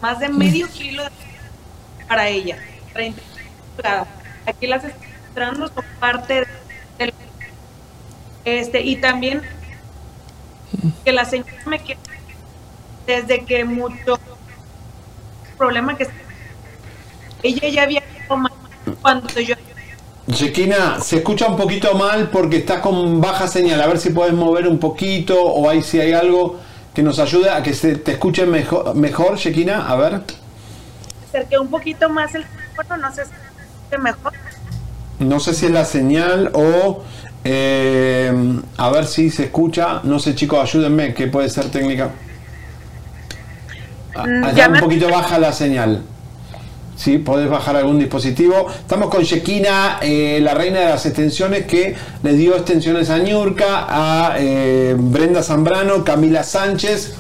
más 0.03 0.19
de 0.19 0.29
medio 0.29 0.69
kilo 0.69 1.05
de- 1.05 1.11
para 2.09 2.29
ella. 2.29 2.59
30 2.93 3.23
pulgadas. 3.77 4.09
Aquí 4.45 4.67
las 4.67 4.83
mostrando, 4.83 5.69
son 5.69 5.85
parte 5.99 6.35
de- 6.35 6.47
del 6.99 7.15
este, 8.45 8.83
y 8.83 8.97
también 8.97 9.41
que 11.05 11.13
la 11.13 11.25
señora 11.25 11.53
me 11.65 11.79
quiere 11.79 12.01
desde 13.07 13.45
que 13.45 13.65
mucho 13.65 14.19
problema 15.57 15.97
que 15.97 16.09
ella 17.43 17.69
ya 17.69 17.83
había 17.85 18.03
cuando 19.01 19.41
yo 19.41 19.55
Chequina, 20.31 21.01
se 21.01 21.17
escucha 21.17 21.47
un 21.47 21.57
poquito 21.57 21.95
mal 21.95 22.31
porque 22.31 22.59
está 22.59 22.81
con 22.81 23.21
baja 23.21 23.49
señal. 23.49 23.81
A 23.83 23.87
ver 23.87 23.99
si 23.99 24.11
puedes 24.11 24.33
mover 24.33 24.67
un 24.67 24.79
poquito 24.79 25.41
o 25.43 25.69
ahí 25.69 25.83
si 25.83 26.01
hay 26.01 26.13
algo 26.13 26.59
que 26.95 27.03
nos 27.03 27.19
ayude 27.19 27.51
a 27.51 27.63
que 27.63 27.73
se 27.75 27.97
te 27.97 28.13
escuche 28.13 28.47
mejor, 28.47 28.95
mejor 28.95 29.37
Chequina. 29.37 29.89
A 29.89 29.97
ver. 29.97 30.21
acerqué 31.29 31.59
un 31.59 31.69
poquito 31.69 32.09
más 32.11 32.35
el 32.35 32.45
teléfono, 32.45 33.09
no 33.09 33.15
sé 33.15 33.25
si 33.25 33.31
se 33.91 33.99
mejor. 33.99 34.33
No 35.19 35.41
sé 35.41 35.55
si 35.55 35.67
es 35.67 35.73
la 35.73 35.85
señal 35.85 36.51
o 36.55 37.03
eh, 37.45 38.61
a 38.77 38.91
ver 38.91 39.07
si 39.07 39.31
se 39.31 39.45
escucha. 39.45 40.01
No 40.03 40.19
sé, 40.19 40.35
chicos, 40.35 40.61
ayúdenme, 40.61 41.15
que 41.15 41.29
puede 41.29 41.49
ser 41.49 41.71
técnica. 41.71 42.11
Ah, 44.15 44.25
Mm, 44.27 44.45
Allá 44.45 44.67
ya 44.67 44.69
un 44.69 44.81
poquito 44.81 45.09
baja 45.09 45.39
la 45.39 45.53
señal. 45.53 46.03
Sí, 47.03 47.19
podés 47.19 47.51
bajar 47.51 47.75
algún 47.75 47.99
dispositivo. 47.99 48.69
Estamos 48.79 49.11
con 49.11 49.25
Shekina, 49.25 49.99
eh, 50.03 50.39
la 50.41 50.55
reina 50.55 50.79
de 50.79 50.87
las 50.87 51.05
extensiones, 51.05 51.67
que 51.67 51.97
le 52.23 52.35
dio 52.35 52.55
extensiones 52.55 53.11
a 53.11 53.19
Ñurka, 53.19 53.87
a 53.89 54.37
eh, 54.39 54.95
Brenda 54.97 55.43
Zambrano, 55.43 56.05
Camila 56.05 56.45
Sánchez. 56.45 57.15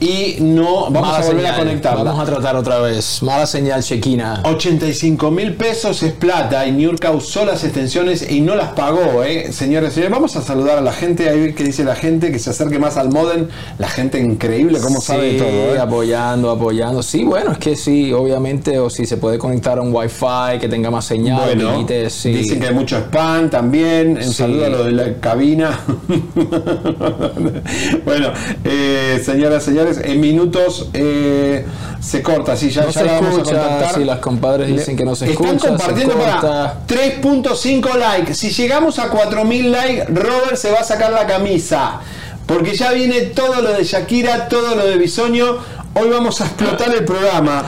Y 0.00 0.36
no, 0.40 0.90
vamos 0.90 1.02
Mala 1.02 1.18
a 1.18 1.20
volver 1.22 1.36
señal. 1.40 1.54
a 1.54 1.58
conectarla. 1.58 2.02
Vamos 2.04 2.20
a 2.28 2.32
tratar 2.32 2.56
otra 2.56 2.78
vez. 2.80 3.22
Mala 3.22 3.46
señal, 3.46 3.82
Chequina. 3.82 4.42
85 4.44 5.30
mil 5.30 5.54
pesos 5.54 6.02
es 6.02 6.12
plata 6.12 6.66
y 6.66 6.72
Niurka 6.72 7.10
usó 7.12 7.44
las 7.46 7.64
extensiones 7.64 8.28
y 8.30 8.40
no 8.40 8.54
las 8.54 8.70
pagó, 8.72 9.22
¿eh? 9.24 9.52
Señores 9.52 9.94
señores, 9.94 10.10
vamos 10.10 10.36
a 10.36 10.42
saludar 10.42 10.78
a 10.78 10.80
la 10.80 10.92
gente, 10.92 11.28
ahí 11.30 11.52
que 11.54 11.64
dice 11.64 11.84
la 11.84 11.94
gente, 11.94 12.32
que 12.32 12.38
se 12.38 12.50
acerque 12.50 12.78
más 12.78 12.96
al 12.96 13.10
modem, 13.10 13.46
la 13.78 13.88
gente 13.88 14.18
increíble, 14.20 14.78
como 14.80 15.00
sabe 15.00 15.34
todo, 15.38 15.48
¿eh? 15.74 15.78
apoyando, 15.78 16.50
apoyando. 16.50 17.02
Sí, 17.02 17.22
bueno, 17.24 17.52
es 17.52 17.58
que 17.58 17.76
sí, 17.76 18.12
obviamente, 18.12 18.78
o 18.80 18.90
si 18.90 19.06
se 19.06 19.16
puede 19.16 19.38
conectar 19.38 19.78
a 19.78 19.82
un 19.82 19.94
wifi 19.94 20.58
que 20.60 20.68
tenga 20.68 20.90
más 20.90 21.04
señal, 21.06 21.40
Bueno, 21.44 21.70
limite, 21.72 22.10
sí. 22.10 22.32
dicen 22.32 22.60
que 22.60 22.66
hay 22.68 22.74
mucho 22.74 22.98
spam 22.98 23.48
también, 23.48 24.16
en 24.18 24.24
Sí. 24.24 24.34
saludo 24.34 24.66
a 24.66 24.68
lo 24.68 24.84
de 24.84 24.92
la 24.92 25.14
cabina. 25.20 25.78
bueno, 28.04 28.28
eh, 28.64 29.22
señoras 29.24 29.66
y 29.68 29.74
en 30.02 30.20
minutos 30.20 30.88
eh, 30.92 31.64
se 32.00 32.22
corta, 32.22 32.56
sí, 32.56 32.70
ya, 32.70 32.82
No 32.82 32.90
ya 32.90 33.00
se 33.00 33.04
la 33.06 33.12
vamos 33.14 33.28
a 33.28 33.42
escucha, 33.42 33.60
contactar. 33.60 33.94
sí, 33.94 34.04
las 34.04 34.18
compadres 34.18 34.68
dicen 34.68 34.96
que 34.96 35.04
no 35.04 35.14
se 35.16 35.30
Están 35.30 35.46
escucha, 35.46 35.68
compartiendo 35.68 36.14
para 36.14 36.40
corta. 36.40 36.78
3.5 36.88 37.96
likes. 37.96 38.34
Si 38.34 38.50
llegamos 38.50 38.98
a 38.98 39.10
4.000 39.10 39.70
likes, 39.70 40.04
Robert 40.12 40.56
se 40.56 40.70
va 40.70 40.80
a 40.80 40.84
sacar 40.84 41.12
la 41.12 41.26
camisa. 41.26 42.00
Porque 42.46 42.76
ya 42.76 42.92
viene 42.92 43.22
todo 43.22 43.62
lo 43.62 43.72
de 43.72 43.84
Shakira, 43.84 44.48
todo 44.48 44.74
lo 44.74 44.86
de 44.86 44.96
Bisoño. 44.98 45.56
Hoy 45.94 46.08
vamos 46.10 46.40
a 46.40 46.44
explotar 46.44 46.94
el 46.94 47.04
programa. 47.04 47.64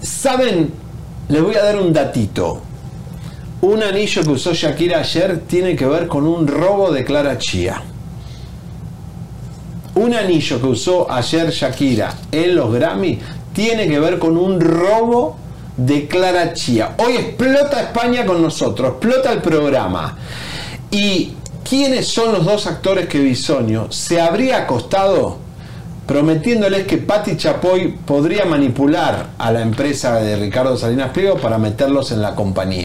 ¿Saben? 0.00 0.72
Les 1.28 1.42
voy 1.42 1.56
a 1.56 1.62
dar 1.64 1.80
un 1.80 1.92
datito. 1.92 2.62
Un 3.62 3.82
anillo 3.82 4.22
que 4.22 4.28
usó 4.30 4.52
Shakira 4.54 5.00
ayer 5.00 5.40
tiene 5.48 5.74
que 5.74 5.86
ver 5.86 6.06
con 6.06 6.26
un 6.26 6.46
robo 6.46 6.92
de 6.92 7.02
Clara 7.04 7.36
Chía. 7.38 7.82
Un 9.96 10.14
anillo 10.14 10.60
que 10.60 10.66
usó 10.66 11.10
ayer 11.10 11.50
Shakira 11.50 12.12
en 12.30 12.54
los 12.54 12.70
Grammy 12.70 13.18
tiene 13.54 13.88
que 13.88 13.98
ver 13.98 14.18
con 14.18 14.36
un 14.36 14.60
robo 14.60 15.38
de 15.74 16.06
Clara 16.06 16.52
Chía. 16.52 16.96
Hoy 16.98 17.16
explota 17.16 17.80
España 17.80 18.26
con 18.26 18.42
nosotros, 18.42 18.90
explota 18.90 19.32
el 19.32 19.40
programa. 19.40 20.18
¿Y 20.90 21.32
quiénes 21.66 22.08
son 22.08 22.34
los 22.34 22.44
dos 22.44 22.66
actores 22.66 23.08
que 23.08 23.20
Bisoño 23.20 23.90
se 23.90 24.20
habría 24.20 24.58
acostado 24.58 25.38
prometiéndoles 26.06 26.86
que 26.86 26.98
Patti 26.98 27.38
Chapoy 27.38 27.96
podría 28.04 28.44
manipular 28.44 29.30
a 29.38 29.50
la 29.50 29.62
empresa 29.62 30.16
de 30.16 30.36
Ricardo 30.36 30.76
Salinas 30.76 31.08
Pliego 31.12 31.38
para 31.38 31.56
meterlos 31.56 32.12
en 32.12 32.20
la 32.20 32.34
compañía? 32.34 32.84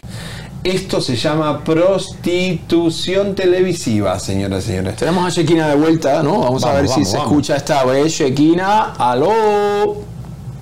Esto 0.64 1.00
se 1.00 1.16
llama 1.16 1.64
prostitución 1.64 3.34
televisiva, 3.34 4.18
señoras 4.20 4.64
y 4.64 4.68
señores. 4.68 4.96
Tenemos 4.96 5.26
a 5.26 5.30
Shekina 5.30 5.68
de 5.68 5.74
vuelta, 5.74 6.22
¿no? 6.22 6.38
Vamos, 6.38 6.62
a 6.62 6.68
Vamos, 6.68 6.82
ver 6.82 6.88
si 6.88 6.92
vamos, 7.00 7.10
se 7.10 7.16
escucha 7.16 7.56
esta 7.56 7.84
vez. 7.84 8.12
Shekina, 8.12 8.92
aló. 8.92 9.96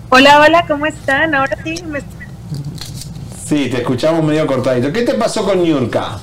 Hola, 0.08 0.40
hola, 0.40 0.64
¿cómo 0.66 0.86
están? 0.86 1.34
Ahora 1.34 1.56
sí, 1.62 1.82
me... 1.86 2.00
Sí, 3.44 3.68
te 3.68 3.78
escuchamos 3.78 4.24
medio 4.24 4.46
cortadito. 4.46 4.90
¿Qué 4.90 5.02
te 5.02 5.14
pasó 5.14 5.44
con 5.44 5.62
Niurka? 5.62 6.20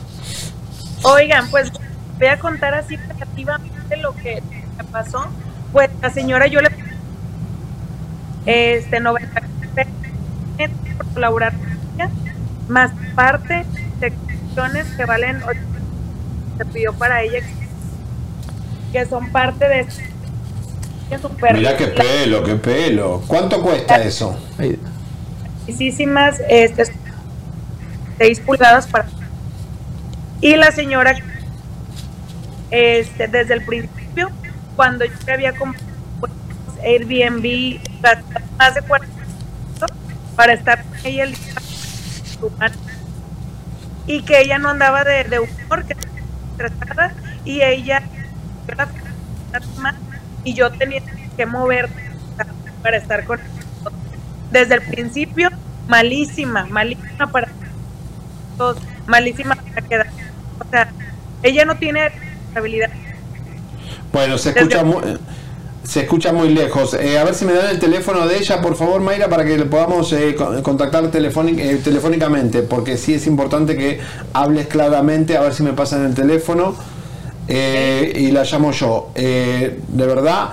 oigan, 1.04 1.50
pues 1.50 1.72
voy 2.18 2.28
a 2.28 2.40
contar 2.40 2.74
así 2.74 2.96
relativamente 2.96 3.98
lo 3.98 4.16
que 4.16 4.42
me 4.78 4.84
pasó. 4.86 5.26
Pues 5.72 5.90
la 6.02 6.10
señora 6.10 6.48
yo 6.48 6.62
le 6.62 6.70
este 8.46 9.00
90 9.00 9.42
por 10.98 11.06
colaborar 11.14 11.54
con 11.58 11.68
ella, 11.96 12.10
más 12.68 12.92
parte 13.16 13.66
de 14.00 14.12
cuestiones 14.12 14.88
que 14.96 15.06
valen 15.06 15.42
se 16.58 16.66
pidió 16.66 16.94
para 16.94 17.22
ella 17.22 17.40
que 18.92 19.06
son 19.06 19.32
parte 19.32 19.68
de 19.68 19.88
que 21.10 21.18
super 21.20 21.54
Mirá 21.54 21.78
qué 21.78 21.88
pelo, 21.88 22.44
qué 22.44 22.56
pelo. 22.56 23.22
¿Cuánto 23.28 23.62
cuesta 23.62 24.02
eso? 24.04 24.38
larguísimas, 25.68 26.42
este, 26.50 26.86
6 28.18 28.40
pulgadas 28.42 28.88
para 28.88 29.08
y 30.40 30.56
la 30.56 30.72
señora 30.72 31.16
este 32.70 33.28
desde 33.28 33.56
el 33.56 33.64
principio 33.64 34.30
cuando 34.76 35.06
yo 35.06 35.34
había 35.34 35.54
comprado 35.56 35.88
pues, 36.20 36.32
Airbnb 36.84 37.80
más 38.58 38.76
de 38.76 38.82
40 38.82 39.16
pesos 39.16 39.98
para 40.36 40.54
estar 40.54 40.84
con 40.84 40.98
ella 41.04 41.24
el 41.24 41.32
día 41.32 41.54
y 44.06 44.22
que 44.22 44.42
ella 44.42 44.58
no 44.58 44.70
andaba 44.70 45.04
de, 45.04 45.24
de 45.26 45.40
humor 45.40 45.86
que 45.86 45.96
estresada 46.52 47.14
y 47.44 47.62
ella 47.62 48.04
y 50.44 50.54
yo 50.54 50.72
tenía 50.72 51.02
que 51.36 51.46
mover 51.46 51.90
para 52.82 52.98
estar 52.98 53.26
con 53.26 53.40
desde 54.52 54.76
el 54.76 54.82
principio 54.82 55.50
malísima, 55.88 56.66
malísima 56.66 57.28
para 57.32 57.50
todos, 58.58 58.78
malísima 59.06 59.56
para 59.56 59.82
quedar. 59.88 60.08
O 60.60 60.70
sea, 60.70 60.90
ella 61.44 61.66
no 61.66 61.76
tiene 61.76 62.10
responsabilidad. 62.10 62.90
Bueno, 64.12 64.38
se 64.38 64.50
escucha 64.50 64.84
muy, 64.84 65.02
se 65.88 66.02
escucha 66.02 66.34
muy 66.34 66.50
lejos. 66.50 66.94
Eh, 66.96 67.18
a 67.18 67.24
ver 67.24 67.34
si 67.34 67.46
me 67.46 67.54
dan 67.54 67.70
el 67.70 67.80
teléfono 67.80 68.28
de 68.28 68.38
ella, 68.38 68.62
por 68.62 68.76
favor, 68.76 69.00
Mayra, 69.02 69.30
para 69.30 69.46
que 69.46 69.58
le 69.58 69.66
podamos 69.66 70.12
eh, 70.12 70.36
con- 70.36 70.62
contactar 70.62 71.06
eh, 71.16 71.80
telefónicamente, 71.84 72.62
porque 72.64 72.98
sí 72.98 73.14
es 73.14 73.26
importante 73.26 73.78
que 73.78 74.00
hables 74.34 74.68
claramente, 74.68 75.38
a 75.38 75.42
ver 75.42 75.54
si 75.54 75.64
me 75.64 75.72
pasan 75.74 76.06
el 76.06 76.14
teléfono 76.14 76.76
eh, 77.48 78.12
y 78.18 78.32
la 78.32 78.44
llamo 78.44 78.72
yo. 78.72 79.12
Eh, 79.16 79.80
de 79.88 80.06
verdad, 80.06 80.50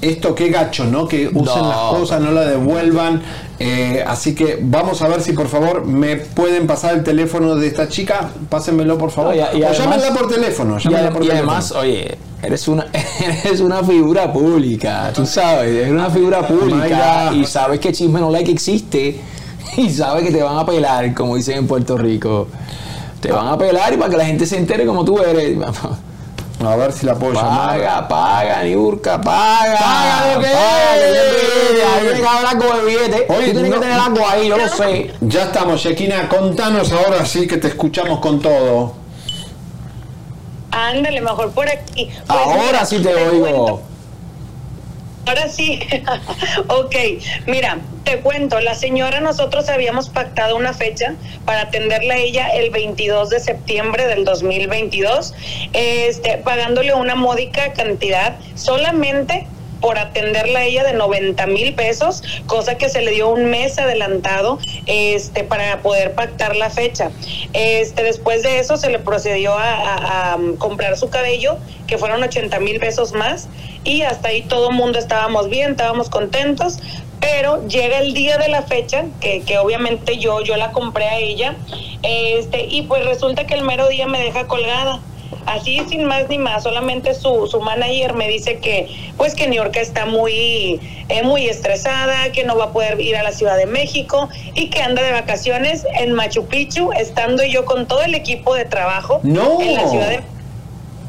esto 0.00 0.34
qué 0.34 0.48
gacho, 0.50 0.84
¿no? 0.84 1.08
Que 1.08 1.28
usen 1.28 1.44
No. 1.62 1.68
las 1.68 1.98
cosas, 1.98 2.20
no 2.20 2.30
la 2.32 2.42
devuelvan. 2.42 3.22
Eh, 3.58 4.04
así 4.06 4.34
que 4.34 4.58
vamos 4.60 5.00
a 5.02 5.08
ver 5.08 5.22
si 5.22 5.32
por 5.32 5.48
favor 5.48 5.86
me 5.86 6.16
pueden 6.16 6.66
pasar 6.66 6.94
el 6.94 7.02
teléfono 7.04 7.54
de 7.56 7.66
esta 7.68 7.88
chica. 7.88 8.30
Pásenmelo 8.50 8.98
por 8.98 9.10
favor. 9.10 9.34
No, 9.34 9.36
y- 9.36 9.58
y 9.58 9.62
o 9.62 9.66
además- 9.68 9.78
llámenla 9.78 10.08
por 10.14 10.28
teléfono. 10.28 10.76
Y, 10.78 10.82
llámenla 10.82 11.10
por 11.10 11.22
y 11.24 11.28
teléfono. 11.28 11.50
además, 11.52 11.72
oye, 11.72 12.18
eres 12.42 12.68
una, 12.68 12.86
eres 13.44 13.60
una 13.60 13.82
figura 13.82 14.32
pública, 14.32 15.10
tú 15.14 15.24
sabes, 15.24 15.70
eres 15.74 15.90
una 15.90 16.10
figura 16.10 16.46
pública 16.46 17.32
y 17.34 17.44
sabes 17.46 17.80
que 17.80 17.92
Chisme 17.92 18.20
No 18.20 18.30
Like 18.30 18.50
existe 18.50 19.18
y 19.78 19.88
sabes 19.90 20.24
que 20.24 20.30
te 20.32 20.42
van 20.42 20.58
a 20.58 20.66
pelar, 20.66 21.14
como 21.14 21.36
dicen 21.36 21.58
en 21.58 21.66
Puerto 21.66 21.96
Rico. 21.96 22.48
Te 23.20 23.32
van 23.32 23.46
a 23.48 23.56
pelar 23.56 23.94
y 23.94 23.96
para 23.96 24.10
que 24.10 24.16
la 24.18 24.26
gente 24.26 24.44
se 24.44 24.58
entere 24.58 24.84
como 24.84 25.02
tú 25.04 25.18
eres. 25.18 25.56
A 26.70 26.76
ver 26.76 26.92
si 26.92 27.06
la 27.06 27.14
puedo 27.14 27.32
llamar. 27.34 27.78
Paga, 27.78 28.08
paga, 28.08 28.62
Niurka, 28.62 29.20
paga. 29.20 29.78
Paga 29.78 30.34
lo 30.34 30.40
que 30.40 30.46
paga, 30.46 30.94
Ahí 30.94 32.00
tienes 32.02 32.20
que 32.20 32.26
haber 32.26 32.46
algo 32.46 32.76
de 32.76 32.84
billete. 32.84 33.26
Oye, 33.28 33.46
Tú 33.46 33.52
tienes 33.52 33.70
no- 33.70 33.74
que 33.74 33.80
tener 33.80 34.00
algo 34.00 34.26
ahí, 34.28 34.48
yo 34.48 34.56
lo 34.56 34.68
sé. 34.68 35.14
Ya 35.20 35.42
estamos, 35.44 35.80
Shekina, 35.80 36.28
contanos 36.28 36.92
ahora 36.92 37.24
sí 37.24 37.46
que 37.46 37.56
te 37.58 37.68
escuchamos 37.68 38.18
con 38.20 38.40
todo. 38.40 38.94
Ándale, 40.70 41.20
mejor 41.20 41.50
por 41.52 41.68
aquí. 41.68 42.06
Pues 42.06 42.22
Ahora 42.28 42.62
mira, 42.66 42.84
sí 42.84 43.00
te 43.00 43.14
oigo. 43.14 43.80
Ahora 45.26 45.48
sí. 45.48 45.80
ok, 46.68 46.96
mira, 47.46 47.78
Te 48.04 48.20
cuento, 48.20 48.60
la 48.60 48.74
señora, 48.74 49.20
nosotros 49.20 49.70
habíamos 49.70 50.10
pactado 50.10 50.56
una 50.56 50.74
fecha 50.74 51.14
para 51.46 51.62
atenderla 51.62 52.14
a 52.14 52.18
ella 52.18 52.48
el 52.48 52.70
22 52.70 53.30
de 53.30 53.40
septiembre 53.40 54.06
del 54.06 54.26
2022, 54.26 55.32
este, 55.72 56.36
pagándole 56.38 56.92
una 56.92 57.14
módica 57.14 57.72
cantidad 57.72 58.36
solamente 58.54 59.46
por 59.84 59.98
atenderla 59.98 60.60
a 60.60 60.64
ella 60.64 60.82
de 60.82 60.94
90 60.94 61.46
mil 61.46 61.74
pesos, 61.74 62.22
cosa 62.46 62.78
que 62.78 62.88
se 62.88 63.02
le 63.02 63.10
dio 63.10 63.28
un 63.28 63.50
mes 63.50 63.78
adelantado 63.78 64.58
este, 64.86 65.44
para 65.44 65.82
poder 65.82 66.14
pactar 66.14 66.56
la 66.56 66.70
fecha. 66.70 67.10
Este, 67.52 68.02
después 68.02 68.42
de 68.42 68.60
eso 68.60 68.78
se 68.78 68.88
le 68.88 68.98
procedió 68.98 69.52
a, 69.52 70.32
a 70.32 70.38
comprar 70.56 70.96
su 70.96 71.10
cabello, 71.10 71.58
que 71.86 71.98
fueron 71.98 72.22
80 72.22 72.60
mil 72.60 72.80
pesos 72.80 73.12
más, 73.12 73.50
y 73.84 74.00
hasta 74.00 74.28
ahí 74.28 74.40
todo 74.40 74.70
el 74.70 74.74
mundo 74.74 74.98
estábamos 74.98 75.50
bien, 75.50 75.72
estábamos 75.72 76.08
contentos. 76.08 76.78
Pero 77.20 77.66
llega 77.68 77.98
el 77.98 78.14
día 78.14 78.38
de 78.38 78.48
la 78.48 78.62
fecha, 78.62 79.04
que, 79.20 79.42
que 79.42 79.58
obviamente 79.58 80.16
yo, 80.16 80.40
yo 80.40 80.56
la 80.56 80.72
compré 80.72 81.04
a 81.04 81.18
ella, 81.18 81.56
este, 82.02 82.64
y 82.64 82.82
pues 82.82 83.04
resulta 83.04 83.46
que 83.46 83.52
el 83.52 83.64
mero 83.64 83.86
día 83.88 84.06
me 84.06 84.18
deja 84.22 84.46
colgada. 84.46 85.02
Así 85.46 85.80
sin 85.88 86.04
más 86.04 86.28
ni 86.28 86.38
más, 86.38 86.62
solamente 86.62 87.14
su, 87.14 87.46
su 87.46 87.60
manager 87.60 88.14
me 88.14 88.28
dice 88.28 88.58
que 88.58 88.88
pues 89.16 89.34
que 89.34 89.46
New 89.46 89.56
York 89.56 89.76
está 89.76 90.06
muy, 90.06 90.80
eh, 91.08 91.22
muy 91.22 91.46
estresada, 91.48 92.30
que 92.32 92.44
no 92.44 92.56
va 92.56 92.64
a 92.66 92.72
poder 92.72 93.00
ir 93.00 93.16
a 93.16 93.22
la 93.22 93.32
Ciudad 93.32 93.56
de 93.56 93.66
México 93.66 94.28
y 94.54 94.70
que 94.70 94.80
anda 94.82 95.02
de 95.02 95.12
vacaciones 95.12 95.86
en 95.98 96.12
Machu 96.12 96.46
Picchu, 96.46 96.92
estando 96.92 97.44
yo 97.44 97.64
con 97.64 97.86
todo 97.86 98.02
el 98.02 98.14
equipo 98.14 98.54
de 98.54 98.64
trabajo 98.64 99.20
No. 99.22 99.60
en 99.60 99.74
la 99.74 99.88
Ciudad 99.88 100.08
de 100.08 100.20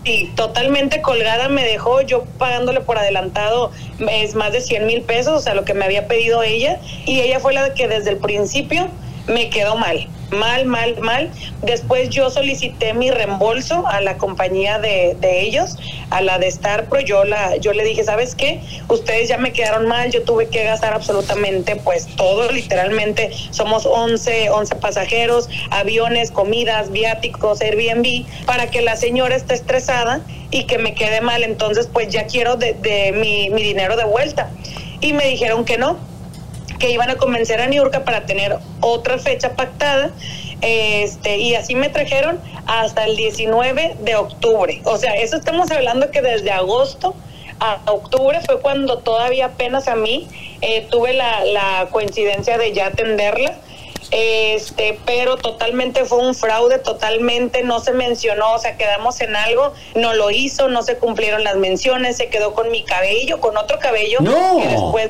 Sí, 0.05 0.31
totalmente 0.35 1.01
colgada 1.01 1.49
me 1.49 1.65
dejó, 1.65 1.99
yo 2.01 2.25
pagándole 2.37 2.79
por 2.79 2.99
adelantado 2.99 3.71
es 4.11 4.35
más 4.35 4.51
de 4.51 4.61
100 4.61 4.85
mil 4.85 5.01
pesos, 5.01 5.33
o 5.33 5.39
sea, 5.41 5.55
lo 5.55 5.65
que 5.65 5.73
me 5.73 5.83
había 5.83 6.07
pedido 6.07 6.43
ella, 6.43 6.79
y 7.07 7.21
ella 7.21 7.39
fue 7.39 7.53
la 7.55 7.73
que 7.73 7.87
desde 7.87 8.11
el 8.11 8.17
principio 8.17 8.87
me 9.25 9.49
quedó 9.49 9.75
mal, 9.77 10.07
mal, 10.31 10.65
mal, 10.65 10.97
mal. 11.01 11.31
Después 11.61 12.09
yo 12.09 12.29
solicité 12.29 12.93
mi 12.93 13.11
reembolso 13.11 13.87
a 13.87 14.01
la 14.01 14.17
compañía 14.17 14.79
de, 14.79 15.15
de 15.19 15.41
ellos, 15.41 15.77
a 16.09 16.21
la 16.21 16.37
de 16.39 16.47
Star 16.47 16.85
Pro, 16.85 16.99
yo, 16.99 17.23
la, 17.23 17.57
yo 17.57 17.73
le 17.73 17.83
dije, 17.83 18.03
¿sabes 18.03 18.35
qué? 18.35 18.61
Ustedes 18.89 19.29
ya 19.29 19.37
me 19.37 19.53
quedaron 19.53 19.87
mal, 19.87 20.11
yo 20.11 20.23
tuve 20.23 20.47
que 20.47 20.63
gastar 20.63 20.93
absolutamente 20.93 21.75
pues 21.77 22.07
todo, 22.15 22.51
literalmente 22.51 23.31
somos 23.51 23.85
11, 23.85 24.49
11 24.49 24.75
pasajeros, 24.75 25.49
aviones, 25.71 26.31
comidas, 26.31 26.91
viáticos, 26.91 27.61
Airbnb, 27.61 28.25
para 28.45 28.69
que 28.69 28.81
la 28.81 28.95
señora 28.95 29.35
esté 29.35 29.55
estresada 29.55 30.21
y 30.51 30.65
que 30.65 30.77
me 30.77 30.93
quede 30.93 31.21
mal, 31.21 31.43
entonces 31.43 31.89
pues 31.91 32.09
ya 32.09 32.27
quiero 32.27 32.55
de, 32.55 32.73
de 32.73 33.11
mi, 33.11 33.49
mi 33.49 33.63
dinero 33.63 33.95
de 33.95 34.05
vuelta. 34.05 34.49
Y 35.01 35.13
me 35.13 35.27
dijeron 35.27 35.65
que 35.65 35.77
no, 35.77 35.97
que 36.79 36.89
iban 36.91 37.09
a 37.09 37.15
convencer 37.15 37.61
a 37.61 37.67
Niurka 37.67 38.03
para 38.03 38.25
tener 38.25 38.57
otra 38.81 39.17
fecha 39.17 39.55
pactada. 39.55 40.11
Este, 40.61 41.37
y 41.37 41.55
así 41.55 41.75
me 41.75 41.89
trajeron 41.89 42.39
hasta 42.65 43.05
el 43.05 43.15
19 43.15 43.97
de 43.99 44.15
octubre. 44.15 44.81
O 44.85 44.97
sea, 44.97 45.13
eso 45.15 45.35
estamos 45.35 45.69
hablando 45.71 46.11
que 46.11 46.21
desde 46.21 46.51
agosto 46.51 47.15
a 47.59 47.79
octubre 47.85 48.39
fue 48.45 48.59
cuando 48.59 48.97
todavía 48.99 49.45
apenas 49.45 49.87
a 49.87 49.95
mí 49.95 50.27
eh, 50.61 50.87
tuve 50.89 51.13
la, 51.13 51.45
la 51.45 51.87
coincidencia 51.91 52.57
de 52.57 52.73
ya 52.73 52.87
atenderla. 52.87 53.55
Este, 54.11 54.99
pero 55.05 55.35
totalmente 55.37 56.05
fue 56.05 56.19
un 56.19 56.35
fraude, 56.35 56.77
totalmente 56.77 57.63
no 57.63 57.79
se 57.79 57.91
mencionó, 57.91 58.53
o 58.53 58.59
sea, 58.59 58.77
quedamos 58.77 59.19
en 59.19 59.35
algo, 59.35 59.73
no 59.95 60.13
lo 60.13 60.29
hizo, 60.29 60.67
no 60.69 60.83
se 60.83 60.97
cumplieron 60.97 61.43
las 61.43 61.55
menciones, 61.55 62.17
se 62.17 62.27
quedó 62.27 62.53
con 62.53 62.69
mi 62.69 62.83
cabello, 62.83 63.41
con 63.41 63.57
otro 63.57 63.79
cabello 63.79 64.19
No. 64.21 64.57
que 64.61 64.67
después 64.67 65.09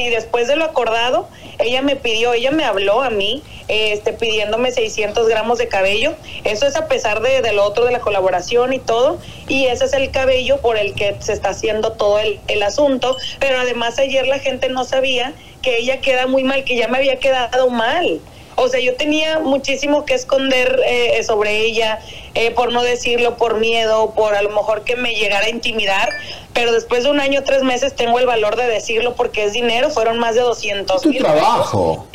y 0.00 0.10
después 0.10 0.48
de 0.48 0.56
lo 0.56 0.64
acordado, 0.64 1.28
ella 1.58 1.82
me 1.82 1.96
pidió, 1.96 2.32
ella 2.32 2.50
me 2.50 2.64
habló 2.64 3.02
a 3.02 3.10
mí, 3.10 3.42
este, 3.68 4.12
pidiéndome 4.12 4.72
600 4.72 5.28
gramos 5.28 5.58
de 5.58 5.68
cabello. 5.68 6.14
Eso 6.44 6.66
es 6.66 6.76
a 6.76 6.88
pesar 6.88 7.20
de, 7.20 7.42
de 7.42 7.52
lo 7.52 7.64
otro 7.64 7.84
de 7.84 7.92
la 7.92 8.00
colaboración 8.00 8.72
y 8.72 8.78
todo. 8.78 9.18
Y 9.48 9.66
ese 9.66 9.84
es 9.84 9.92
el 9.92 10.10
cabello 10.10 10.60
por 10.60 10.76
el 10.76 10.94
que 10.94 11.16
se 11.18 11.32
está 11.32 11.50
haciendo 11.50 11.92
todo 11.92 12.18
el, 12.18 12.40
el 12.48 12.62
asunto. 12.62 13.16
Pero 13.38 13.58
además 13.58 13.98
ayer 13.98 14.26
la 14.26 14.38
gente 14.38 14.68
no 14.68 14.84
sabía 14.84 15.34
que 15.62 15.78
ella 15.78 16.00
queda 16.00 16.26
muy 16.26 16.44
mal, 16.44 16.64
que 16.64 16.76
ya 16.76 16.88
me 16.88 16.98
había 16.98 17.16
quedado 17.16 17.68
mal. 17.70 18.20
O 18.60 18.68
sea, 18.68 18.80
yo 18.80 18.94
tenía 18.96 19.38
muchísimo 19.38 20.04
que 20.04 20.14
esconder 20.14 20.80
eh, 20.86 21.22
sobre 21.24 21.60
ella, 21.60 22.00
eh, 22.34 22.50
por 22.50 22.72
no 22.72 22.82
decirlo, 22.82 23.36
por 23.36 23.58
miedo, 23.58 24.12
por 24.14 24.34
a 24.34 24.42
lo 24.42 24.50
mejor 24.50 24.82
que 24.84 24.96
me 24.96 25.14
llegara 25.14 25.46
a 25.46 25.50
intimidar, 25.50 26.10
pero 26.52 26.72
después 26.72 27.04
de 27.04 27.10
un 27.10 27.20
año, 27.20 27.44
tres 27.44 27.62
meses, 27.62 27.94
tengo 27.94 28.18
el 28.18 28.26
valor 28.26 28.56
de 28.56 28.66
decirlo 28.66 29.14
porque 29.14 29.44
es 29.44 29.52
dinero, 29.52 29.90
fueron 29.90 30.18
más 30.18 30.34
de 30.34 30.40
200 30.40 31.02
Tu 31.02 31.08
mil 31.10 31.18
trabajo. 31.22 32.06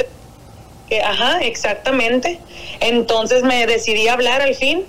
que- 0.89 1.01
ajá, 1.01 1.39
exactamente. 1.41 2.39
Entonces 2.79 3.41
me 3.43 3.65
decidí 3.65 4.07
a 4.09 4.13
hablar 4.13 4.41
al 4.41 4.53
fin. 4.53 4.85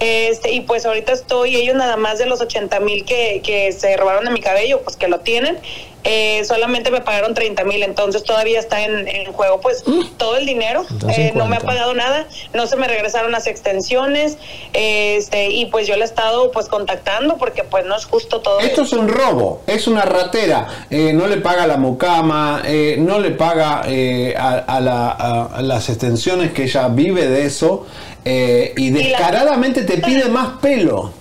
Este, 0.00 0.52
y 0.52 0.60
pues 0.60 0.86
ahorita 0.86 1.12
estoy, 1.12 1.56
ellos 1.56 1.74
nada 1.74 1.96
más 1.96 2.18
de 2.18 2.26
los 2.26 2.40
80 2.40 2.80
mil 2.80 3.04
que, 3.04 3.42
que 3.44 3.70
se 3.72 3.96
robaron 3.98 4.24
de 4.24 4.30
mi 4.30 4.40
cabello, 4.40 4.80
pues 4.82 4.96
que 4.96 5.08
lo 5.08 5.20
tienen. 5.20 5.58
Eh, 6.04 6.44
solamente 6.44 6.90
me 6.90 7.00
pagaron 7.00 7.34
30 7.34 7.64
mil, 7.64 7.82
entonces 7.82 8.24
todavía 8.24 8.58
está 8.58 8.82
en, 8.82 9.06
en 9.08 9.32
juego 9.32 9.60
pues 9.60 9.84
todo 10.16 10.36
el 10.36 10.46
dinero. 10.46 10.84
Eh, 11.16 11.32
no 11.34 11.46
me 11.46 11.56
ha 11.56 11.60
50. 11.60 11.66
pagado 11.66 11.94
nada, 11.94 12.26
no 12.54 12.66
se 12.66 12.76
me 12.76 12.88
regresaron 12.88 13.30
las 13.32 13.46
extensiones. 13.46 14.36
Este, 14.72 15.50
y 15.50 15.66
pues 15.66 15.86
yo 15.86 15.94
le 15.96 16.02
he 16.02 16.04
estado 16.04 16.50
pues 16.50 16.68
contactando 16.68 17.36
porque 17.38 17.62
pues 17.64 17.84
no 17.86 17.96
es 17.96 18.04
justo 18.04 18.40
todo 18.40 18.60
Esto 18.60 18.82
es 18.82 18.92
un 18.92 19.08
robo, 19.08 19.62
es 19.66 19.86
una 19.86 20.02
ratera. 20.02 20.68
Eh, 20.90 21.12
no 21.12 21.26
le 21.26 21.36
paga 21.38 21.66
la 21.66 21.76
mucama, 21.76 22.62
eh, 22.64 22.96
no 22.98 23.18
le 23.18 23.30
paga 23.30 23.82
eh, 23.86 24.34
a, 24.38 24.54
a 24.58 24.80
la- 24.80 25.10
a- 25.10 25.46
a 25.58 25.62
las 25.62 25.88
extensiones 25.88 26.52
que 26.52 26.64
ella 26.64 26.88
vive 26.88 27.26
de 27.28 27.44
eso 27.46 27.86
eh, 28.24 28.72
y 28.76 28.90
descaradamente 28.90 29.82
te 29.82 29.98
pide 29.98 30.26
más 30.28 30.58
pelo. 30.60 31.12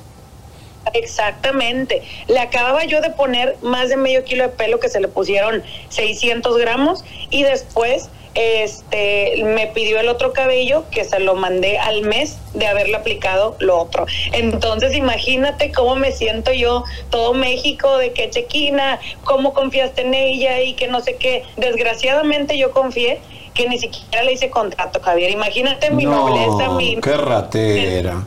Exactamente. 0.94 2.02
Le 2.28 2.40
acababa 2.40 2.84
yo 2.86 3.02
de 3.02 3.10
poner 3.12 3.58
más 3.62 3.90
de 3.90 3.98
medio 3.98 4.24
kilo 4.24 4.44
de 4.44 4.50
pelo 4.50 4.80
que 4.80 4.90
se 4.90 5.00
le 5.00 5.08
pusieron 5.08 5.64
600 5.90 6.58
gramos 6.58 7.04
y 7.30 7.44
después 7.44 8.10
este 8.34 9.44
me 9.44 9.68
pidió 9.68 10.00
el 10.00 10.08
otro 10.08 10.32
cabello 10.32 10.86
que 10.90 11.04
se 11.04 11.20
lo 11.20 11.36
mandé 11.36 11.78
al 11.78 12.02
mes 12.04 12.38
de 12.54 12.66
haberle 12.68 12.96
aplicado 12.96 13.56
lo 13.60 13.78
otro. 13.78 14.06
Entonces 14.32 14.96
imagínate 14.96 15.72
cómo 15.72 15.96
me 15.96 16.12
siento 16.12 16.54
yo, 16.54 16.84
todo 17.10 17.34
México, 17.34 17.98
de 17.98 18.14
que 18.14 18.30
Chequina, 18.30 19.00
cómo 19.26 19.54
confiaste 19.54 20.02
en 20.04 20.14
ella 20.14 20.62
y 20.62 20.74
que 20.74 20.88
no 20.88 21.02
sé 21.02 21.16
qué. 21.18 21.44
Desgraciadamente 21.58 22.58
yo 22.58 22.72
confié 22.72 23.20
que 23.54 23.68
ni 23.68 23.78
siquiera 23.78 24.24
le 24.24 24.32
hice 24.34 24.50
contrato, 24.50 25.02
Javier. 25.02 25.32
Imagínate 25.32 25.92
mi 25.92 26.06
nobleza, 26.06 26.70
mi... 26.72 27.02
qué 27.02 27.18
ratera. 27.18 28.24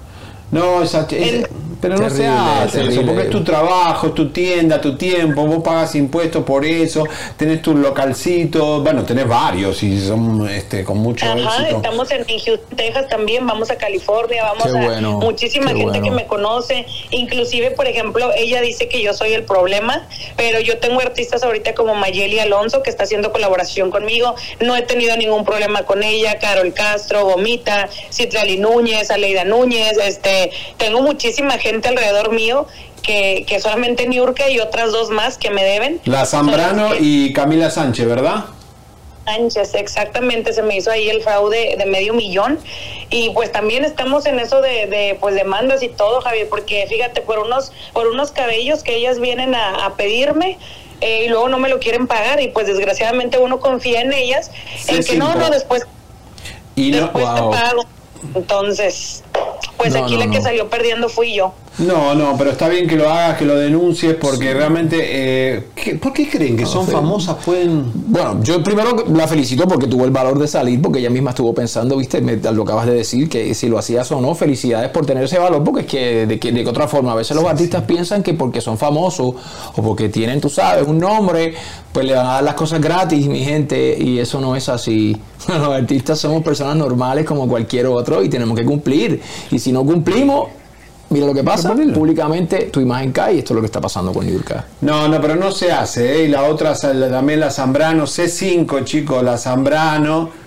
No, 0.51 0.83
esa, 0.83 1.07
es- 1.11 1.49
pero 1.85 1.99
no 1.99 2.09
se 2.09 2.23
Terrible, 2.23 2.39
hace 2.39 2.65
eso, 2.65 2.89
terrible. 2.89 3.05
porque 3.05 3.23
es 3.25 3.31
tu 3.31 3.45
trabajo, 3.45 4.07
es 4.07 4.15
tu 4.15 4.31
tienda, 4.31 4.81
tu 4.81 4.97
tiempo, 4.97 5.47
vos 5.47 5.63
pagas 5.63 5.95
impuestos 5.95 6.43
por 6.43 6.65
eso, 6.65 7.07
tenés 7.37 7.61
tu 7.61 7.77
localcito, 7.77 8.81
bueno, 8.81 9.05
tenés 9.05 9.29
varios 9.29 9.83
y 9.83 10.01
son 10.01 10.49
este, 10.49 10.83
con 10.83 10.97
mucho 10.97 11.27
Ajá, 11.27 11.59
éxito. 11.61 11.77
estamos 11.77 12.11
en, 12.11 12.25
Houston, 12.27 12.59
Texas 12.75 13.09
también, 13.11 13.47
vamos 13.47 13.71
a 13.71 13.77
California, 13.77 14.45
vamos 14.45 14.65
Qué 14.65 14.71
a 14.79 14.83
bueno, 14.83 15.19
muchísima 15.19 15.67
gente 15.69 15.85
bueno. 15.85 16.03
que 16.05 16.11
me 16.11 16.27
conoce, 16.27 16.87
inclusive, 17.11 17.73
por 17.73 17.87
ejemplo, 17.87 18.31
ella 18.35 18.63
dice 18.63 18.89
que 18.89 19.03
yo 19.03 19.13
soy 19.13 19.35
el 19.35 19.43
problema, 19.45 20.09
pero 20.39 20.61
yo 20.61 20.79
tengo 20.79 21.01
artistas 21.01 21.43
ahorita 21.45 21.75
como 21.75 21.95
Mayeli 21.95 22.39
Alonso 22.39 22.83
que 22.83 22.89
está 22.89 23.05
haciendo 23.05 23.31
colaboración 23.31 23.91
conmigo, 23.91 24.35
no 24.61 24.75
he 24.75 24.81
tenido 24.81 25.15
ningún 25.19 25.45
problema 25.45 25.83
con 25.83 26.03
ella, 26.03 26.39
Carol 26.39 26.73
Castro, 26.73 27.27
Gomita, 27.27 27.91
Citlali 28.11 28.57
Núñez, 28.57 29.11
Aleida 29.11 29.45
Núñez, 29.45 29.99
este, 29.99 30.51
tengo 30.79 31.03
muchísima 31.03 31.59
gente 31.59 31.74
alrededor 31.83 32.33
mío 32.33 32.67
que, 33.03 33.45
que 33.47 33.61
solamente 33.61 34.07
Niurka 34.07 34.49
y 34.49 34.61
otras 34.61 34.93
dos 34.93 35.11
más 35.11 35.39
que 35.39 35.51
me 35.51 35.65
deben. 35.65 36.01
La 36.05 36.25
Zambrano 36.27 36.91
y 36.99 37.33
Camila 37.33 37.71
Sánchez, 37.71 38.07
¿verdad? 38.07 38.45
Sánchez, 39.25 39.75
exactamente, 39.75 40.53
se 40.53 40.63
me 40.63 40.77
hizo 40.77 40.91
ahí 40.91 41.09
el 41.09 41.23
fraude 41.23 41.77
de 41.79 41.87
medio 41.87 42.13
millón 42.13 42.59
y 43.09 43.31
pues 43.31 43.51
también 43.51 43.85
estamos 43.85 44.27
en 44.27 44.39
eso 44.39 44.61
de, 44.61 44.87
de, 44.87 45.17
pues 45.19 45.35
demandas 45.35 45.83
y 45.83 45.89
todo, 45.89 46.21
Javier, 46.21 46.49
porque 46.51 46.87
fíjate, 46.89 47.23
por 47.23 47.39
unos, 47.39 47.73
por 47.95 48.07
unos 48.07 48.33
cabellos 48.33 48.83
que 48.83 48.97
ellas 48.97 49.21
vienen 49.21 49.55
a, 49.55 49.87
a 49.87 49.95
pedirme 49.95 50.59
eh, 51.01 51.25
y 51.25 51.29
luego 51.29 51.49
no 51.49 51.59
me 51.59 51.69
lo 51.69 51.81
quieren 51.81 52.07
pagar 52.07 52.41
y 52.41 52.49
pues 52.49 52.67
desgraciadamente 52.67 53.39
uno 53.39 53.61
confía 53.61 54.03
en 54.03 54.13
ellas, 54.13 54.51
en 54.89 55.03
que 55.03 55.17
no, 55.17 55.27
Cécil, 55.27 55.41
no, 55.41 55.51
después, 55.51 55.87
Y 56.77 56.91
no, 56.91 56.99
después 56.99 57.25
te 57.35 57.41
pago. 57.41 57.85
Entonces, 58.35 59.24
pues 59.77 59.93
No, 59.95 60.05
aquí 60.05 60.15
no, 60.15 60.25
la 60.25 60.31
que 60.31 60.41
salió 60.43 60.69
perdiendo 60.69 61.09
fui 61.09 61.35
yo. 61.35 61.53
No, 61.77 62.15
no, 62.15 62.37
pero 62.39 62.51
está 62.53 62.69
bien 62.69 62.87
que 62.87 62.95
lo 62.95 63.11
hagas, 63.11 63.37
que 63.37 63.45
lo 63.45 63.57
denuncies, 63.57 64.15
porque 64.15 64.55
realmente. 64.55 64.97
Eh, 65.01 65.65
¿qué- 65.75 65.97
¿Por 65.97 66.13
qué 66.13 66.29
creen 66.31 66.57
que 66.57 66.67
son 66.67 66.87
sí. 66.87 66.93
famosas? 66.93 67.35
Pueden. 67.45 67.91
Bueno, 67.93 68.41
yo 68.45 68.63
primero 68.63 69.05
la 69.13 69.27
felicito 69.27 69.67
porque 69.67 69.89
tuvo 69.89 70.05
el 70.05 70.13
valor 70.13 70.39
de 70.39 70.47
salir, 70.47 70.81
porque 70.81 71.01
ella 71.01 71.11
misma 71.11 71.31
estuvo 71.31 71.53
pensando, 71.53 71.97
viste, 71.97 72.21
me- 72.21 72.37
lo 72.37 72.63
acabas 72.63 72.87
de 72.87 72.95
decir, 72.95 73.29
que 73.29 73.53
si 73.55 73.69
lo 73.69 73.77
hacías 73.77 74.11
o 74.13 74.21
no, 74.21 74.37
felicidades 74.37 74.91
por 74.91 75.05
tener 75.05 75.25
ese 75.25 75.37
valor, 75.41 75.65
porque 75.65 75.81
es 75.81 75.87
que 75.89 76.27
de, 76.27 76.39
que, 76.39 76.53
de 76.53 76.65
otra 76.65 76.87
forma, 76.87 77.11
a 77.11 77.17
veces 77.17 77.37
los 77.37 77.45
artistas 77.45 77.83
piensan 77.83 78.23
que 78.23 78.35
porque 78.35 78.61
son 78.61 78.79
famosos 78.79 79.35
o 79.75 79.83
porque 79.83 80.09
tienen, 80.09 80.41
tú 80.41 80.49
sabes, 80.49 80.87
un 80.87 81.01
nombre, 81.01 81.55
pues 81.93 82.07
le 82.07 82.15
van 82.15 82.27
a 82.27 82.33
dar 82.35 82.45
las 82.45 82.55
cosas 82.55 82.81
gratis, 82.81 83.27
mi 83.27 83.41
gente, 83.45 83.97
y 83.99 84.21
eso 84.21 84.41
no 84.41 84.55
es 84.55 84.69
así. 84.69 85.17
Los 85.49 85.69
artistas 85.69 86.19
somos 86.21 86.43
personas 86.43 86.75
normales 86.77 87.27
como 87.27 87.47
cualquier 87.47 87.87
otro 87.87 88.23
y 88.23 88.31
tenemos 88.31 88.57
que 88.59 88.65
cumplir. 88.65 89.21
Y 89.51 89.59
si 89.59 89.73
no 89.73 89.85
cumplimos, 89.85 90.49
mira 91.11 91.27
lo 91.27 91.35
que 91.35 91.45
pasa, 91.45 91.75
públicamente 91.95 92.65
tu 92.73 92.81
imagen 92.81 93.13
cae 93.13 93.35
y 93.35 93.39
esto 93.39 93.53
es 93.53 93.57
lo 93.57 93.61
que 93.61 93.67
está 93.67 93.81
pasando 93.81 94.13
con 94.13 94.27
Yurka. 94.27 94.65
No, 94.81 95.09
no, 95.09 95.21
pero 95.21 95.37
no 95.37 95.51
se 95.53 95.71
hace, 95.73 96.17
¿eh? 96.21 96.25
Y 96.25 96.29
la 96.29 96.45
otra, 96.45 96.75
la- 96.95 97.11
también 97.11 97.41
la 97.41 97.51
Zambrano, 97.51 98.05
C5, 98.07 98.85
chicos, 98.85 99.23
la 99.23 99.37
Zambrano. 99.39 100.45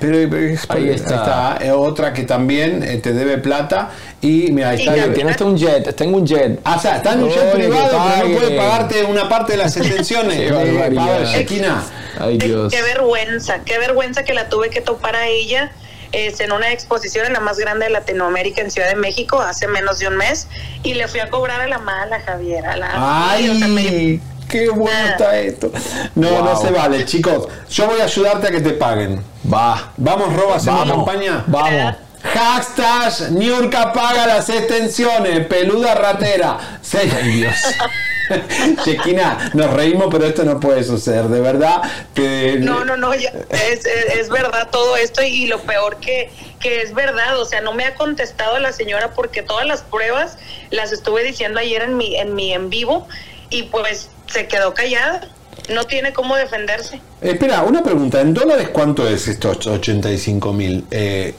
Pero, 0.00 0.28
pero 0.28 0.46
es- 0.48 0.68
Ahí 0.68 0.88
está. 0.88 1.58
eh, 1.60 1.70
otra 1.70 2.12
que 2.12 2.24
también 2.24 2.82
eh, 2.82 2.96
te 2.98 3.12
debe 3.12 3.38
plata. 3.38 3.90
Y 4.20 4.50
mira, 4.50 4.70
ahí 4.70 4.80
está. 4.80 4.92
Oye, 4.94 5.08
tiene 5.10 5.30
hasta 5.30 5.44
un 5.44 5.56
jet, 5.56 5.94
tengo 5.94 6.16
un 6.16 6.26
jet. 6.26 6.58
Ah, 6.64 6.74
o 6.76 6.80
sea, 6.80 6.96
está 6.96 7.12
en 7.12 7.22
un 7.22 7.28
jet 7.30 7.52
privado, 7.52 7.90
pero 8.16 8.28
no 8.28 8.34
puede 8.36 8.56
pagarte 8.56 9.04
una 9.04 9.28
parte 9.28 9.52
de 9.52 9.58
las 9.58 9.76
extensiones. 9.76 10.38
Qué 10.38 10.48
Eh. 10.48 11.72
Ay, 12.18 12.38
Dios. 12.38 12.72
Qué 12.72 12.82
vergüenza, 12.82 13.60
qué 13.64 13.78
vergüenza 13.78 14.24
que 14.24 14.34
la 14.34 14.48
tuve 14.48 14.70
que 14.70 14.80
topar 14.80 15.14
a 15.14 15.28
ella 15.28 15.70
este, 16.12 16.44
en 16.44 16.52
una 16.52 16.70
exposición 16.72 17.26
en 17.26 17.32
la 17.32 17.40
más 17.40 17.58
grande 17.58 17.86
de 17.86 17.90
Latinoamérica 17.90 18.60
en 18.62 18.70
Ciudad 18.70 18.88
de 18.88 18.96
México 18.96 19.40
hace 19.40 19.68
menos 19.68 19.98
de 19.98 20.08
un 20.08 20.16
mes 20.16 20.48
y 20.82 20.94
le 20.94 21.08
fui 21.08 21.20
a 21.20 21.30
cobrar 21.30 21.60
a 21.60 21.66
la 21.66 21.78
mala, 21.78 22.20
Javier. 22.20 22.66
A 22.66 22.76
la, 22.76 23.30
Ay, 23.30 23.48
o 23.50 23.54
sea, 23.54 23.68
me- 23.68 24.20
qué 24.48 24.68
bueno 24.68 25.08
está 25.08 25.36
esto. 25.38 25.70
No, 26.14 26.42
no 26.42 26.60
se 26.60 26.70
vale, 26.70 27.04
chicos. 27.04 27.48
Yo 27.70 27.86
voy 27.86 28.00
a 28.00 28.04
ayudarte 28.04 28.48
a 28.48 28.50
que 28.50 28.60
te 28.60 28.70
paguen. 28.70 29.22
Va. 29.52 29.92
Vamos, 29.96 30.32
Roba, 30.34 30.56
hacemos 30.56 30.88
Vamos. 30.88 31.06
campaña. 31.06 31.44
Vamos. 31.46 31.94
Hashtag 32.22 33.30
Niurka 33.32 33.92
paga 33.92 34.26
las 34.26 34.48
extensiones, 34.48 35.46
peluda 35.46 35.94
ratera. 35.94 36.58
Ay, 36.92 37.28
Dios. 37.30 37.54
Chequina, 38.84 39.50
nos 39.54 39.72
reímos, 39.72 40.08
pero 40.10 40.26
esto 40.26 40.44
no 40.44 40.58
puede 40.60 40.84
suceder, 40.84 41.24
de 41.28 41.40
verdad. 41.40 41.82
que- 42.14 42.56
No, 42.60 42.84
no, 42.84 42.96
no, 42.96 43.12
es, 43.12 43.24
es- 43.50 43.86
es 43.86 44.28
verdad 44.28 44.68
todo 44.70 44.96
esto 44.96 45.22
y, 45.22 45.26
y 45.28 45.46
lo 45.46 45.60
peor 45.60 45.96
que, 45.98 46.30
que 46.60 46.82
es 46.82 46.94
verdad, 46.94 47.38
o 47.40 47.44
sea, 47.44 47.60
no 47.60 47.72
me 47.72 47.84
ha 47.84 47.94
contestado 47.94 48.58
la 48.58 48.72
señora 48.72 49.12
porque 49.14 49.42
todas 49.42 49.66
las 49.66 49.82
pruebas 49.82 50.38
las 50.70 50.92
estuve 50.92 51.22
diciendo 51.22 51.60
ayer 51.60 51.82
en 51.82 51.96
mi 51.96 52.16
en 52.16 52.34
mi 52.34 52.52
en 52.52 52.70
vivo 52.70 53.06
y 53.50 53.64
pues 53.64 54.08
se 54.26 54.48
quedó 54.48 54.74
callada, 54.74 55.28
no 55.68 55.84
tiene 55.84 56.12
cómo 56.12 56.36
defenderse. 56.36 57.00
Espera, 57.20 57.62
una 57.62 57.82
pregunta. 57.82 58.20
¿En 58.20 58.34
dólares 58.34 58.68
cuánto 58.72 59.06
es 59.08 59.28
estos 59.28 59.66
85 59.66 60.52
mil? 60.52 60.84
Eh, 60.90 61.34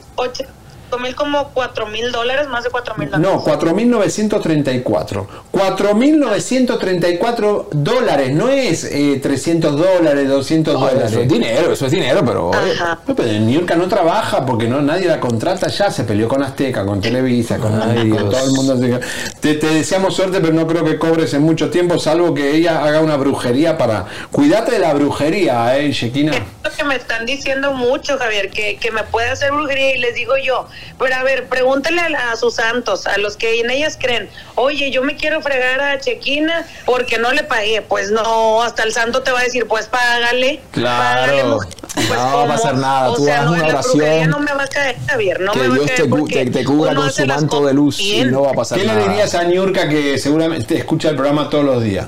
mil 0.96 1.14
como 1.14 1.48
cuatro 1.50 1.86
mil 1.86 2.10
dólares, 2.10 2.48
más 2.48 2.64
de 2.64 2.70
cuatro 2.70 2.94
mil 2.96 3.10
dólares. 3.10 3.30
no, 3.30 3.44
4.934. 3.44 5.26
4.934 5.52 7.66
dólares, 7.72 8.32
no 8.32 8.48
es 8.48 8.84
eh, 8.84 9.18
300 9.22 9.76
dólares, 9.76 10.28
200 10.28 10.74
No, 10.74 10.80
dólares. 10.80 11.10
eso 11.12 11.20
es 11.20 11.28
dinero, 11.28 11.72
eso 11.72 11.86
es 11.86 11.92
dinero, 11.92 12.22
pero... 12.24 12.50
oye, 12.50 12.74
No, 13.06 13.14
pero 13.14 13.28
en 13.28 13.46
New 13.46 13.60
York 13.60 13.74
no 13.76 13.88
trabaja 13.88 14.44
porque 14.46 14.66
no 14.68 14.80
nadie 14.80 15.06
la 15.06 15.20
contrata 15.20 15.68
ya, 15.68 15.90
se 15.90 16.04
peleó 16.04 16.28
con 16.28 16.42
Azteca, 16.42 16.84
con 16.86 17.00
Televisa, 17.00 17.58
con, 17.58 17.78
Dios. 18.04 18.30
todo 18.30 18.44
el 18.44 18.50
mundo. 18.52 19.00
Te, 19.40 19.54
te 19.54 19.66
deseamos 19.66 20.14
suerte, 20.14 20.40
pero 20.40 20.52
no 20.52 20.66
creo 20.66 20.84
que 20.84 20.98
cobres 20.98 21.34
en 21.34 21.42
mucho 21.42 21.70
tiempo, 21.70 21.98
salvo 21.98 22.34
que 22.34 22.54
ella 22.54 22.84
haga 22.84 23.00
una 23.00 23.16
brujería 23.16 23.76
para. 23.76 24.06
Cuídate 24.30 24.72
de 24.72 24.78
la 24.78 24.94
brujería, 24.94 25.76
eh, 25.78 25.90
Shekina. 25.92 26.32
Lo 26.62 26.70
que 26.70 26.84
me 26.84 26.96
están 26.96 27.26
diciendo 27.26 27.72
mucho, 27.72 28.18
Javier, 28.18 28.50
que, 28.50 28.76
que 28.76 28.90
me 28.90 29.02
puede 29.04 29.30
hacer 29.30 29.52
brujería 29.52 29.96
y 29.96 29.98
les 29.98 30.14
digo 30.14 30.34
yo, 30.42 30.66
pero 30.98 31.14
a 31.14 31.22
ver, 31.22 31.48
pregúntele 31.48 32.00
a, 32.00 32.08
la- 32.08 32.32
a 32.32 32.36
sus 32.36 32.54
santos, 32.56 33.06
a 33.06 33.18
los 33.18 33.36
que 33.36 33.60
en 33.60 33.70
ellas 33.70 33.96
creen, 34.00 34.28
oye, 34.54 34.90
yo 34.90 35.02
me 35.02 35.16
quiero 35.16 35.40
fregar 35.42 35.80
a 35.80 35.98
Chequina 35.98 36.66
porque 36.84 37.18
no 37.18 37.32
le 37.32 37.42
pagué, 37.44 37.82
pues 37.82 38.10
no, 38.10 38.62
hasta 38.62 38.82
el 38.82 38.92
santo 38.92 39.22
te 39.22 39.30
va 39.30 39.40
a 39.40 39.44
decir, 39.44 39.66
pues 39.66 39.86
págale. 39.86 40.60
págale, 40.72 41.32
Claro. 41.32 41.48
mujer. 41.54 41.68
Pues, 41.94 42.08
no 42.10 42.36
va 42.36 42.42
a 42.44 42.46
pasar 42.46 42.74
nada. 42.76 43.10
O 43.10 43.14
Tú 43.16 43.24
sea, 43.24 43.40
haz 43.40 43.44
no, 43.46 43.52
una 43.52 43.66
oración. 43.66 44.30
no 44.30 44.38
me 44.40 44.52
va 44.52 44.62
a 44.64 44.68
caer, 44.68 44.96
Javier, 45.08 45.40
no 45.40 45.52
que 45.52 45.58
me 45.60 45.68
va 45.68 45.74
a 45.74 45.76
Dios 45.78 45.86
caer 45.90 46.10
te, 46.10 46.44
te, 46.44 46.50
te 46.50 46.64
cubra 46.64 46.94
con 46.94 47.10
su 47.12 47.26
manto 47.26 47.64
de 47.66 47.74
luz 47.74 47.98
y 48.00 48.24
no 48.24 48.42
va 48.42 48.50
a 48.50 48.54
pasar 48.54 48.78
¿Qué 48.78 48.84
le 48.86 48.94
nada. 48.94 49.08
dirías 49.08 49.34
a 49.34 49.44
Niurka 49.44 49.88
que 49.88 50.18
seguramente 50.18 50.76
escucha 50.76 51.08
el 51.10 51.16
programa 51.16 51.48
todos 51.50 51.64
los 51.64 51.82
días? 51.82 52.06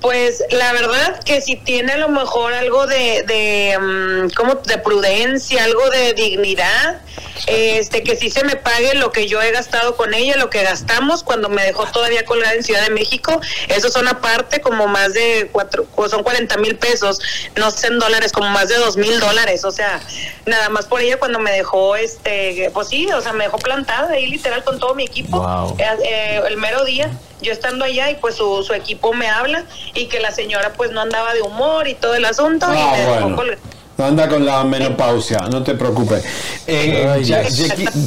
Pues 0.00 0.42
la 0.50 0.72
verdad 0.72 1.22
que 1.24 1.40
si 1.40 1.56
tiene 1.56 1.92
a 1.92 1.96
lo 1.98 2.08
mejor 2.08 2.52
algo 2.52 2.86
de, 2.86 3.22
de 3.26 3.78
mm, 3.78 4.30
como 4.34 4.54
de 4.56 4.78
prudencia, 4.78 5.64
algo 5.64 5.88
de 5.90 6.12
dignidad, 6.14 7.00
este 7.46 8.02
que 8.02 8.16
sí 8.16 8.30
se 8.30 8.44
me 8.44 8.56
pague 8.56 8.94
lo 8.94 9.12
que 9.12 9.26
yo 9.26 9.40
he 9.42 9.50
gastado 9.50 9.96
con 9.96 10.14
ella, 10.14 10.36
lo 10.36 10.50
que 10.50 10.62
gastamos 10.62 11.22
cuando 11.22 11.48
me 11.48 11.62
dejó 11.64 11.86
todavía 11.86 12.24
colgada 12.24 12.54
en 12.54 12.62
Ciudad 12.62 12.82
de 12.82 12.90
México, 12.90 13.40
esos 13.68 13.92
son 13.92 14.08
aparte 14.08 14.60
como 14.60 14.86
más 14.86 15.12
de 15.14 15.48
cuatro, 15.52 15.84
pues 15.94 16.10
son 16.10 16.22
40 16.22 16.56
mil 16.58 16.76
pesos, 16.76 17.20
no 17.56 17.70
sé 17.70 17.88
en 17.88 17.98
dólares, 17.98 18.32
como 18.32 18.48
más 18.50 18.68
de 18.68 18.76
dos 18.76 18.96
mil 18.96 19.18
dólares, 19.20 19.64
o 19.64 19.70
sea, 19.70 20.00
nada 20.46 20.68
más 20.68 20.86
por 20.86 21.00
ella 21.00 21.18
cuando 21.18 21.38
me 21.38 21.50
dejó, 21.52 21.96
este, 21.96 22.70
pues 22.72 22.88
sí, 22.88 23.08
o 23.12 23.20
sea, 23.20 23.32
me 23.32 23.44
dejó 23.44 23.58
plantada 23.58 24.12
ahí 24.12 24.26
literal 24.26 24.64
con 24.64 24.78
todo 24.78 24.94
mi 24.94 25.04
equipo, 25.04 25.40
Wow. 25.40 25.76
eh, 25.78 25.86
eh, 26.04 26.42
el 26.48 26.56
mero 26.56 26.84
día, 26.84 27.10
yo 27.40 27.52
estando 27.52 27.84
allá 27.84 28.10
y 28.10 28.14
pues 28.14 28.36
su, 28.36 28.62
su 28.62 28.72
equipo 28.72 29.12
me 29.12 29.28
habla 29.28 29.64
y 29.94 30.06
que 30.08 30.20
la 30.20 30.30
señora 30.32 30.72
pues 30.76 30.90
no 30.92 31.00
andaba 31.00 31.34
de 31.34 31.42
humor 31.42 31.86
y 31.88 31.94
todo 31.94 32.14
el 32.14 32.24
asunto 32.24 32.66
y 32.72 32.76
Ah, 32.78 32.94
dejó 32.96 33.10
bueno. 33.20 33.36
colgada. 33.36 33.58
Anda 33.96 34.28
con 34.28 34.44
la 34.44 34.64
menopausia, 34.64 35.38
no 35.52 35.62
te 35.62 35.74
preocupes. 35.74 36.24
Eh, 36.66 37.22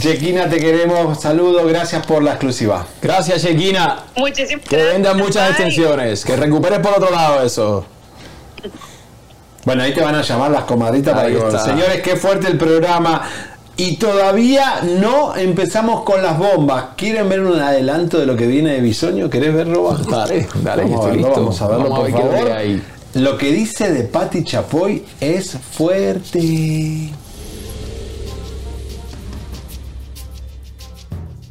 Yequina, 0.01 0.49
te 0.49 0.57
queremos. 0.59 1.21
Saludos, 1.21 1.65
gracias 1.65 2.05
por 2.05 2.21
la 2.21 2.31
exclusiva. 2.31 2.85
Gracias, 3.01 3.41
Chequina. 3.41 3.99
Muchísimas 4.17 4.65
Que 4.67 4.75
vendan 4.83 5.15
muchas 5.17 5.43
Bye. 5.43 5.49
extensiones. 5.51 6.25
Que 6.25 6.35
recuperes 6.35 6.79
por 6.79 6.91
otro 6.93 7.09
lado 7.09 7.41
eso. 7.41 7.85
Bueno, 9.63 9.83
ahí 9.83 9.93
te 9.93 10.01
van 10.01 10.15
a 10.15 10.21
llamar 10.21 10.51
las 10.51 10.63
comadritas 10.63 11.13
para 11.13 11.27
Ahí 11.27 11.35
que 11.35 11.39
está. 11.45 11.59
Señores, 11.63 12.01
qué 12.01 12.15
fuerte 12.17 12.47
el 12.47 12.57
programa. 12.57 13.21
Y 13.79 13.97
todavía 13.97 14.81
no 14.81 15.35
empezamos 15.35 16.03
con 16.03 16.23
las 16.23 16.37
bombas. 16.39 16.87
¿Quieren 16.97 17.29
ver 17.29 17.41
un 17.41 17.59
adelanto 17.59 18.17
de 18.17 18.25
lo 18.25 18.35
que 18.35 18.47
viene 18.47 18.71
de 18.73 18.81
Bisoño? 18.81 19.29
¿Querés 19.29 19.53
ver, 19.53 19.69
Roba? 19.69 19.95
Dale, 20.09 20.47
dale, 20.63 20.83
vamos, 20.83 21.05
a 21.05 21.09
verlo, 21.09 21.13
listo. 21.27 21.31
vamos 21.41 21.61
a 21.61 21.67
verlo, 21.67 21.83
Vamos 21.89 21.97
a 21.99 22.01
por 22.01 22.29
ver 22.31 22.37
favor. 22.39 22.51
ahí. 22.53 22.83
Lo 23.13 23.37
que 23.37 23.51
dice 23.51 23.91
de 23.91 24.03
Patti 24.03 24.43
Chapoy 24.43 25.05
es 25.19 25.57
fuerte. 25.71 27.11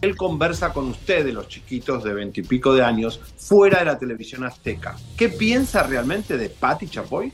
Él 0.01 0.16
conversa 0.16 0.73
con 0.73 0.89
ustedes, 0.90 1.32
los 1.32 1.48
chiquitos 1.48 2.03
de 2.05 2.12
veintipico 2.12 2.74
de 2.74 2.85
años, 2.85 3.20
fuera 3.39 3.78
de 3.81 3.85
la 3.86 3.98
televisión 3.98 4.44
azteca. 4.44 4.97
¿Qué 5.16 5.28
piensa 5.28 5.85
realmente 5.85 6.36
de 6.36 6.48
Patti 6.51 6.89
Chapoy? 6.89 7.32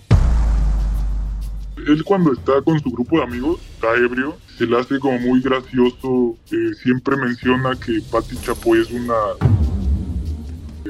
Él 1.86 2.04
cuando 2.04 2.32
está 2.32 2.62
con 2.62 2.78
su 2.80 2.90
grupo 2.90 3.16
de 3.16 3.24
amigos, 3.24 3.60
está 3.74 3.94
ebrio, 3.96 4.36
se 4.56 4.66
le 4.66 4.78
hace 4.78 4.98
como 5.00 5.18
muy 5.18 5.40
gracioso, 5.40 6.36
eh, 6.52 6.74
siempre 6.80 7.16
menciona 7.16 7.74
que 7.74 8.00
Patti 8.10 8.36
Chapoy 8.36 8.80
es 8.80 8.90
una... 8.90 9.14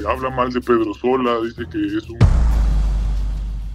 habla 0.07 0.31
mal 0.31 0.53
de 0.53 0.61
Pedro 0.61 0.93
Sola, 0.95 1.39
dice 1.43 1.63
que 1.71 1.97
es 1.97 2.09
un... 2.11 2.19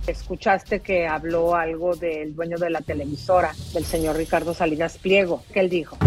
Escuchaste 0.05 0.81
que 0.81 1.07
habló 1.07 1.55
algo 1.55 1.95
del 1.95 2.35
dueño 2.35 2.57
de 2.57 2.69
la 2.69 2.81
televisora, 2.81 3.53
del 3.73 3.83
señor 3.83 4.15
Ricardo 4.15 4.53
Salinas 4.53 4.97
Pliego. 4.97 5.43
¿Qué 5.51 5.61
él 5.61 5.69
dijo? 5.69 5.97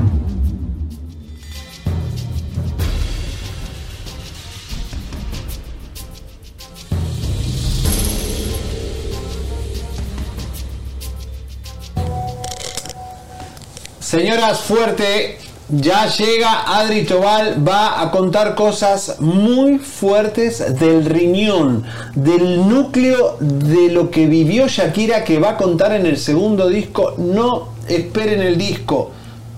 Señoras, 14.10 14.62
fuerte. 14.62 15.38
Ya 15.68 16.08
llega 16.08 16.62
Adri 16.66 17.04
Tobal, 17.04 17.64
va 17.64 18.02
a 18.02 18.10
contar 18.10 18.56
cosas 18.56 19.20
muy 19.20 19.78
fuertes 19.78 20.80
del 20.80 21.04
riñón, 21.04 21.84
del 22.16 22.68
núcleo 22.68 23.36
de 23.38 23.88
lo 23.92 24.10
que 24.10 24.26
vivió 24.26 24.66
Shakira 24.66 25.22
que 25.22 25.38
va 25.38 25.50
a 25.50 25.56
contar 25.56 25.92
en 25.92 26.06
el 26.06 26.16
segundo 26.16 26.68
disco. 26.68 27.14
No 27.18 27.68
esperen 27.86 28.42
el 28.42 28.58
disco, 28.58 29.12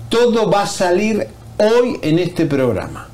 todo 0.09 0.47
va 0.51 0.61
a 0.61 0.67
salir 0.67 1.27
hoy 1.57 1.97
en 2.03 2.19
este 2.19 2.45
programa. 2.45 3.07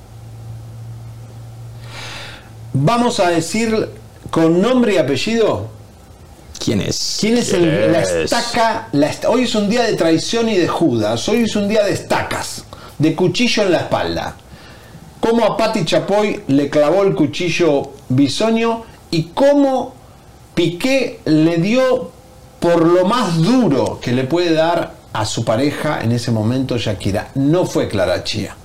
Vamos 2.74 3.22
a 3.22 3.30
decir 3.30 3.88
con 4.30 4.62
nombre 4.62 4.96
y 4.96 4.98
apellido 4.98 5.79
¿Quién 6.64 6.82
es? 6.82 7.18
¿Quién 7.20 7.38
es 7.38 7.54
el- 7.54 7.92
la 7.92 8.02
estaca? 8.02 8.88
la 8.92 9.08
est- 9.10 9.26
hoy 9.26 9.44
es 9.44 9.56
un 9.56 9.70
día 9.70 9.84
de 9.84 9.94
traición 9.96 10.50
y 10.50 10.58
de 10.58 10.68
Judas. 10.68 11.28
Hoy 11.30 11.44
es 11.44 11.56
un 11.56 11.68
día 11.68 11.84
de 11.84 11.94
estacas, 11.94 12.64
de 12.98 13.16
cuchillo 13.16 13.64
en 13.64 13.72
la 13.72 13.80
espalda. 13.80 14.36
cómo 15.22 15.44
a 15.44 15.58
Patti 15.58 15.84
Chapoy 15.84 16.44
le 16.48 16.70
clavó 16.70 17.04
el 17.04 17.14
cuchillo 17.14 17.92
bisoño 18.08 18.84
y 19.12 19.24
cómo 19.34 19.94
Piqué 20.56 21.20
le 21.26 21.58
dio 21.58 22.12
por 22.62 22.86
lo 22.88 23.04
más 23.06 23.38
duro 23.38 24.00
que 24.02 24.14
le 24.14 24.24
puede 24.24 24.54
dar 24.54 24.94
a 25.12 25.26
su 25.26 25.44
pareja 25.44 26.00
en 26.04 26.14
ese 26.14 26.32
momento 26.32 26.78
Shakira. 26.78 27.32
No 27.36 27.66
fue 27.66 27.90
Clara 27.90 28.24
Chía. 28.24 28.56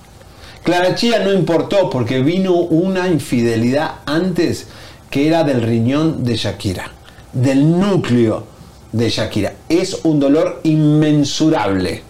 Clara 0.63 0.95
Chía 0.95 1.19
no 1.19 1.33
importó 1.33 1.89
porque 1.89 2.21
vino 2.21 2.53
una 2.53 3.07
infidelidad 3.09 3.95
antes 4.05 4.67
que 5.09 5.27
era 5.27 5.43
del 5.43 5.61
riñón 5.61 6.23
de 6.23 6.37
Shakira, 6.37 6.89
del 7.35 7.79
núcleo 7.79 8.47
de 8.91 9.09
Shakira. 9.09 9.53
Es 9.69 9.99
un 10.03 10.19
dolor 10.19 10.61
inmensurable. 10.63 12.03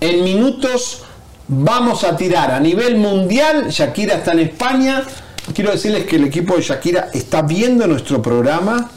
En 0.00 0.24
minutos 0.24 1.02
vamos 1.46 2.04
a 2.04 2.16
tirar 2.16 2.50
a 2.50 2.58
nivel 2.58 2.96
mundial. 2.96 3.68
Shakira 3.68 4.16
está 4.16 4.32
en 4.32 4.40
España. 4.40 5.04
Quiero 5.54 5.70
decirles 5.70 6.06
que 6.06 6.16
el 6.16 6.24
equipo 6.24 6.56
de 6.56 6.62
Shakira 6.62 7.10
está 7.12 7.42
viendo 7.42 7.86
nuestro 7.86 8.20
programa. 8.20 8.90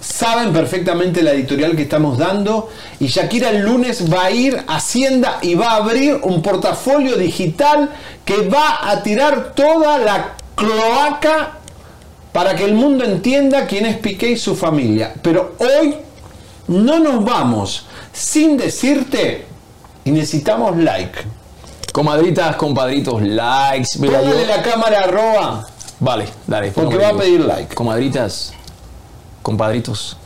Saben 0.00 0.52
perfectamente 0.52 1.22
la 1.22 1.32
editorial 1.32 1.74
que 1.74 1.82
estamos 1.82 2.18
dando. 2.18 2.68
Y 3.00 3.06
Shakira 3.06 3.50
el 3.50 3.62
lunes 3.62 4.12
va 4.12 4.26
a 4.26 4.30
ir 4.30 4.62
a 4.66 4.76
Hacienda 4.76 5.38
y 5.40 5.54
va 5.54 5.70
a 5.70 5.76
abrir 5.76 6.20
un 6.22 6.42
portafolio 6.42 7.16
digital 7.16 7.90
que 8.24 8.48
va 8.48 8.90
a 8.90 9.02
tirar 9.02 9.54
toda 9.54 9.98
la 9.98 10.34
cloaca 10.54 11.57
para 12.38 12.54
que 12.54 12.64
el 12.64 12.74
mundo 12.74 13.04
entienda 13.04 13.66
quién 13.66 13.84
es 13.84 13.96
Piqué 13.96 14.30
y 14.30 14.36
su 14.36 14.54
familia. 14.54 15.12
Pero 15.22 15.56
hoy 15.58 15.96
no 16.68 17.00
nos 17.00 17.24
vamos 17.24 17.84
sin 18.12 18.56
decirte 18.56 19.44
y 20.04 20.12
necesitamos 20.12 20.76
like. 20.76 21.18
Comadritas, 21.92 22.54
compadritos, 22.54 23.20
likes. 23.22 23.98
Mira, 23.98 24.20
Póngale 24.20 24.46
la 24.46 24.62
cámara 24.62 25.02
arroba. 25.02 25.66
Vale, 25.98 26.28
dale. 26.46 26.70
Porque 26.70 26.96
va 26.96 27.08
a 27.08 27.16
pedir 27.16 27.40
like. 27.40 27.74
Comadritas, 27.74 28.52
compadritos, 29.42 30.16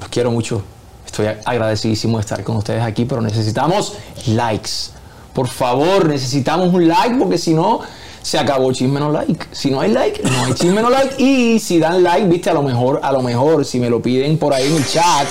los 0.00 0.10
quiero 0.10 0.30
mucho. 0.30 0.62
Estoy 1.06 1.28
agradecidísimo 1.46 2.18
de 2.18 2.20
estar 2.20 2.44
con 2.44 2.58
ustedes 2.58 2.82
aquí, 2.82 3.06
pero 3.06 3.22
necesitamos 3.22 3.94
likes. 4.26 4.90
Por 5.32 5.48
favor, 5.48 6.04
necesitamos 6.10 6.74
un 6.74 6.86
like 6.86 7.14
porque 7.14 7.38
si 7.38 7.54
no, 7.54 7.80
se 8.22 8.38
acabó 8.38 8.72
chisme 8.72 9.00
no 9.00 9.10
like. 9.10 9.46
Si 9.52 9.70
no 9.70 9.80
hay 9.80 9.92
like, 9.92 10.22
no 10.22 10.44
hay 10.44 10.54
chisme 10.54 10.82
no 10.82 10.90
like. 10.90 11.22
Y 11.22 11.58
si 11.58 11.78
dan 11.78 12.02
like, 12.02 12.26
viste, 12.26 12.50
a 12.50 12.54
lo 12.54 12.62
mejor, 12.62 13.00
a 13.02 13.12
lo 13.12 13.22
mejor, 13.22 13.64
si 13.64 13.78
me 13.80 13.88
lo 13.90 14.00
piden 14.02 14.38
por 14.38 14.52
ahí 14.52 14.66
en 14.66 14.76
el 14.76 14.86
chat, 14.86 15.28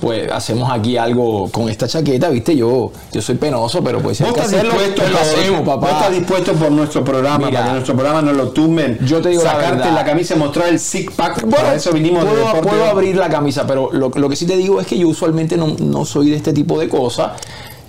pues 0.00 0.30
hacemos 0.30 0.70
aquí 0.70 0.96
algo 0.98 1.48
con 1.50 1.68
esta 1.70 1.88
chaqueta, 1.88 2.28
viste, 2.28 2.54
yo, 2.54 2.92
yo 3.12 3.22
soy 3.22 3.36
penoso, 3.36 3.82
pero 3.82 4.00
pues 4.00 4.18
si 4.18 4.24
hay 4.24 4.30
¿Vos 4.30 4.38
que 4.38 4.44
hacerlo, 4.44 4.72
dispuesto, 4.74 5.02
pues 5.02 5.12
lo 5.12 5.18
hacemos, 5.18 5.60
papá. 5.62 5.90
estás 5.90 6.12
dispuesto 6.12 6.52
por 6.52 6.70
nuestro 6.70 7.02
programa, 7.04 7.46
Mira, 7.46 7.50
para 7.50 7.64
que 7.64 7.72
nuestro 7.72 7.94
programa 7.94 8.22
no 8.22 8.32
lo 8.32 8.48
tumben? 8.50 8.98
Yo 9.06 9.22
te 9.22 9.30
digo 9.30 9.42
la 9.42 9.52
Sacarte 9.52 9.76
verdad. 9.78 9.94
la, 9.94 10.04
camisa 10.04 10.34
y 10.34 10.38
mostrar 10.38 10.68
el 10.68 10.78
six 10.80 11.12
pack. 11.14 11.40
Bueno, 11.42 11.56
para 11.56 11.74
eso 11.74 11.92
vinimos 11.92 12.24
de 12.24 12.30
puedo, 12.30 12.46
deporte. 12.46 12.68
puedo 12.68 12.84
abrir 12.84 13.16
la 13.16 13.30
camisa, 13.30 13.66
pero 13.66 13.90
lo, 13.92 14.10
lo 14.10 14.28
que 14.28 14.36
sí 14.36 14.46
te 14.46 14.56
digo 14.56 14.80
es 14.80 14.86
que 14.86 14.98
yo 14.98 15.08
usualmente 15.08 15.56
no, 15.56 15.74
no 15.78 16.04
soy 16.04 16.30
de 16.30 16.36
este 16.36 16.52
tipo 16.52 16.78
de 16.78 16.88
cosas. 16.88 17.32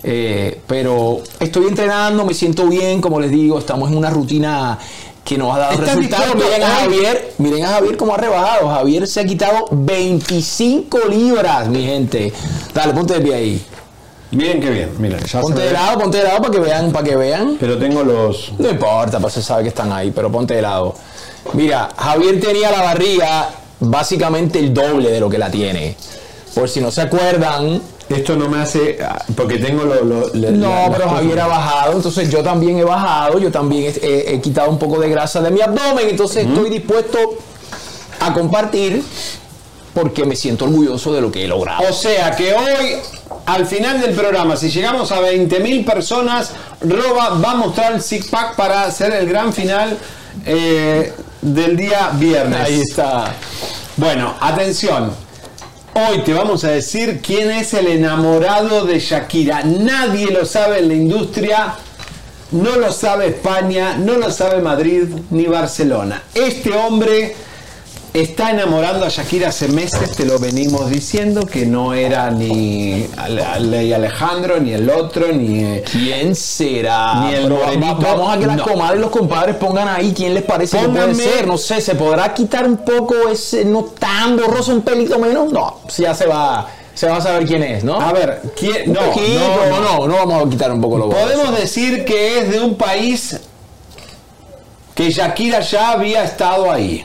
Eh, 0.02 0.60
pero 0.66 1.20
estoy 1.40 1.66
entrenando, 1.66 2.24
me 2.24 2.34
siento 2.34 2.66
bien, 2.66 3.00
como 3.00 3.20
les 3.20 3.30
digo, 3.30 3.58
estamos 3.58 3.90
en 3.90 3.96
una 3.96 4.10
rutina 4.10 4.78
que 5.24 5.36
nos 5.36 5.54
ha 5.54 5.58
dado 5.58 5.72
¿Estás 5.74 5.96
resultados. 5.96 6.34
Miren 6.36 6.62
a? 6.62 6.66
Javier, 6.66 7.34
miren 7.38 7.64
a 7.64 7.68
Javier 7.68 7.96
cómo 7.98 8.14
ha 8.14 8.16
rebajado. 8.16 8.68
Javier 8.68 9.06
se 9.06 9.20
ha 9.20 9.24
quitado 9.24 9.66
25 9.70 11.00
libras, 11.10 11.68
mi 11.68 11.84
gente. 11.84 12.32
Dale, 12.72 12.94
ponte 12.94 13.14
de 13.14 13.20
pie 13.20 13.34
ahí. 13.34 13.66
Bien, 14.30 14.60
qué 14.60 14.70
bien. 14.70 14.90
Mira, 14.98 15.18
ya 15.20 15.40
Ponte 15.40 15.60
de 15.60 15.72
lado, 15.72 15.98
ponte 15.98 16.18
de 16.18 16.24
lado 16.24 16.38
para 16.40 16.50
que 16.52 16.60
vean, 16.60 16.92
para 16.92 17.04
que 17.04 17.16
vean. 17.16 17.56
Pero 17.58 17.78
tengo 17.78 18.02
los. 18.02 18.52
No 18.58 18.70
importa, 18.70 19.20
pues 19.20 19.34
se 19.34 19.42
sabe 19.42 19.64
que 19.64 19.68
están 19.70 19.92
ahí, 19.92 20.10
pero 20.10 20.30
ponte 20.30 20.54
de 20.54 20.62
lado. 20.62 20.94
Mira, 21.54 21.90
Javier 21.96 22.40
tenía 22.40 22.70
la 22.70 22.82
barriga 22.82 23.50
básicamente 23.80 24.58
el 24.58 24.72
doble 24.72 25.10
de 25.10 25.20
lo 25.20 25.28
que 25.28 25.38
la 25.38 25.50
tiene. 25.50 25.96
Por 26.54 26.68
si 26.68 26.80
no 26.80 26.90
se 26.90 27.02
acuerdan. 27.02 27.80
Esto 28.08 28.36
no 28.36 28.48
me 28.48 28.58
hace. 28.58 28.98
ah, 29.02 29.22
Porque 29.36 29.58
tengo 29.58 29.84
lo. 29.84 30.02
lo- 30.04 30.30
la- 30.34 30.50
No, 30.50 30.68
la- 30.88 30.90
pero. 30.96 31.08
Javier 31.10 31.40
ha 31.40 31.46
bajado, 31.46 31.92
entonces 31.92 32.30
yo 32.30 32.42
también 32.42 32.78
he 32.78 32.84
bajado, 32.84 33.38
yo 33.38 33.50
también 33.52 33.84
he, 34.00 34.06
he- 34.06 34.34
he 34.34 34.40
quitado 34.40 34.70
un 34.70 34.78
poco 34.78 34.98
de 34.98 35.08
grasa 35.10 35.40
de 35.42 35.50
mi 35.50 35.60
abdomen, 35.60 36.08
entonces 36.08 36.46
estoy 36.46 36.70
dispuesto 36.70 37.18
a 38.20 38.32
compartir 38.32 39.02
porque 39.94 40.24
me 40.24 40.36
siento 40.36 40.64
orgulloso 40.64 41.12
de 41.12 41.20
lo 41.20 41.30
que 41.30 41.44
he 41.44 41.48
logrado. 41.48 41.82
O 41.88 41.92
sea 41.92 42.34
que 42.36 42.54
hoy, 42.54 42.96
al 43.46 43.66
final 43.66 44.00
del 44.00 44.14
programa, 44.14 44.56
si 44.56 44.70
llegamos 44.70 45.10
a 45.12 45.20
20.000 45.20 45.84
personas, 45.84 46.50
Roba 46.80 47.30
va 47.44 47.50
a 47.52 47.54
mostrar 47.56 47.92
el 47.92 48.00
six 48.02 48.28
pack 48.28 48.54
para 48.56 48.84
hacer 48.84 49.12
el 49.12 49.28
gran 49.28 49.52
final 49.52 49.98
eh, 50.46 51.12
del 51.42 51.76
día 51.76 52.10
viernes. 52.14 52.60
Ahí 52.60 52.80
está. 52.80 53.34
Bueno, 53.96 54.34
atención. 54.40 55.10
Hoy 56.00 56.18
te 56.18 56.32
vamos 56.32 56.62
a 56.62 56.70
decir 56.70 57.20
quién 57.20 57.50
es 57.50 57.74
el 57.74 57.88
enamorado 57.88 58.84
de 58.84 59.00
Shakira. 59.00 59.64
Nadie 59.64 60.30
lo 60.30 60.44
sabe 60.44 60.78
en 60.78 60.86
la 60.86 60.94
industria. 60.94 61.74
No 62.52 62.76
lo 62.76 62.92
sabe 62.92 63.26
España, 63.26 63.96
no 63.98 64.16
lo 64.16 64.30
sabe 64.30 64.62
Madrid 64.62 65.08
ni 65.30 65.46
Barcelona. 65.46 66.22
Este 66.34 66.72
hombre 66.72 67.34
está 68.14 68.50
enamorando 68.50 69.04
a 69.04 69.08
Shakira 69.08 69.48
hace 69.48 69.68
meses, 69.68 70.16
te 70.16 70.24
lo 70.24 70.38
venimos 70.38 70.90
diciendo, 70.90 71.46
que 71.46 71.66
no 71.66 71.94
era 71.94 72.30
ni 72.30 73.06
Ley 73.60 73.92
Alejandro, 73.92 74.58
ni 74.60 74.72
el 74.72 74.88
otro, 74.90 75.32
ni... 75.32 75.62
eh, 75.64 75.84
¿Quién 75.90 76.34
será? 76.34 77.20
Ni 77.20 77.34
el 77.34 77.52
va-. 77.52 77.94
Vamos 77.94 78.34
a 78.34 78.38
que 78.38 78.46
las 78.46 78.56
No. 78.56 78.64
comadres 78.64 78.98
y 78.98 79.02
los 79.02 79.10
compadres 79.10 79.56
pongan 79.56 79.88
ahí 79.88 80.12
quién 80.16 80.34
les 80.34 80.42
parece 80.42 80.78
que 80.78 80.88
puede 80.88 81.14
ser. 81.14 81.46
No 81.46 81.58
sé, 81.58 81.80
¿se 81.80 81.94
podrá 81.94 82.32
quitar 82.34 82.66
un 82.66 82.78
poco 82.78 83.14
ese 83.30 83.64
no 83.64 83.84
tan 83.98 84.36
borroso, 84.36 84.72
un 84.72 84.82
pelito 84.82 85.18
menos? 85.18 85.52
No, 85.52 85.80
si 85.88 86.02
ya 86.02 86.14
se 86.14 86.26
va, 86.26 86.66
se 86.94 87.08
va 87.08 87.18
a 87.18 87.20
saber 87.20 87.46
quién 87.46 87.62
es, 87.62 87.84
¿no? 87.84 88.00
A 88.00 88.12
ver, 88.12 88.40
¿quién? 88.58 88.92
No, 88.92 89.00
poquito, 89.12 89.40
no, 89.70 89.80
no, 89.80 90.08
no, 90.08 90.14
vamos 90.26 90.46
a 90.46 90.50
quitar 90.50 90.72
un 90.72 90.80
poco 90.80 90.98
lo. 90.98 91.08
Podemos 91.10 91.56
decir 91.58 92.04
que 92.04 92.40
es 92.40 92.50
de 92.50 92.60
un 92.60 92.76
país 92.76 93.38
que 94.94 95.10
Shakira 95.10 95.60
ya 95.60 95.92
había 95.92 96.24
estado 96.24 96.72
ahí. 96.72 97.04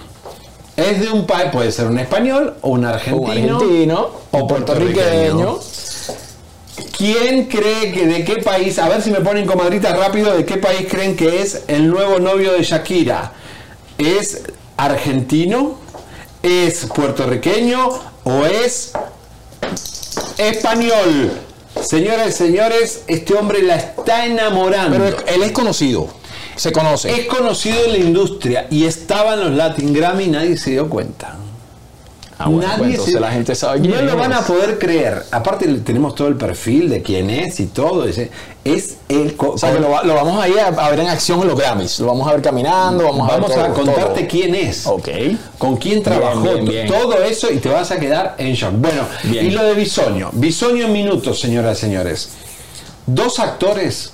Es 0.76 1.00
de 1.00 1.10
un 1.12 1.28
país, 1.28 1.50
puede 1.52 1.72
ser 1.72 1.88
un 1.88 2.00
español 2.00 2.56
o 2.62 2.70
un 2.70 2.86
argentino, 2.86 3.58
Un 3.58 3.64
argentino, 3.64 4.10
o 4.32 4.48
puertorriqueño. 4.48 5.60
¿Quién 6.98 7.45
cree 7.45 7.91
que 7.91 8.08
de 8.08 8.24
qué 8.24 8.38
país, 8.38 8.80
a 8.80 8.90
ver 8.90 9.02
si 9.02 9.12
me 9.12 9.22
ponen 9.22 9.45
comadritas 9.45 9.98
rápido, 9.98 10.36
de 10.36 10.45
qué 10.45 10.58
país 10.58 10.88
creen 10.90 11.16
que 11.16 11.41
es 11.41 11.64
el 11.68 11.90
nuevo 11.90 12.20
novio 12.20 12.54
de 12.54 12.64
Shakira? 12.64 13.34
¿Es 13.98 14.44
argentino? 14.78 15.78
¿Es 16.41 16.86
puertorriqueño? 16.86 17.90
¿O 18.24 18.45
es 18.45 18.94
español? 20.38 21.32
Señoras 21.82 22.30
y 22.30 22.32
señores, 22.32 23.04
este 23.08 23.36
hombre 23.36 23.62
la 23.62 23.76
está 23.76 24.26
enamorando. 24.26 24.98
Pero 24.98 25.18
él 25.28 25.44
es 25.44 25.52
conocido, 25.52 26.08
se 26.56 26.72
conoce. 26.72 27.12
Es 27.12 27.26
conocido 27.28 27.86
en 27.86 27.92
la 27.92 27.98
industria 28.00 28.68
y 28.70 28.86
estaba 28.86 29.34
en 29.34 29.40
los 29.42 29.52
Latin 29.52 29.94
Grammy 29.94 30.26
y 30.26 30.30
nadie 30.30 30.58
se 30.58 30.72
dio 30.72 30.90
cuenta. 30.90 31.36
Ah, 32.40 32.50
bueno, 32.50 32.68
pues 32.80 32.90
entonces 32.92 33.22
la 33.22 33.32
gente 33.32 33.54
sabe 33.56 33.80
quién 33.80 33.92
No 33.94 34.02
lo 34.02 34.18
van 34.18 34.34
a 34.34 34.42
poder 34.42 34.78
creer. 34.80 35.24
Aparte 35.32 35.68
tenemos 35.76 36.16
todo 36.16 36.28
el 36.28 36.36
perfil 36.36 36.90
de 36.90 37.02
quién 37.02 37.30
es 37.30 37.60
y 37.60 37.68
todo. 37.68 38.06
Es, 38.06 38.20
es 38.66 38.98
el... 39.08 39.36
O 39.38 39.58
sea, 39.58 39.72
que 39.72 39.80
lo, 39.80 39.92
va- 39.92 40.04
lo 40.04 40.16
vamos 40.16 40.44
a 40.44 40.50
ir 40.50 40.60
a, 40.60 40.68
a 40.68 40.90
ver 40.90 41.00
en 41.00 41.08
acción 41.08 41.42
en 41.42 41.48
los 41.50 41.58
Grammys. 41.60 42.00
Lo 42.00 42.08
vamos 42.08 42.28
a 42.28 42.32
ver 42.34 42.42
caminando, 42.42 43.04
vamos, 43.04 43.28
Vamos 43.28 43.52
a 43.52 43.56
ver 43.56 43.66
a 43.66 43.74
todo, 43.74 43.86
contarte 43.86 44.22
todo. 44.22 44.30
quién 44.30 44.56
es. 44.56 44.86
Ok. 44.88 45.08
Con 45.60 45.78
quién 45.78 46.02
trabajó. 46.02 46.42
bien, 46.42 46.66
bien. 46.66 46.88
Todo 46.88 47.22
eso 47.24 47.50
y 47.52 47.60
te 47.60 47.70
vas 47.70 47.92
a 47.92 48.00
quedar 48.00 48.36
en 48.40 48.54
shock. 48.56 48.74
Bueno, 48.78 49.04
Bien. 49.26 49.46
y 49.46 49.52
lo 49.52 49.64
de 49.64 49.76
Bisoño. 49.76 50.30
Bisoño 50.34 50.86
en 50.88 50.92
minutos, 50.92 51.40
señoras 51.40 51.78
y 51.78 51.82
señores. 51.82 52.30
Dos 53.06 53.40
actores 53.40 54.12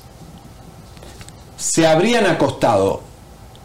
se 1.60 1.86
habrían 1.86 2.26
acostado 2.26 3.02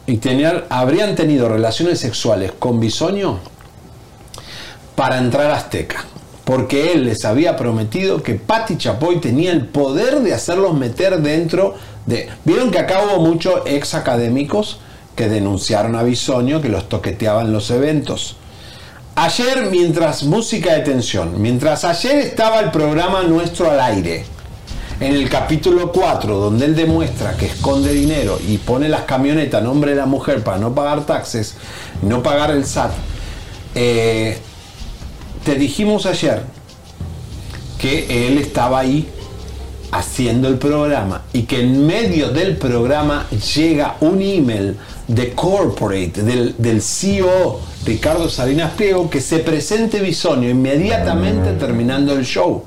y 0.06 0.20
habrían 0.68 1.14
tenido 1.14 1.48
relaciones 1.48 2.00
sexuales 2.00 2.52
con 2.58 2.80
Bisoño 2.80 3.38
para 4.96 5.18
entrar 5.18 5.50
a 5.50 5.56
Azteca. 5.56 6.04
Porque 6.44 6.92
él 6.92 7.04
les 7.06 7.24
había 7.24 7.56
prometido 7.56 8.22
que 8.22 8.34
Patti 8.34 8.76
Chapoy 8.76 9.20
tenía 9.20 9.52
el 9.52 9.66
poder 9.66 10.20
de 10.20 10.34
hacerlos 10.34 10.74
meter 10.74 11.22
dentro 11.22 11.74
de. 12.04 12.28
Vieron 12.44 12.70
que 12.70 12.80
acá 12.80 13.02
hubo 13.04 13.24
muchos 13.24 13.62
ex 13.64 13.94
académicos 13.94 14.80
que 15.16 15.28
denunciaron 15.28 15.94
a 15.94 16.02
Bisoño 16.02 16.60
que 16.60 16.68
los 16.68 16.88
toqueteaban 16.90 17.52
los 17.52 17.70
eventos. 17.70 18.36
Ayer, 19.14 19.70
mientras 19.70 20.24
música 20.24 20.74
de 20.74 20.80
tensión, 20.80 21.40
mientras 21.40 21.84
ayer 21.84 22.16
estaba 22.16 22.60
el 22.60 22.72
programa 22.72 23.22
nuestro 23.22 23.70
al 23.70 23.80
aire, 23.80 24.26
en 25.04 25.14
el 25.14 25.28
capítulo 25.28 25.92
4, 25.92 26.38
donde 26.38 26.64
él 26.64 26.74
demuestra 26.74 27.36
que 27.36 27.44
esconde 27.44 27.92
dinero 27.92 28.38
y 28.48 28.56
pone 28.56 28.88
las 28.88 29.02
camionetas 29.02 29.60
a 29.60 29.64
nombre 29.64 29.90
de 29.90 29.98
la 29.98 30.06
mujer 30.06 30.42
para 30.42 30.56
no 30.56 30.74
pagar 30.74 31.04
taxes, 31.04 31.56
no 32.00 32.22
pagar 32.22 32.50
el 32.52 32.64
SAT, 32.64 32.92
eh, 33.74 34.38
te 35.44 35.56
dijimos 35.56 36.06
ayer 36.06 36.42
que 37.78 38.26
él 38.26 38.38
estaba 38.38 38.78
ahí 38.78 39.06
haciendo 39.92 40.48
el 40.48 40.56
programa 40.56 41.24
y 41.34 41.42
que 41.42 41.60
en 41.60 41.86
medio 41.86 42.30
del 42.30 42.56
programa 42.56 43.28
llega 43.54 43.96
un 44.00 44.22
email 44.22 44.78
de 45.06 45.34
corporate 45.34 46.22
del, 46.22 46.54
del 46.56 46.80
CEO 46.80 47.60
Ricardo 47.84 48.30
Salinas 48.30 48.72
Pliego 48.72 49.10
que 49.10 49.20
se 49.20 49.40
presente 49.40 50.00
Bisonio 50.00 50.48
inmediatamente 50.48 51.52
terminando 51.52 52.14
el 52.14 52.24
show. 52.24 52.64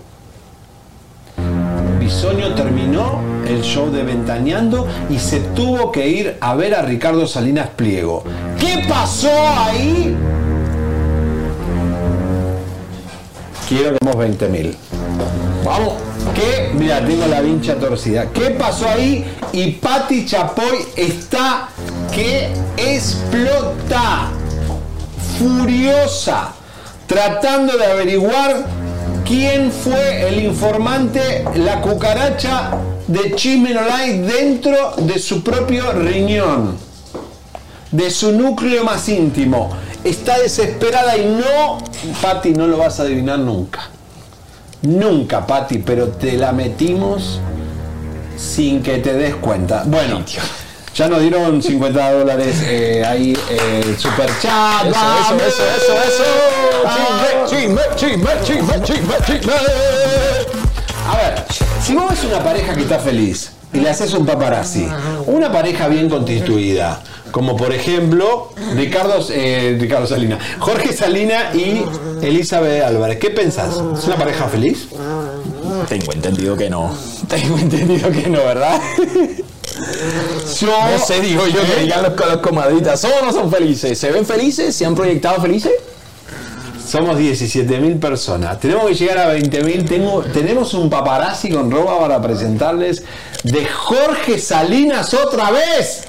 Bisonio 2.08 2.54
terminó 2.56 3.20
el 3.46 3.62
show 3.64 3.92
de 3.92 4.02
Ventaneando 4.02 4.88
y 5.10 5.20
se 5.20 5.42
tuvo 5.42 5.92
que 5.92 6.08
ir 6.08 6.38
a 6.40 6.56
ver 6.56 6.74
a 6.74 6.82
Ricardo 6.82 7.28
Salinas 7.28 7.68
Pliego. 7.76 8.24
¿Qué 8.58 8.86
pasó 8.88 9.30
ahí? 9.30 10.16
Quiero 13.68 13.90
que 13.92 13.98
hemos 14.02 14.16
20 14.16 14.48
mil. 14.48 14.78
Vamos. 15.66 15.96
¿Qué? 16.34 16.72
Mira, 16.76 17.06
tengo 17.06 17.28
la 17.28 17.42
vincha 17.42 17.76
torcida. 17.76 18.28
¿Qué 18.32 18.52
pasó 18.52 18.88
ahí? 18.88 19.26
Y 19.52 19.72
Patti 19.72 20.26
Chapoy 20.26 20.78
está 20.96 21.68
que 22.16 22.54
explota. 22.78 24.30
Furiosa. 25.38 26.54
Tratando 27.06 27.78
de 27.78 27.86
averiguar 27.86 28.66
quién 29.28 29.72
fue 29.72 30.30
el 30.30 30.40
informante, 30.44 31.44
la 31.56 31.82
cucaracha 31.82 32.72
de 33.08 33.36
Chismenolay 33.36 34.20
dentro 34.20 34.94
de 34.98 35.20
su 35.20 35.44
propio 35.44 35.92
riñón. 35.92 36.78
De 37.92 38.10
su 38.10 38.32
núcleo 38.32 38.84
más 38.84 39.08
íntimo. 39.10 39.70
Está 40.04 40.40
desesperada 40.40 41.18
y 41.18 41.26
no, 41.26 41.78
Patti, 42.22 42.52
no 42.52 42.68
lo 42.68 42.78
vas 42.78 43.00
a 43.00 43.04
adivinar 43.04 43.40
nunca. 43.40 43.90
Nunca, 44.84 45.46
Patti, 45.46 45.80
pero 45.80 46.10
te 46.10 46.34
la 46.34 46.52
metimos 46.54 47.40
sin 48.38 48.82
que 48.82 49.00
te 49.00 49.14
des 49.14 49.36
cuenta. 49.36 49.84
Bueno, 49.86 50.24
ya 50.98 51.08
nos 51.08 51.22
dieron 51.22 51.62
50 51.62 52.12
dólares 52.12 52.56
eh, 52.64 53.04
ahí 53.06 53.38
eh, 53.52 53.84
el 53.86 54.00
super 54.00 54.28
chat. 54.42 54.88
Eso, 54.88 54.94
¡Vamos! 54.94 55.44
eso, 55.44 55.64
eso, 55.64 55.94
eso, 55.94 56.24
eso. 56.24 57.56
Chisme, 57.56 57.82
chisme, 57.96 58.30
chisme, 58.44 58.82
chisme, 58.82 59.14
chisme. 59.28 59.54
A 61.08 61.18
ver, 61.18 61.46
si 61.84 61.94
vos 61.94 62.10
ves 62.10 62.24
una 62.24 62.44
pareja 62.44 62.74
que 62.74 62.82
está 62.82 62.98
feliz 62.98 63.52
y 63.74 63.80
le 63.80 63.92
haces 63.92 64.12
un 64.16 64.26
paparazzi, 64.26 64.88
una 65.28 65.52
pareja 65.52 65.88
bien 65.88 66.10
constituida, 66.10 67.04
como 67.30 67.56
por 67.56 67.74
ejemplo 67.74 68.50
Ricardo, 68.76 69.24
eh, 69.30 69.78
Ricardo 69.80 70.08
Salina, 70.08 70.40
Jorge 70.58 70.94
Salina 70.94 71.52
y 71.54 71.84
Elizabeth 72.24 72.82
Álvarez, 72.82 73.20
¿qué 73.20 73.30
pensás? 73.30 73.76
¿Es 74.00 74.06
una 74.06 74.16
pareja 74.16 74.48
feliz? 74.48 74.88
Tengo 75.88 76.12
entendido 76.12 76.58
que 76.58 76.72
no. 76.72 76.92
Tengo 77.28 77.60
entendido 77.60 78.10
que 78.10 78.28
no, 78.30 78.40
¿verdad? 78.40 78.82
Yo, 80.60 80.68
no 80.68 81.00
sé, 81.00 81.22
digo 81.22 81.46
yo, 81.48 81.62
que 81.62 81.82
digan 81.82 82.04
los, 82.04 82.14
los 82.18 82.38
comadritas, 82.38 83.00
¿son 83.00 83.12
o 83.22 83.26
no 83.26 83.32
son 83.32 83.52
felices? 83.52 83.98
¿Se 83.98 84.12
ven 84.12 84.26
felices? 84.26 84.76
¿Se 84.76 84.86
han 84.86 84.96
proyectado 84.96 85.42
felices? 85.42 85.74
Somos 86.88 87.18
17 87.18 87.80
mil 87.80 87.98
personas. 87.98 88.60
Tenemos 88.62 88.86
que 88.86 88.96
llegar 88.96 89.18
a 89.18 89.28
20 89.28 89.64
mil. 89.64 89.86
Tenemos 90.32 90.74
un 90.74 90.90
paparazzi 90.90 91.50
con 91.50 91.70
ropa 91.70 92.00
para 92.00 92.22
presentarles 92.22 93.04
de 93.44 93.66
Jorge 93.66 94.40
Salinas 94.40 95.14
otra 95.14 95.52
vez. 95.52 96.06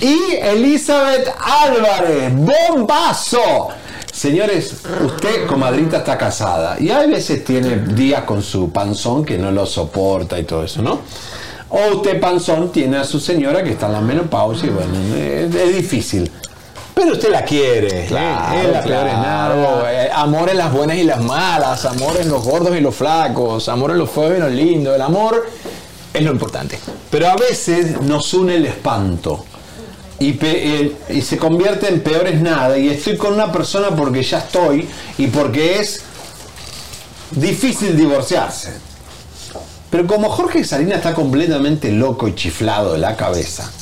Y 0.00 0.34
Elizabeth 0.36 1.28
Álvarez. 1.38 2.32
¡Bombazo! 2.34 3.68
Señores, 4.10 4.76
usted, 5.04 5.46
comadrita, 5.46 5.98
está 5.98 6.16
casada. 6.16 6.76
Y 6.80 6.90
a 6.90 7.00
veces 7.00 7.44
tiene 7.44 7.76
días 7.76 8.22
con 8.22 8.42
su 8.42 8.70
panzón 8.70 9.26
que 9.26 9.36
no 9.36 9.50
lo 9.50 9.66
soporta 9.66 10.38
y 10.38 10.44
todo 10.44 10.64
eso, 10.64 10.80
¿no? 10.80 11.00
O 11.68 11.96
usted, 11.96 12.20
panzón, 12.20 12.70
tiene 12.70 12.96
a 12.98 13.04
su 13.04 13.18
señora 13.18 13.62
que 13.64 13.72
está 13.72 13.86
en 13.86 13.92
la 13.92 14.00
menopausia 14.00 14.68
y 14.68 14.70
bueno, 14.70 14.92
es, 15.16 15.54
es 15.54 15.76
difícil. 15.76 16.30
Pero 16.94 17.12
usted 17.12 17.30
la 17.30 17.44
quiere. 17.44 18.06
Claro, 18.06 18.58
es 18.58 18.72
la 18.72 18.82
peor 18.82 19.06
en. 19.06 19.14
Eh, 19.90 20.08
amor 20.14 20.48
en 20.48 20.56
las 20.58 20.72
buenas 20.72 20.96
y 20.96 21.02
las 21.04 21.20
malas, 21.20 21.84
amor 21.84 22.16
en 22.20 22.28
los 22.30 22.42
gordos 22.42 22.74
y 22.76 22.80
los 22.80 22.94
flacos, 22.94 23.68
amor 23.68 23.90
en 23.90 23.98
los 23.98 24.08
feos 24.10 24.34
y 24.38 24.40
los 24.40 24.50
lindos. 24.52 24.94
El 24.94 25.02
amor 25.02 25.46
es 26.14 26.22
lo 26.22 26.30
importante. 26.32 26.78
Pero 27.10 27.28
a 27.28 27.36
veces 27.36 28.00
nos 28.00 28.32
une 28.32 28.54
el 28.56 28.64
espanto. 28.66 29.44
Y, 30.18 30.32
pe- 30.32 30.94
y 31.10 31.20
se 31.20 31.36
convierte 31.36 31.88
en 31.88 32.00
peores 32.00 32.40
nada. 32.40 32.78
Y 32.78 32.88
estoy 32.88 33.18
con 33.18 33.34
una 33.34 33.52
persona 33.52 33.90
porque 33.90 34.22
ya 34.22 34.38
estoy 34.38 34.88
y 35.18 35.26
porque 35.26 35.80
es 35.80 36.02
difícil 37.32 37.94
divorciarse. 37.96 38.72
Pero 39.96 40.08
como 40.08 40.28
Jorge 40.28 40.62
Salinas 40.62 40.98
está 40.98 41.14
completamente 41.14 41.90
loco 41.90 42.28
y 42.28 42.34
chiflado 42.34 42.92
de 42.92 42.98
la 42.98 43.16
cabeza, 43.16 43.72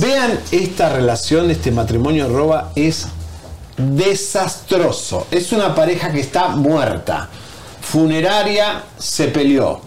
vean 0.00 0.40
esta 0.50 0.88
relación, 0.88 1.50
este 1.50 1.70
matrimonio 1.70 2.30
roba 2.30 2.72
es 2.74 3.08
desastroso. 3.76 5.26
Es 5.30 5.52
una 5.52 5.74
pareja 5.74 6.10
que 6.10 6.20
está 6.20 6.48
muerta. 6.56 7.28
Funeraria 7.82 8.84
se 8.98 9.28
peleó. 9.28 9.82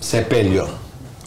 Se 0.00 0.22
peleó. 0.22 0.66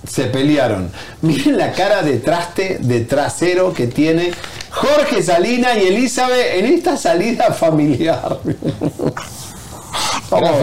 Se 0.07 0.23
pelearon. 0.23 0.89
Miren 1.21 1.59
la 1.59 1.73
cara 1.73 2.01
de 2.01 2.17
traste, 2.17 2.79
de 2.81 3.01
trasero 3.01 3.71
que 3.71 3.85
tiene 3.85 4.31
Jorge 4.71 5.21
Salina 5.21 5.77
y 5.77 5.89
Elizabeth 5.89 6.55
en 6.55 6.65
esta 6.65 6.97
salida 6.97 7.53
familiar. 7.53 8.39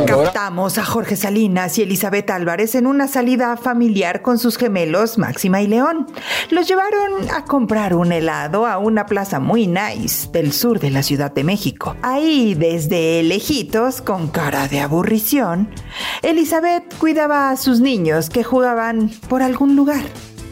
Captamos 0.06 0.76
a 0.76 0.84
Jorge 0.84 1.16
Salinas 1.16 1.78
y 1.78 1.82
Elizabeth 1.82 2.28
Álvarez 2.30 2.74
en 2.74 2.86
una 2.86 3.08
salida 3.08 3.56
familiar 3.56 4.20
con 4.20 4.38
sus 4.38 4.58
gemelos 4.58 5.16
Máxima 5.16 5.62
y 5.62 5.66
León. 5.66 6.06
Los 6.50 6.68
llevaron 6.68 7.30
a 7.30 7.44
comprar 7.44 7.94
un 7.94 8.12
helado 8.12 8.66
a 8.66 8.78
una 8.78 9.06
plaza 9.06 9.40
muy 9.40 9.66
nice 9.66 10.28
del 10.30 10.52
sur 10.52 10.78
de 10.78 10.90
la 10.90 11.02
Ciudad 11.02 11.32
de 11.32 11.44
México. 11.44 11.96
Ahí, 12.02 12.54
desde 12.54 13.22
lejitos, 13.22 14.02
con 14.02 14.28
cara 14.28 14.68
de 14.68 14.80
aburrición, 14.80 15.70
Elizabeth 16.22 16.94
cuidaba 16.98 17.50
a 17.50 17.56
sus 17.56 17.80
niños 17.80 18.28
que 18.28 18.44
jugaban 18.44 19.10
por 19.28 19.42
algún 19.42 19.74
lugar. 19.74 20.02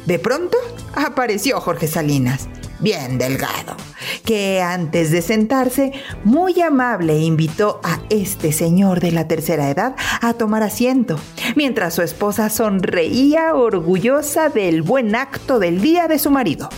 De 0.06 0.18
pronto 0.18 0.56
apareció 0.94 1.60
Jorge 1.60 1.86
Salinas, 1.88 2.48
bien 2.80 3.18
delgado, 3.18 3.76
que 4.24 4.60
antes 4.60 5.10
de 5.10 5.22
sentarse, 5.22 5.92
muy 6.24 6.60
amable 6.60 7.18
invitó 7.18 7.80
a 7.82 8.00
este 8.10 8.52
señor 8.52 9.00
de 9.00 9.12
la 9.12 9.28
tercera 9.28 9.70
edad 9.70 9.96
a 10.20 10.34
tomar 10.34 10.62
asiento, 10.62 11.18
mientras 11.56 11.94
su 11.94 12.02
esposa 12.02 12.50
sonreía 12.50 13.54
orgullosa 13.54 14.48
del 14.48 14.82
buen 14.82 15.14
acto 15.14 15.58
del 15.58 15.80
día 15.80 16.08
de 16.08 16.18
su 16.18 16.30
marido. 16.30 16.68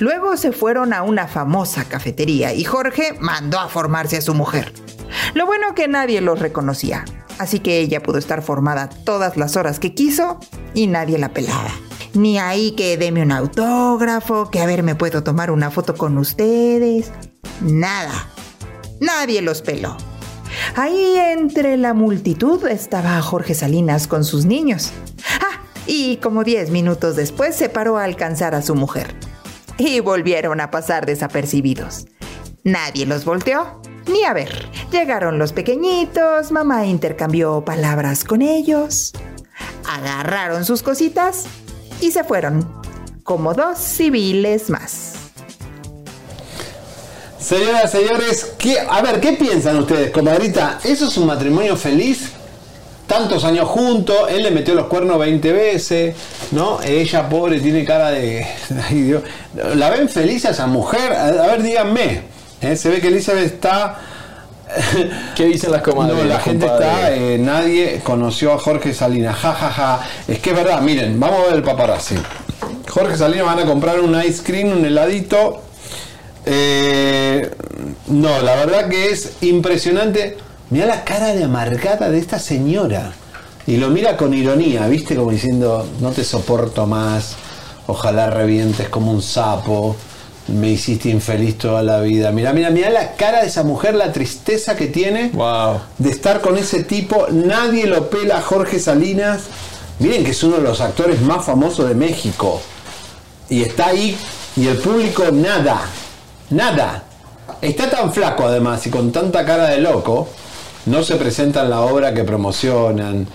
Luego 0.00 0.36
se 0.36 0.52
fueron 0.52 0.92
a 0.92 1.02
una 1.02 1.26
famosa 1.26 1.84
cafetería 1.84 2.52
y 2.52 2.64
Jorge 2.64 3.14
mandó 3.20 3.58
a 3.58 3.68
formarse 3.68 4.18
a 4.18 4.22
su 4.22 4.34
mujer. 4.34 4.72
Lo 5.34 5.46
bueno 5.46 5.74
que 5.74 5.88
nadie 5.88 6.20
los 6.20 6.38
reconocía, 6.38 7.04
así 7.38 7.60
que 7.60 7.78
ella 7.80 8.02
pudo 8.02 8.18
estar 8.18 8.42
formada 8.42 8.88
todas 8.88 9.36
las 9.36 9.56
horas 9.56 9.78
que 9.78 9.94
quiso 9.94 10.38
y 10.74 10.86
nadie 10.86 11.18
la 11.18 11.30
pelaba. 11.30 11.70
Ni 12.14 12.38
ahí 12.38 12.72
que 12.72 12.96
deme 12.96 13.22
un 13.22 13.32
autógrafo, 13.32 14.50
que 14.50 14.60
a 14.60 14.66
ver 14.66 14.82
me 14.82 14.94
puedo 14.94 15.22
tomar 15.22 15.50
una 15.50 15.70
foto 15.70 15.94
con 15.94 16.18
ustedes. 16.18 17.10
Nada. 17.60 18.28
Nadie 19.00 19.42
los 19.42 19.62
peló. 19.62 19.96
Ahí 20.74 21.14
entre 21.16 21.76
la 21.76 21.94
multitud 21.94 22.66
estaba 22.66 23.20
Jorge 23.20 23.54
Salinas 23.54 24.06
con 24.06 24.24
sus 24.24 24.44
niños. 24.44 24.90
Ah, 25.40 25.62
y 25.86 26.16
como 26.16 26.44
10 26.44 26.70
minutos 26.70 27.16
después 27.16 27.54
se 27.54 27.68
paró 27.68 27.98
a 27.98 28.04
alcanzar 28.04 28.54
a 28.54 28.62
su 28.62 28.74
mujer. 28.74 29.14
Y 29.76 30.00
volvieron 30.00 30.60
a 30.60 30.70
pasar 30.70 31.06
desapercibidos. 31.06 32.06
Nadie 32.64 33.06
los 33.06 33.24
volteó 33.24 33.80
ni 34.08 34.24
a 34.24 34.32
ver. 34.32 34.68
Llegaron 34.90 35.38
los 35.38 35.52
pequeñitos, 35.52 36.50
mamá 36.50 36.86
intercambió 36.86 37.64
palabras 37.64 38.24
con 38.24 38.42
ellos, 38.42 39.12
agarraron 39.86 40.64
sus 40.64 40.82
cositas 40.82 41.44
y 42.00 42.10
se 42.10 42.24
fueron, 42.24 42.66
como 43.22 43.54
dos 43.54 43.78
civiles 43.78 44.70
más. 44.70 45.12
Señoras, 47.40 47.90
señores, 47.90 48.52
¿qué- 48.58 48.78
a 48.80 49.00
ver, 49.00 49.20
¿qué 49.20 49.32
piensan 49.34 49.78
ustedes, 49.78 50.10
comadrita? 50.10 50.80
¿Eso 50.84 51.06
es 51.06 51.16
un 51.16 51.26
matrimonio 51.26 51.76
feliz? 51.76 52.32
Tantos 53.06 53.44
años 53.44 53.66
juntos, 53.68 54.16
él 54.28 54.42
le 54.42 54.50
metió 54.50 54.74
los 54.74 54.86
cuernos 54.86 55.18
20 55.18 55.52
veces, 55.52 56.14
¿no? 56.50 56.82
Ella, 56.82 57.26
pobre, 57.28 57.58
tiene 57.60 57.84
cara 57.84 58.10
de... 58.10 58.46
¿La 59.76 59.88
ven 59.88 60.08
feliz 60.10 60.44
a 60.44 60.50
esa 60.50 60.66
mujer? 60.66 61.12
A 61.12 61.28
a 61.28 61.46
ver, 61.46 61.62
díganme. 61.62 62.22
¿eh? 62.60 62.76
Se 62.76 62.90
ve 62.90 63.00
que 63.00 63.08
Elizabeth 63.08 63.46
está... 63.46 63.98
¿Qué 65.34 65.44
dicen 65.46 65.72
las 65.72 65.82
comadres? 65.82 66.16
No, 66.16 66.24
la 66.24 66.40
gente 66.40 66.66
está... 66.66 67.14
eh, 67.14 67.38
nadie 67.38 68.00
conoció 68.04 68.52
a 68.52 68.58
Jorge 68.58 68.92
Salinas. 68.94 69.36
Ja, 69.36 69.52
ja, 69.54 69.70
ja. 69.70 70.00
Es 70.26 70.40
que 70.40 70.50
es 70.50 70.56
verdad, 70.56 70.80
miren, 70.82 71.18
vamos 71.18 71.40
a 71.40 71.46
ver 71.46 71.54
el 71.56 71.62
paparazzi. 71.62 72.16
Jorge 72.88 73.16
Salinas 73.16 73.46
van 73.46 73.60
a 73.60 73.64
comprar 73.66 74.00
un 74.00 74.20
ice 74.22 74.42
cream, 74.42 74.72
un 74.72 74.84
heladito. 74.84 75.62
Eh, 76.46 77.50
no, 78.08 78.40
la 78.42 78.54
verdad 78.56 78.88
que 78.88 79.10
es 79.10 79.32
impresionante. 79.42 80.36
Mira 80.70 80.86
la 80.86 81.04
cara 81.04 81.34
de 81.34 81.44
amargada 81.44 82.10
de 82.10 82.18
esta 82.18 82.38
señora. 82.38 83.12
y 83.66 83.76
lo 83.76 83.90
mira 83.90 84.16
con 84.16 84.32
ironía, 84.32 84.86
¿viste? 84.88 85.14
Como 85.14 85.30
diciendo, 85.30 85.86
no 86.00 86.10
te 86.12 86.24
soporto 86.24 86.86
más, 86.86 87.36
ojalá 87.86 88.30
revientes 88.30 88.88
como 88.88 89.12
un 89.12 89.20
sapo, 89.22 89.94
me 90.48 90.70
hiciste 90.70 91.10
infeliz 91.10 91.58
toda 91.58 91.82
la 91.82 92.00
vida. 92.00 92.32
Mira, 92.32 92.52
mira, 92.52 92.70
mira 92.70 92.90
la 92.90 93.12
cara 93.12 93.42
de 93.42 93.48
esa 93.48 93.62
mujer, 93.62 93.94
la 93.94 94.12
tristeza 94.12 94.76
que 94.76 94.86
tiene 94.86 95.30
de 95.98 96.10
estar 96.10 96.40
con 96.40 96.56
ese 96.56 96.84
tipo. 96.84 97.26
Nadie 97.30 97.86
lo 97.86 98.10
pela 98.10 98.38
a 98.38 98.42
Jorge 98.42 98.78
Salinas. 98.78 99.42
Miren 99.98 100.24
que 100.24 100.30
es 100.30 100.42
uno 100.42 100.56
de 100.56 100.62
los 100.62 100.80
actores 100.80 101.20
más 101.20 101.44
famosos 101.44 101.88
de 101.88 101.94
México. 101.94 102.60
Y 103.48 103.62
está 103.62 103.88
ahí 103.88 104.16
y 104.56 104.66
el 104.66 104.78
público 104.78 105.24
nada, 105.32 105.80
nada. 106.50 107.04
Está 107.60 107.90
tan 107.90 108.12
flaco 108.12 108.44
además 108.44 108.86
y 108.86 108.90
con 108.90 109.10
tanta 109.10 109.44
cara 109.44 109.68
de 109.68 109.80
loco, 109.80 110.28
no 110.86 111.02
se 111.02 111.16
presenta 111.16 111.62
en 111.62 111.70
la 111.70 111.80
obra 111.80 112.14
que 112.14 112.24
promocionan, 112.24 113.26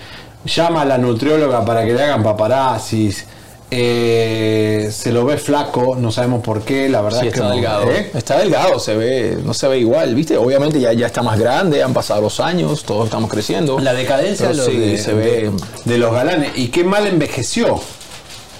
llama 0.44 0.82
a 0.82 0.84
la 0.84 0.98
nutrióloga 0.98 1.64
para 1.64 1.84
que 1.84 1.92
le 1.92 2.02
hagan 2.02 2.22
paparazzis, 2.22 3.26
eh, 3.70 4.88
se 4.92 5.12
lo 5.12 5.24
ve 5.24 5.36
flaco, 5.38 5.96
no 5.98 6.10
sabemos 6.12 6.42
por 6.42 6.62
qué, 6.62 6.88
la 6.88 7.00
verdad 7.02 7.20
Sí, 7.20 7.26
es 7.28 7.32
que 7.32 7.38
está 7.40 7.48
no, 7.48 7.54
delgado. 7.54 7.90
¿eh? 7.90 8.10
Está 8.14 8.38
delgado, 8.38 8.78
se 8.78 8.94
ve, 8.96 9.38
no 9.44 9.54
se 9.54 9.68
ve 9.68 9.78
igual, 9.78 10.14
¿viste? 10.14 10.36
Obviamente 10.36 10.80
ya, 10.80 10.92
ya 10.92 11.06
está 11.06 11.22
más 11.22 11.38
grande, 11.38 11.82
han 11.82 11.92
pasado 11.94 12.20
los 12.20 12.40
años, 12.40 12.84
todos 12.84 13.06
estamos 13.06 13.30
creciendo. 13.30 13.78
La 13.78 13.92
decadencia 13.94 14.48
de, 14.48 14.54
sí, 14.54 14.76
de- 14.76 14.98
se 14.98 15.12
ve. 15.14 15.50
de 15.84 15.98
los 15.98 16.12
galanes. 16.12 16.52
Y 16.56 16.68
qué 16.68 16.84
mal 16.84 17.06
envejeció. 17.06 17.80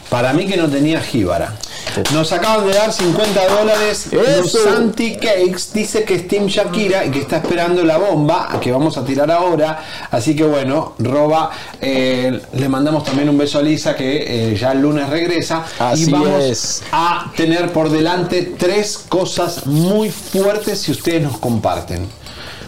Para 0.08 0.32
mí 0.32 0.46
que 0.46 0.56
no 0.56 0.68
tenía 0.68 1.00
jíbara. 1.00 1.54
Nos 2.12 2.32
acaban 2.32 2.66
de 2.66 2.74
dar 2.74 2.92
50 2.92 3.48
dólares. 3.48 4.08
Eso. 4.12 4.42
Lusanti 4.42 5.16
Cakes 5.16 5.68
dice 5.72 6.04
que 6.04 6.14
es 6.14 6.28
Team 6.28 6.46
Shakira 6.46 7.04
y 7.04 7.10
que 7.10 7.20
está 7.20 7.36
esperando 7.38 7.84
la 7.84 7.98
bomba 7.98 8.58
que 8.60 8.72
vamos 8.72 8.96
a 8.96 9.04
tirar 9.04 9.30
ahora. 9.30 9.84
Así 10.10 10.34
que 10.34 10.44
bueno, 10.44 10.94
Roba, 10.98 11.50
eh, 11.80 12.40
le 12.52 12.68
mandamos 12.68 13.04
también 13.04 13.28
un 13.28 13.38
beso 13.38 13.58
a 13.58 13.62
Lisa 13.62 13.94
que 13.94 14.52
eh, 14.52 14.56
ya 14.56 14.72
el 14.72 14.80
lunes 14.80 15.08
regresa. 15.08 15.64
Así 15.78 16.08
y 16.08 16.12
vamos 16.12 16.42
es. 16.42 16.82
a 16.92 17.32
tener 17.36 17.72
por 17.72 17.90
delante 17.90 18.54
tres 18.58 18.98
cosas 19.08 19.66
muy 19.66 20.10
fuertes 20.10 20.80
si 20.80 20.92
ustedes 20.92 21.22
nos 21.22 21.38
comparten. 21.38 22.08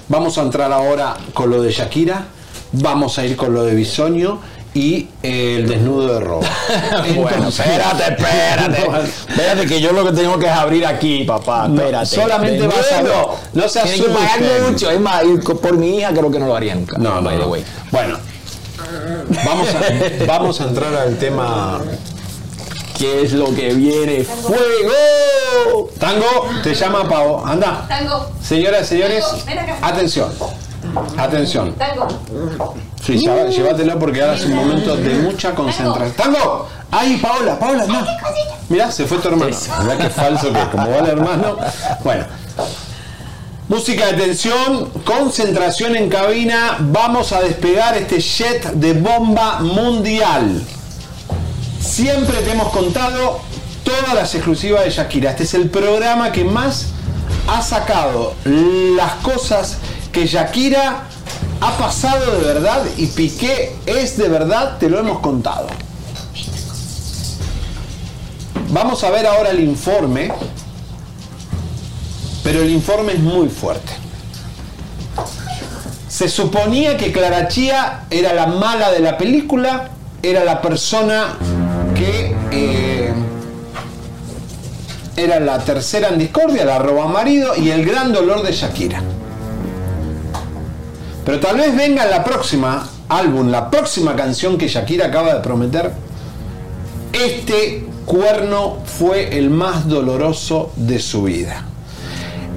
Vamos 0.08 0.38
a 0.38 0.42
entrar 0.42 0.72
ahora 0.72 1.16
con 1.34 1.50
lo 1.50 1.60
de 1.60 1.72
Shakira, 1.72 2.26
vamos 2.72 3.18
a 3.18 3.26
ir 3.26 3.36
con 3.36 3.52
lo 3.52 3.64
de 3.64 3.74
Bisoño 3.74 4.40
y 4.76 5.08
el 5.22 5.66
desnudo 5.66 6.12
de 6.12 6.20
Roba. 6.20 6.46
bueno, 7.16 7.48
espérate, 7.48 8.12
espérate. 8.12 8.86
Espérate 9.28 9.66
que 9.66 9.80
yo 9.80 9.92
lo 9.92 10.04
que 10.04 10.12
tengo 10.12 10.38
que 10.38 10.46
es 10.46 10.52
abrir 10.52 10.84
aquí, 10.84 11.24
papá. 11.24 11.66
No, 11.66 11.80
Espérate. 11.80 12.06
solamente 12.06 12.66
vas 12.66 12.92
a 12.92 13.02
ver. 13.02 13.12
No 13.54 13.68
se 13.68 13.80
asusten. 13.80 14.12
mucho. 14.70 14.90
Es 14.90 15.00
más, 15.00 15.22
por 15.62 15.78
mi 15.78 15.96
hija 15.98 16.10
creo 16.12 16.30
que 16.30 16.38
no 16.38 16.46
lo 16.46 16.56
haría 16.56 16.74
nunca. 16.74 16.98
No, 16.98 17.14
no, 17.14 17.22
by 17.22 17.36
the 17.36 17.42
no. 17.42 17.48
way. 17.48 17.64
Bueno, 17.90 18.18
vamos 19.46 19.68
a, 19.68 20.24
vamos 20.26 20.60
a 20.60 20.64
entrar 20.64 20.94
al 20.94 21.16
tema. 21.16 21.80
¿Qué 22.98 23.22
es 23.22 23.32
lo 23.32 23.54
que 23.54 23.72
viene? 23.72 24.24
¡Fuego! 24.24 25.90
Tango, 25.98 26.48
te 26.62 26.74
llama 26.74 27.08
Pavo. 27.08 27.46
Anda. 27.46 27.86
Tango. 27.88 28.30
Señoras 28.42 28.82
y 28.82 28.96
señores, 28.96 29.24
Tango, 29.46 29.72
atención. 29.80 30.32
Atención. 31.18 31.74
Tango. 31.74 32.06
Sí, 33.04 33.18
ya- 33.24 33.46
llévatelo 33.46 33.98
porque 33.98 34.20
ahora 34.22 34.34
es 34.34 34.44
un 34.46 34.54
momento 34.54 34.96
de 34.96 35.14
mucha 35.14 35.54
concentración. 35.54 36.12
¡Tango! 36.16 36.68
¡Ay, 36.90 37.16
Paola! 37.18 37.58
¡Paola, 37.58 37.84
no! 37.86 38.04
Mirá, 38.68 38.90
se 38.90 39.06
fue 39.06 39.18
tu 39.18 39.28
hermano. 39.28 39.56
Mirá 39.82 39.98
qué 39.98 40.10
falso 40.10 40.52
que 40.52 40.60
es, 40.60 40.66
como 40.68 40.90
va 40.90 40.98
el 40.98 41.06
hermano. 41.06 41.56
Bueno. 42.02 42.24
Música 43.68 44.06
de 44.06 44.12
tensión, 44.14 44.90
concentración 45.04 45.96
en 45.96 46.08
cabina. 46.08 46.76
Vamos 46.78 47.32
a 47.32 47.40
despegar 47.40 47.96
este 47.96 48.20
jet 48.20 48.64
de 48.74 48.92
bomba 48.94 49.58
mundial. 49.60 50.62
Siempre 51.80 52.38
te 52.42 52.52
hemos 52.52 52.68
contado 52.68 53.40
todas 53.84 54.14
las 54.14 54.34
exclusivas 54.34 54.84
de 54.84 54.90
Shakira. 54.90 55.30
Este 55.30 55.44
es 55.44 55.54
el 55.54 55.68
programa 55.68 56.30
que 56.32 56.44
más 56.44 56.86
ha 57.48 57.60
sacado 57.62 58.34
las 58.44 59.12
cosas 59.22 59.78
que 60.16 60.26
Shakira 60.26 61.02
ha 61.60 61.72
pasado 61.76 62.38
de 62.38 62.42
verdad 62.42 62.82
y 62.96 63.04
Piqué 63.04 63.76
es 63.84 64.16
de 64.16 64.30
verdad, 64.30 64.78
te 64.78 64.88
lo 64.88 64.98
hemos 64.98 65.18
contado. 65.18 65.66
Vamos 68.70 69.04
a 69.04 69.10
ver 69.10 69.26
ahora 69.26 69.50
el 69.50 69.60
informe, 69.60 70.32
pero 72.42 72.62
el 72.62 72.70
informe 72.70 73.12
es 73.12 73.18
muy 73.18 73.50
fuerte. 73.50 73.92
Se 76.08 76.30
suponía 76.30 76.96
que 76.96 77.12
Clara 77.12 77.48
Chía 77.48 78.06
era 78.08 78.32
la 78.32 78.46
mala 78.46 78.90
de 78.92 79.00
la 79.00 79.18
película, 79.18 79.90
era 80.22 80.44
la 80.44 80.62
persona 80.62 81.36
que 81.94 82.34
eh, 82.52 83.12
era 85.14 85.40
la 85.40 85.58
tercera 85.58 86.08
en 86.08 86.18
discordia, 86.18 86.64
la 86.64 86.78
roba 86.78 87.06
marido 87.06 87.54
y 87.54 87.68
el 87.68 87.84
gran 87.84 88.14
dolor 88.14 88.42
de 88.42 88.52
Shakira. 88.52 89.02
Pero 91.26 91.40
tal 91.40 91.56
vez 91.56 91.76
venga 91.76 92.04
en 92.04 92.10
la 92.10 92.22
próxima 92.22 92.88
álbum, 93.08 93.50
la 93.50 93.68
próxima 93.68 94.14
canción 94.14 94.56
que 94.56 94.68
Shakira 94.68 95.06
acaba 95.06 95.34
de 95.34 95.40
prometer. 95.40 95.92
Este 97.12 97.84
cuerno 98.04 98.78
fue 98.84 99.36
el 99.36 99.50
más 99.50 99.88
doloroso 99.88 100.70
de 100.76 101.00
su 101.00 101.24
vida. 101.24 101.64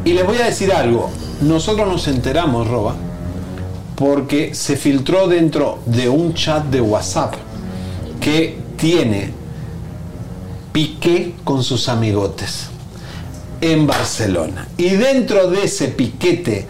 Y 0.05 0.13
les 0.13 0.23
voy 0.23 0.37
a 0.37 0.45
decir 0.45 0.71
algo, 0.71 1.09
nosotros 1.41 1.87
nos 1.87 2.07
enteramos, 2.07 2.67
Roba, 2.67 2.93
porque 3.95 4.53
se 4.53 4.77
filtró 4.77 5.27
dentro 5.27 5.79
de 5.87 6.07
un 6.07 6.35
chat 6.35 6.63
de 6.65 6.79
WhatsApp 6.79 7.33
que 8.21 8.55
tiene 8.77 9.33
Piqué 10.71 11.33
con 11.43 11.63
sus 11.63 11.89
amigotes 11.89 12.67
en 13.61 13.87
Barcelona. 13.87 14.67
Y 14.77 14.89
dentro 14.89 15.49
de 15.49 15.63
ese 15.63 15.87
piquete 15.87 16.67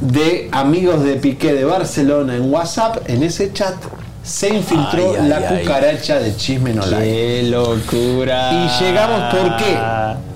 de 0.00 0.48
amigos 0.52 1.04
de 1.04 1.14
Piqué 1.16 1.54
de 1.54 1.64
Barcelona 1.64 2.36
en 2.36 2.52
WhatsApp, 2.52 3.08
en 3.08 3.22
ese 3.22 3.52
chat, 3.52 3.74
se 4.22 4.48
infiltró 4.48 5.14
Ay, 5.20 5.28
la 5.28 5.36
ay. 5.36 5.60
cucaracha 5.62 6.18
de 6.18 6.34
Chisme 6.36 6.72
No. 6.72 6.82
¡Qué 6.82 7.42
locura! 7.50 8.52
Y 8.52 8.84
llegamos, 8.84 9.34
¿por 9.34 9.56
qué? 9.56 9.76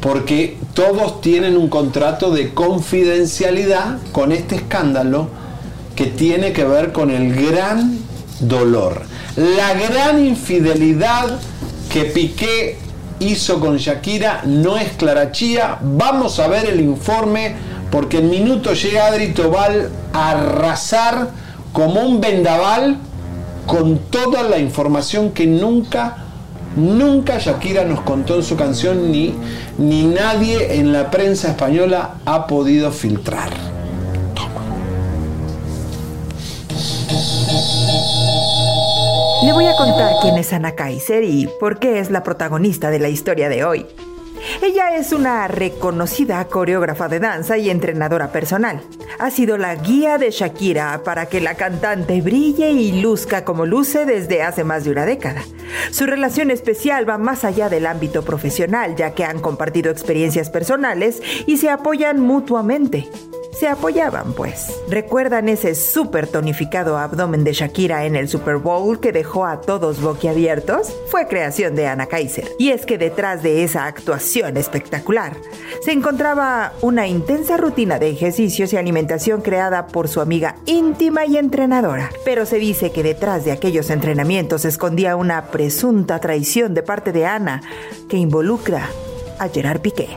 Porque 0.01 0.59
todos 0.75 1.21
tienen 1.21 1.57
un 1.57 1.69
contrato 1.69 2.31
de 2.31 2.53
confidencialidad 2.53 3.97
con 4.13 4.33
este 4.33 4.57
escándalo 4.57 5.29
que 5.97 6.07
tiene 6.07 6.53
que 6.53 6.65
ver 6.65 6.93
con 6.93 7.11
el 7.11 7.35
gran 7.35 7.99
dolor, 8.41 9.03
la 9.37 9.75
gran 9.75 10.25
infidelidad 10.25 11.39
que 11.91 12.05
Piqué 12.05 12.79
hizo 13.21 13.59
con 13.59 13.79
Shakira 13.79 14.43
no 14.45 14.77
es 14.77 14.93
clarachía. 14.93 15.79
Vamos 15.81 16.39
a 16.39 16.47
ver 16.47 16.67
el 16.67 16.81
informe 16.81 17.55
porque 17.91 18.19
en 18.19 18.31
minuto 18.31 18.73
llega 18.73 19.07
Adri 19.07 19.33
Tobal 19.33 19.91
a 20.13 20.31
arrasar 20.31 21.31
como 21.73 22.01
un 22.03 22.21
vendaval 22.21 22.99
con 23.67 23.99
toda 23.99 24.43
la 24.43 24.59
información 24.59 25.31
que 25.31 25.47
nunca, 25.47 26.25
nunca 26.77 27.39
Shakira 27.39 27.85
nos 27.85 28.01
contó 28.01 28.37
en 28.37 28.43
su 28.43 28.57
canción 28.57 29.13
ni, 29.13 29.35
ni 29.77 30.05
nadie 30.05 30.79
en 30.79 30.93
la 30.93 31.11
prensa 31.11 31.49
española 31.49 32.15
ha 32.25 32.47
podido 32.47 32.91
filtrar. 32.91 33.51
Le 39.45 39.53
voy 39.53 39.67
a 39.67 39.77
contar 39.77 40.13
quién 40.21 40.37
es 40.37 40.53
Ana 40.53 40.75
Kaiser 40.75 41.23
y 41.23 41.49
por 41.61 41.79
qué 41.79 42.01
es 42.01 42.11
la 42.11 42.23
protagonista 42.23 42.91
de 42.91 42.99
la 42.99 43.09
historia 43.09 43.49
de 43.49 43.65
hoy. 43.65 43.87
Ella 44.61 44.97
es 44.97 45.13
una 45.13 45.47
reconocida 45.47 46.45
coreógrafa 46.47 47.09
de 47.09 47.21
danza 47.21 47.57
y 47.59 47.71
entrenadora 47.71 48.33
personal. 48.33 48.83
Ha 49.21 49.31
sido 49.31 49.57
la 49.57 49.77
guía 49.77 50.19
de 50.19 50.33
Shakira 50.33 51.03
para 51.05 51.27
que 51.27 51.41
la 51.41 51.55
cantante 51.55 52.21
brille 52.21 52.73
y 52.73 53.01
luzca 53.01 53.45
como 53.45 53.67
luce 53.67 54.05
desde 54.05 54.43
hace 54.43 54.65
más 54.65 54.85
de 54.85 54.91
una 54.91 55.07
década. 55.07 55.43
Su 55.93 56.07
relación 56.07 56.51
especial 56.51 57.09
va 57.09 57.19
más 57.19 57.45
allá 57.45 57.69
del 57.69 57.87
ámbito 57.87 58.25
profesional, 58.25 58.97
ya 58.97 59.15
que 59.15 59.25
han 59.25 59.39
compartido 59.39 59.93
experiencias 59.93 60.51
personales 60.51 61.23
y 61.47 61.59
se 61.59 61.71
apoyan 61.71 62.21
mutuamente. 62.21 63.09
Se 63.59 63.67
apoyaban, 63.67 64.35
pues. 64.35 64.81
¿Recuerdan 64.89 65.49
ese 65.49 65.75
súper 65.75 66.29
tonificado 66.29 66.97
abdomen 66.97 67.43
de 67.43 67.53
Shakira 67.53 68.05
en 68.05 68.15
el 68.15 68.29
Super 68.29 68.59
Bowl 68.59 69.01
que 69.01 69.11
dejó 69.11 69.47
a 69.47 69.61
todos 69.61 70.01
boquiabiertos? 70.01 70.95
Fue 71.09 71.27
creación 71.27 71.75
de 71.75 71.89
Ana 71.89 72.07
Kaiser. 72.07 72.49
Y 72.61 72.69
es 72.69 72.87
que 72.87 72.99
detrás 72.99 73.43
de 73.43 73.65
esa 73.65 73.87
actuación 73.87 74.57
espectacular 74.57 75.37
se 75.81 75.91
encontraba 75.91 76.73
una 76.83 77.09
intensa 77.09 77.57
rutina 77.57 77.99
de 77.99 78.11
ejercicios 78.11 78.73
y 78.73 78.77
alimentación 78.77 79.41
creada 79.41 79.89
por 79.89 80.07
su 80.07 80.21
amiga 80.21 80.55
íntima 80.65 81.27
y 81.27 81.37
entrenadora. 81.37 82.11
Pero 82.25 82.47
se 82.47 82.59
dice 82.59 82.93
que 82.93 83.03
detrás 83.03 83.45
de 83.45 83.51
aquellos 83.51 83.91
entrenamientos 83.91 84.63
se 84.63 84.69
escondía 84.69 85.17
una 85.17 85.47
presunta 85.47 86.21
traición 86.21 86.75
de 86.75 86.85
parte 86.85 87.11
de 87.11 87.27
Ana 87.27 87.63
que 88.09 88.19
involucra 88.19 88.89
a 89.41 89.49
Gerard 89.49 89.81
Piqué. 89.81 90.11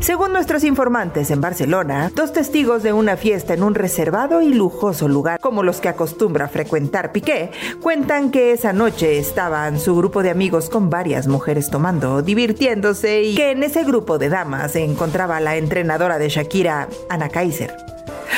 Según 0.00 0.32
nuestros 0.32 0.62
informantes 0.62 1.30
en 1.32 1.40
Barcelona, 1.40 2.12
dos 2.14 2.32
testigos 2.32 2.84
de 2.84 2.92
una 2.92 3.16
fiesta 3.16 3.54
en 3.54 3.64
un 3.64 3.74
reservado 3.74 4.40
y 4.40 4.54
lujoso 4.54 5.08
lugar 5.08 5.40
como 5.40 5.64
los 5.64 5.80
que 5.80 5.88
acostumbra 5.88 6.48
frecuentar 6.48 7.10
Piqué, 7.10 7.50
cuentan 7.82 8.30
que 8.30 8.52
esa 8.52 8.72
noche 8.72 9.18
estaban 9.18 9.80
su 9.80 9.96
grupo 9.96 10.22
de 10.22 10.30
amigos 10.30 10.70
con 10.70 10.88
varias 10.88 11.26
mujeres 11.26 11.68
tomando, 11.68 12.22
divirtiéndose 12.22 13.22
y 13.22 13.34
que 13.34 13.50
en 13.50 13.64
ese 13.64 13.82
grupo 13.82 14.18
de 14.18 14.28
damas 14.28 14.72
se 14.72 14.84
encontraba 14.84 15.40
la 15.40 15.56
entrenadora 15.56 16.18
de 16.18 16.28
Shakira, 16.28 16.88
Ana 17.10 17.28
Kaiser. 17.28 17.74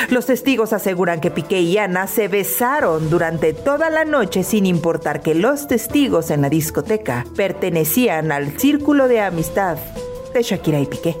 Los 0.09 0.25
testigos 0.25 0.73
aseguran 0.73 1.21
que 1.21 1.29
Piqué 1.29 1.61
y 1.61 1.77
Ana 1.77 2.07
se 2.07 2.27
besaron 2.27 3.09
durante 3.11 3.53
toda 3.53 3.91
la 3.91 4.03
noche 4.03 4.43
sin 4.43 4.65
importar 4.65 5.21
que 5.21 5.35
los 5.35 5.67
testigos 5.67 6.31
en 6.31 6.41
la 6.41 6.49
discoteca 6.49 7.23
pertenecían 7.35 8.31
al 8.31 8.57
círculo 8.59 9.07
de 9.07 9.21
amistad 9.21 9.77
de 10.33 10.41
Shakira 10.41 10.79
y 10.79 10.87
Piqué. 10.87 11.15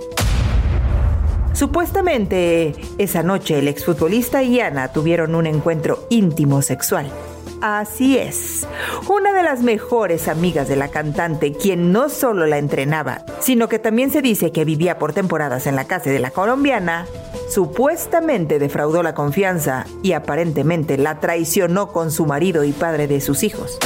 Supuestamente, 1.53 2.73
esa 2.97 3.23
noche 3.23 3.59
el 3.59 3.67
exfutbolista 3.67 4.41
y 4.41 4.59
Ana 4.59 4.91
tuvieron 4.93 5.35
un 5.35 5.45
encuentro 5.45 6.07
íntimo 6.09 6.61
sexual. 6.61 7.11
Así 7.61 8.17
es, 8.17 8.65
una 9.07 9.33
de 9.33 9.43
las 9.43 9.61
mejores 9.61 10.27
amigas 10.27 10.67
de 10.67 10.75
la 10.75 10.87
cantante, 10.87 11.53
quien 11.53 11.91
no 11.91 12.09
solo 12.09 12.47
la 12.47 12.57
entrenaba, 12.57 13.23
sino 13.39 13.69
que 13.69 13.77
también 13.77 14.09
se 14.09 14.23
dice 14.23 14.51
que 14.51 14.65
vivía 14.65 14.97
por 14.97 15.13
temporadas 15.13 15.67
en 15.67 15.75
la 15.75 15.85
casa 15.85 16.09
de 16.09 16.17
la 16.17 16.31
colombiana, 16.31 17.05
supuestamente 17.49 18.57
defraudó 18.57 19.03
la 19.03 19.13
confianza 19.13 19.85
y 20.01 20.13
aparentemente 20.13 20.97
la 20.97 21.19
traicionó 21.19 21.91
con 21.91 22.09
su 22.09 22.25
marido 22.25 22.63
y 22.63 22.71
padre 22.71 23.07
de 23.07 23.21
sus 23.21 23.43
hijos. 23.43 23.77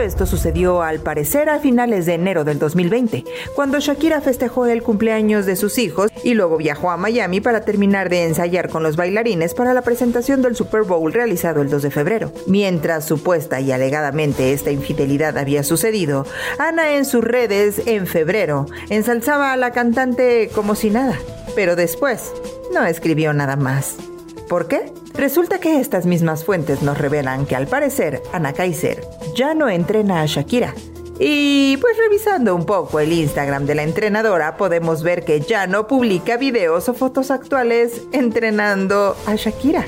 Esto 0.00 0.24
sucedió 0.24 0.82
al 0.82 1.00
parecer 1.00 1.50
a 1.50 1.58
finales 1.58 2.06
de 2.06 2.14
enero 2.14 2.42
del 2.42 2.58
2020, 2.58 3.24
cuando 3.54 3.80
Shakira 3.80 4.22
festejó 4.22 4.64
el 4.64 4.82
cumpleaños 4.82 5.44
de 5.44 5.56
sus 5.56 5.76
hijos 5.76 6.10
y 6.24 6.34
luego 6.34 6.56
viajó 6.56 6.90
a 6.90 6.96
Miami 6.96 7.40
para 7.40 7.66
terminar 7.66 8.08
de 8.08 8.24
ensayar 8.24 8.70
con 8.70 8.82
los 8.82 8.96
bailarines 8.96 9.52
para 9.52 9.74
la 9.74 9.82
presentación 9.82 10.40
del 10.40 10.56
Super 10.56 10.82
Bowl 10.82 11.12
realizado 11.12 11.60
el 11.60 11.68
2 11.68 11.82
de 11.82 11.90
febrero. 11.90 12.32
Mientras 12.46 13.04
supuesta 13.04 13.60
y 13.60 13.72
alegadamente 13.72 14.52
esta 14.52 14.70
infidelidad 14.70 15.36
había 15.36 15.62
sucedido, 15.62 16.26
Ana 16.58 16.94
en 16.94 17.04
sus 17.04 17.22
redes 17.22 17.82
en 17.86 18.06
febrero 18.06 18.66
ensalzaba 18.88 19.52
a 19.52 19.56
la 19.56 19.72
cantante 19.72 20.50
como 20.54 20.74
si 20.74 20.90
nada, 20.90 21.18
pero 21.54 21.76
después 21.76 22.32
no 22.72 22.86
escribió 22.86 23.32
nada 23.34 23.56
más. 23.56 24.09
¿Por 24.50 24.66
qué? 24.66 24.92
Resulta 25.14 25.60
que 25.60 25.78
estas 25.78 26.06
mismas 26.06 26.44
fuentes 26.44 26.82
nos 26.82 26.98
revelan 26.98 27.46
que 27.46 27.54
al 27.54 27.68
parecer 27.68 28.20
Ana 28.32 28.52
Kaiser 28.52 29.00
ya 29.36 29.54
no 29.54 29.68
entrena 29.68 30.22
a 30.22 30.26
Shakira. 30.26 30.74
Y 31.22 31.76
pues 31.76 31.98
revisando 31.98 32.54
un 32.54 32.64
poco 32.64 32.98
el 32.98 33.12
Instagram 33.12 33.66
de 33.66 33.74
la 33.74 33.82
entrenadora 33.82 34.56
podemos 34.56 35.02
ver 35.02 35.22
que 35.22 35.42
ya 35.42 35.66
no 35.66 35.86
publica 35.86 36.38
videos 36.38 36.88
o 36.88 36.94
fotos 36.94 37.30
actuales 37.30 38.04
entrenando 38.12 39.14
a 39.26 39.34
Shakira. 39.34 39.84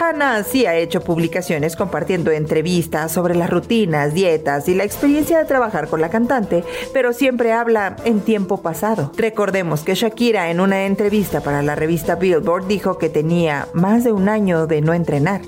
Ana 0.00 0.42
sí 0.42 0.64
ha 0.64 0.76
hecho 0.76 1.02
publicaciones 1.02 1.76
compartiendo 1.76 2.30
entrevistas 2.30 3.12
sobre 3.12 3.34
las 3.34 3.50
rutinas, 3.50 4.14
dietas 4.14 4.70
y 4.70 4.74
la 4.74 4.84
experiencia 4.84 5.38
de 5.38 5.44
trabajar 5.44 5.88
con 5.88 6.00
la 6.00 6.08
cantante, 6.08 6.64
pero 6.94 7.12
siempre 7.12 7.52
habla 7.52 7.96
en 8.06 8.22
tiempo 8.22 8.62
pasado. 8.62 9.12
Recordemos 9.18 9.82
que 9.82 9.94
Shakira 9.94 10.50
en 10.50 10.60
una 10.60 10.86
entrevista 10.86 11.42
para 11.42 11.60
la 11.60 11.74
revista 11.74 12.14
Billboard 12.14 12.68
dijo 12.68 12.96
que 12.96 13.10
tenía 13.10 13.68
más 13.74 14.02
de 14.02 14.12
un 14.12 14.30
año 14.30 14.66
de 14.66 14.80
no 14.80 14.94
entrenar. 14.94 15.42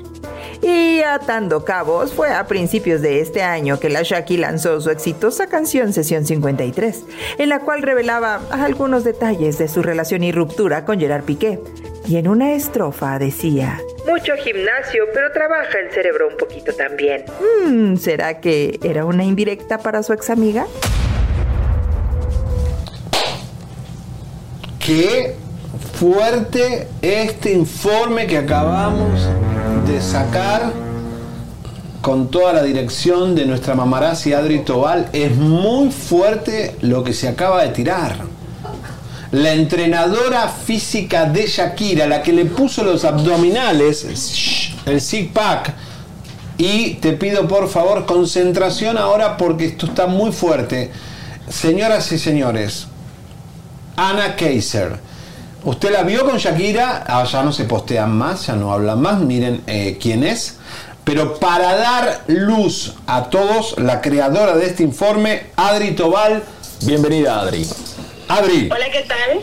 Y 0.61 1.01
atando 1.03 1.65
cabos, 1.65 2.13
fue 2.13 2.33
a 2.33 2.47
principios 2.47 3.01
de 3.01 3.21
este 3.21 3.43
año 3.43 3.81
que 3.81 3.89
la 3.89 4.03
Shaki 4.03 4.37
lanzó 4.37 4.81
su 4.81 4.91
exitosa 4.91 5.22
canción 5.31 5.93
Sesión 5.93 6.27
53, 6.27 7.05
en 7.39 7.49
la 7.49 7.61
cual 7.61 7.83
revelaba 7.83 8.41
algunos 8.51 9.05
detalles 9.05 9.57
de 9.59 9.69
su 9.69 9.81
relación 9.83 10.25
y 10.25 10.33
ruptura 10.33 10.85
con 10.85 10.99
Gerard 10.99 11.23
Piqué. 11.23 11.61
Y 12.09 12.17
en 12.17 12.27
una 12.27 12.55
estrofa 12.55 13.19
decía... 13.21 13.81
Mucho 14.09 14.33
gimnasio, 14.37 15.05
pero 15.15 15.31
trabaja 15.33 15.79
el 15.79 15.93
cerebro 15.93 16.27
un 16.29 16.37
poquito 16.37 16.73
también. 16.75 17.25
"Mm, 17.69 17.97
¿Será 17.97 18.41
que 18.41 18.81
era 18.83 19.05
una 19.05 19.23
indirecta 19.23 19.79
para 19.79 20.03
su 20.03 20.13
ex 20.13 20.29
amiga? 20.29 20.67
Qué 24.85 25.37
fuerte 26.01 26.89
este 27.01 27.53
informe 27.53 28.27
que 28.27 28.39
acabamos 28.39 29.21
de 29.87 30.01
sacar 30.01 30.73
con 32.03 32.29
toda 32.29 32.53
la 32.53 32.63
dirección 32.65 33.35
de 33.35 33.47
nuestra 33.47 33.75
mamarazzi 33.75 34.35
Adri 34.35 34.65
Tobal. 34.65 35.09
Es 35.13 35.35
muy 35.35 35.91
fuerte 35.91 36.77
lo 36.83 37.03
que 37.03 37.15
se 37.15 37.29
acaba 37.29 37.63
de 37.63 37.69
tirar. 37.69 38.17
La 39.31 39.53
entrenadora 39.53 40.49
física 40.49 41.25
de 41.25 41.47
Shakira, 41.47 42.07
la 42.07 42.23
que 42.23 42.33
le 42.35 42.45
puso 42.45 42.83
los 42.83 43.05
abdominales, 43.05 44.05
el 44.85 45.01
six 45.01 45.31
pack, 45.33 45.73
y 46.59 46.95
te 46.95 47.15
pido 47.15 47.49
por 47.49 47.69
favor 47.69 48.05
concentración 48.05 48.99
ahora 48.99 49.39
porque 49.39 49.67
esto 49.67 49.87
está 49.87 50.07
muy 50.07 50.33
fuerte. 50.33 50.91
Señoras 51.49 52.11
y 52.13 52.19
señores, 52.19 52.89
Ana 53.97 54.37
Kaiser. 54.37 54.99
¿Usted 55.65 55.93
la 55.93 56.03
vio 56.03 56.25
con 56.25 56.39
Shakira? 56.39 57.05
Ah, 57.07 57.25
ya 57.25 57.45
no 57.45 57.53
se 57.53 57.65
postean 57.65 58.19
más, 58.19 58.49
ya 58.49 58.57
no 58.57 58.73
hablan 58.73 59.01
más. 59.01 59.21
Miren 59.21 59.63
eh, 59.69 59.97
quién 60.01 60.25
es. 60.25 60.57
Pero 61.05 61.39
para 61.39 61.75
dar 61.77 62.23
luz 62.29 62.95
a 63.07 63.29
todos, 63.29 63.75
la 63.79 64.01
creadora 64.01 64.57
de 64.57 64.67
este 64.67 64.83
informe, 64.85 65.47
Adri 65.57 65.93
Tobal. 65.93 66.45
Bienvenida, 66.83 67.41
Adri. 67.41 67.67
Adri. 68.29 68.69
Hola, 68.71 68.91
¿qué 68.91 69.03
tal? 69.03 69.43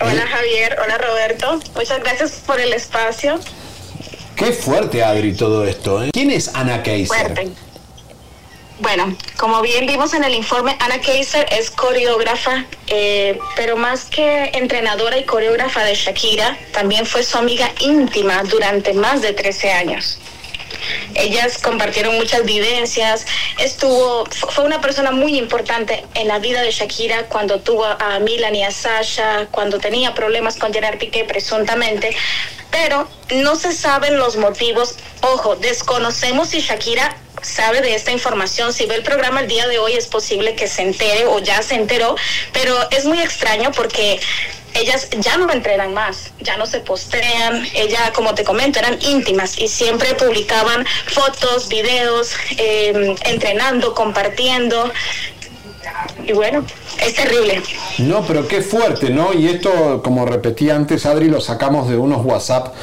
Hola 0.00 0.26
Javier, 0.26 0.76
hola 0.82 0.98
Roberto. 0.98 1.60
Muchas 1.74 2.00
gracias 2.00 2.42
por 2.46 2.60
el 2.60 2.72
espacio. 2.72 3.38
Qué 4.36 4.52
fuerte, 4.52 5.02
Adri, 5.02 5.34
todo 5.34 5.66
esto. 5.66 6.02
¿eh? 6.02 6.10
¿Quién 6.12 6.30
es 6.30 6.54
Ana 6.54 6.82
Kaiser? 6.82 7.06
Fuerte. 7.06 7.50
Bueno, 8.78 9.16
como 9.36 9.60
bien 9.60 9.86
vimos 9.86 10.14
en 10.14 10.24
el 10.24 10.34
informe, 10.34 10.76
Ana 10.80 11.00
Kaiser 11.00 11.46
es 11.52 11.70
coreógrafa, 11.70 12.64
eh, 12.88 13.38
pero 13.54 13.76
más 13.76 14.06
que 14.06 14.50
entrenadora 14.54 15.18
y 15.18 15.24
coreógrafa 15.24 15.84
de 15.84 15.94
Shakira, 15.94 16.58
también 16.72 17.06
fue 17.06 17.22
su 17.22 17.38
amiga 17.38 17.70
íntima 17.78 18.42
durante 18.44 18.92
más 18.92 19.22
de 19.22 19.34
13 19.34 19.72
años. 19.72 20.18
Ellas 21.14 21.58
compartieron 21.58 22.16
muchas 22.16 22.44
vivencias, 22.44 23.26
estuvo, 23.58 24.24
fu- 24.26 24.46
fue 24.48 24.64
una 24.64 24.80
persona 24.80 25.10
muy 25.12 25.38
importante 25.38 26.04
en 26.14 26.28
la 26.28 26.38
vida 26.38 26.62
de 26.62 26.70
Shakira 26.70 27.24
cuando 27.24 27.60
tuvo 27.60 27.84
a 27.84 28.18
Milan 28.20 28.54
y 28.54 28.64
a 28.64 28.70
Sasha, 28.70 29.46
cuando 29.50 29.78
tenía 29.78 30.14
problemas 30.14 30.56
con 30.56 30.72
Gerard 30.72 30.98
Piqué 30.98 31.24
presuntamente, 31.24 32.14
pero 32.70 33.08
no 33.34 33.56
se 33.56 33.72
saben 33.72 34.18
los 34.18 34.36
motivos. 34.36 34.96
Ojo, 35.20 35.56
desconocemos 35.56 36.48
si 36.50 36.60
Shakira 36.60 37.16
sabe 37.42 37.80
de 37.82 37.94
esta 37.94 38.12
información. 38.12 38.72
Si 38.72 38.86
ve 38.86 38.94
el 38.94 39.02
programa 39.02 39.40
el 39.40 39.48
día 39.48 39.66
de 39.66 39.78
hoy 39.78 39.94
es 39.94 40.06
posible 40.06 40.54
que 40.54 40.68
se 40.68 40.82
entere 40.82 41.26
o 41.26 41.38
ya 41.40 41.60
se 41.62 41.74
enteró, 41.74 42.16
pero 42.52 42.74
es 42.90 43.04
muy 43.04 43.20
extraño 43.20 43.72
porque 43.72 44.20
ellas 44.74 45.08
ya 45.18 45.36
no 45.36 45.50
entrenan 45.50 45.94
más, 45.94 46.32
ya 46.40 46.56
no 46.56 46.66
se 46.66 46.80
postean, 46.80 47.66
ella, 47.74 48.12
como 48.14 48.34
te 48.34 48.44
comento, 48.44 48.78
eran 48.78 48.98
íntimas 49.02 49.58
y 49.58 49.68
siempre 49.68 50.14
publicaban 50.14 50.86
fotos, 51.06 51.68
videos, 51.68 52.34
eh, 52.56 53.14
entrenando, 53.24 53.94
compartiendo. 53.94 54.90
Y 56.26 56.32
bueno, 56.32 56.64
es 57.04 57.14
terrible. 57.14 57.62
No, 57.98 58.24
pero 58.26 58.46
qué 58.46 58.62
fuerte, 58.62 59.10
¿no? 59.10 59.32
Y 59.32 59.48
esto, 59.48 60.02
como 60.02 60.24
repetí 60.26 60.70
antes, 60.70 61.06
Adri, 61.06 61.28
lo 61.28 61.40
sacamos 61.40 61.88
de 61.88 61.96
unos 61.96 62.24
WhatsApp 62.24 62.74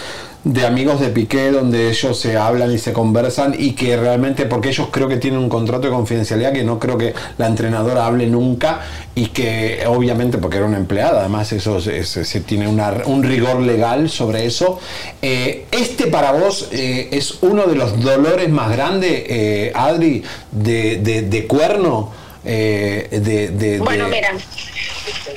de 0.44 0.66
amigos 0.66 1.02
de 1.02 1.10
Piqué 1.10 1.52
donde 1.52 1.90
ellos 1.90 2.18
se 2.20 2.38
hablan 2.38 2.72
y 2.72 2.78
se 2.78 2.94
conversan 2.94 3.56
y 3.58 3.74
que 3.74 3.98
realmente, 3.98 4.46
porque 4.46 4.70
ellos 4.70 4.88
creo 4.92 5.08
que 5.10 5.18
tienen 5.18 5.40
un 5.40 5.50
contrato 5.50 5.88
de 5.88 5.94
confidencialidad 5.94 6.54
que 6.54 6.64
no 6.64 6.80
creo 6.80 6.98
que 6.98 7.14
la 7.38 7.48
entrenadora 7.48 8.06
hable 8.06 8.26
nunca 8.28 8.80
y 9.16 9.28
que 9.28 9.84
obviamente 9.86 10.38
porque 10.38 10.58
era 10.58 10.66
una 10.66 10.78
empleada, 10.78 11.20
además 11.20 11.52
eso 11.52 11.82
se, 11.82 12.40
tiene 12.42 12.68
un 12.70 13.24
rigor 13.24 13.60
legal 13.60 14.10
sobre 14.10 14.46
eso. 14.46 14.80
Eh, 15.22 15.66
este 15.72 16.08
para 16.08 16.32
vos 16.32 16.70
eh, 16.72 17.10
es 17.12 17.40
uno 17.42 17.66
de 17.68 17.76
los 17.76 18.00
dolores 18.02 18.50
más 18.50 18.72
grandes, 18.72 19.24
eh, 19.28 19.72
Adri, 19.76 20.24
de- 20.52 20.98
de 21.24 21.48
cuerno. 21.48 22.18
Eh, 22.46 23.80
Bueno, 23.80 24.08
mira, 24.08 24.34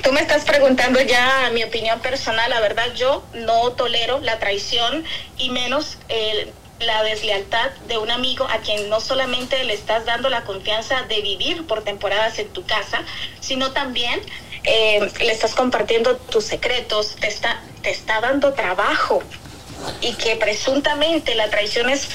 tú 0.01 0.11
me 0.11 0.21
estás 0.21 0.45
preguntando 0.45 1.01
ya 1.01 1.49
mi 1.53 1.63
opinión 1.63 1.99
personal. 1.99 2.49
La 2.49 2.59
verdad, 2.61 2.93
yo 2.95 3.23
no 3.33 3.71
tolero 3.71 4.19
la 4.19 4.39
traición 4.39 5.03
y 5.37 5.49
menos 5.49 5.97
eh, 6.09 6.51
la 6.79 7.03
deslealtad 7.03 7.71
de 7.87 7.97
un 7.97 8.11
amigo 8.11 8.45
a 8.49 8.59
quien 8.59 8.89
no 8.89 8.99
solamente 8.99 9.63
le 9.63 9.73
estás 9.73 10.05
dando 10.05 10.29
la 10.29 10.43
confianza 10.43 11.03
de 11.03 11.21
vivir 11.21 11.65
por 11.65 11.83
temporadas 11.83 12.39
en 12.39 12.49
tu 12.49 12.65
casa, 12.65 13.03
sino 13.39 13.71
también 13.71 14.19
eh, 14.63 15.11
le 15.19 15.31
estás 15.31 15.55
compartiendo 15.55 16.17
tus 16.17 16.45
secretos, 16.45 17.15
te 17.19 17.27
está, 17.27 17.61
te 17.81 17.89
está 17.89 18.21
dando 18.21 18.53
trabajo 18.53 19.21
y 20.01 20.13
que 20.13 20.35
presuntamente 20.35 21.35
la 21.35 21.49
traición 21.49 21.89
es 21.89 22.07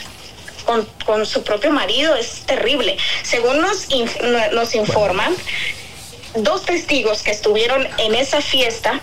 con, 0.69 0.87
con 1.07 1.25
su 1.25 1.43
propio 1.45 1.71
marido 1.73 2.15
es 2.15 2.43
terrible. 2.45 2.99
Según 3.23 3.63
nos, 3.63 3.89
inf- 3.89 4.21
no- 4.23 4.53
nos 4.55 4.75
informan, 4.75 5.35
dos 6.35 6.67
testigos 6.67 7.23
que 7.23 7.31
estuvieron 7.31 7.89
en 7.97 8.15
esa 8.15 8.43
fiesta 8.43 9.01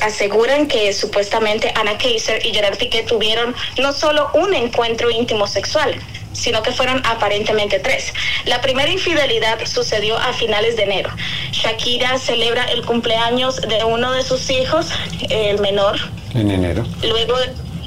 aseguran 0.00 0.66
que 0.66 0.92
supuestamente 0.92 1.72
Ana 1.76 1.96
Kaiser 1.98 2.44
y 2.44 2.52
Gerard 2.52 2.76
Piqué 2.78 3.02
tuvieron 3.04 3.54
no 3.78 3.92
solo 3.92 4.28
un 4.34 4.52
encuentro 4.54 5.08
íntimo 5.10 5.46
sexual, 5.46 5.94
sino 6.32 6.62
que 6.62 6.72
fueron 6.72 7.00
aparentemente 7.06 7.78
tres. 7.78 8.12
La 8.44 8.60
primera 8.60 8.90
infidelidad 8.90 9.64
sucedió 9.66 10.18
a 10.18 10.32
finales 10.32 10.74
de 10.76 10.82
enero. 10.82 11.10
Shakira 11.52 12.18
celebra 12.18 12.64
el 12.72 12.84
cumpleaños 12.84 13.60
de 13.60 13.84
uno 13.84 14.10
de 14.12 14.24
sus 14.24 14.50
hijos, 14.50 14.86
el 15.30 15.60
menor, 15.60 15.96
En 16.34 16.50
enero. 16.50 16.84
luego 17.02 17.36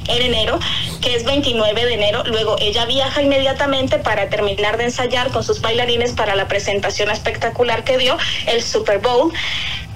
en 0.08 0.22
enero, 0.22 0.58
que 1.00 1.14
es 1.14 1.24
29 1.24 1.84
de 1.84 1.94
enero, 1.94 2.22
luego 2.24 2.56
ella 2.60 2.84
viaja 2.86 3.22
inmediatamente 3.22 3.98
para 3.98 4.28
terminar 4.28 4.76
de 4.76 4.84
ensayar 4.84 5.30
con 5.30 5.44
sus 5.44 5.60
bailarines 5.60 6.12
para 6.12 6.34
la 6.34 6.48
presentación 6.48 7.10
espectacular 7.10 7.84
que 7.84 7.98
dio 7.98 8.16
el 8.46 8.62
Super 8.62 8.98
Bowl. 8.98 9.32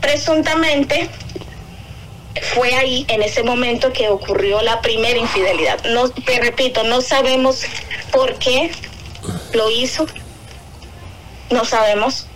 Presuntamente 0.00 1.08
fue 2.54 2.74
ahí 2.74 3.04
en 3.08 3.22
ese 3.22 3.42
momento 3.42 3.92
que 3.92 4.08
ocurrió 4.08 4.62
la 4.62 4.80
primera 4.80 5.18
infidelidad. 5.18 5.84
No, 5.84 6.08
te 6.08 6.40
repito, 6.40 6.82
no 6.84 7.00
sabemos 7.00 7.62
por 8.10 8.34
qué 8.34 8.70
lo 9.52 9.70
hizo. 9.70 10.06
No 11.50 11.64
sabemos. 11.64 12.26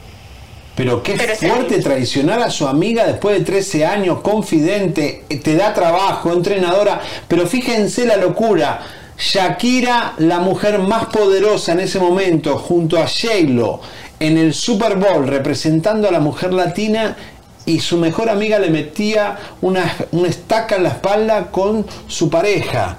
Pero 0.77 1.03
qué 1.03 1.15
Pero 1.15 1.35
fuerte 1.35 1.81
traicionar 1.81 2.41
a 2.41 2.51
su 2.51 2.69
amiga 2.69 3.07
después 3.07 3.39
de 3.39 3.45
13 3.45 3.87
años, 3.87 4.21
confidente, 4.21 5.25
eh, 5.29 5.39
te 5.39 5.57
da 5.57 5.73
trabajo, 5.73 6.33
entrenadora. 6.33 7.01
Pero 7.27 7.47
fíjense 7.47 8.05
la 8.05 8.19
locura. 8.19 8.83
Shakira, 9.19 10.13
la 10.19 10.41
mujer 10.41 10.79
más 10.79 11.07
poderosa 11.07 11.73
en 11.73 11.81
ese 11.81 11.99
momento, 11.99 12.59
junto 12.59 12.99
a 12.99 13.07
J-Lo, 13.07 13.81
en 14.21 14.37
el 14.37 14.53
Super 14.53 14.97
Bowl, 14.97 15.27
representando 15.27 16.09
a 16.09 16.13
la 16.13 16.21
mujer 16.21 16.53
latina, 16.53 17.17
y 17.65 17.81
su 17.81 17.97
mejor 17.97 18.29
amiga 18.29 18.59
le 18.59 18.69
metía 18.69 19.39
una, 19.63 19.97
una 20.13 20.29
estaca 20.29 20.77
en 20.77 20.83
la 20.83 20.91
espalda 20.91 21.51
con 21.51 21.87
su 22.07 22.29
pareja. 22.29 22.99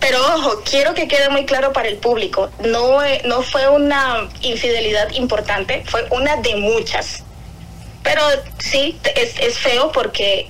Pero 0.00 0.18
ojo, 0.34 0.62
quiero 0.68 0.94
que 0.94 1.06
quede 1.06 1.28
muy 1.28 1.44
claro 1.44 1.72
para 1.72 1.88
el 1.88 1.96
público, 1.98 2.50
no, 2.64 3.04
eh, 3.04 3.20
no 3.26 3.42
fue 3.42 3.68
una 3.68 4.28
infidelidad 4.40 5.10
importante, 5.12 5.84
fue 5.86 6.06
una 6.10 6.36
de 6.36 6.56
muchas. 6.56 7.22
Pero 8.02 8.22
sí, 8.58 8.98
es, 9.14 9.34
es 9.38 9.58
feo 9.58 9.92
porque 9.92 10.48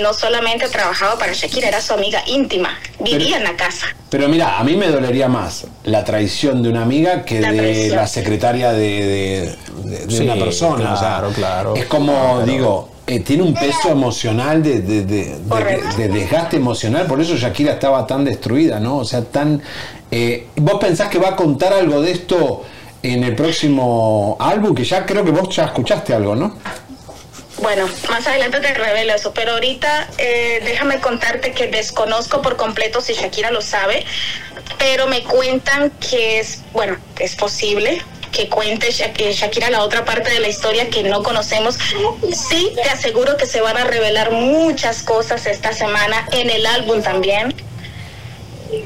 no 0.00 0.14
solamente 0.14 0.68
trabajaba 0.68 1.18
para 1.18 1.32
Shakira, 1.32 1.66
era 1.66 1.80
su 1.80 1.92
amiga 1.92 2.22
íntima, 2.28 2.78
vivía 3.00 3.36
en 3.38 3.42
la 3.42 3.56
casa. 3.56 3.86
Pero 4.10 4.28
mira, 4.28 4.58
a 4.60 4.62
mí 4.64 4.76
me 4.76 4.86
dolería 4.86 5.26
más 5.26 5.66
la 5.82 6.04
traición 6.04 6.62
de 6.62 6.68
una 6.68 6.82
amiga 6.82 7.24
que 7.24 7.40
La 7.40 7.50
de 7.50 7.58
traición. 7.58 7.96
la 7.96 8.06
secretaria 8.06 8.70
de, 8.72 8.78
de- 8.78 9.56
de- 9.90 10.06
de 10.06 10.16
Sí, 10.16 10.22
una 10.22 10.34
persona. 10.36 10.94
o 10.94 10.96
sea, 10.96 11.08
claro, 11.08 11.30
claro. 11.32 11.74
Es 11.74 11.86
como, 11.86 12.42
digo, 12.46 12.93
eh, 13.06 13.20
tiene 13.20 13.42
un 13.42 13.54
peso 13.54 13.90
emocional 13.90 14.62
de, 14.62 14.80
de- 14.80 15.04
de- 15.04 15.38
de- 15.38 15.82
de 15.96 16.08
desgaste 16.08 16.56
emocional, 16.56 17.06
por 17.06 17.20
eso 17.20 17.36
Shakira 17.36 17.72
estaba 17.74 18.06
tan 18.06 18.24
destruida, 18.24 18.80
¿no? 18.80 18.96
O 18.98 19.04
sea, 19.04 19.22
tan... 19.22 19.62
eh, 20.10 20.46
¿Vos 20.56 20.74
pensás 20.80 21.08
que 21.08 21.18
va 21.18 21.30
a 21.30 21.36
contar 21.36 21.72
algo 21.72 22.00
de 22.00 22.12
esto 22.12 22.64
en 23.02 23.22
el 23.24 23.34
próximo 23.34 24.36
álbum? 24.40 24.74
Que 24.74 24.84
ya 24.84 25.04
creo 25.04 25.24
que 25.24 25.30
vos 25.32 25.54
ya 25.54 25.64
escuchaste 25.64 26.14
algo, 26.14 26.34
¿no? 26.34 26.56
Bueno, 27.62 27.86
más 28.10 28.26
adelante 28.26 28.58
te 28.60 28.74
revelo 28.74 29.14
eso, 29.14 29.32
pero 29.32 29.52
ahorita 29.52 30.08
eh, 30.18 30.60
déjame 30.64 30.98
contarte 31.00 31.52
que 31.52 31.68
desconozco 31.68 32.42
por 32.42 32.56
completo 32.56 33.00
si 33.00 33.12
Shakira 33.12 33.50
lo 33.52 33.62
sabe, 33.62 34.04
pero 34.78 35.06
me 35.06 35.22
cuentan 35.22 35.90
que 36.00 36.40
es, 36.40 36.62
bueno, 36.72 36.96
es 37.18 37.36
posible 37.36 38.02
que 38.34 38.48
cuente 38.48 38.90
Sha- 38.90 39.12
Shakira 39.16 39.70
la 39.70 39.82
otra 39.82 40.04
parte 40.04 40.30
de 40.30 40.40
la 40.40 40.48
historia 40.48 40.90
que 40.90 41.02
no 41.04 41.22
conocemos. 41.22 41.76
Sí, 42.32 42.72
te 42.74 42.82
aseguro 42.90 43.36
que 43.36 43.46
se 43.46 43.60
van 43.60 43.76
a 43.78 43.84
revelar 43.84 44.32
muchas 44.32 45.02
cosas 45.02 45.46
esta 45.46 45.72
semana 45.72 46.26
en 46.32 46.50
el 46.50 46.66
álbum 46.66 47.00
también. 47.00 47.54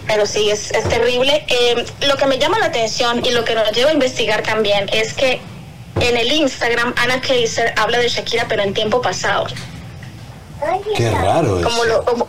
Pero 0.06 0.26
sí, 0.26 0.50
es, 0.50 0.70
es 0.72 0.86
terrible. 0.88 1.44
Eh, 1.48 1.84
lo 2.06 2.16
que 2.16 2.26
me 2.26 2.38
llama 2.38 2.58
la 2.58 2.66
atención 2.66 3.24
y 3.24 3.30
lo 3.30 3.44
que 3.44 3.54
nos 3.54 3.72
lleva 3.72 3.90
a 3.90 3.94
investigar 3.94 4.42
también 4.42 4.88
es 4.92 5.14
que 5.14 5.40
en 6.00 6.16
el 6.16 6.30
Instagram 6.30 6.94
Ana 6.98 7.20
Kaiser 7.22 7.72
habla 7.76 7.98
de 7.98 8.08
Shakira, 8.08 8.46
pero 8.48 8.62
en 8.62 8.74
tiempo 8.74 9.00
pasado. 9.00 9.46
Qué 10.96 11.10
raro 11.10 11.60
Como 11.62 11.84
lo, 11.84 12.04
como- 12.04 12.28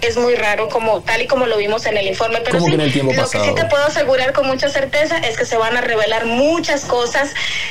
es 0.00 0.16
muy 0.16 0.34
raro, 0.36 0.68
como 0.68 1.00
tal 1.02 1.22
y 1.22 1.26
como 1.26 1.46
lo 1.46 1.56
vimos 1.56 1.84
en 1.86 1.96
el 1.96 2.06
informe. 2.06 2.40
Pero 2.40 2.58
¿Cómo 2.58 2.64
sí, 2.66 2.70
que 2.70 2.74
en 2.76 2.80
el 2.82 2.92
tiempo 2.92 3.12
lo 3.12 3.22
pasado? 3.22 3.44
que 3.44 3.50
sí 3.50 3.54
te 3.56 3.64
puedo 3.66 3.84
asegurar 3.84 4.32
con 4.32 4.46
mucha 4.46 4.68
certeza 4.68 5.18
es 5.18 5.36
que 5.36 5.44
se 5.44 5.56
van 5.56 5.76
a 5.76 5.80
revelar 5.80 6.26
muchas 6.26 6.84
cosas, 6.84 7.30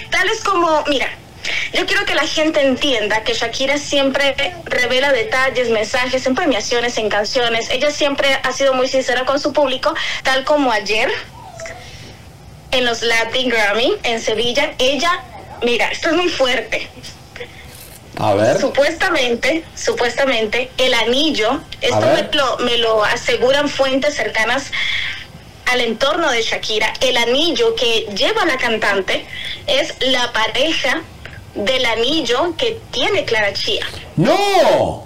tales 0.09 0.41
como, 0.41 0.83
mira. 0.87 1.07
Yo 1.73 1.85
quiero 1.85 2.03
que 2.05 2.13
la 2.13 2.27
gente 2.27 2.61
entienda 2.61 3.23
que 3.23 3.33
Shakira 3.33 3.77
siempre 3.77 4.35
revela 4.65 5.13
detalles, 5.13 5.69
mensajes 5.69 6.25
en 6.25 6.35
premiaciones, 6.35 6.97
en 6.97 7.07
canciones. 7.07 7.69
Ella 7.69 7.89
siempre 7.91 8.37
ha 8.43 8.51
sido 8.51 8.73
muy 8.73 8.89
sincera 8.89 9.23
con 9.25 9.39
su 9.39 9.53
público, 9.53 9.93
tal 10.23 10.43
como 10.43 10.71
ayer 10.73 11.09
en 12.71 12.83
los 12.85 13.01
Latin 13.01 13.49
Grammy 13.49 13.93
en 14.03 14.21
Sevilla. 14.21 14.73
Ella, 14.77 15.23
mira, 15.63 15.87
esto 15.89 16.09
es 16.09 16.15
muy 16.15 16.27
fuerte. 16.29 16.89
A 18.19 18.33
ver. 18.33 18.59
Supuestamente, 18.59 19.63
supuestamente, 19.75 20.71
el 20.77 20.93
anillo, 20.93 21.61
esto 21.81 22.01
me 22.01 22.29
lo, 22.35 22.57
me 22.59 22.77
lo 22.77 23.03
aseguran 23.03 23.69
fuentes 23.69 24.15
cercanas 24.15 24.71
al 25.65 25.81
entorno 25.81 26.31
de 26.31 26.41
Shakira, 26.41 26.93
el 27.01 27.17
anillo 27.17 27.75
que 27.75 28.07
lleva 28.15 28.45
la 28.45 28.57
cantante 28.57 29.25
es 29.67 29.93
la 29.99 30.31
pareja 30.31 31.01
del 31.55 31.85
anillo 31.85 32.55
que 32.57 32.79
tiene 32.91 33.25
Clara 33.25 33.53
Chía. 33.53 33.85
¡No! 34.15 35.05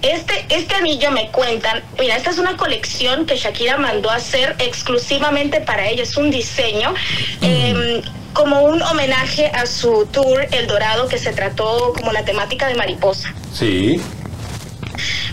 Este, 0.00 0.46
este 0.48 0.74
anillo 0.74 1.12
me 1.12 1.30
cuentan, 1.30 1.84
mira, 1.98 2.16
esta 2.16 2.30
es 2.30 2.38
una 2.38 2.56
colección 2.56 3.24
que 3.24 3.36
Shakira 3.36 3.76
mandó 3.76 4.10
a 4.10 4.16
hacer 4.16 4.56
exclusivamente 4.58 5.60
para 5.60 5.86
ella, 5.86 6.02
es 6.02 6.16
un 6.16 6.30
diseño 6.30 6.92
eh, 7.40 8.02
como 8.32 8.62
un 8.64 8.82
homenaje 8.82 9.46
a 9.54 9.66
su 9.66 10.06
tour 10.06 10.46
El 10.52 10.66
Dorado 10.66 11.08
que 11.08 11.18
se 11.18 11.32
trató 11.32 11.92
como 11.94 12.12
la 12.12 12.24
temática 12.24 12.66
de 12.66 12.74
mariposa. 12.74 13.32
Sí. 13.54 14.00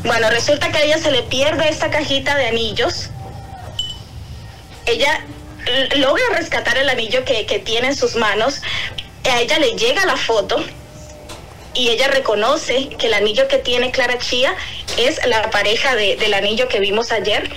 Bueno, 0.03 0.29
resulta 0.29 0.71
que 0.71 0.77
a 0.77 0.83
ella 0.83 0.97
se 0.97 1.11
le 1.11 1.23
pierde 1.23 1.69
esta 1.69 1.89
cajita 1.89 2.35
de 2.35 2.47
anillos. 2.47 3.09
Ella 4.85 5.21
logra 5.97 6.23
rescatar 6.35 6.77
el 6.77 6.89
anillo 6.89 7.23
que, 7.25 7.45
que 7.45 7.59
tiene 7.59 7.87
en 7.89 7.95
sus 7.95 8.15
manos. 8.15 8.61
A 9.29 9.39
ella 9.41 9.59
le 9.59 9.73
llega 9.73 10.05
la 10.05 10.17
foto 10.17 10.63
y 11.73 11.89
ella 11.89 12.07
reconoce 12.07 12.89
que 12.97 13.07
el 13.07 13.13
anillo 13.13 13.47
que 13.47 13.57
tiene 13.57 13.91
Clara 13.91 14.17
Chía 14.17 14.55
es 14.97 15.23
la 15.27 15.49
pareja 15.51 15.95
de- 15.95 16.15
del 16.15 16.33
anillo 16.33 16.67
que 16.67 16.79
vimos 16.79 17.11
ayer 17.11 17.49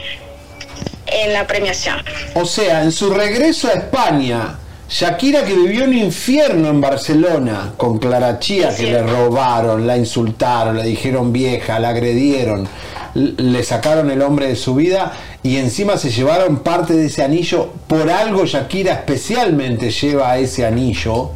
en 1.06 1.32
la 1.32 1.46
premiación. 1.46 2.04
O 2.34 2.44
sea, 2.44 2.82
en 2.82 2.92
su 2.92 3.12
regreso 3.12 3.68
a 3.68 3.72
España, 3.72 4.58
Shakira 4.92 5.42
que 5.44 5.54
vivió 5.54 5.84
un 5.84 5.94
infierno 5.96 6.68
en 6.68 6.80
Barcelona 6.82 7.72
con 7.78 7.98
Clara 7.98 8.38
Chía 8.38 8.74
que 8.76 8.82
le 8.84 9.02
robaron, 9.02 9.86
la 9.86 9.96
insultaron, 9.96 10.76
le 10.76 10.82
dijeron 10.84 11.32
vieja, 11.32 11.78
la 11.78 11.88
agredieron, 11.90 12.68
le 13.14 13.62
sacaron 13.64 14.10
el 14.10 14.20
hombre 14.20 14.48
de 14.48 14.56
su 14.56 14.74
vida 14.74 15.12
y 15.42 15.56
encima 15.56 15.96
se 15.96 16.10
llevaron 16.10 16.58
parte 16.58 16.92
de 16.92 17.06
ese 17.06 17.22
anillo. 17.22 17.70
Por 17.86 18.10
algo 18.10 18.44
Shakira 18.44 18.92
especialmente 18.92 19.90
lleva 19.90 20.36
ese 20.36 20.66
anillo 20.66 21.30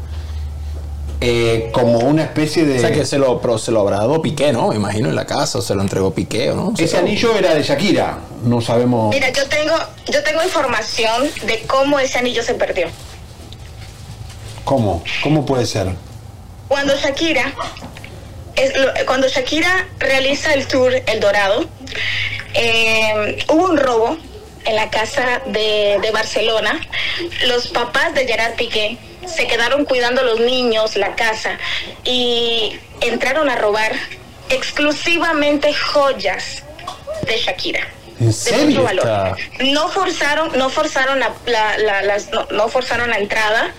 eh, 1.22 1.70
como 1.72 2.00
una 2.00 2.24
especie 2.24 2.66
de... 2.66 2.76
O 2.76 2.80
sea 2.80 2.92
que 2.92 3.06
se 3.06 3.16
lo, 3.16 3.40
pero 3.40 3.56
se 3.56 3.72
lo 3.72 3.80
habrá 3.80 3.96
dado 3.98 4.20
Piqué, 4.20 4.52
¿no? 4.52 4.68
Me 4.68 4.76
imagino 4.76 5.08
en 5.08 5.16
la 5.16 5.24
casa, 5.24 5.58
o 5.58 5.62
se 5.62 5.74
lo 5.74 5.80
entregó 5.80 6.12
Piqué, 6.12 6.50
¿o 6.50 6.54
¿no? 6.56 6.72
Ese 6.74 6.88
Se 6.88 6.96
lo- 7.00 7.06
anillo 7.06 7.34
era 7.34 7.54
de 7.54 7.62
Shakira, 7.62 8.18
no 8.44 8.60
sabemos... 8.60 9.14
Mira, 9.14 9.30
yo 9.32 9.46
tengo, 9.48 9.72
yo 10.12 10.22
tengo 10.22 10.42
información 10.44 11.22
de 11.46 11.62
cómo 11.66 11.98
ese 11.98 12.18
anillo 12.18 12.42
se 12.42 12.52
perdió. 12.52 12.88
¿Cómo? 14.66 15.02
¿Cómo 15.22 15.46
puede 15.46 15.64
ser? 15.64 15.86
Cuando 16.66 16.96
Shakira, 16.96 17.52
es 18.56 18.76
lo- 18.76 18.92
cuando 19.06 19.28
Shakira 19.28 19.86
realiza 20.00 20.52
el 20.54 20.66
tour 20.66 20.92
El 21.06 21.20
Dorado, 21.20 21.64
eh, 22.54 23.44
hubo 23.48 23.64
un 23.66 23.76
robo 23.76 24.16
en 24.64 24.74
la 24.74 24.90
casa 24.90 25.40
de, 25.46 25.98
de 26.02 26.10
Barcelona. 26.10 26.80
Los 27.46 27.68
papás 27.68 28.12
de 28.14 28.26
Gerard 28.26 28.56
Piqué 28.56 28.98
se 29.24 29.46
quedaron 29.46 29.84
cuidando 29.84 30.22
a 30.22 30.24
los 30.24 30.40
niños, 30.40 30.96
la 30.96 31.14
casa, 31.14 31.58
y 32.02 32.76
entraron 33.00 33.48
a 33.48 33.54
robar 33.54 33.92
exclusivamente 34.48 35.72
joyas 35.72 36.64
de 37.24 37.36
Shakira. 37.38 37.86
¿En 38.18 38.32
de 38.32 38.64
mucho 38.66 38.82
valor. 38.82 39.36
No 39.60 39.88
forzaron, 39.90 40.58
no 40.58 40.70
forzaron 40.70 41.20
la, 41.20 41.32
la- 41.46 41.78
la- 41.78 42.02
las, 42.02 42.30
no, 42.32 42.46
no 42.50 42.66
forzaron 42.68 43.10
la 43.10 43.18
entrada. 43.18 43.70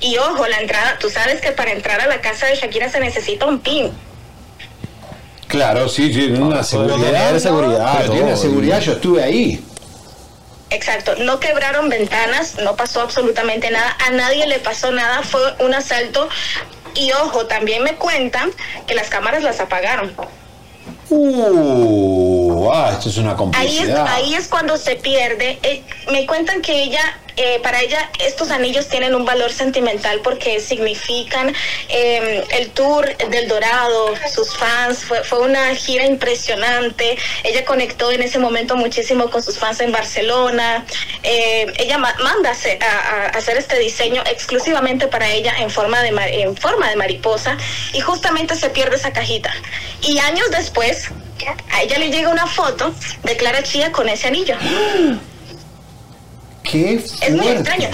Y 0.00 0.16
ojo, 0.18 0.46
la 0.46 0.58
entrada, 0.60 0.98
tú 0.98 1.08
sabes 1.10 1.40
que 1.40 1.52
para 1.52 1.72
entrar 1.72 2.00
a 2.00 2.06
la 2.06 2.20
casa 2.20 2.46
de 2.46 2.56
Shakira 2.56 2.88
se 2.88 3.00
necesita 3.00 3.46
un 3.46 3.60
pin. 3.60 3.90
Claro, 5.48 5.88
sí, 5.88 6.10
tiene 6.10 6.40
una 6.40 6.62
seguridad. 6.62 7.38
seguridad, 7.38 7.96
Pero 7.98 8.12
tiene 8.12 8.32
todo, 8.32 8.42
seguridad, 8.42 8.80
yo 8.80 8.92
estuve 8.92 9.22
ahí. 9.22 9.64
Exacto, 10.70 11.14
no 11.20 11.38
quebraron 11.38 11.88
ventanas, 11.88 12.56
no 12.62 12.74
pasó 12.74 13.00
absolutamente 13.00 13.70
nada, 13.70 13.96
a 14.04 14.10
nadie 14.10 14.46
le 14.48 14.58
pasó 14.58 14.90
nada, 14.90 15.22
fue 15.22 15.40
un 15.60 15.72
asalto 15.72 16.28
y 16.94 17.12
ojo, 17.12 17.46
también 17.46 17.84
me 17.84 17.94
cuentan 17.94 18.50
que 18.86 18.94
las 18.94 19.08
cámaras 19.08 19.44
las 19.44 19.60
apagaron. 19.60 20.12
Uh, 21.08 22.15
ah, 22.72 22.90
esto 22.92 23.08
es 23.08 23.16
una 23.18 23.30
Ahí 23.30 23.34
es, 23.34 23.38
complicidad. 23.38 24.06
ahí 24.08 24.34
es 24.34 24.48
cuando 24.48 24.76
se 24.76 24.96
pierde. 24.96 25.58
Eh, 25.62 25.82
me 26.10 26.26
cuentan 26.26 26.62
que 26.62 26.82
ella, 26.82 27.18
eh, 27.36 27.60
para 27.62 27.80
ella, 27.82 28.10
estos 28.18 28.50
anillos 28.50 28.88
tienen 28.88 29.14
un 29.14 29.24
valor 29.24 29.52
sentimental 29.52 30.20
porque 30.22 30.60
significan 30.60 31.54
eh, 31.88 32.44
el 32.50 32.70
tour 32.70 33.14
del 33.16 33.48
Dorado, 33.48 34.14
sus 34.32 34.56
fans. 34.56 34.98
Fue, 35.04 35.22
fue 35.24 35.40
una 35.40 35.74
gira 35.74 36.04
impresionante. 36.06 37.18
Ella 37.44 37.64
conectó 37.64 38.10
en 38.10 38.22
ese 38.22 38.38
momento 38.38 38.76
muchísimo 38.76 39.30
con 39.30 39.42
sus 39.42 39.58
fans 39.58 39.80
en 39.80 39.92
Barcelona. 39.92 40.84
Eh, 41.22 41.66
ella 41.78 41.98
ma- 41.98 42.16
manda 42.22 42.50
a 42.50 42.52
hacer, 42.52 42.78
a- 42.82 43.26
hacer 43.36 43.56
este 43.58 43.78
diseño 43.78 44.22
exclusivamente 44.30 45.06
para 45.08 45.28
ella 45.30 45.54
en 45.58 45.70
forma 45.70 46.02
de 46.02 46.06
en 46.16 46.56
forma 46.56 46.88
de 46.88 46.96
mariposa 46.96 47.56
y 47.92 48.00
justamente 48.00 48.54
se 48.54 48.70
pierde 48.70 48.96
esa 48.96 49.12
cajita. 49.12 49.52
Y 50.02 50.18
años 50.18 50.50
después 50.50 51.08
a 51.70 51.82
ella 51.82 51.98
le 51.98 52.10
llega 52.10 52.28
una 52.30 52.46
foto 52.46 52.94
de 53.22 53.36
Clara 53.36 53.62
Chía 53.62 53.92
con 53.92 54.08
ese 54.08 54.28
anillo. 54.28 54.56
Qué 56.62 56.94
Es 56.94 57.30
muy 57.30 57.40
fuerte. 57.40 57.60
extraño. 57.60 57.88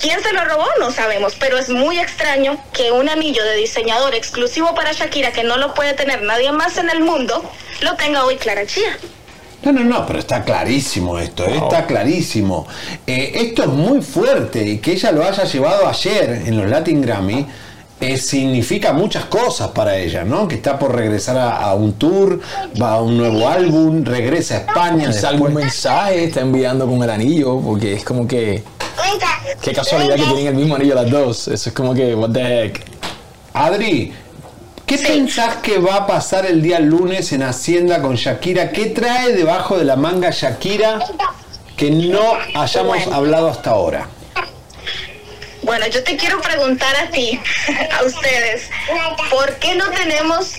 ¿Quién 0.00 0.20
se 0.22 0.32
lo 0.32 0.44
robó? 0.44 0.66
No 0.80 0.90
sabemos, 0.90 1.34
pero 1.38 1.58
es 1.58 1.68
muy 1.68 1.98
extraño 1.98 2.58
que 2.72 2.90
un 2.90 3.08
anillo 3.08 3.44
de 3.44 3.56
diseñador 3.56 4.14
exclusivo 4.14 4.74
para 4.74 4.92
Shakira, 4.92 5.32
que 5.32 5.44
no 5.44 5.58
lo 5.58 5.74
puede 5.74 5.92
tener 5.92 6.22
nadie 6.22 6.50
más 6.52 6.76
en 6.78 6.90
el 6.90 7.00
mundo, 7.00 7.44
lo 7.82 7.94
tenga 7.96 8.24
hoy 8.24 8.36
Clara 8.36 8.66
Chía. 8.66 8.98
No, 9.62 9.70
no, 9.70 9.84
no, 9.84 10.06
pero 10.06 10.18
está 10.18 10.42
clarísimo 10.42 11.18
esto, 11.20 11.44
¿eh? 11.46 11.56
está 11.56 11.86
clarísimo. 11.86 12.66
Eh, 13.06 13.30
esto 13.36 13.62
es 13.62 13.68
muy 13.68 14.02
fuerte 14.02 14.60
y 14.64 14.78
que 14.78 14.92
ella 14.92 15.12
lo 15.12 15.24
haya 15.24 15.44
llevado 15.44 15.86
ayer 15.86 16.30
en 16.46 16.56
los 16.56 16.68
Latin 16.68 17.00
Grammy 17.00 17.46
eh, 18.02 18.16
significa 18.16 18.92
muchas 18.92 19.26
cosas 19.26 19.68
para 19.68 19.96
ella, 19.96 20.24
¿no? 20.24 20.48
Que 20.48 20.56
está 20.56 20.76
por 20.76 20.92
regresar 20.92 21.38
a, 21.38 21.58
a 21.58 21.74
un 21.74 21.92
tour, 21.92 22.40
va 22.80 22.94
a 22.94 23.00
un 23.00 23.16
nuevo 23.16 23.48
álbum, 23.48 24.04
regresa 24.04 24.54
a 24.54 24.58
España. 24.58 25.06
Quizá 25.06 25.28
algún 25.28 25.54
mensaje 25.54 26.24
está 26.24 26.40
enviando 26.40 26.84
con 26.88 27.00
el 27.00 27.08
anillo, 27.08 27.60
porque 27.60 27.92
es 27.92 28.04
como 28.04 28.26
que. 28.26 28.64
Qué 29.60 29.72
casualidad 29.72 30.16
que 30.16 30.24
tienen 30.24 30.48
el 30.48 30.54
mismo 30.56 30.74
anillo 30.74 30.96
las 30.96 31.08
dos. 31.08 31.46
Eso 31.46 31.68
es 31.68 31.74
como 31.74 31.94
que, 31.94 32.12
what 32.16 32.30
the 32.30 32.64
heck. 32.64 32.84
Adri, 33.54 34.12
¿qué 34.84 34.98
pensás 34.98 35.58
que 35.58 35.78
va 35.78 35.94
a 35.98 36.06
pasar 36.08 36.44
el 36.44 36.60
día 36.60 36.80
lunes 36.80 37.32
en 37.32 37.44
Hacienda 37.44 38.02
con 38.02 38.16
Shakira? 38.16 38.72
¿Qué 38.72 38.86
trae 38.86 39.32
debajo 39.32 39.78
de 39.78 39.84
la 39.84 39.94
manga 39.94 40.30
Shakira 40.32 40.98
que 41.76 41.92
no 41.92 42.32
hayamos 42.56 43.06
hablado 43.12 43.48
hasta 43.48 43.70
ahora? 43.70 44.08
Bueno, 45.62 45.86
yo 45.86 46.02
te 46.02 46.16
quiero 46.16 46.40
preguntar 46.40 46.94
a 46.96 47.10
ti, 47.10 47.38
a 47.98 48.02
ustedes, 48.04 48.68
¿por 49.30 49.56
qué 49.56 49.76
no 49.76 49.90
tenemos, 49.90 50.54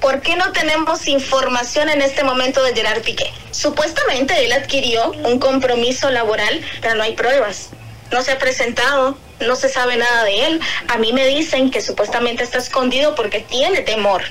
por 0.00 0.20
qué 0.20 0.36
no 0.36 0.52
tenemos 0.52 1.08
información 1.08 1.88
en 1.88 2.02
este 2.02 2.24
momento 2.24 2.62
de 2.62 2.74
Gerard 2.74 3.00
Piqué? 3.02 3.32
Supuestamente 3.52 4.44
él 4.44 4.52
adquirió 4.52 5.12
un 5.24 5.38
compromiso 5.38 6.10
laboral, 6.10 6.62
pero 6.82 6.94
no 6.94 7.04
hay 7.04 7.14
pruebas. 7.14 7.70
No 8.12 8.22
se 8.22 8.32
ha 8.32 8.38
presentado, 8.38 9.16
no 9.40 9.56
se 9.56 9.70
sabe 9.70 9.96
nada 9.96 10.24
de 10.24 10.46
él. 10.46 10.60
A 10.88 10.98
mí 10.98 11.12
me 11.14 11.26
dicen 11.26 11.70
que 11.70 11.80
supuestamente 11.80 12.42
está 12.42 12.58
escondido 12.58 13.14
porque 13.14 13.40
tiene 13.40 13.80
temor. 13.80 14.22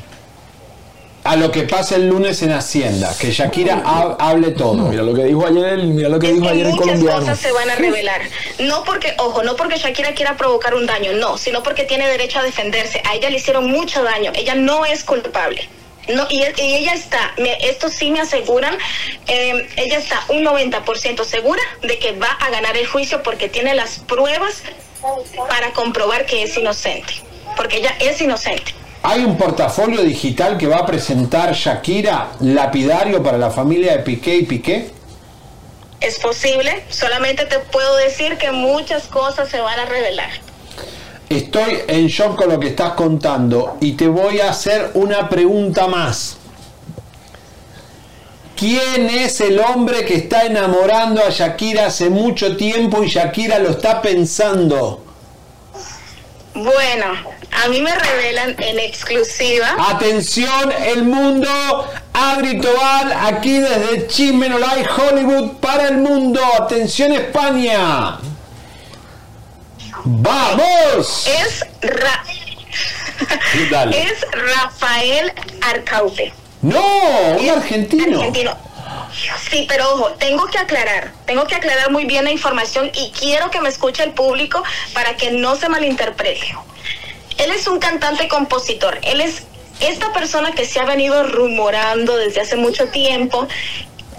A 1.27 1.35
lo 1.35 1.51
que 1.51 1.63
pasa 1.63 1.95
el 1.95 2.07
lunes 2.07 2.41
en 2.41 2.51
Hacienda, 2.53 3.13
que 3.19 3.31
Shakira 3.31 3.81
ha- 3.85 4.15
hable 4.19 4.51
todo. 4.51 4.75
Mira 4.87 5.03
lo 5.03 5.13
que 5.13 5.25
dijo 5.25 5.45
ayer, 5.45 5.77
mira 5.79 6.07
lo 6.09 6.19
que 6.19 6.31
dijo 6.31 6.47
ayer 6.47 6.67
el 6.67 6.71
Muchas 6.73 6.85
colombiano. 6.87 7.19
cosas 7.19 7.39
se 7.39 7.51
van 7.51 7.69
a 7.69 7.75
revelar. 7.75 8.21
No 8.59 8.83
porque, 8.85 9.13
ojo, 9.17 9.43
no 9.43 9.55
porque 9.57 9.77
Shakira 9.77 10.13
quiera 10.13 10.37
provocar 10.37 10.73
un 10.73 10.85
daño, 10.85 11.11
no, 11.13 11.37
sino 11.37 11.63
porque 11.63 11.83
tiene 11.83 12.07
derecho 12.07 12.39
a 12.39 12.43
defenderse. 12.43 13.01
A 13.05 13.15
ella 13.15 13.29
le 13.29 13.37
hicieron 13.37 13.69
mucho 13.69 14.03
daño. 14.03 14.31
Ella 14.35 14.55
no 14.55 14.85
es 14.85 15.03
culpable. 15.03 15.67
No, 16.07 16.25
y, 16.29 16.37
y 16.61 16.75
ella 16.75 16.93
está, 16.93 17.33
me- 17.37 17.57
esto 17.67 17.89
sí 17.89 18.09
me 18.11 18.21
aseguran, 18.21 18.77
eh, 19.27 19.67
ella 19.75 19.97
está 19.97 20.21
un 20.29 20.45
90% 20.45 21.25
segura 21.25 21.61
de 21.81 21.99
que 21.99 22.13
va 22.13 22.29
a 22.39 22.49
ganar 22.49 22.77
el 22.77 22.87
juicio 22.87 23.21
porque 23.21 23.49
tiene 23.49 23.75
las 23.75 23.99
pruebas 23.99 24.63
para 25.49 25.71
comprobar 25.73 26.25
que 26.25 26.43
es 26.43 26.57
inocente. 26.57 27.13
Porque 27.57 27.77
ella 27.79 27.93
es 27.99 28.21
inocente. 28.21 28.73
Hay 29.09 29.23
un 29.23 29.37
portafolio 29.37 30.03
digital 30.03 30.57
que 30.57 30.67
va 30.67 30.79
a 30.79 30.85
presentar 30.85 31.53
Shakira, 31.53 32.31
lapidario 32.41 33.23
para 33.23 33.37
la 33.37 33.49
familia 33.49 33.93
de 33.93 33.99
Piqué 33.99 34.35
y 34.35 34.43
Piqué. 34.43 34.91
Es 36.01 36.19
posible, 36.19 36.83
solamente 36.89 37.45
te 37.45 37.59
puedo 37.59 37.95
decir 37.95 38.37
que 38.37 38.51
muchas 38.51 39.03
cosas 39.03 39.47
se 39.47 39.61
van 39.61 39.79
a 39.79 39.85
revelar. 39.85 40.29
Estoy 41.29 41.83
en 41.87 42.07
shock 42.07 42.35
con 42.35 42.49
lo 42.49 42.59
que 42.59 42.67
estás 42.67 42.95
contando 42.95 43.77
y 43.79 43.93
te 43.93 44.09
voy 44.09 44.41
a 44.41 44.49
hacer 44.49 44.91
una 44.95 45.29
pregunta 45.29 45.87
más. 45.87 46.35
¿Quién 48.57 49.09
es 49.09 49.39
el 49.39 49.57
hombre 49.61 50.03
que 50.03 50.15
está 50.15 50.45
enamorando 50.45 51.23
a 51.23 51.29
Shakira 51.29 51.85
hace 51.85 52.09
mucho 52.09 52.57
tiempo 52.57 53.01
y 53.05 53.07
Shakira 53.07 53.57
lo 53.59 53.69
está 53.69 54.01
pensando? 54.01 55.06
Bueno, 56.63 57.05
a 57.51 57.67
mí 57.69 57.81
me 57.81 57.93
revelan 57.93 58.55
en 58.59 58.79
exclusiva. 58.79 59.75
Atención, 59.89 60.71
el 60.71 61.03
mundo, 61.03 61.47
Adri 62.13 62.59
Tobal, 62.59 63.13
aquí 63.13 63.59
desde 63.59 64.07
Chismenolay, 64.07 64.83
Hollywood, 64.85 65.57
para 65.57 65.87
el 65.89 65.97
mundo. 65.97 66.41
Atención, 66.59 67.11
España. 67.11 68.17
¡Vamos! 70.03 71.27
Es, 71.27 71.65
Ra- 71.81 72.23
es 73.91 74.25
Rafael 74.31 75.31
Arcaute. 75.61 76.33
No, 76.61 76.79
un 77.37 77.45
Es 77.45 77.51
argentino. 77.51 78.21
Sí, 79.49 79.65
pero 79.67 79.93
ojo, 79.93 80.11
tengo 80.19 80.45
que 80.45 80.57
aclarar, 80.57 81.11
tengo 81.25 81.45
que 81.45 81.55
aclarar 81.55 81.91
muy 81.91 82.05
bien 82.05 82.23
la 82.23 82.31
información 82.31 82.91
y 82.93 83.11
quiero 83.11 83.49
que 83.49 83.59
me 83.61 83.69
escuche 83.69 84.03
el 84.03 84.11
público 84.11 84.63
para 84.93 85.15
que 85.15 85.31
no 85.31 85.55
se 85.55 85.69
malinterprete. 85.69 86.55
Él 87.37 87.51
es 87.51 87.67
un 87.67 87.79
cantante 87.79 88.27
compositor, 88.27 88.99
él 89.03 89.21
es 89.21 89.43
esta 89.79 90.11
persona 90.11 90.51
que 90.51 90.65
se 90.65 90.79
ha 90.79 90.85
venido 90.85 91.23
rumorando 91.23 92.17
desde 92.17 92.41
hace 92.41 92.55
mucho 92.55 92.87
tiempo 92.87 93.47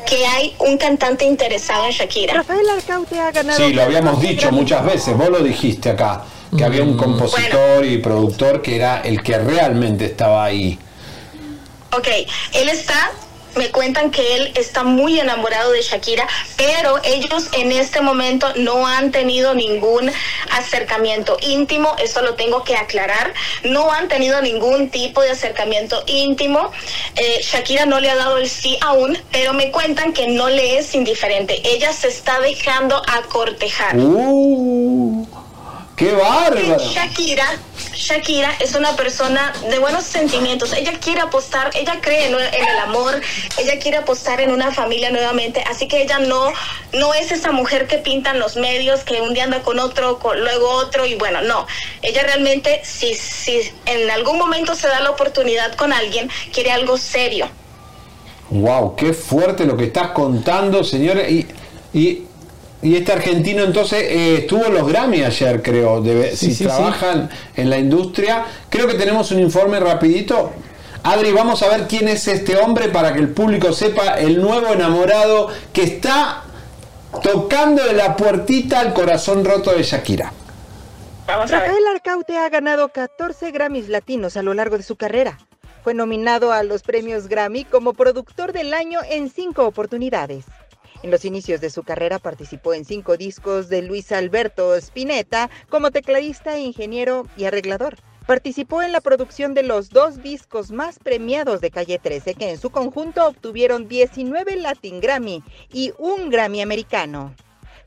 que 0.06 0.26
hay 0.26 0.54
un 0.58 0.78
cantante 0.78 1.24
interesado 1.24 1.84
en 1.84 1.90
Shakira. 1.90 2.34
Rafael 2.34 2.68
Arcaute 2.68 3.18
ha 3.18 3.30
ganado. 3.30 3.58
Sí, 3.58 3.72
lo 3.72 3.82
habíamos 3.82 4.20
dicho 4.20 4.50
muchas 4.52 4.84
veces, 4.84 5.16
vos 5.16 5.28
lo 5.28 5.40
dijiste 5.40 5.90
acá, 5.90 6.24
que 6.56 6.64
había 6.64 6.82
un 6.82 6.96
compositor 6.96 7.84
y 7.84 7.98
productor 7.98 8.62
que 8.62 8.76
era 8.76 9.00
el 9.02 9.22
que 9.22 9.38
realmente 9.38 10.06
estaba 10.06 10.44
ahí. 10.44 10.78
Ok, 11.92 12.08
él 12.54 12.68
está, 12.68 13.12
me 13.56 13.70
cuentan 13.70 14.10
que 14.10 14.36
él 14.36 14.52
está 14.54 14.84
muy 14.84 15.18
enamorado 15.18 15.72
de 15.72 15.82
Shakira, 15.82 16.26
pero 16.56 17.00
ellos 17.04 17.48
en 17.52 17.72
este 17.72 18.00
momento 18.00 18.46
no 18.56 18.86
han 18.86 19.10
tenido 19.10 19.54
ningún 19.54 20.10
acercamiento 20.50 21.36
íntimo, 21.40 21.94
eso 21.98 22.22
lo 22.22 22.34
tengo 22.34 22.64
que 22.64 22.76
aclarar, 22.76 23.34
no 23.64 23.92
han 23.92 24.08
tenido 24.08 24.40
ningún 24.42 24.90
tipo 24.90 25.22
de 25.22 25.30
acercamiento 25.30 26.02
íntimo. 26.06 26.70
Eh, 27.16 27.40
Shakira 27.42 27.86
no 27.86 28.00
le 28.00 28.10
ha 28.10 28.16
dado 28.16 28.38
el 28.38 28.48
sí 28.48 28.78
aún, 28.80 29.18
pero 29.30 29.52
me 29.52 29.70
cuentan 29.70 30.12
que 30.12 30.28
no 30.28 30.48
le 30.48 30.78
es 30.78 30.94
indiferente, 30.94 31.60
ella 31.64 31.92
se 31.92 32.08
está 32.08 32.40
dejando 32.40 33.02
acortejar. 33.06 33.96
¡Uh! 33.96 35.26
¡Qué 35.98 36.12
bárbaro! 36.12 36.78
Shakira, 36.78 37.58
Shakira 37.92 38.52
es 38.60 38.76
una 38.76 38.94
persona 38.94 39.52
de 39.68 39.80
buenos 39.80 40.04
sentimientos. 40.04 40.72
Ella 40.72 40.92
quiere 41.00 41.22
apostar, 41.22 41.72
ella 41.74 41.98
cree 42.00 42.28
en, 42.28 42.34
el 42.34 42.78
amor, 42.84 43.20
ella 43.58 43.80
quiere 43.80 43.96
apostar 43.96 44.40
en 44.40 44.52
una 44.52 44.70
familia 44.70 45.10
nuevamente. 45.10 45.64
Así 45.68 45.88
que 45.88 46.00
ella 46.00 46.20
no, 46.20 46.52
no 46.92 47.14
es 47.14 47.32
esa 47.32 47.50
mujer 47.50 47.88
que 47.88 47.98
pintan 47.98 48.38
los 48.38 48.54
medios, 48.54 49.00
que 49.00 49.20
un 49.20 49.34
día 49.34 49.42
anda 49.42 49.62
con 49.62 49.80
otro, 49.80 50.20
con, 50.20 50.40
luego 50.40 50.70
otro 50.70 51.04
y 51.04 51.16
bueno, 51.16 51.42
no. 51.42 51.66
Ella 52.00 52.22
realmente, 52.22 52.80
si, 52.84 53.14
si 53.14 53.68
en 53.86 54.08
algún 54.08 54.38
momento 54.38 54.76
se 54.76 54.86
da 54.86 55.00
la 55.00 55.10
oportunidad 55.10 55.74
con 55.74 55.92
alguien, 55.92 56.30
quiere 56.52 56.70
algo 56.70 56.96
serio. 56.96 57.48
¡Wow! 58.50 58.94
¡Qué 58.94 59.12
fuerte 59.12 59.66
lo 59.66 59.76
que 59.76 59.86
estás 59.86 60.12
contando, 60.12 60.84
señores! 60.84 61.28
Y, 61.28 61.46
y, 61.92 62.27
y 62.80 62.96
este 62.96 63.12
argentino 63.12 63.64
entonces 63.64 64.02
eh, 64.02 64.38
estuvo 64.38 64.66
en 64.66 64.74
los 64.74 64.86
Grammy 64.86 65.22
ayer, 65.22 65.62
creo. 65.62 66.02
Sí, 66.30 66.36
si 66.36 66.54
sí, 66.54 66.64
trabajan 66.64 67.28
en 67.56 67.70
la 67.70 67.78
industria. 67.78 68.44
Creo 68.68 68.86
que 68.86 68.94
tenemos 68.94 69.30
un 69.32 69.40
informe 69.40 69.80
rapidito. 69.80 70.52
Adri, 71.02 71.32
vamos 71.32 71.62
a 71.62 71.68
ver 71.68 71.88
quién 71.88 72.08
es 72.08 72.28
este 72.28 72.56
hombre 72.56 72.88
para 72.88 73.12
que 73.12 73.18
el 73.18 73.30
público 73.30 73.72
sepa 73.72 74.18
el 74.18 74.40
nuevo 74.40 74.72
enamorado 74.72 75.48
que 75.72 75.82
está 75.82 76.44
tocando 77.22 77.84
de 77.84 77.94
la 77.94 78.16
puertita 78.16 78.80
al 78.80 78.92
corazón 78.92 79.44
roto 79.44 79.72
de 79.72 79.82
Shakira. 79.82 80.32
Vamos 81.26 81.50
a 81.50 81.60
ver. 81.60 81.68
Rafael 81.68 81.86
Arcaute 81.94 82.36
ha 82.36 82.48
ganado 82.48 82.88
14 82.90 83.50
Grammys 83.50 83.88
latinos 83.88 84.36
a 84.36 84.42
lo 84.42 84.54
largo 84.54 84.76
de 84.76 84.84
su 84.84 84.96
carrera. 84.96 85.38
Fue 85.82 85.94
nominado 85.94 86.52
a 86.52 86.62
los 86.62 86.82
premios 86.82 87.28
Grammy 87.28 87.64
como 87.64 87.94
productor 87.94 88.52
del 88.52 88.74
año 88.74 89.00
en 89.08 89.30
cinco 89.30 89.66
oportunidades. 89.66 90.44
En 91.02 91.12
los 91.12 91.24
inicios 91.24 91.60
de 91.60 91.70
su 91.70 91.84
carrera 91.84 92.18
participó 92.18 92.74
en 92.74 92.84
cinco 92.84 93.16
discos 93.16 93.68
de 93.68 93.82
Luis 93.82 94.10
Alberto 94.10 94.74
Spinetta 94.74 95.48
como 95.68 95.92
tecladista, 95.92 96.58
ingeniero 96.58 97.26
y 97.36 97.44
arreglador. 97.44 97.96
Participó 98.26 98.82
en 98.82 98.92
la 98.92 99.00
producción 99.00 99.54
de 99.54 99.62
los 99.62 99.90
dos 99.90 100.22
discos 100.22 100.70
más 100.70 100.98
premiados 100.98 101.60
de 101.60 101.70
Calle 101.70 101.98
13, 101.98 102.34
que 102.34 102.50
en 102.50 102.58
su 102.58 102.70
conjunto 102.70 103.26
obtuvieron 103.26 103.88
19 103.88 104.56
Latin 104.56 105.00
Grammy 105.00 105.42
y 105.72 105.92
un 105.98 106.30
Grammy 106.30 106.60
americano. 106.60 107.34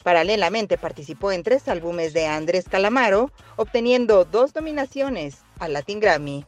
Paralelamente 0.04 0.78
participó 0.78 1.32
en 1.32 1.44
tres 1.44 1.68
álbumes 1.68 2.14
de 2.14 2.26
Andrés 2.26 2.68
Calamaro, 2.68 3.32
obteniendo 3.56 4.26
dos 4.26 4.56
nominaciones 4.56 5.44
al 5.60 5.74
Latin 5.74 6.00
Grammy. 6.00 6.46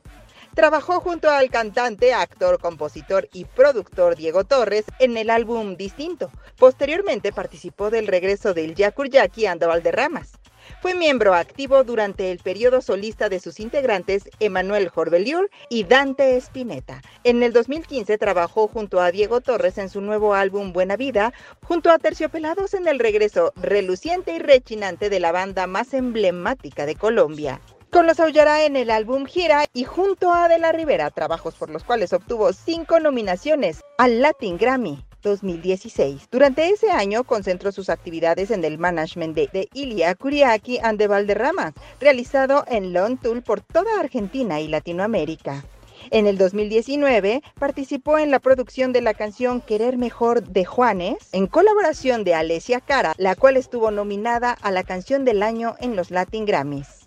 Trabajó 0.56 1.00
junto 1.00 1.32
al 1.32 1.50
cantante, 1.50 2.14
actor, 2.14 2.60
compositor 2.60 3.28
y 3.34 3.46
productor 3.46 4.16
Diego 4.16 4.44
Torres 4.44 4.86
en 5.00 5.18
el 5.18 5.32
álbum 5.32 5.76
Distinto. 5.76 6.32
Posteriormente 6.60 7.32
participó 7.34 7.90
del 7.90 8.06
regreso 8.06 8.54
del 8.54 8.76
Yakuryaki 8.76 9.48
Ando 9.48 9.68
Valderramas. 9.68 10.34
Fue 10.80 10.94
miembro 10.94 11.34
activo 11.34 11.84
durante 11.84 12.32
el 12.32 12.38
periodo 12.38 12.82
solista 12.82 13.30
de 13.30 13.40
sus 13.40 13.60
integrantes 13.60 14.30
Emanuel 14.40 14.90
Jorbeliur 14.90 15.50
y 15.70 15.86
Dante 15.86 16.38
Spinetta. 16.38 17.02
En 17.24 17.42
el 17.42 17.52
2015 17.52 18.18
trabajó 18.20 18.68
junto 18.68 19.02
a 19.02 19.12
Diego 19.12 19.42
Torres 19.42 19.80
en 19.80 19.90
su 19.90 20.02
nuevo 20.02 20.36
álbum 20.36 20.72
Buena 20.72 20.98
Vida, 20.98 21.34
junto 21.64 21.90
a 21.90 21.98
Terciopelados 21.98 22.76
en 22.76 22.88
el 22.88 23.00
regreso 23.00 23.54
reluciente 23.56 24.36
y 24.36 24.40
rechinante 24.40 25.10
de 25.10 25.20
la 25.20 25.32
banda 25.32 25.66
más 25.66 25.96
emblemática 25.96 26.86
de 26.86 26.96
Colombia. 26.96 27.60
Con 27.94 28.08
los 28.08 28.20
Aullará 28.20 28.66
en 28.66 28.76
el 28.76 28.90
álbum 28.90 29.26
Gira 29.26 29.68
y 29.72 29.84
junto 29.84 30.34
a 30.34 30.48
De 30.48 30.58
la 30.58 30.72
Rivera, 30.72 31.12
trabajos 31.12 31.54
por 31.54 31.70
los 31.70 31.84
cuales 31.84 32.12
obtuvo 32.12 32.52
cinco 32.52 33.00
nominaciones 33.00 33.82
al 34.00 34.20
Latin 34.20 34.58
Grammy. 34.58 35.06
2016. 35.22 36.28
Durante 36.32 36.68
ese 36.70 36.90
año 36.90 37.24
concentró 37.24 37.72
sus 37.72 37.90
actividades 37.90 38.50
en 38.50 38.66
el 38.66 38.80
management 38.80 39.36
de, 39.36 39.48
de 39.54 39.70
Ilia 39.74 40.16
Kuriaki 40.16 40.80
and 40.80 40.98
de 40.98 41.08
Valderrama, 41.08 41.74
realizado 42.02 42.66
en 42.68 42.94
Long 42.94 43.20
Tour 43.22 43.44
por 43.44 43.62
toda 43.62 44.00
Argentina 44.00 44.60
y 44.60 44.68
Latinoamérica. 44.68 45.64
En 46.10 46.26
el 46.26 46.40
2019 46.40 47.42
participó 47.58 48.18
en 48.18 48.32
la 48.32 48.40
producción 48.40 48.92
de 48.92 49.02
la 49.02 49.14
canción 49.14 49.62
Querer 49.62 49.98
Mejor 49.98 50.44
de 50.44 50.66
Juanes, 50.66 51.30
en 51.32 51.46
colaboración 51.46 52.24
de 52.24 52.34
Alessia 52.34 52.82
Cara, 52.82 53.14
la 53.18 53.36
cual 53.36 53.56
estuvo 53.56 53.92
nominada 53.92 54.52
a 54.52 54.72
la 54.72 54.84
canción 54.84 55.24
del 55.24 55.44
año 55.44 55.76
en 55.80 55.96
los 55.96 56.12
Latin 56.12 56.46
Grammys. 56.46 57.04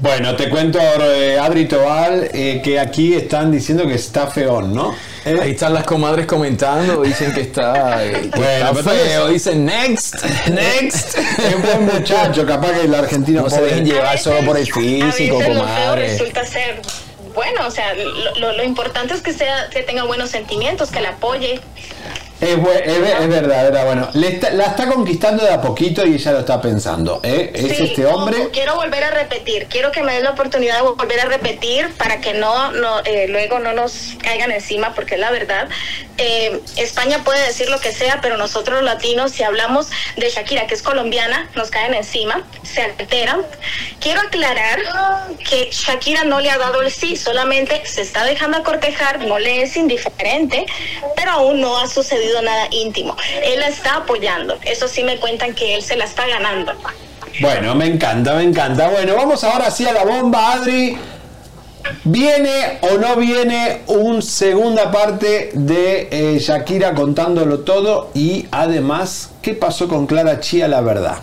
Bueno, 0.00 0.36
te 0.36 0.48
cuento, 0.48 0.78
eh, 1.00 1.38
Adri 1.40 1.66
Tobal, 1.66 2.30
eh, 2.32 2.60
que 2.62 2.78
aquí 2.78 3.14
están 3.14 3.50
diciendo 3.50 3.84
que 3.84 3.94
está 3.94 4.28
feón, 4.28 4.72
¿no? 4.72 4.94
Eh, 5.24 5.36
Ahí 5.42 5.50
están 5.50 5.74
las 5.74 5.82
comadres 5.84 6.24
comentando, 6.26 7.02
dicen 7.02 7.32
que 7.34 7.40
está, 7.40 8.04
eh, 8.04 8.30
que 8.32 8.38
Bueno, 8.38 8.78
está 8.78 8.90
feo, 8.92 9.26
es- 9.26 9.32
dicen 9.34 9.64
next, 9.64 10.14
next. 10.50 11.18
Es 11.38 11.54
un 11.54 11.62
buen 11.62 11.86
muchacho, 11.86 12.46
capaz 12.46 12.72
que 12.74 12.82
el 12.82 12.94
argentino 12.94 13.42
No 13.42 13.50
se 13.50 13.60
dejen 13.60 13.84
llevar 13.84 14.16
solo 14.20 14.40
por 14.46 14.56
el 14.56 14.68
A 14.70 14.72
físico, 14.72 15.40
lo 15.42 15.48
comadre. 15.60 16.08
resulta 16.12 16.46
ser 16.46 16.80
bueno, 17.34 17.66
o 17.66 17.70
sea, 17.70 17.92
lo, 17.94 18.34
lo- 18.36 18.52
lo 18.52 18.62
importante 18.64 19.14
es 19.14 19.20
que 19.20 19.32
sea 19.32 19.68
que 19.70 19.82
tenga 19.82 20.04
buenos 20.04 20.30
sentimientos, 20.30 20.90
que 20.90 21.00
la 21.00 21.10
apoye. 21.10 21.60
Es, 22.40 22.50
es, 22.56 23.20
es 23.20 23.28
verdad, 23.28 23.84
bueno. 23.84 24.08
Le 24.12 24.28
está- 24.28 24.50
la 24.50 24.66
está 24.66 24.86
conquistando 24.88 25.44
de 25.44 25.50
a 25.52 25.60
poquito 25.60 26.06
y 26.06 26.14
ella 26.14 26.32
lo 26.32 26.38
está 26.40 26.60
pensando. 26.60 27.20
¿eh? 27.24 27.50
Es 27.54 27.76
Sí, 27.76 27.84
este 27.84 28.06
hombre. 28.06 28.48
quiero 28.52 28.76
volver 28.76 29.02
a 29.02 29.10
repetir, 29.10 29.66
quiero 29.66 29.90
que 29.90 30.02
me 30.04 30.14
den 30.14 30.22
la 30.24 30.30
oportunidad 30.30 30.76
de 30.76 30.82
volver 30.82 31.20
a 31.20 31.24
repetir 31.24 31.92
para 31.96 32.20
que 32.20 32.34
no, 32.34 32.70
no 32.72 33.00
eh, 33.04 33.26
luego 33.28 33.58
no 33.58 33.72
nos 33.72 34.14
caigan 34.22 34.52
encima, 34.52 34.94
porque 34.94 35.14
es 35.14 35.20
la 35.20 35.30
verdad. 35.32 35.68
Eh, 36.16 36.60
España 36.76 37.22
puede 37.24 37.44
decir 37.44 37.68
lo 37.70 37.80
que 37.80 37.90
sea, 37.92 38.20
pero 38.20 38.36
nosotros 38.36 38.76
los 38.76 38.84
latinos, 38.84 39.32
si 39.32 39.42
hablamos 39.42 39.88
de 40.16 40.30
Shakira, 40.30 40.66
que 40.68 40.74
es 40.74 40.82
colombiana, 40.82 41.48
nos 41.56 41.70
caen 41.70 41.94
encima, 41.94 42.44
se 42.62 42.82
alteran. 42.82 43.42
Quiero 44.00 44.20
aclarar 44.20 44.78
que 45.48 45.70
Shakira 45.72 46.22
no 46.24 46.38
le 46.40 46.50
ha 46.50 46.58
dado 46.58 46.82
el 46.82 46.90
sí, 46.92 47.16
solamente 47.16 47.82
se 47.84 48.02
está 48.02 48.24
dejando 48.24 48.62
cortejar, 48.62 49.24
no 49.26 49.38
le 49.40 49.62
es 49.62 49.76
indiferente, 49.76 50.66
pero 51.16 51.32
aún 51.32 51.60
no 51.60 51.78
ha 51.78 51.86
sucedido 51.88 52.27
nada 52.42 52.68
íntimo. 52.70 53.16
Él 53.42 53.60
la 53.60 53.68
está 53.68 53.96
apoyando, 53.96 54.58
eso 54.64 54.88
sí 54.88 55.02
me 55.04 55.18
cuentan 55.18 55.54
que 55.54 55.74
él 55.74 55.82
se 55.82 55.96
la 55.96 56.04
está 56.04 56.26
ganando. 56.26 56.72
Bueno, 57.40 57.74
me 57.74 57.86
encanta, 57.86 58.34
me 58.34 58.42
encanta. 58.42 58.88
Bueno, 58.88 59.14
vamos 59.14 59.44
ahora 59.44 59.70
sí 59.70 59.86
a 59.86 59.92
la 59.92 60.04
bomba, 60.04 60.52
Adri. 60.52 60.98
¿Viene 62.04 62.78
o 62.82 62.98
no 62.98 63.16
viene 63.16 63.82
un 63.86 64.22
segunda 64.22 64.90
parte 64.90 65.50
de 65.54 66.08
eh, 66.10 66.38
Shakira 66.38 66.94
contándolo 66.94 67.60
todo? 67.60 68.10
Y 68.14 68.46
además, 68.50 69.30
¿qué 69.40 69.54
pasó 69.54 69.88
con 69.88 70.06
Clara 70.06 70.40
Chía, 70.40 70.68
la 70.68 70.80
verdad? 70.80 71.18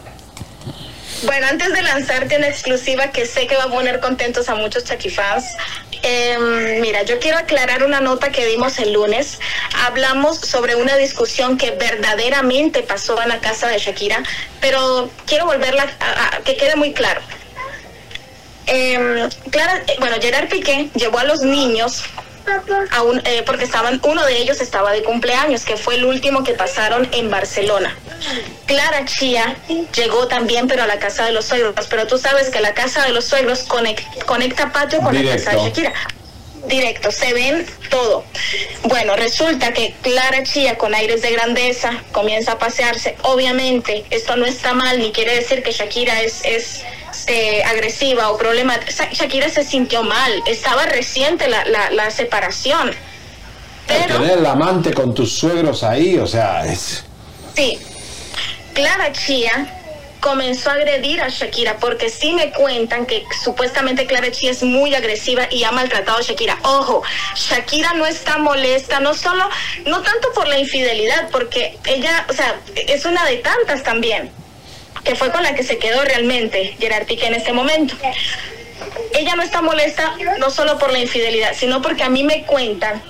Bueno, 1.23 1.47
antes 1.49 1.73
de 1.73 1.81
lanzarte 1.81 2.37
una 2.37 2.47
exclusiva 2.47 3.07
que 3.07 3.25
sé 3.25 3.47
que 3.47 3.55
va 3.55 3.63
a 3.63 3.69
poner 3.69 3.99
contentos 3.99 4.49
a 4.49 4.55
muchos 4.55 4.83
Chucky-fans, 4.83 5.45
eh, 6.03 6.77
mira, 6.81 7.03
yo 7.03 7.19
quiero 7.19 7.37
aclarar 7.37 7.83
una 7.83 8.01
nota 8.01 8.31
que 8.31 8.45
dimos 8.45 8.79
el 8.79 8.93
lunes. 8.93 9.39
Hablamos 9.85 10.37
sobre 10.39 10.75
una 10.75 10.95
discusión 10.97 11.57
que 11.57 11.71
verdaderamente 11.71 12.83
pasó 12.83 13.21
en 13.21 13.29
la 13.29 13.39
casa 13.39 13.67
de 13.67 13.77
Shakira, 13.77 14.23
pero 14.61 15.09
quiero 15.25 15.45
volverla 15.45 15.87
a, 15.99 16.39
que 16.43 16.55
quede 16.55 16.75
muy 16.75 16.93
claro. 16.93 17.21
Eh, 18.67 19.29
Clara, 19.51 19.83
bueno, 19.99 20.15
Gerard 20.19 20.49
Piqué 20.49 20.89
llevó 20.95 21.19
a 21.19 21.23
los 21.23 21.41
niños 21.41 22.03
a 22.91 23.03
un- 23.03 23.21
eh, 23.25 23.43
porque 23.45 23.63
estaban, 23.65 23.99
uno 24.03 24.23
de 24.25 24.37
ellos 24.37 24.61
estaba 24.61 24.91
de 24.91 25.03
cumpleaños, 25.03 25.63
que 25.65 25.77
fue 25.77 25.95
el 25.95 26.05
último 26.05 26.43
que 26.43 26.53
pasaron 26.53 27.07
en 27.11 27.29
Barcelona. 27.29 27.95
Clara 28.65 29.05
Chía 29.05 29.55
llegó 29.95 30.27
también, 30.27 30.67
pero 30.67 30.83
a 30.83 30.87
la 30.87 30.99
casa 30.99 31.25
de 31.25 31.31
los 31.31 31.45
suegros. 31.45 31.73
Pero 31.89 32.07
tú 32.07 32.17
sabes 32.17 32.49
que 32.49 32.59
la 32.61 32.73
casa 32.73 33.03
de 33.05 33.11
los 33.11 33.25
suegros 33.25 33.67
conec- 33.67 34.23
conecta 34.25 34.71
patio 34.71 34.99
con 35.01 35.13
la 35.15 35.21
casa 35.35 35.51
de 35.51 35.57
Directo. 35.57 35.81
Shakira. 35.81 35.93
Directo, 36.67 37.11
se 37.11 37.31
ven 37.33 37.67
todo. 37.91 38.23
Bueno, 38.83 39.15
resulta 39.15 39.71
que 39.71 39.93
Clara 40.01 40.41
Chía, 40.43 40.77
con 40.79 40.95
aires 40.95 41.21
de 41.21 41.31
grandeza, 41.31 41.91
comienza 42.11 42.53
a 42.53 42.57
pasearse. 42.57 43.15
Obviamente, 43.21 44.03
esto 44.09 44.35
no 44.35 44.47
está 44.47 44.73
mal, 44.73 44.97
ni 44.97 45.11
quiere 45.11 45.35
decir 45.35 45.61
que 45.61 45.71
Shakira 45.71 46.21
es, 46.23 46.41
es 46.43 46.81
eh, 47.27 47.63
agresiva 47.63 48.29
o 48.29 48.37
problemática. 48.37 48.91
Sa- 48.91 49.09
Shakira 49.11 49.49
se 49.49 49.63
sintió 49.63 50.03
mal, 50.03 50.43
estaba 50.47 50.85
reciente 50.85 51.47
la, 51.47 51.65
la, 51.65 51.91
la 51.91 52.11
separación. 52.11 52.91
Tener 53.87 54.39
el 54.39 54.45
amante 54.45 54.93
con 54.93 55.13
tus 55.13 55.31
suegros 55.37 55.83
ahí, 55.83 56.17
o 56.17 56.25
sea, 56.27 56.65
es. 56.65 57.03
Sí. 57.55 57.79
Clara 58.73 59.11
Chía 59.13 59.71
comenzó 60.19 60.71
a 60.71 60.73
agredir 60.73 61.21
a 61.21 61.29
Shakira 61.29 61.77
porque 61.77 62.09
sí 62.09 62.33
me 62.33 62.51
cuentan 62.51 63.05
que 63.05 63.23
supuestamente 63.43 64.07
Clara 64.07 64.31
Chía 64.31 64.49
es 64.51 64.63
muy 64.63 64.95
agresiva 64.95 65.47
y 65.51 65.63
ha 65.63 65.71
maltratado 65.71 66.17
a 66.17 66.21
Shakira. 66.21 66.57
Ojo, 66.63 67.03
Shakira 67.35 67.93
no 67.93 68.07
está 68.07 68.39
molesta, 68.39 68.99
no 68.99 69.13
solo, 69.13 69.47
no 69.85 70.01
tanto 70.01 70.31
por 70.33 70.47
la 70.47 70.57
infidelidad, 70.57 71.29
porque 71.29 71.77
ella, 71.85 72.25
o 72.27 72.33
sea, 72.33 72.59
es 72.87 73.05
una 73.05 73.23
de 73.25 73.37
tantas 73.37 73.83
también, 73.83 74.31
que 75.05 75.15
fue 75.15 75.31
con 75.31 75.43
la 75.43 75.55
que 75.55 75.63
se 75.63 75.77
quedó 75.77 76.03
realmente 76.03 76.75
Gerard 76.79 77.05
Piqué 77.05 77.27
en 77.27 77.35
este 77.35 77.53
momento. 77.53 77.95
Ella 79.13 79.35
no 79.35 79.43
está 79.43 79.61
molesta 79.61 80.15
no 80.39 80.49
solo 80.49 80.77
por 80.77 80.91
la 80.91 80.99
infidelidad, 80.99 81.53
sino 81.55 81.81
porque 81.81 82.03
a 82.03 82.09
mí 82.09 82.23
me 82.23 82.43
cuentan 82.43 83.01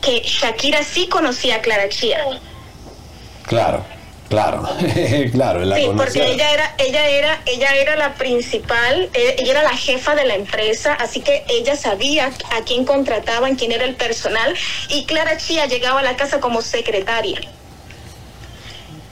que 0.00 0.20
Shakira 0.24 0.82
sí 0.82 1.06
conocía 1.08 1.56
a 1.56 1.60
Clara 1.60 1.88
Chía. 1.88 2.24
Claro, 3.46 3.84
claro, 4.28 4.68
claro, 5.32 5.64
la 5.64 5.76
Sí, 5.76 5.86
conoció. 5.86 6.22
porque 6.22 6.32
ella 6.34 6.50
era, 6.52 6.74
ella 6.78 7.08
era, 7.08 7.40
ella 7.46 7.74
era 7.76 7.96
la 7.96 8.14
principal, 8.14 9.08
eh, 9.14 9.36
ella 9.38 9.52
era 9.52 9.62
la 9.62 9.76
jefa 9.76 10.14
de 10.16 10.24
la 10.24 10.34
empresa, 10.34 10.94
así 10.94 11.20
que 11.20 11.44
ella 11.48 11.76
sabía 11.76 12.26
a 12.50 12.64
quién 12.64 12.84
contrataban, 12.84 13.54
quién 13.56 13.70
era 13.72 13.84
el 13.84 13.94
personal, 13.94 14.54
y 14.88 15.04
Clara 15.06 15.36
Chía 15.36 15.66
llegaba 15.66 16.00
a 16.00 16.02
la 16.02 16.16
casa 16.16 16.40
como 16.40 16.60
secretaria. 16.62 17.40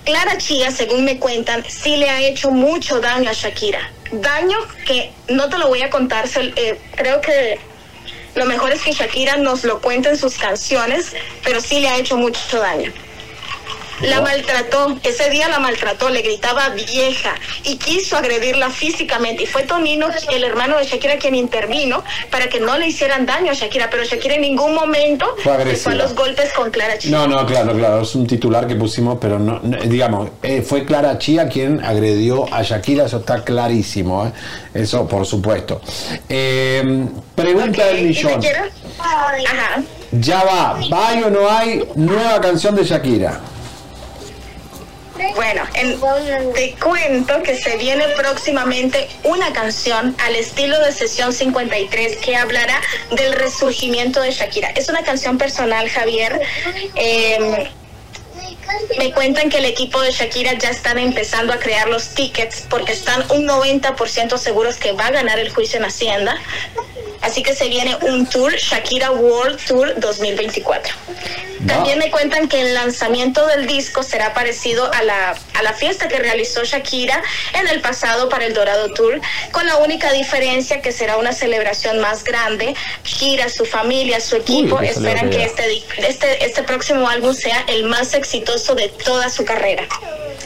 Clara 0.05 0.37
Chía, 0.37 0.71
según 0.71 1.05
me 1.05 1.19
cuentan, 1.19 1.65
sí 1.67 1.97
le 1.97 2.11
ha 2.11 2.21
hecho 2.21 2.51
mucho 2.51 3.01
daño 3.01 3.31
a 3.31 3.33
Shakira. 3.33 3.91
Daño 4.13 4.59
que 4.87 5.13
no 5.29 5.49
te 5.49 5.59
lo 5.59 5.69
voy 5.69 5.83
a 5.83 5.91
contar, 5.91 6.29
eh, 6.37 6.79
creo 6.95 7.21
que 7.21 7.59
lo 8.35 8.45
mejor 8.45 8.73
es 8.73 8.83
que 8.83 8.93
Shakira 8.93 9.37
nos 9.37 9.65
lo 9.65 9.81
cuente 9.81 10.11
en 10.11 10.19
sus 10.19 10.37
canciones, 10.37 11.15
pero 11.43 11.61
sí 11.61 11.81
le 11.81 11.89
ha 11.89 11.97
hecho 11.97 12.17
mucho 12.17 12.59
daño. 12.59 12.93
La 14.03 14.21
maltrató, 14.21 14.97
ese 15.03 15.31
día 15.31 15.49
la 15.49 15.59
maltrató, 15.59 16.09
le 16.11 16.23
gritaba 16.23 16.69
vieja 16.71 17.35
y 17.63 17.77
quiso 17.77 18.17
agredirla 18.17 18.71
físicamente. 18.71 19.45
Y 19.45 19.47
fue 19.47 19.63
Tonino, 19.63 20.09
el 20.31 20.45
hermano 20.45 20.79
de 20.79 20.85
Shakira, 20.85 21.17
quien 21.17 21.35
intervino 21.35 22.03
para 22.31 22.49
que 22.49 22.61
no 22.61 22.77
le 22.77 22.89
hicieran 22.89 23.27
daño 23.27 23.53
a 23.53 23.55
Shakira. 23.55 23.89
Pero 23.91 24.05
Shakira 24.05 24.35
en 24.35 24.43
ningún 24.43 24.75
momento 24.75 25.27
Fue 25.43 25.65
se 25.65 25.77
fue 25.77 25.93
a 25.93 25.97
los 25.97 26.15
golpes 26.15 26.53
con 26.53 26.71
Clara 26.71 26.99
Chía. 26.99 27.11
No, 27.13 27.27
no, 27.27 27.47
claro, 27.47 27.73
claro, 27.73 28.03
es 28.03 28.15
un 28.15 28.27
titular 28.27 28.67
que 28.67 28.75
pusimos, 28.75 29.19
pero 29.21 29.39
no, 29.39 29.61
no, 29.63 29.79
digamos, 29.79 30.31
eh, 30.43 30.63
fue 30.63 30.85
Clara 30.85 31.19
Chía 31.19 31.49
quien 31.49 31.83
agredió 31.85 32.53
a 32.53 32.63
Shakira, 32.63 33.07
eso 33.07 33.19
está 33.19 33.45
clarísimo, 33.45 34.27
¿eh? 34.27 34.33
eso 34.75 35.07
por 35.07 35.25
supuesto. 35.27 35.81
Eh, 36.29 37.07
pregunta 37.35 37.87
del 37.87 38.01
¿Y 38.01 38.05
millón, 38.09 38.41
quiero? 38.41 38.65
Ajá. 38.99 39.83
ya 40.13 40.45
va, 40.45 40.79
¿hay 41.09 41.23
o 41.23 41.31
no 41.31 41.51
hay 41.51 41.83
nueva 41.95 42.41
canción 42.41 42.75
de 42.75 42.85
Shakira? 42.85 43.41
Bueno, 45.37 45.63
en- 45.75 46.01
te 46.55 46.75
cuento 46.75 47.43
que 47.43 47.57
se 47.57 47.77
viene 47.77 48.05
próximamente 48.17 49.09
una 49.23 49.53
canción 49.53 50.17
al 50.25 50.35
estilo 50.37 50.79
de 50.81 50.93
Sesión 50.93 51.33
53 51.33 52.17
que 52.17 52.37
hablará 52.37 52.81
del 53.13 53.33
resurgimiento 53.35 54.21
de 54.21 54.33
Shakira. 54.33 54.71
Es 54.71 54.89
una 54.89 55.03
canción 55.05 55.39
personal, 55.39 55.89
Javier. 55.89 56.41
Eh, 56.97 57.69
me 58.99 59.13
cuentan 59.13 59.51
que 59.51 59.59
el 59.59 59.65
equipo 59.65 60.01
de 60.01 60.13
Shakira 60.13 60.55
ya 60.55 60.71
están 60.71 60.99
empezando 60.99 61.53
a 61.53 61.59
crear 61.59 61.89
los 61.89 62.09
tickets 62.15 62.65
porque 62.69 62.93
están 62.93 63.25
un 63.31 63.47
90% 63.47 64.39
seguros 64.39 64.77
que 64.77 64.93
va 64.93 65.07
a 65.07 65.11
ganar 65.11 65.39
el 65.39 65.51
juicio 65.51 65.79
en 65.79 65.85
Hacienda. 65.85 66.37
Así 67.21 67.43
que 67.43 67.55
se 67.55 67.69
viene 67.69 67.97
un 68.03 68.27
tour, 68.29 68.55
Shakira 68.55 69.11
World 69.11 69.59
Tour 69.67 69.99
2024. 69.99 70.95
También 71.67 71.99
me 71.99 72.11
cuentan 72.11 72.49
que 72.49 72.61
el 72.61 72.75
lanzamiento 72.75 73.47
del 73.47 73.67
disco 73.67 74.03
será 74.03 74.35
parecido 74.35 74.93
a 74.93 75.03
la, 75.03 75.35
a 75.55 75.63
la 75.63 75.73
fiesta 75.73 76.09
que 76.09 76.19
realizó 76.19 76.63
Shakira 76.65 77.23
en 77.55 77.69
el 77.69 77.81
pasado 77.81 78.29
para 78.29 78.45
el 78.45 78.53
Dorado 78.53 78.93
Tour, 78.93 79.21
con 79.53 79.67
la 79.67 79.79
única 79.79 80.13
diferencia 80.13 80.83
que 80.83 80.93
será 80.93 81.17
una 81.17 81.33
celebración 81.33 82.01
más 82.01 82.25
grande. 82.25 82.75
Shakira, 83.05 83.49
su 83.49 83.65
familia, 83.65 84.21
su 84.21 84.37
equipo 84.37 84.81
esperan 84.81 85.31
que 85.31 85.45
este, 85.45 85.83
este, 86.07 86.45
este 86.45 86.63
próximo 86.65 87.09
álbum 87.09 87.33
sea 87.33 87.65
el 87.69 87.85
más 87.85 88.13
exitoso 88.13 88.54
de 88.75 88.89
toda 88.89 89.29
su 89.31 89.45
carrera. 89.45 89.85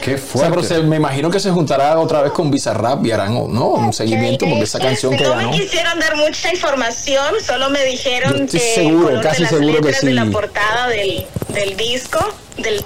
Qué 0.01 0.17
fuerte. 0.17 0.49
pero 0.49 0.63
se- 0.63 0.79
me 0.83 0.95
imagino 0.95 1.29
que 1.29 1.39
se 1.39 1.51
juntará 1.51 1.99
otra 1.99 2.21
vez 2.21 2.31
con 2.31 2.49
Bizarrap 2.49 3.05
y 3.05 3.11
harán 3.11 3.33
¿no? 3.33 3.67
un 3.71 3.91
seguimiento 3.93 4.45
porque 4.47 4.63
esa 4.63 4.79
canción 4.79 5.15
que 5.17 5.23
no 5.25 5.31
ganó. 5.35 5.51
me 5.51 5.57
quisieron 5.59 5.99
dar 5.99 6.15
mucha 6.15 6.51
información, 6.53 7.35
solo 7.45 7.69
me 7.69 7.83
dijeron 7.83 8.33
Yo 8.37 8.43
estoy 8.45 8.59
que 8.59 8.75
seguro, 8.75 9.03
color 9.07 9.17
de 9.17 9.23
casi 9.29 9.41
las 9.41 9.49
seguro 9.51 9.67
que 9.67 9.81
letras 9.81 10.01
de 10.01 10.07
sí. 10.09 10.13
la 10.13 10.25
portada 10.25 10.87
del, 10.87 11.25
del 11.49 11.75
disco, 11.77 12.19
del, 12.57 12.81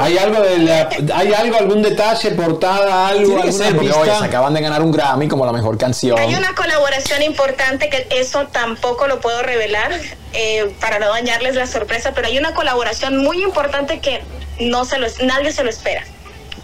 ¿Hay 0.00 0.18
algo, 0.18 0.40
de 0.42 0.58
la- 0.58 0.88
¿Hay 1.14 1.32
algo, 1.32 1.56
algún 1.58 1.82
detalle, 1.82 2.30
portada, 2.32 3.08
algo, 3.08 3.24
Tiene 3.26 3.42
que 3.42 3.48
alguna 3.48 3.64
ser, 3.66 3.76
porque 3.76 3.92
oye, 3.92 4.12
se 4.18 4.24
acaban 4.24 4.54
de 4.54 4.60
ganar 4.60 4.82
un 4.82 4.90
Grammy 4.92 5.28
como 5.28 5.46
la 5.46 5.52
mejor 5.52 5.76
canción. 5.78 6.18
Hay 6.18 6.34
una 6.34 6.54
colaboración 6.54 7.22
importante 7.22 7.88
que 7.88 8.06
eso 8.10 8.46
tampoco 8.48 9.06
lo 9.06 9.20
puedo 9.20 9.42
revelar 9.42 9.92
eh, 10.32 10.74
para 10.80 10.98
no 10.98 11.08
dañarles 11.08 11.54
la 11.54 11.66
sorpresa, 11.66 12.12
pero 12.14 12.26
hay 12.28 12.38
una 12.38 12.54
colaboración 12.54 13.18
muy 13.18 13.42
importante 13.42 14.00
que 14.00 14.22
no 14.60 14.84
se 14.84 14.98
lo, 14.98 15.06
nadie 15.24 15.52
se 15.52 15.62
lo 15.64 15.70
espera. 15.70 16.02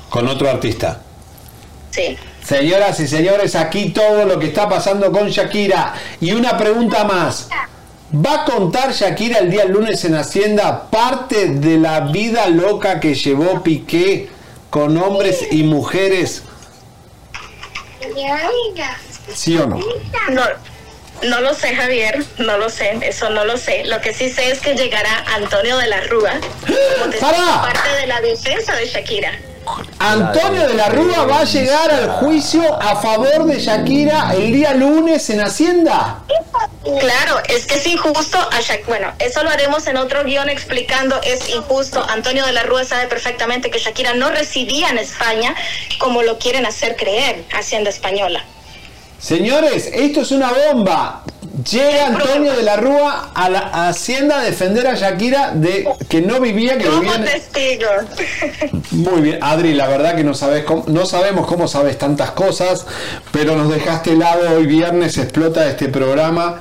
Con 0.08 0.26
otro 0.26 0.48
artista. 0.48 1.00
Sí. 1.90 2.16
Señoras 2.44 2.98
y 3.00 3.06
señores, 3.06 3.54
aquí 3.54 3.90
todo 3.90 4.24
lo 4.24 4.38
que 4.38 4.46
está 4.46 4.68
pasando 4.68 5.12
con 5.12 5.28
Shakira. 5.28 5.94
Y 6.20 6.32
una 6.32 6.56
pregunta 6.56 7.04
más. 7.04 7.48
¿Va 8.14 8.42
a 8.42 8.44
contar 8.46 8.92
Shakira 8.92 9.38
el 9.38 9.50
día 9.50 9.66
lunes 9.66 10.02
en 10.06 10.14
Hacienda 10.14 10.88
parte 10.90 11.48
de 11.48 11.76
la 11.76 12.00
vida 12.00 12.48
loca 12.48 13.00
que 13.00 13.14
llevó 13.14 13.62
Piqué 13.62 14.30
con 14.70 14.96
hombres 14.96 15.46
y 15.50 15.62
mujeres? 15.62 16.42
¿Sí 19.34 19.58
o 19.58 19.66
no? 19.66 19.78
No, 20.30 20.42
no 21.22 21.40
lo 21.40 21.52
sé, 21.52 21.76
Javier, 21.76 22.24
no 22.38 22.56
lo 22.56 22.70
sé, 22.70 22.98
eso 23.02 23.28
no 23.28 23.44
lo 23.44 23.58
sé. 23.58 23.84
Lo 23.84 24.00
que 24.00 24.14
sí 24.14 24.30
sé 24.30 24.52
es 24.52 24.60
que 24.60 24.74
llegará 24.74 25.24
Antonio 25.34 25.76
de 25.76 25.88
la 25.88 26.00
Rúa 26.02 26.40
como 26.62 27.62
parte 27.62 27.90
de 28.00 28.06
la 28.06 28.22
defensa 28.22 28.74
de 28.74 28.86
Shakira. 28.86 29.32
Antonio 29.98 30.68
de 30.68 30.74
la 30.74 30.88
Rúa 30.88 31.24
va 31.26 31.40
a 31.40 31.44
llegar 31.44 31.90
al 31.90 32.10
juicio 32.10 32.62
a 32.80 32.96
favor 32.96 33.44
de 33.46 33.58
Shakira 33.58 34.32
el 34.34 34.52
día 34.52 34.74
lunes 34.74 35.28
en 35.30 35.40
Hacienda. 35.40 36.18
Claro, 37.00 37.40
es 37.48 37.66
que 37.66 37.74
es 37.76 37.86
injusto. 37.86 38.38
A 38.38 38.60
Shak- 38.60 38.86
bueno, 38.86 39.12
eso 39.18 39.42
lo 39.44 39.50
haremos 39.50 39.86
en 39.86 39.96
otro 39.96 40.24
guion 40.24 40.48
explicando. 40.48 41.20
Es 41.22 41.48
injusto. 41.48 42.04
Antonio 42.08 42.46
de 42.46 42.52
la 42.52 42.62
Rúa 42.62 42.84
sabe 42.84 43.06
perfectamente 43.08 43.70
que 43.70 43.78
Shakira 43.78 44.14
no 44.14 44.30
residía 44.30 44.88
en 44.88 44.98
España 44.98 45.54
como 45.98 46.22
lo 46.22 46.38
quieren 46.38 46.64
hacer 46.66 46.96
creer 46.96 47.44
Hacienda 47.52 47.90
Española. 47.90 48.44
Señores, 49.20 49.90
esto 49.92 50.20
es 50.22 50.30
una 50.30 50.52
bomba. 50.52 51.22
Llega 51.70 52.06
Antonio 52.08 52.52
de 52.52 52.62
la 52.62 52.76
Rúa 52.76 53.32
a 53.34 53.48
la 53.50 53.88
Hacienda 53.88 54.38
a 54.40 54.42
defender 54.44 54.86
a 54.86 54.94
Shakira 54.94 55.52
de 55.54 55.88
que 56.08 56.20
no 56.20 56.40
vivía, 56.40 56.78
que 56.78 56.88
vivía 56.88 57.16
en- 57.16 57.24
testigo. 57.24 57.86
Muy 58.92 59.22
bien, 59.22 59.38
Adri, 59.42 59.74
la 59.74 59.88
verdad 59.88 60.14
que 60.14 60.22
no 60.24 60.34
sabes 60.34 60.64
cómo- 60.64 60.84
no 60.86 61.04
sabemos 61.04 61.46
cómo 61.46 61.66
sabes 61.66 61.98
tantas 61.98 62.30
cosas, 62.30 62.86
pero 63.32 63.56
nos 63.56 63.70
dejaste 63.72 64.12
helado 64.12 64.56
hoy 64.56 64.66
viernes 64.66 65.18
explota 65.18 65.66
este 65.68 65.88
programa. 65.88 66.60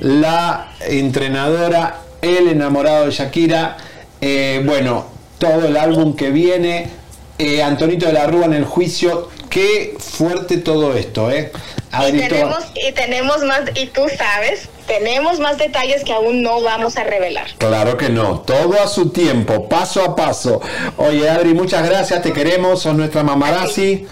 La 0.00 0.72
entrenadora, 0.80 2.00
el 2.20 2.48
enamorado 2.48 3.06
de 3.06 3.12
Shakira, 3.12 3.76
eh, 4.20 4.62
bueno, 4.64 5.06
todo 5.38 5.66
el 5.66 5.76
álbum 5.76 6.16
que 6.16 6.30
viene, 6.30 6.90
eh, 7.38 7.62
Antonito 7.62 8.06
de 8.06 8.12
la 8.12 8.26
Rúa 8.26 8.44
en 8.46 8.52
el 8.54 8.64
juicio, 8.64 9.28
qué 9.48 9.94
fuerte 9.98 10.58
todo 10.58 10.94
esto, 10.94 11.30
¿eh? 11.30 11.50
Y 11.92 12.12
tenemos, 12.12 12.64
y 12.74 12.92
tenemos 12.92 13.44
más, 13.44 13.60
y 13.74 13.86
tú 13.86 14.02
sabes, 14.16 14.68
tenemos 14.86 15.40
más 15.40 15.58
detalles 15.58 16.04
que 16.04 16.12
aún 16.12 16.42
no 16.42 16.62
vamos 16.62 16.96
a 16.96 17.04
revelar. 17.04 17.48
Claro 17.58 17.98
que 17.98 18.08
no, 18.08 18.40
todo 18.40 18.80
a 18.80 18.86
su 18.86 19.10
tiempo, 19.10 19.68
paso 19.68 20.02
a 20.02 20.16
paso. 20.16 20.62
Oye, 20.96 21.28
Adri, 21.28 21.52
muchas 21.52 21.86
gracias, 21.86 22.22
te 22.22 22.32
queremos, 22.32 22.82
sos 22.82 22.94
nuestra 22.94 23.22
mamarazzi. 23.22 24.06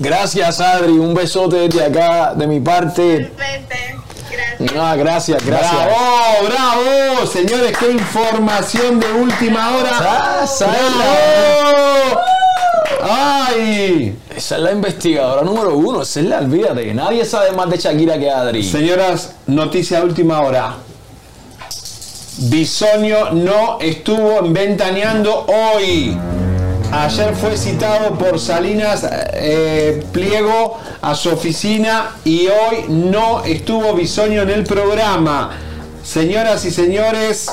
Gracias, 0.00 0.60
Adri. 0.60 0.92
Un 0.92 1.14
besote 1.14 1.68
de 1.68 1.84
acá, 1.84 2.32
de 2.34 2.46
mi 2.46 2.58
parte. 2.58 3.30
No, 4.58 4.96
gracias, 4.96 5.44
gracias. 5.44 5.72
¡Bravo, 5.72 6.46
bravo! 6.48 7.26
Señores, 7.26 7.76
qué 7.78 7.90
información 7.90 8.98
de 8.98 9.12
última 9.12 9.76
hora. 9.76 9.90
Ah, 10.00 10.46
¡Bravo! 10.58 12.20
¡Ay! 13.02 14.16
Esa 14.34 14.56
es 14.56 14.62
la 14.62 14.72
investigadora 14.72 15.42
número 15.42 15.74
uno. 15.76 16.02
Esa 16.02 16.20
es 16.20 16.26
la, 16.26 16.38
olvídate. 16.38 16.92
Nadie 16.94 17.24
sabe 17.24 17.52
más 17.52 17.68
de 17.70 17.76
Shakira 17.78 18.18
que 18.18 18.30
Adri. 18.30 18.62
Señoras, 18.62 19.34
noticia 19.46 19.98
de 19.98 20.06
última 20.06 20.40
hora. 20.40 20.76
Bisoño 22.38 23.32
no 23.32 23.78
estuvo 23.80 24.38
en 24.38 24.52
ventaneando 24.52 25.46
hoy. 25.46 26.16
Ayer 26.92 27.36
fue 27.36 27.56
citado 27.56 28.18
por 28.18 28.40
Salinas 28.40 29.06
eh, 29.34 30.04
Pliego 30.12 30.78
a 31.02 31.14
su 31.14 31.30
oficina 31.30 32.16
y 32.24 32.48
hoy 32.48 32.86
no 32.88 33.44
estuvo 33.44 33.94
Bisoño 33.94 34.42
en 34.42 34.50
el 34.50 34.64
programa. 34.64 35.50
Señoras 36.02 36.64
y 36.64 36.70
señores, 36.70 37.48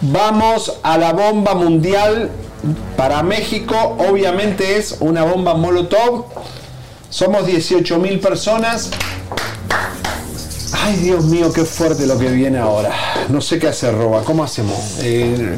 vamos 0.00 0.78
a 0.82 0.96
la 0.96 1.12
bomba 1.12 1.54
mundial 1.54 2.30
para 2.96 3.22
México. 3.22 3.96
Obviamente 4.10 4.76
es 4.78 4.96
una 5.00 5.24
bomba 5.24 5.54
Molotov. 5.54 6.26
Somos 7.10 7.46
18 7.46 7.98
mil 7.98 8.20
personas. 8.20 8.90
Ay, 10.84 10.96
Dios 10.96 11.24
mío, 11.24 11.52
qué 11.52 11.64
fuerte 11.64 12.06
lo 12.06 12.18
que 12.18 12.28
viene 12.28 12.58
ahora. 12.58 12.90
No 13.28 13.40
sé 13.40 13.58
qué 13.58 13.68
hacer, 13.68 13.94
Roba. 13.96 14.22
¿Cómo 14.24 14.44
hacemos? 14.44 14.76
Eh, 15.00 15.56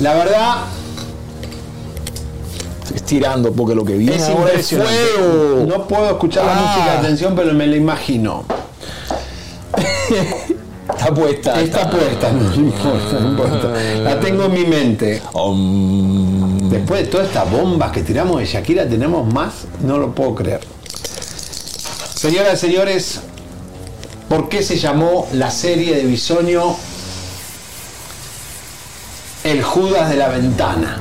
la 0.00 0.14
verdad, 0.14 0.54
Estirando 2.94 3.52
porque 3.52 3.74
lo 3.76 3.84
que 3.84 3.94
viene 3.94 4.16
es 4.16 4.22
ahora 4.28 4.52
es 4.52 4.72
impresionante. 4.72 4.98
fuego. 5.16 5.66
No 5.66 5.86
puedo 5.88 6.10
escuchar 6.10 6.44
la 6.44 6.52
Ah. 6.56 6.74
música 6.74 6.92
de 6.92 6.98
atención, 6.98 7.34
pero 7.36 7.52
me 7.54 7.66
la 7.68 7.76
imagino. 7.76 8.44
Está 11.00 11.14
puesta. 11.14 11.60
Está 11.62 11.90
puesta, 11.90 12.30
no 12.30 12.54
importa, 12.54 13.20
no 13.20 13.30
importa. 13.30 13.68
La 14.02 14.20
tengo 14.20 14.44
en 14.44 14.52
mi 14.52 14.64
mente. 14.66 15.22
Después 16.68 17.00
de 17.00 17.06
todas 17.06 17.28
estas 17.28 17.50
bombas 17.50 17.90
que 17.90 18.02
tiramos 18.02 18.38
de 18.38 18.44
Shakira, 18.44 18.86
tenemos 18.86 19.32
más, 19.32 19.64
no 19.82 19.96
lo 19.96 20.14
puedo 20.14 20.34
creer. 20.34 20.60
Señoras 22.14 22.52
y 22.52 22.66
señores, 22.66 23.20
¿por 24.28 24.50
qué 24.50 24.62
se 24.62 24.76
llamó 24.76 25.26
la 25.32 25.50
serie 25.50 25.96
de 25.96 26.04
Bisoño 26.04 26.76
El 29.42 29.62
Judas 29.62 30.10
de 30.10 30.16
la 30.16 30.28
Ventana? 30.28 31.00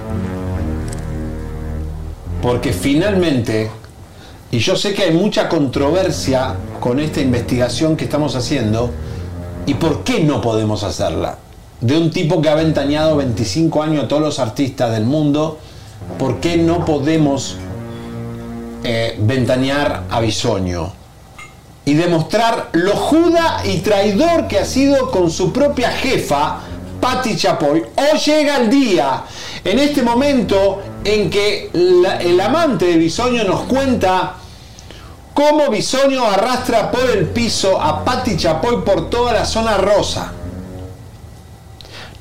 Porque 2.41 2.71
finalmente, 2.71 3.69
y 4.49 4.59
yo 4.59 4.77
sé 4.77 4.93
que 4.93 5.03
hay 5.03 5.11
mucha 5.11 5.49
controversia 5.49 6.55
con 6.79 7.01
esta 7.01 7.19
investigación 7.19 7.97
que 7.97 8.05
estamos 8.05 8.37
haciendo, 8.37 8.91
¿y 9.65 9.73
por 9.75 10.03
qué 10.03 10.23
no 10.23 10.41
podemos 10.41 10.83
hacerla? 10.83 11.37
De 11.81 11.97
un 11.97 12.11
tipo 12.11 12.41
que 12.41 12.49
ha 12.49 12.55
ventañado 12.55 13.17
25 13.17 13.83
años 13.83 14.03
a 14.03 14.07
todos 14.07 14.21
los 14.21 14.39
artistas 14.39 14.91
del 14.91 15.05
mundo, 15.05 15.59
¿por 16.17 16.39
qué 16.39 16.57
no 16.57 16.85
podemos 16.85 17.55
eh, 18.83 19.17
ventanear 19.19 20.03
a 20.09 20.19
Bisoño? 20.19 20.91
Y 21.85 21.93
demostrar 21.93 22.69
lo 22.73 22.95
juda 22.95 23.61
y 23.65 23.77
traidor 23.77 24.47
que 24.47 24.59
ha 24.59 24.65
sido 24.65 25.09
con 25.09 25.31
su 25.31 25.51
propia 25.51 25.91
jefa, 25.91 26.59
Patti 26.99 27.35
Chapoy. 27.35 27.83
Hoy 27.95 28.19
llega 28.19 28.57
el 28.57 28.69
día, 28.69 29.23
en 29.63 29.79
este 29.79 30.03
momento, 30.03 30.81
en 31.03 31.29
que 31.29 31.69
el 31.73 32.39
amante 32.41 32.85
de 32.85 32.97
Bisoño 32.97 33.43
nos 33.45 33.61
cuenta 33.61 34.35
cómo 35.39 35.69
Bisoño 35.69 36.25
arrastra 36.25 36.91
por 36.91 37.09
el 37.09 37.27
piso 37.27 37.81
a 37.81 38.03
Patti 38.03 38.35
Chapoy 38.35 38.83
por 38.83 39.09
toda 39.09 39.31
la 39.31 39.45
zona 39.45 39.77
rosa. 39.77 40.33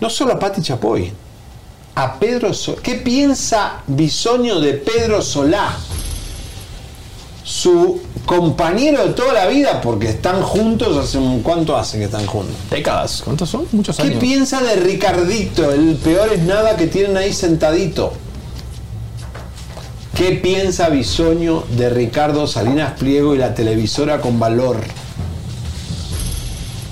No 0.00 0.08
solo 0.08 0.34
a 0.34 0.38
Patti 0.38 0.62
Chapoy, 0.62 1.12
a 1.96 2.14
Pedro 2.16 2.54
Solá? 2.54 2.80
¿Qué 2.80 2.94
piensa 2.94 3.82
Bisoño 3.88 4.60
de 4.60 4.74
Pedro 4.74 5.20
Solá? 5.20 5.76
Su 7.42 8.00
compañero 8.24 9.04
de 9.04 9.14
toda 9.14 9.32
la 9.32 9.46
vida, 9.48 9.80
porque 9.80 10.10
están 10.10 10.40
juntos 10.40 10.96
hace 10.96 11.18
un. 11.18 11.42
¿Cuánto 11.42 11.76
hace 11.76 11.98
que 11.98 12.04
están 12.04 12.24
juntos? 12.24 12.54
Décadas. 12.70 13.22
¿Cuántos 13.24 13.48
son? 13.50 13.66
Muchos 13.72 13.96
¿Qué 13.96 14.02
años. 14.02 14.20
piensa 14.20 14.62
de 14.62 14.76
Ricardito? 14.76 15.72
El 15.72 15.96
peor 15.96 16.32
es 16.32 16.42
nada 16.42 16.76
que 16.76 16.86
tienen 16.86 17.16
ahí 17.16 17.32
sentadito. 17.32 18.12
¿Qué 20.18 20.32
piensa 20.32 20.88
Bisoño 20.88 21.62
de 21.76 21.90
Ricardo 21.90 22.48
Salinas 22.48 22.94
Pliego 22.98 23.36
y 23.36 23.38
la 23.38 23.54
televisora 23.54 24.20
con 24.20 24.40
valor? 24.40 24.78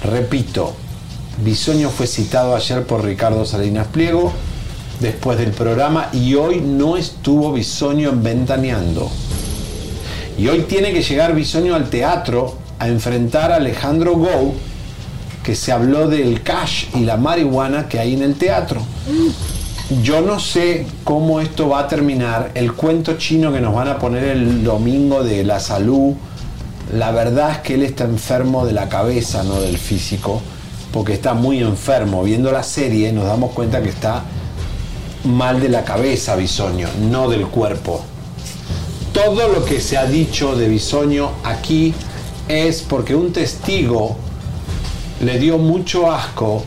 Repito, 0.04 0.76
Bisoño 1.42 1.90
fue 1.90 2.06
citado 2.06 2.54
ayer 2.54 2.86
por 2.86 3.04
Ricardo 3.04 3.44
Salinas 3.44 3.88
Pliego 3.88 4.32
después 5.00 5.38
del 5.38 5.50
programa 5.50 6.08
y 6.12 6.36
hoy 6.36 6.60
no 6.60 6.96
estuvo 6.96 7.52
Bisoño 7.52 8.10
en 8.10 8.22
Ventaneando. 8.22 9.10
Y 10.38 10.46
hoy 10.46 10.60
tiene 10.60 10.92
que 10.92 11.02
llegar 11.02 11.34
Bisoño 11.34 11.74
al 11.74 11.90
teatro 11.90 12.54
a 12.78 12.86
enfrentar 12.86 13.50
a 13.50 13.56
Alejandro 13.56 14.12
Gou, 14.12 14.54
que 15.42 15.56
se 15.56 15.72
habló 15.72 16.06
del 16.06 16.42
cash 16.44 16.84
y 16.94 17.00
la 17.00 17.16
marihuana 17.16 17.88
que 17.88 17.98
hay 17.98 18.14
en 18.14 18.22
el 18.22 18.36
teatro. 18.36 18.80
Yo 20.02 20.20
no 20.20 20.40
sé 20.40 20.84
cómo 21.04 21.40
esto 21.40 21.68
va 21.68 21.80
a 21.80 21.86
terminar. 21.86 22.50
El 22.54 22.72
cuento 22.72 23.16
chino 23.18 23.52
que 23.52 23.60
nos 23.60 23.72
van 23.72 23.86
a 23.86 23.98
poner 23.98 24.24
el 24.24 24.64
domingo 24.64 25.22
de 25.22 25.44
la 25.44 25.60
salud, 25.60 26.14
la 26.92 27.12
verdad 27.12 27.52
es 27.52 27.58
que 27.58 27.74
él 27.74 27.84
está 27.84 28.02
enfermo 28.02 28.66
de 28.66 28.72
la 28.72 28.88
cabeza, 28.88 29.44
no 29.44 29.60
del 29.60 29.78
físico, 29.78 30.42
porque 30.92 31.12
está 31.12 31.34
muy 31.34 31.60
enfermo. 31.60 32.24
Viendo 32.24 32.50
la 32.50 32.64
serie 32.64 33.12
nos 33.12 33.26
damos 33.26 33.52
cuenta 33.52 33.80
que 33.80 33.90
está 33.90 34.24
mal 35.22 35.60
de 35.60 35.68
la 35.68 35.84
cabeza, 35.84 36.34
Bisoño, 36.34 36.88
no 37.08 37.28
del 37.28 37.46
cuerpo. 37.46 38.04
Todo 39.12 39.46
lo 39.46 39.64
que 39.64 39.80
se 39.80 39.96
ha 39.96 40.06
dicho 40.06 40.56
de 40.56 40.68
Bisoño 40.68 41.30
aquí 41.44 41.94
es 42.48 42.82
porque 42.82 43.14
un 43.14 43.32
testigo 43.32 44.16
le 45.20 45.38
dio 45.38 45.58
mucho 45.58 46.10
asco 46.10 46.64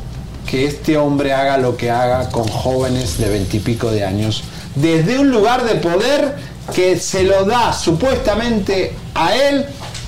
que 0.49 0.65
este 0.65 0.97
hombre 0.97 1.33
haga 1.33 1.57
lo 1.57 1.77
que 1.77 1.91
haga 1.91 2.29
con 2.29 2.47
jóvenes 2.47 3.17
de 3.19 3.29
veintipico 3.29 3.91
de 3.91 4.03
años 4.03 4.43
desde 4.75 5.19
un 5.19 5.29
lugar 5.29 5.63
de 5.63 5.75
poder 5.75 6.35
que 6.73 6.97
se 6.99 7.23
lo 7.23 7.45
da 7.45 7.73
supuestamente 7.73 8.93
a 9.13 9.35
él 9.35 9.65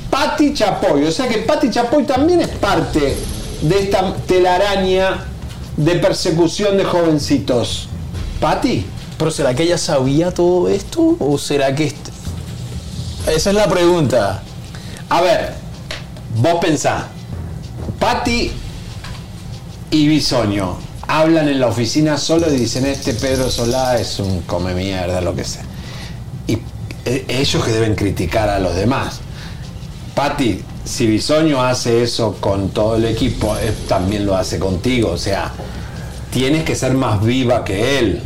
Patti 0.09 0.53
Chapoy. 0.53 1.05
O 1.05 1.11
sea 1.11 1.27
que 1.27 1.39
Patti 1.39 1.69
Chapoy 1.69 2.03
también 2.05 2.41
es 2.41 2.47
parte 2.49 3.15
de 3.61 3.79
esta 3.79 4.13
telaraña 4.27 5.25
de 5.77 5.95
persecución 5.95 6.77
de 6.77 6.85
jovencitos. 6.85 7.87
Patti. 8.39 8.85
¿Pero 9.17 9.29
será 9.31 9.53
que 9.53 9.63
ella 9.63 9.77
sabía 9.77 10.31
todo 10.33 10.67
esto? 10.69 11.15
¿O 11.19 11.37
será 11.37 11.75
que.? 11.75 11.85
est- 11.85 12.09
Esa 13.27 13.49
es 13.51 13.55
la 13.55 13.67
pregunta. 13.67 14.41
A 15.09 15.21
ver, 15.21 15.53
vos 16.37 16.55
pensá. 16.59 17.07
Patti 17.99 18.51
y 19.91 20.07
Bisoño 20.07 20.77
hablan 21.07 21.49
en 21.49 21.59
la 21.59 21.67
oficina 21.67 22.17
solo 22.17 22.51
y 22.51 22.57
dicen 22.57 22.85
este 22.85 23.13
Pedro 23.13 23.51
Solá 23.51 23.99
es 23.99 24.19
un 24.19 24.41
come 24.43 24.73
mierda, 24.73 25.19
lo 25.19 25.35
que 25.35 25.43
sea. 25.43 25.63
Y 26.47 26.57
eh, 27.05 27.25
ellos 27.27 27.63
que 27.63 27.71
deben 27.71 27.95
criticar 27.95 28.49
a 28.49 28.59
los 28.59 28.73
demás. 28.75 29.19
Patti, 30.15 30.63
si 30.85 31.07
Bisoño 31.07 31.61
hace 31.61 32.01
eso 32.03 32.37
con 32.39 32.69
todo 32.69 32.95
el 32.95 33.05
equipo, 33.05 33.57
él 33.57 33.75
también 33.89 34.25
lo 34.25 34.35
hace 34.35 34.57
contigo. 34.57 35.11
O 35.11 35.17
sea, 35.17 35.51
tienes 36.31 36.63
que 36.63 36.75
ser 36.75 36.93
más 36.93 37.21
viva 37.21 37.65
que 37.65 37.99
él. 37.99 38.21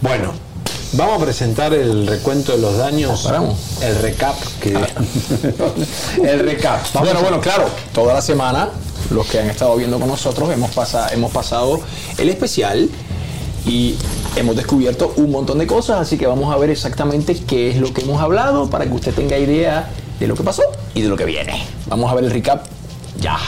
Bueno, 0.00 0.32
vamos 0.92 1.20
a 1.20 1.24
presentar 1.26 1.74
el 1.74 2.06
recuento 2.06 2.52
de 2.52 2.58
los 2.58 2.78
daños. 2.78 3.30
El 3.82 3.96
recap. 4.00 4.36
Que... 4.60 4.72
el 6.24 6.40
recap. 6.40 6.82
Vamos 6.94 7.10
bueno, 7.10 7.20
bueno, 7.20 7.40
claro, 7.40 7.68
toda 7.92 8.14
la 8.14 8.22
semana, 8.22 8.70
los 9.12 9.26
que 9.26 9.38
han 9.40 9.48
estado 9.50 9.76
viendo 9.76 9.98
con 9.98 10.08
nosotros, 10.08 10.50
hemos, 10.50 10.70
pasa- 10.70 11.08
hemos 11.12 11.30
pasado 11.32 11.80
el 12.18 12.28
especial 12.28 12.88
y 13.66 13.94
hemos 14.36 14.56
descubierto 14.56 15.12
un 15.16 15.30
montón 15.30 15.58
de 15.58 15.66
cosas, 15.66 16.00
así 16.00 16.18
que 16.18 16.26
vamos 16.26 16.52
a 16.52 16.58
ver 16.58 16.70
exactamente 16.70 17.34
qué 17.46 17.70
es 17.70 17.76
lo 17.78 17.92
que 17.92 18.02
hemos 18.02 18.20
hablado 18.20 18.68
para 18.70 18.86
que 18.86 18.92
usted 18.92 19.14
tenga 19.14 19.38
idea 19.38 19.88
de 20.18 20.26
lo 20.26 20.34
que 20.34 20.42
pasó 20.42 20.62
y 20.94 21.02
de 21.02 21.08
lo 21.08 21.16
que 21.16 21.24
viene. 21.24 21.64
Vamos 21.86 22.10
a 22.10 22.14
ver 22.14 22.24
el 22.24 22.30
recap 22.30 22.66
ya. 23.20 23.38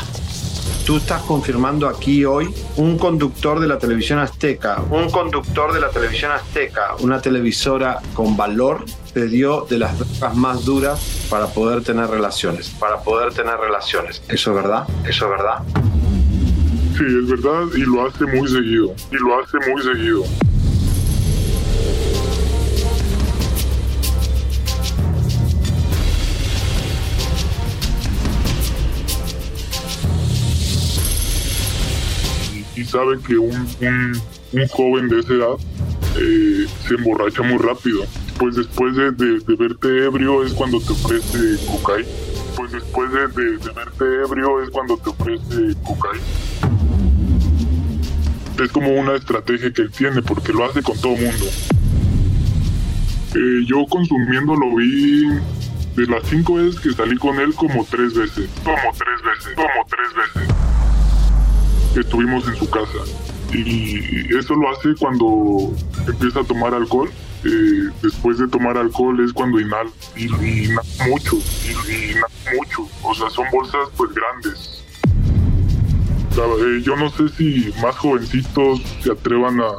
Tú 0.87 0.99
estás 0.99 1.23
confirmando 1.23 1.89
aquí 1.89 2.25
hoy 2.27 2.55
un 2.77 2.99
conductor 2.99 3.59
de 3.59 3.67
la 3.67 3.79
televisión 3.79 4.19
azteca, 4.19 4.83
un 4.91 5.11
conductor 5.11 5.73
de 5.73 5.81
la 5.81 5.89
televisión 5.89 6.31
azteca, 6.31 6.95
una 7.01 7.23
televisora 7.23 8.01
con 8.13 8.37
valor, 8.37 8.85
te 9.15 9.27
dio 9.29 9.65
de 9.71 9.79
las 9.79 9.97
drogas 9.99 10.37
más 10.37 10.65
duras 10.65 11.27
para 11.31 11.47
poder 11.47 11.83
tener 11.83 12.09
relaciones, 12.11 12.69
para 12.71 13.01
poder 13.03 13.33
tener 13.33 13.57
relaciones. 13.59 14.21
¿Eso 14.29 14.51
es 14.51 14.57
verdad? 14.57 14.87
¿Eso 15.09 15.25
es 15.27 15.31
verdad? 15.31 15.59
Sí, 16.99 17.05
es 17.05 17.29
verdad 17.29 17.63
y 17.77 17.81
lo 17.81 18.07
hace 18.07 18.25
muy 18.27 18.49
seguido. 18.49 18.95
Y 19.13 19.17
lo 19.17 19.41
hace 19.41 19.59
muy 19.71 19.83
seguido. 19.83 20.25
Y, 32.77 32.81
y 32.81 32.85
sabe 32.85 33.19
que 33.27 33.37
un, 33.39 33.55
un- 33.81 34.23
un 34.53 34.69
joven 34.69 35.09
de 35.09 35.21
esa 35.21 35.33
edad 35.33 35.55
eh, 36.17 36.67
se 36.87 36.95
emborracha 36.95 37.43
muy 37.43 37.59
rápido. 37.59 38.05
Pues 38.39 38.57
después 38.57 38.97
de, 38.97 39.13
de- 39.13 39.57
verte 39.57 40.05
ebrio 40.07 40.45
es 40.45 40.53
cuando 40.53 40.81
te 40.81 40.93
ofrece 40.93 41.57
cocaína. 41.67 42.09
Pues 42.57 42.73
después 42.73 43.11
de, 43.13 43.29
de- 43.29 43.59
de 43.59 43.73
verte 43.73 44.05
ebrio 44.25 44.63
es 44.63 44.71
cuando 44.71 44.97
te 44.99 45.11
ofrece 45.11 45.75
cocaína 45.85 46.23
es 48.63 48.71
como 48.71 48.89
una 48.93 49.15
estrategia 49.17 49.73
que 49.73 49.83
él 49.83 49.91
tiene 49.91 50.23
porque 50.23 50.53
lo 50.53 50.65
hace 50.65 50.81
con 50.81 50.97
todo 51.01 51.17
mundo. 51.17 51.45
Eh, 53.35 53.65
yo 53.67 53.85
consumiendo 53.91 54.55
lo 54.55 54.77
vi 54.77 55.25
de 55.97 56.07
las 56.07 56.23
cinco 56.29 56.55
veces 56.55 56.79
que 56.81 56.93
salí 56.93 57.17
con 57.17 57.41
él 57.41 57.53
como 57.55 57.85
tres 57.85 58.15
veces, 58.15 58.49
como 58.63 58.77
tres 58.97 59.23
veces, 59.25 59.55
como 59.57 59.87
tres 59.89 60.09
veces. 60.15 60.49
Estuvimos 61.99 62.47
en 62.47 62.55
su 62.55 62.71
casa 62.71 62.99
y 63.53 64.37
eso 64.37 64.55
lo 64.55 64.71
hace 64.71 64.95
cuando 65.01 65.75
empieza 66.07 66.41
a 66.41 66.45
tomar 66.45 66.75
alcohol. 66.75 67.11
Eh, 67.45 67.91
después 68.03 68.39
de 68.39 68.49
tomar 68.49 68.79
alcohol 68.79 69.23
es 69.23 69.33
cuando 69.33 69.61
y, 69.61 69.65
inhala 69.65 69.91
mucho, 71.09 71.37
y, 71.37 72.13
inhala 72.13 72.29
mucho. 72.57 72.89
O 73.03 73.15
sea, 73.15 73.29
son 73.31 73.47
bolsas 73.53 73.89
pues 73.97 74.11
grandes. 74.15 74.85
Eh, 76.37 76.83
yo 76.83 76.97
no 76.97 77.11
sé 77.11 77.29
si 77.29 77.73
más 77.81 77.95
jovencitos 77.97 78.81
se 79.03 79.13
atrevan 79.13 79.61
a, 79.61 79.71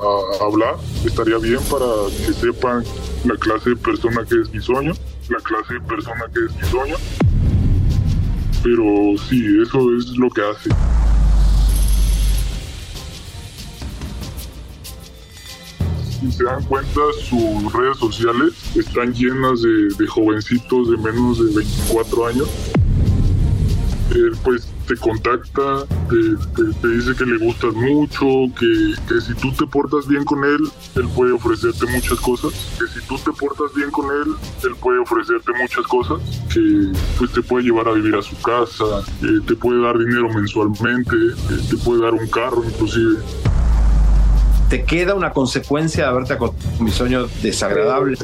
hablar. 0.42 0.76
Estaría 1.06 1.38
bien 1.38 1.60
para 1.70 1.86
que 2.26 2.34
sepan 2.34 2.84
la 3.26 3.36
clase 3.36 3.72
de 3.72 3.76
persona 3.76 4.24
que 4.30 4.40
es 4.40 4.52
bisoño, 4.52 4.94
la 5.30 5.40
clase 5.40 5.74
de 5.74 5.82
persona 5.82 6.24
que 6.34 6.46
es 6.46 6.58
bisoño. 6.58 6.96
Pero 8.64 8.84
sí, 9.28 9.44
eso 9.62 9.96
es 9.98 10.18
lo 10.18 10.30
que 10.30 10.42
hace. 10.42 10.70
Si 16.26 16.32
se 16.32 16.44
dan 16.44 16.64
cuenta, 16.64 17.02
sus 17.30 17.72
redes 17.72 17.98
sociales 17.98 18.54
están 18.76 19.14
llenas 19.14 19.62
de, 19.62 19.90
de 20.00 20.08
jovencitos 20.08 20.90
de 20.90 20.98
menos 20.98 21.38
de 21.38 21.56
24 21.56 22.26
años. 22.28 22.50
Él 24.10 24.32
pues 24.44 24.68
te 24.88 24.96
contacta, 24.98 25.86
te, 26.10 26.16
te- 26.56 26.74
te 26.82 26.88
dice 26.88 27.16
que 27.16 27.26
le 27.26 27.38
gustas 27.46 27.74
mucho, 27.76 28.26
que, 28.58 28.94
que 29.08 29.22
si 29.22 29.34
tú 29.36 29.52
te 29.52 29.68
portas 29.68 30.08
bien 30.08 30.24
con 30.24 30.44
él, 30.46 30.62
él 30.96 31.08
puede 31.16 31.32
ofrecerte 31.34 31.86
muchas 31.92 32.20
cosas, 32.20 32.54
que 32.80 32.88
si 32.88 33.06
tú 33.08 33.18
te 33.18 33.32
portas 33.32 33.74
bien 33.76 33.92
con 33.92 34.06
él, 34.06 34.34
él 34.64 34.76
puede 34.82 35.00
ofrecerte 35.00 35.52
muchas 35.62 35.86
cosas, 35.88 36.20
que 36.54 36.92
pues 37.20 37.32
te 37.34 37.42
puede 37.44 37.66
llevar 37.66 37.88
a 37.88 37.92
vivir 37.94 38.16
a 38.16 38.22
su 38.24 38.36
casa, 38.42 38.84
eh, 39.22 39.40
te 39.46 39.56
puede 39.56 39.82
dar 39.82 39.98
dinero 40.00 40.30
mensualmente, 40.34 41.16
eh, 41.16 41.60
te 41.70 41.78
puede 41.78 42.02
dar 42.02 42.14
un 42.16 42.28
carro 42.30 42.64
inclusive. 42.64 43.18
¿Te 44.70 44.84
queda 44.84 45.14
una 45.14 45.32
consecuencia 45.32 46.06
de 46.06 46.10
haberte 46.10 46.34
acostado 46.34 46.78
con 46.78 46.86
mi 46.86 46.92
sueño 46.92 47.28
desagradable? 47.42 48.18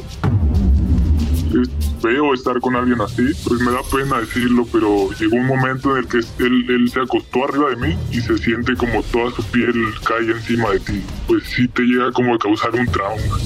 es 1.52 1.68
feo 2.00 2.34
estar 2.34 2.58
con 2.60 2.74
alguien 2.74 3.00
así, 3.00 3.22
pues 3.46 3.60
me 3.60 3.70
da 3.70 3.80
pena 3.82 4.20
decirlo, 4.20 4.66
pero 4.72 5.10
llegó 5.12 5.36
un 5.36 5.46
momento 5.46 5.96
en 5.96 5.98
el 5.98 6.08
que 6.08 6.18
él, 6.18 6.66
él 6.68 6.90
se 6.90 7.00
acostó 7.00 7.44
arriba 7.44 7.70
de 7.70 7.76
mí 7.76 7.98
y 8.10 8.20
se 8.20 8.38
siente 8.38 8.74
como 8.74 9.02
toda 9.04 9.30
su 9.32 9.42
piel 9.44 9.74
cae 10.04 10.30
encima 10.30 10.70
de 10.70 10.80
ti. 10.80 11.02
Pues 11.28 11.44
sí 11.44 11.68
te 11.68 11.82
llega 11.82 12.10
como 12.12 12.34
a 12.34 12.38
causar 12.38 12.74
un 12.74 12.86
trauma. 12.86 13.38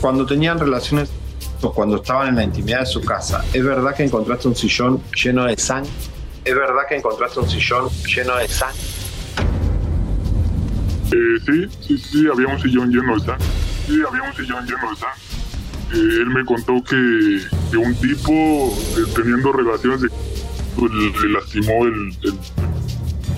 Cuando 0.00 0.26
tenían 0.26 0.58
relaciones 0.58 1.08
o 1.62 1.72
cuando 1.72 1.96
estaban 1.96 2.28
en 2.28 2.36
la 2.36 2.44
intimidad 2.44 2.80
de 2.80 2.86
su 2.86 3.00
casa, 3.00 3.44
¿es 3.52 3.64
verdad 3.64 3.94
que 3.96 4.04
encontraste 4.04 4.48
un 4.48 4.54
sillón 4.54 5.02
lleno 5.14 5.44
de 5.46 5.56
sangre? 5.56 5.90
¿Es 6.44 6.54
verdad 6.54 6.82
que 6.88 6.96
encontraste 6.96 7.40
un 7.40 7.48
sillón 7.48 7.88
lleno 8.14 8.36
de 8.36 8.46
sangre? 8.46 8.78
Eh, 11.12 11.38
sí, 11.44 11.66
sí, 11.80 11.98
sí, 11.98 12.26
había 12.32 12.48
un 12.48 12.60
sillón 12.60 12.90
lleno 12.90 13.14
de 13.14 13.20
sangre. 13.24 13.46
Sí, 13.86 14.00
había 14.08 14.22
un 14.22 14.34
sillón 14.34 14.66
lleno 14.66 14.90
de 14.90 14.96
sangre. 14.96 15.20
Eh, 15.92 16.20
él 16.22 16.26
me 16.26 16.44
contó 16.44 16.82
que, 16.82 17.40
que 17.70 17.76
un 17.76 17.94
tipo 17.94 18.32
eh, 18.98 19.04
teniendo 19.14 19.52
relaciones 19.52 20.00
de, 20.02 20.08
pues, 20.76 20.92
le 20.92 21.28
lastimó 21.30 21.84
el, 21.86 22.16
el- 22.22 22.38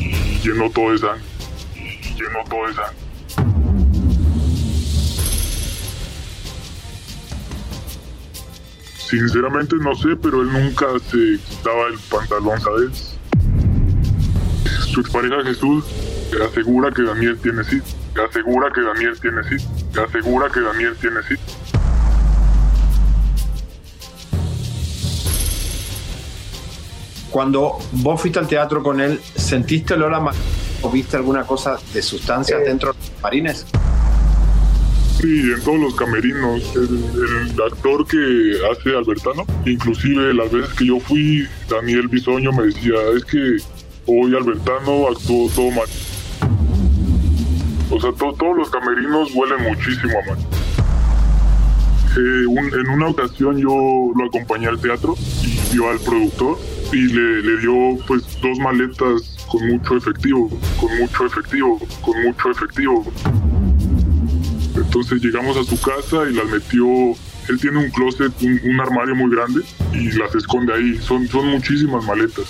y 0.01 0.40
llenó 0.43 0.70
todo 0.70 0.93
de 0.93 0.99
sangre. 0.99 1.23
Y 1.77 2.15
llenó 2.15 2.45
todo 2.49 2.66
de 2.69 2.74
sangre. 2.74 2.97
Sinceramente 8.97 9.77
no 9.77 9.95
sé, 9.95 10.16
pero 10.23 10.43
él 10.43 10.53
nunca 10.53 10.86
se 11.11 11.39
quitaba 11.49 11.86
el 11.89 11.99
pantalón, 12.11 12.61
¿sabes? 12.61 13.16
Su 14.93 15.01
expareja 15.01 15.43
Jesús 15.45 15.85
asegura 16.45 16.91
que 16.91 17.03
Daniel 17.03 17.39
tiene 17.43 17.65
sí. 17.65 17.81
Asegura 18.29 18.71
que 18.75 18.81
Daniel 18.83 19.19
tiene 19.21 19.43
sí. 19.45 19.65
Asegura 19.99 20.49
que 20.51 20.61
Daniel 20.61 20.97
tiene 21.01 21.21
sí. 21.29 21.35
Cuando 27.31 27.79
vos 27.93 28.21
fuiste 28.21 28.39
al 28.39 28.49
teatro 28.49 28.83
con 28.83 29.01
él, 29.01 29.21
¿sentiste 29.37 29.95
olor 29.95 30.15
a 30.15 30.33
o 30.81 30.91
viste 30.91 31.17
alguna 31.17 31.45
cosa 31.45 31.77
de 31.93 32.03
sustancias 32.03 32.65
dentro 32.65 32.93
de 32.93 32.99
los 32.99 33.23
marines? 33.23 33.67
Sí, 35.21 35.53
en 35.53 35.61
todos 35.65 35.81
los 35.81 35.95
camerinos. 35.97 36.63
El, 36.77 37.53
el 37.53 37.63
actor 37.63 38.07
que 38.07 38.59
hace 38.71 38.97
Albertano, 38.97 39.45
inclusive 39.67 40.33
las 40.33 40.51
veces 40.51 40.73
que 40.75 40.87
yo 40.87 41.01
fui, 41.01 41.47
Daniel 41.69 42.09
Bisoño 42.09 42.53
me 42.53 42.65
decía, 42.65 42.95
es 43.17 43.25
que 43.25 43.57
hoy 44.07 44.35
Albertano 44.35 45.09
actuó 45.09 45.51
todo 45.51 45.71
mal. 45.73 45.89
O 47.90 48.01
sea, 48.01 48.12
to- 48.12 48.35
todos 48.39 48.56
los 48.56 48.70
camerinos 48.70 49.31
huelen 49.35 49.62
muchísimo 49.62 50.12
a 50.19 50.27
mal. 50.31 50.39
Eh, 52.16 52.44
en 52.81 52.89
una 52.89 53.09
ocasión 53.09 53.59
yo 53.59 54.10
lo 54.16 54.24
acompañé 54.27 54.66
al 54.66 54.81
teatro 54.81 55.15
y 55.43 55.74
vio 55.74 55.89
al 55.90 55.98
productor 56.01 56.59
y 56.93 57.02
le, 57.02 57.43
le 57.43 57.59
dio 57.60 57.73
pues 58.06 58.23
dos 58.43 58.59
maletas 58.59 59.47
con 59.51 59.66
mucho 59.69 59.97
efectivo, 59.97 60.48
con 60.81 60.98
mucho 60.98 61.27
efectivo, 61.27 61.78
con 62.02 62.23
mucho 62.23 62.51
efectivo. 62.51 63.05
Entonces 64.77 65.23
llegamos 65.23 65.56
a 65.56 65.65
su 65.65 65.81
casa 65.81 66.28
y 66.31 66.35
las 66.35 66.47
metió. 66.47 66.86
Él 67.48 67.59
tiene 67.60 67.78
un 67.78 67.90
closet, 67.90 68.32
un, 68.43 68.60
un 68.65 68.81
armario 68.81 69.15
muy 69.15 69.31
grande 69.35 69.62
y 69.93 70.10
las 70.12 70.35
esconde 70.35 70.74
ahí. 70.74 70.98
Son, 70.98 71.27
son 71.28 71.47
muchísimas 71.48 72.05
maletas. 72.05 72.44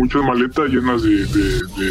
Muchas 0.00 0.22
maletas 0.22 0.68
llenas 0.70 1.02
de, 1.02 1.26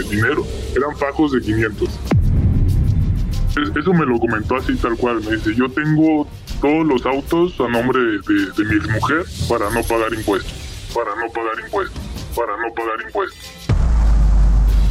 dinero. 0.10 0.44
Eran 0.76 0.98
fajos 0.98 1.32
de 1.32 1.42
500. 1.42 1.88
Es- 1.90 3.76
Eso 3.76 3.94
me 3.94 4.06
lo 4.06 4.18
comentó 4.18 4.56
así 4.56 4.74
tal 4.78 4.98
cual. 4.98 5.22
Me 5.24 5.36
dice, 5.36 5.54
yo 5.54 5.70
tengo 5.70 6.28
todos 6.60 6.88
los 6.88 7.06
autos 7.06 7.54
a 7.60 7.68
nombre 7.68 8.00
de, 8.00 8.18
de- 8.18 8.66
mi 8.66 8.76
exmujer 8.78 9.26
para 9.48 9.70
no 9.70 9.84
pagar 9.84 10.12
impuestos. 10.14 10.52
Para 10.94 11.12
no 11.16 11.32
pagar 11.32 11.60
impuestos. 11.64 12.02
Para 12.36 12.54
no 12.58 12.74
pagar 12.74 13.02
impuestos 13.06 13.38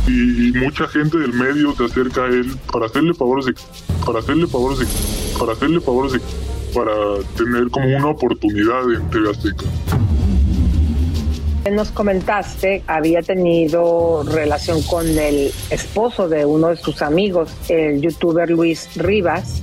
y, 0.06 0.52
mucha 0.52 0.88
gente 0.88 1.18
del 1.18 1.34
medio 1.34 1.74
se 1.76 1.84
acerca 1.84 2.22
a 2.24 2.28
él 2.28 2.56
para 2.72 2.86
hacerle 2.86 3.12
favores 3.12 3.46
para 4.06 4.20
hacerle 4.20 4.46
favores 4.46 4.88
para 5.38 5.52
hacerle 5.52 5.80
favores 5.82 6.22
para 6.74 6.92
tener 7.36 7.68
como 7.70 7.94
una 7.94 8.06
oportunidad 8.06 8.90
en 8.90 9.10
TV 9.10 9.30
Azteca. 9.30 9.64
Nos 11.72 11.90
comentaste, 11.90 12.82
había 12.86 13.22
tenido 13.22 14.24
relación 14.24 14.82
con 14.82 15.06
el 15.06 15.52
esposo 15.70 16.28
de 16.28 16.44
uno 16.44 16.68
de 16.68 16.76
sus 16.76 17.02
amigos, 17.02 17.50
el 17.68 18.00
youtuber 18.00 18.48
Luis 18.50 18.88
Rivas. 18.96 19.62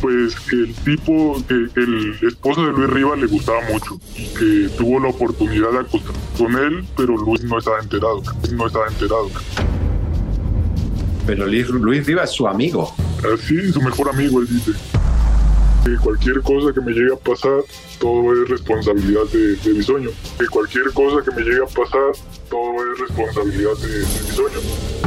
Pues 0.00 0.34
que 0.40 0.56
el 0.56 0.74
tipo, 0.74 1.36
que 1.48 1.54
el 1.54 2.18
esposo 2.26 2.66
de 2.66 2.72
Luis 2.72 2.90
Rivas 2.90 3.18
le 3.18 3.26
gustaba 3.26 3.60
mucho 3.72 3.98
y 4.16 4.26
que 4.26 4.68
tuvo 4.76 5.00
la 5.00 5.08
oportunidad 5.08 5.70
de 5.70 5.78
acostar 5.78 6.14
con 6.36 6.56
él, 6.56 6.84
pero 6.96 7.16
Luis 7.16 7.42
no 7.44 7.58
estaba 7.58 7.78
enterado, 7.80 8.22
no 8.52 8.66
estaba 8.66 8.88
enterado. 8.88 9.30
Pero 11.26 11.46
Luis, 11.46 11.68
Luis 11.68 12.06
Rivas 12.06 12.30
es 12.30 12.36
su 12.36 12.46
amigo. 12.46 12.94
Así, 13.34 13.72
su 13.72 13.80
mejor 13.80 14.10
amigo, 14.10 14.40
él 14.40 14.48
dice. 14.48 14.72
Que 15.84 15.96
cualquier 15.96 16.40
cosa 16.40 16.72
que 16.72 16.80
me 16.80 16.92
llegue 16.92 17.12
a 17.12 17.16
pasar, 17.16 17.62
todo 17.98 18.32
es 18.32 18.48
responsabilidad 18.48 19.24
de, 19.30 19.56
de 19.56 19.72
Bisoño. 19.74 20.10
Que 20.38 20.46
cualquier 20.46 20.90
cosa 20.94 21.22
que 21.22 21.36
me 21.36 21.42
llegue 21.42 21.62
a 21.62 21.66
pasar, 21.66 22.12
todo 22.48 22.92
es 22.92 23.00
responsabilidad 23.00 23.72
de, 23.82 23.98
de 23.98 24.22
Bisoño. 24.22 25.04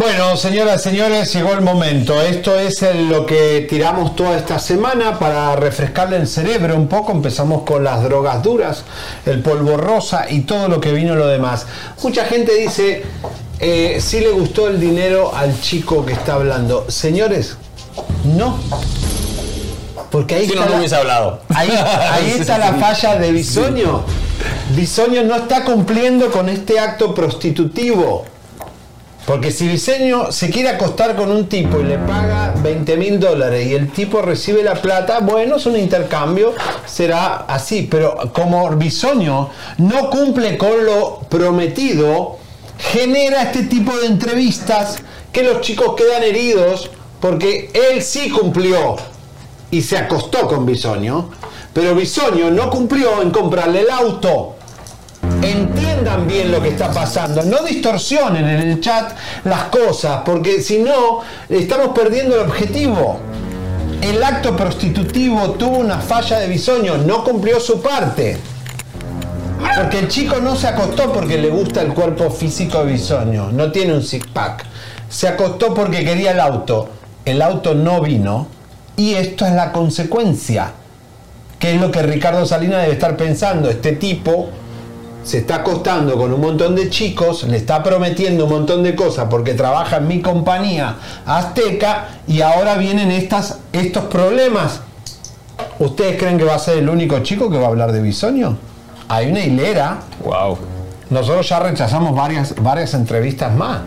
Bueno, 0.00 0.34
señoras 0.38 0.82
señores, 0.82 1.30
llegó 1.34 1.52
el 1.52 1.60
momento. 1.60 2.22
Esto 2.22 2.58
es 2.58 2.82
lo 3.10 3.26
que 3.26 3.66
tiramos 3.68 4.16
toda 4.16 4.38
esta 4.38 4.58
semana 4.58 5.18
para 5.18 5.54
refrescarle 5.56 6.16
el 6.16 6.26
cerebro 6.26 6.74
un 6.74 6.88
poco. 6.88 7.12
Empezamos 7.12 7.64
con 7.64 7.84
las 7.84 8.02
drogas 8.02 8.42
duras, 8.42 8.86
el 9.26 9.42
polvo 9.42 9.76
rosa 9.76 10.30
y 10.30 10.40
todo 10.40 10.68
lo 10.68 10.80
que 10.80 10.94
vino 10.94 11.14
lo 11.14 11.26
demás. 11.26 11.66
Mucha 12.02 12.24
gente 12.24 12.54
dice, 12.54 13.02
eh, 13.60 13.98
si 14.00 14.20
le 14.20 14.30
gustó 14.30 14.68
el 14.68 14.80
dinero 14.80 15.32
al 15.34 15.60
chico 15.60 16.04
que 16.06 16.12
está 16.12 16.34
hablando. 16.34 16.86
Señores, 16.88 17.56
no. 18.24 18.58
Porque 20.10 20.34
ahí 20.34 20.46
Si 20.48 20.54
no, 20.54 20.60
está 20.60 20.64
no 20.66 20.70
la- 20.72 20.78
hubiese 20.78 20.96
hablado. 20.96 21.40
Ahí, 21.54 21.70
ahí 21.70 22.30
está 22.40 22.58
la 22.58 22.74
falla 22.74 23.16
de 23.16 23.30
Bisoño. 23.32 24.02
Bisoño 24.74 25.22
no 25.24 25.36
está 25.36 25.64
cumpliendo 25.64 26.30
con 26.30 26.48
este 26.48 26.78
acto 26.80 27.14
prostitutivo. 27.14 28.24
Porque 29.26 29.52
si 29.52 29.68
Bisoño 29.68 30.32
se 30.32 30.50
quiere 30.50 30.70
acostar 30.70 31.14
con 31.14 31.30
un 31.30 31.46
tipo 31.48 31.78
y 31.78 31.84
le 31.84 31.98
paga 31.98 32.52
20 32.62 32.96
mil 32.96 33.20
dólares 33.20 33.64
y 33.68 33.74
el 33.74 33.92
tipo 33.92 34.22
recibe 34.22 34.64
la 34.64 34.74
plata, 34.74 35.20
bueno, 35.20 35.56
es 35.56 35.66
un 35.66 35.76
intercambio, 35.76 36.54
será 36.86 37.44
así. 37.46 37.86
Pero 37.88 38.32
como 38.32 38.68
Bisoño 38.70 39.50
no 39.78 40.10
cumple 40.10 40.58
con 40.58 40.84
lo 40.84 41.20
prometido, 41.28 42.38
genera 42.80 43.42
este 43.42 43.64
tipo 43.64 43.96
de 43.96 44.06
entrevistas 44.06 44.96
que 45.32 45.42
los 45.42 45.60
chicos 45.60 45.94
quedan 45.96 46.22
heridos 46.22 46.90
porque 47.20 47.70
él 47.74 48.02
sí 48.02 48.30
cumplió 48.30 48.96
y 49.70 49.82
se 49.82 49.98
acostó 49.98 50.46
con 50.48 50.66
Bisoño, 50.66 51.30
pero 51.72 51.94
Bisoño 51.94 52.50
no 52.50 52.70
cumplió 52.70 53.22
en 53.22 53.30
comprarle 53.30 53.82
el 53.82 53.90
auto. 53.90 54.56
Entiendan 55.42 56.26
bien 56.26 56.50
lo 56.50 56.62
que 56.62 56.70
está 56.70 56.92
pasando, 56.92 57.42
no 57.42 57.62
distorsionen 57.62 58.48
en 58.48 58.68
el 58.68 58.80
chat 58.80 59.12
las 59.44 59.64
cosas, 59.64 60.22
porque 60.24 60.60
si 60.62 60.78
no, 60.78 61.20
estamos 61.48 61.88
perdiendo 61.88 62.34
el 62.36 62.48
objetivo. 62.48 63.20
El 64.00 64.22
acto 64.24 64.56
prostitutivo 64.56 65.50
tuvo 65.52 65.76
una 65.76 65.98
falla 65.98 66.38
de 66.38 66.48
Bisoño, 66.48 66.96
no 66.96 67.22
cumplió 67.22 67.60
su 67.60 67.82
parte. 67.82 68.38
Porque 69.76 69.98
el 69.98 70.08
chico 70.08 70.40
no 70.40 70.56
se 70.56 70.68
acostó 70.68 71.12
porque 71.12 71.38
le 71.38 71.48
gusta 71.48 71.82
el 71.82 71.92
cuerpo 71.92 72.30
físico 72.30 72.84
de 72.84 72.92
Bisoño, 72.92 73.50
no 73.52 73.70
tiene 73.70 73.94
un 73.94 74.02
six 74.02 74.26
pack. 74.26 74.64
Se 75.08 75.28
acostó 75.28 75.74
porque 75.74 76.04
quería 76.04 76.32
el 76.32 76.40
auto. 76.40 76.88
El 77.24 77.42
auto 77.42 77.74
no 77.74 78.00
vino 78.00 78.46
y 78.96 79.14
esto 79.14 79.46
es 79.46 79.52
la 79.52 79.72
consecuencia. 79.72 80.72
¿Qué 81.58 81.74
es 81.74 81.80
lo 81.80 81.90
que 81.90 82.02
Ricardo 82.02 82.46
Salinas 82.46 82.82
debe 82.82 82.94
estar 82.94 83.16
pensando? 83.16 83.68
Este 83.68 83.92
tipo 83.92 84.48
se 85.22 85.38
está 85.38 85.56
acostando 85.56 86.16
con 86.16 86.32
un 86.32 86.40
montón 86.40 86.74
de 86.74 86.88
chicos, 86.88 87.44
le 87.44 87.58
está 87.58 87.82
prometiendo 87.82 88.44
un 88.44 88.50
montón 88.50 88.82
de 88.82 88.94
cosas 88.94 89.26
porque 89.28 89.52
trabaja 89.54 89.98
en 89.98 90.08
mi 90.08 90.22
compañía 90.22 90.96
Azteca 91.26 92.20
y 92.26 92.40
ahora 92.40 92.76
vienen 92.76 93.10
estas, 93.10 93.58
estos 93.72 94.04
problemas. 94.04 94.80
¿Ustedes 95.78 96.18
creen 96.18 96.38
que 96.38 96.44
va 96.44 96.54
a 96.54 96.58
ser 96.58 96.78
el 96.78 96.88
único 96.88 97.20
chico 97.20 97.50
que 97.50 97.58
va 97.58 97.66
a 97.66 97.68
hablar 97.68 97.92
de 97.92 98.00
Bisoño? 98.00 98.69
Hay 99.10 99.30
una 99.30 99.40
hilera. 99.40 99.98
Wow. 100.24 100.56
Nosotros 101.10 101.48
ya 101.48 101.58
rechazamos 101.58 102.14
varias, 102.14 102.54
varias 102.62 102.94
entrevistas 102.94 103.52
más. 103.54 103.80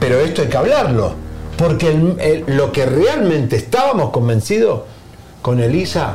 Pero 0.00 0.18
esto 0.20 0.42
hay 0.42 0.48
que 0.48 0.56
hablarlo. 0.56 1.12
Porque 1.56 1.88
el- 1.88 2.16
el- 2.20 2.56
lo 2.56 2.72
que 2.72 2.86
realmente 2.86 3.56
estábamos 3.56 4.10
convencidos 4.10 4.82
con 5.42 5.60
Elisa 5.60 6.14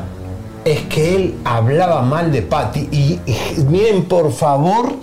es 0.65 0.81
que 0.84 1.15
él 1.15 1.35
hablaba 1.45 2.01
mal 2.01 2.31
de 2.31 2.41
Patty. 2.41 2.88
Y, 2.91 3.19
y 3.26 3.38
miren, 3.69 4.05
por 4.05 4.31
favor, 4.31 4.93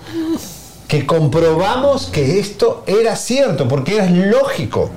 que 0.88 1.06
comprobamos 1.06 2.06
que 2.06 2.40
esto 2.40 2.82
era 2.86 3.14
cierto, 3.14 3.68
porque 3.68 3.96
era 3.96 4.10
lógico. 4.10 4.90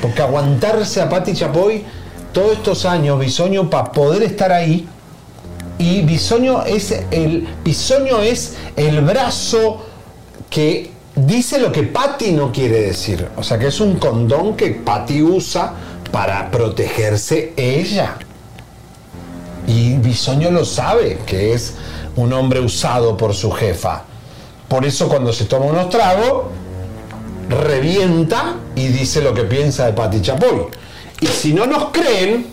Porque 0.00 0.22
aguantarse 0.22 1.00
a 1.02 1.08
Patty 1.08 1.34
Chapoy 1.34 1.84
todos 2.32 2.52
estos 2.52 2.86
años, 2.86 3.18
Bisoño, 3.20 3.68
para 3.68 3.92
poder 3.92 4.22
estar 4.22 4.50
ahí, 4.52 4.88
y 5.82 6.02
Bisoño 6.02 6.62
es 6.64 6.92
el 7.10 7.48
es 8.22 8.56
el 8.76 9.00
brazo 9.00 9.84
que 10.48 10.92
dice 11.16 11.58
lo 11.58 11.72
que 11.72 11.82
Patty 11.82 12.30
no 12.30 12.52
quiere 12.52 12.82
decir. 12.82 13.26
O 13.36 13.42
sea 13.42 13.58
que 13.58 13.66
es 13.66 13.80
un 13.80 13.98
condón 13.98 14.56
que 14.56 14.70
Patty 14.70 15.22
usa 15.22 15.72
para 16.12 16.52
protegerse 16.52 17.52
ella. 17.56 18.14
Y 19.66 19.94
Bisoño 19.94 20.52
lo 20.52 20.64
sabe, 20.64 21.18
que 21.26 21.52
es 21.52 21.74
un 22.14 22.32
hombre 22.32 22.60
usado 22.60 23.16
por 23.16 23.34
su 23.34 23.50
jefa. 23.50 24.04
Por 24.68 24.84
eso 24.84 25.08
cuando 25.08 25.32
se 25.32 25.46
toma 25.46 25.66
unos 25.66 25.90
tragos, 25.90 26.44
revienta 27.48 28.54
y 28.76 28.86
dice 28.86 29.20
lo 29.20 29.34
que 29.34 29.42
piensa 29.42 29.86
de 29.86 29.94
Pati 29.94 30.22
Chapoy. 30.22 30.66
Y 31.20 31.26
si 31.26 31.52
no 31.52 31.66
nos 31.66 31.90
creen, 31.90 32.46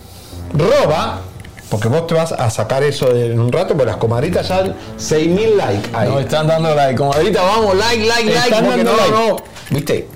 roba, 0.52 1.22
porque 1.70 1.88
vos 1.88 2.08
te 2.08 2.16
vas 2.16 2.32
a 2.32 2.50
sacar 2.50 2.84
eso 2.84 3.16
en 3.16 3.40
un 3.40 3.52
rato, 3.52 3.76
porque 3.76 3.86
las 3.86 3.98
comadritas 3.98 4.48
ya 4.48 4.64
6.000 4.64 5.56
likes 5.56 5.90
ahí. 5.94 6.10
No, 6.10 6.20
están 6.20 6.48
dando 6.48 6.74
like. 6.74 6.96
Comadrita, 6.96 7.42
vamos, 7.42 7.76
like, 7.76 8.06
like, 8.06 8.34
like. 8.34 8.50
Están 8.50 8.70
dando 8.70 8.92
no, 8.92 8.98
like. 8.98 9.12
no. 9.12 9.38
¿Viste? 9.70 10.08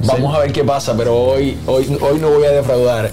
Vamos 0.00 0.34
a 0.34 0.40
ver 0.40 0.52
qué 0.52 0.64
pasa, 0.64 0.94
pero 0.96 1.16
hoy, 1.16 1.56
hoy, 1.66 1.96
hoy 2.00 2.18
no 2.18 2.30
voy 2.30 2.44
a 2.44 2.50
defraudar. 2.50 3.10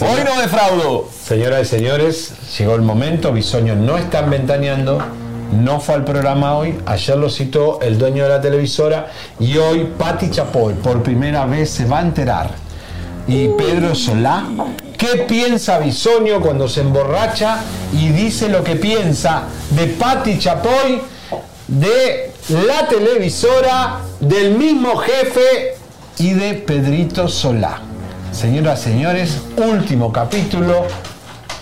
Hoy 0.00 0.20
no 0.24 0.40
defraudo. 0.40 1.08
Señoras 1.24 1.62
y 1.62 1.64
señores, 1.66 2.32
llegó 2.56 2.74
el 2.74 2.82
momento, 2.82 3.32
Bisoño 3.32 3.74
no 3.74 3.98
está 3.98 4.22
ventaneando, 4.22 4.98
no 5.52 5.80
fue 5.80 5.96
al 5.96 6.04
programa 6.04 6.56
hoy, 6.56 6.78
ayer 6.86 7.16
lo 7.16 7.28
citó 7.28 7.80
el 7.82 7.98
dueño 7.98 8.22
de 8.22 8.28
la 8.30 8.40
televisora 8.40 9.08
y 9.38 9.58
hoy 9.58 9.92
Patti 9.98 10.30
Chapoy 10.30 10.74
por 10.74 11.02
primera 11.02 11.44
vez 11.46 11.70
se 11.70 11.84
va 11.84 11.98
a 11.98 12.02
enterar. 12.02 12.50
Y 13.26 13.48
Pedro 13.48 13.94
Solá, 13.94 14.44
¿qué 14.98 15.24
piensa 15.28 15.78
Bisoño 15.78 16.40
cuando 16.40 16.68
se 16.68 16.82
emborracha 16.82 17.60
y 17.92 18.08
dice 18.08 18.48
lo 18.48 18.62
que 18.62 18.76
piensa 18.76 19.44
de 19.70 19.86
Patti 19.86 20.38
Chapoy, 20.38 21.00
de 21.68 22.32
la 22.66 22.88
televisora, 22.88 24.00
del 24.20 24.58
mismo 24.58 24.96
jefe 24.96 25.76
y 26.18 26.32
de 26.34 26.54
Pedrito 26.54 27.28
Solá? 27.28 27.80
Señoras 28.32 28.80
y 28.80 28.90
señores, 28.90 29.38
último 29.56 30.12
capítulo, 30.12 30.84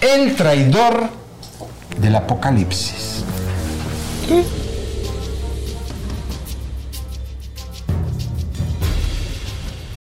El 0.01 0.35
traidor 0.35 1.09
del 2.01 2.17
apocalipsis. 2.17 3.25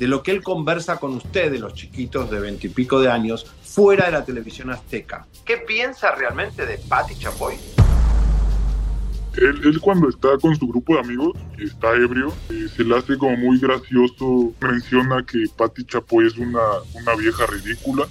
De 0.00 0.08
lo 0.08 0.22
que 0.22 0.30
él 0.30 0.42
conversa 0.42 0.96
con 0.96 1.12
ustedes, 1.12 1.60
los 1.60 1.74
chiquitos 1.74 2.30
de 2.30 2.40
veintipico 2.40 3.00
de 3.00 3.10
años, 3.10 3.44
fuera 3.62 4.06
de 4.06 4.12
la 4.12 4.24
televisión 4.24 4.70
azteca. 4.70 5.26
¿Qué 5.44 5.58
piensa 5.58 6.14
realmente 6.14 6.64
de 6.64 6.78
Patti 6.78 7.16
Chapoy? 7.16 7.56
Él, 9.36 9.60
él 9.62 9.78
cuando 9.78 10.08
está 10.08 10.30
con 10.40 10.56
su 10.56 10.66
grupo 10.66 10.94
de 10.94 11.00
amigos 11.00 11.32
y 11.58 11.64
está 11.64 11.92
ebrio, 11.92 12.32
eh, 12.48 12.66
se 12.74 12.82
le 12.82 12.96
hace 12.96 13.18
como 13.18 13.36
muy 13.36 13.60
gracioso. 13.60 14.54
Menciona 14.62 15.22
que 15.22 15.44
Patti 15.54 15.84
Chapoy 15.84 16.28
es 16.28 16.38
una, 16.38 16.62
una 16.94 17.14
vieja 17.16 17.44
ridícula, 17.44 18.08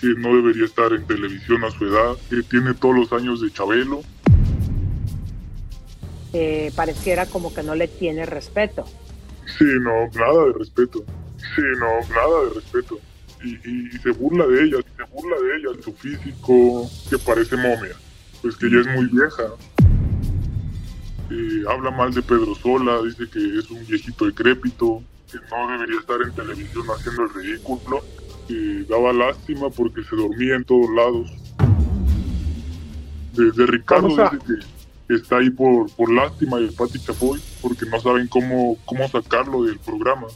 que 0.00 0.06
no 0.16 0.34
debería 0.34 0.64
estar 0.64 0.94
en 0.94 1.06
televisión 1.06 1.62
a 1.64 1.70
su 1.70 1.84
edad, 1.84 2.16
que 2.30 2.42
tiene 2.42 2.72
todos 2.72 2.96
los 2.96 3.12
años 3.12 3.42
de 3.42 3.52
Chabelo. 3.52 4.00
Eh, 6.32 6.72
pareciera 6.74 7.26
como 7.26 7.52
que 7.52 7.62
no 7.62 7.74
le 7.74 7.86
tiene 7.86 8.24
respeto. 8.24 8.86
Sí, 9.58 9.64
no, 9.80 10.06
nada 10.18 10.46
de 10.46 10.52
respeto. 10.58 11.04
Sí, 11.54 11.62
no, 11.78 12.14
nada 12.14 12.44
de 12.48 12.54
respeto. 12.54 12.98
Y, 13.44 13.50
y- 13.68 13.88
y 13.92 13.98
se 13.98 14.10
burla 14.12 14.46
de 14.46 14.64
ella, 14.64 14.76
se 14.96 15.02
burla 15.04 15.36
de 15.40 15.56
ella, 15.56 15.76
de 15.76 15.82
su 15.82 15.92
físico, 15.94 16.88
que 17.10 17.18
parece 17.18 17.56
momia, 17.56 17.96
pues 18.40 18.56
que 18.56 18.66
ella 18.66 18.80
es 18.80 18.86
muy 18.96 19.06
vieja. 19.06 19.42
Eh, 21.30 21.64
habla 21.68 21.90
mal 21.90 22.12
de 22.12 22.22
Pedro 22.22 22.54
Sola, 22.54 23.00
dice 23.02 23.28
que 23.32 23.58
es 23.58 23.70
un 23.70 23.84
viejito 23.86 24.26
decrépito, 24.26 25.02
que 25.30 25.38
no 25.50 25.68
debería 25.72 25.98
estar 25.98 26.20
en 26.22 26.32
televisión 26.32 26.84
haciendo 26.94 27.22
el 27.24 27.34
ridículo. 27.34 28.00
que 28.48 28.84
daba 28.88 29.12
lástima 29.12 29.70
porque 29.70 30.02
se 30.04 30.16
dormía 30.16 30.56
en 30.56 30.64
todos 30.64 30.90
lados. 30.94 31.30
De, 33.34 33.50
de 33.52 33.66
Ricardo 33.66 34.08
dice 34.08 34.38
que 34.46 34.81
está 35.08 35.38
ahí 35.38 35.50
por, 35.50 35.90
por 35.92 36.12
lástima 36.12 36.58
de 36.58 36.72
Pati 36.72 36.98
Chapoy, 36.98 37.40
porque 37.60 37.86
no 37.86 38.00
saben 38.00 38.28
cómo, 38.28 38.76
cómo 38.84 39.08
sacarlo 39.08 39.64
del 39.64 39.78
programa. 39.78 40.26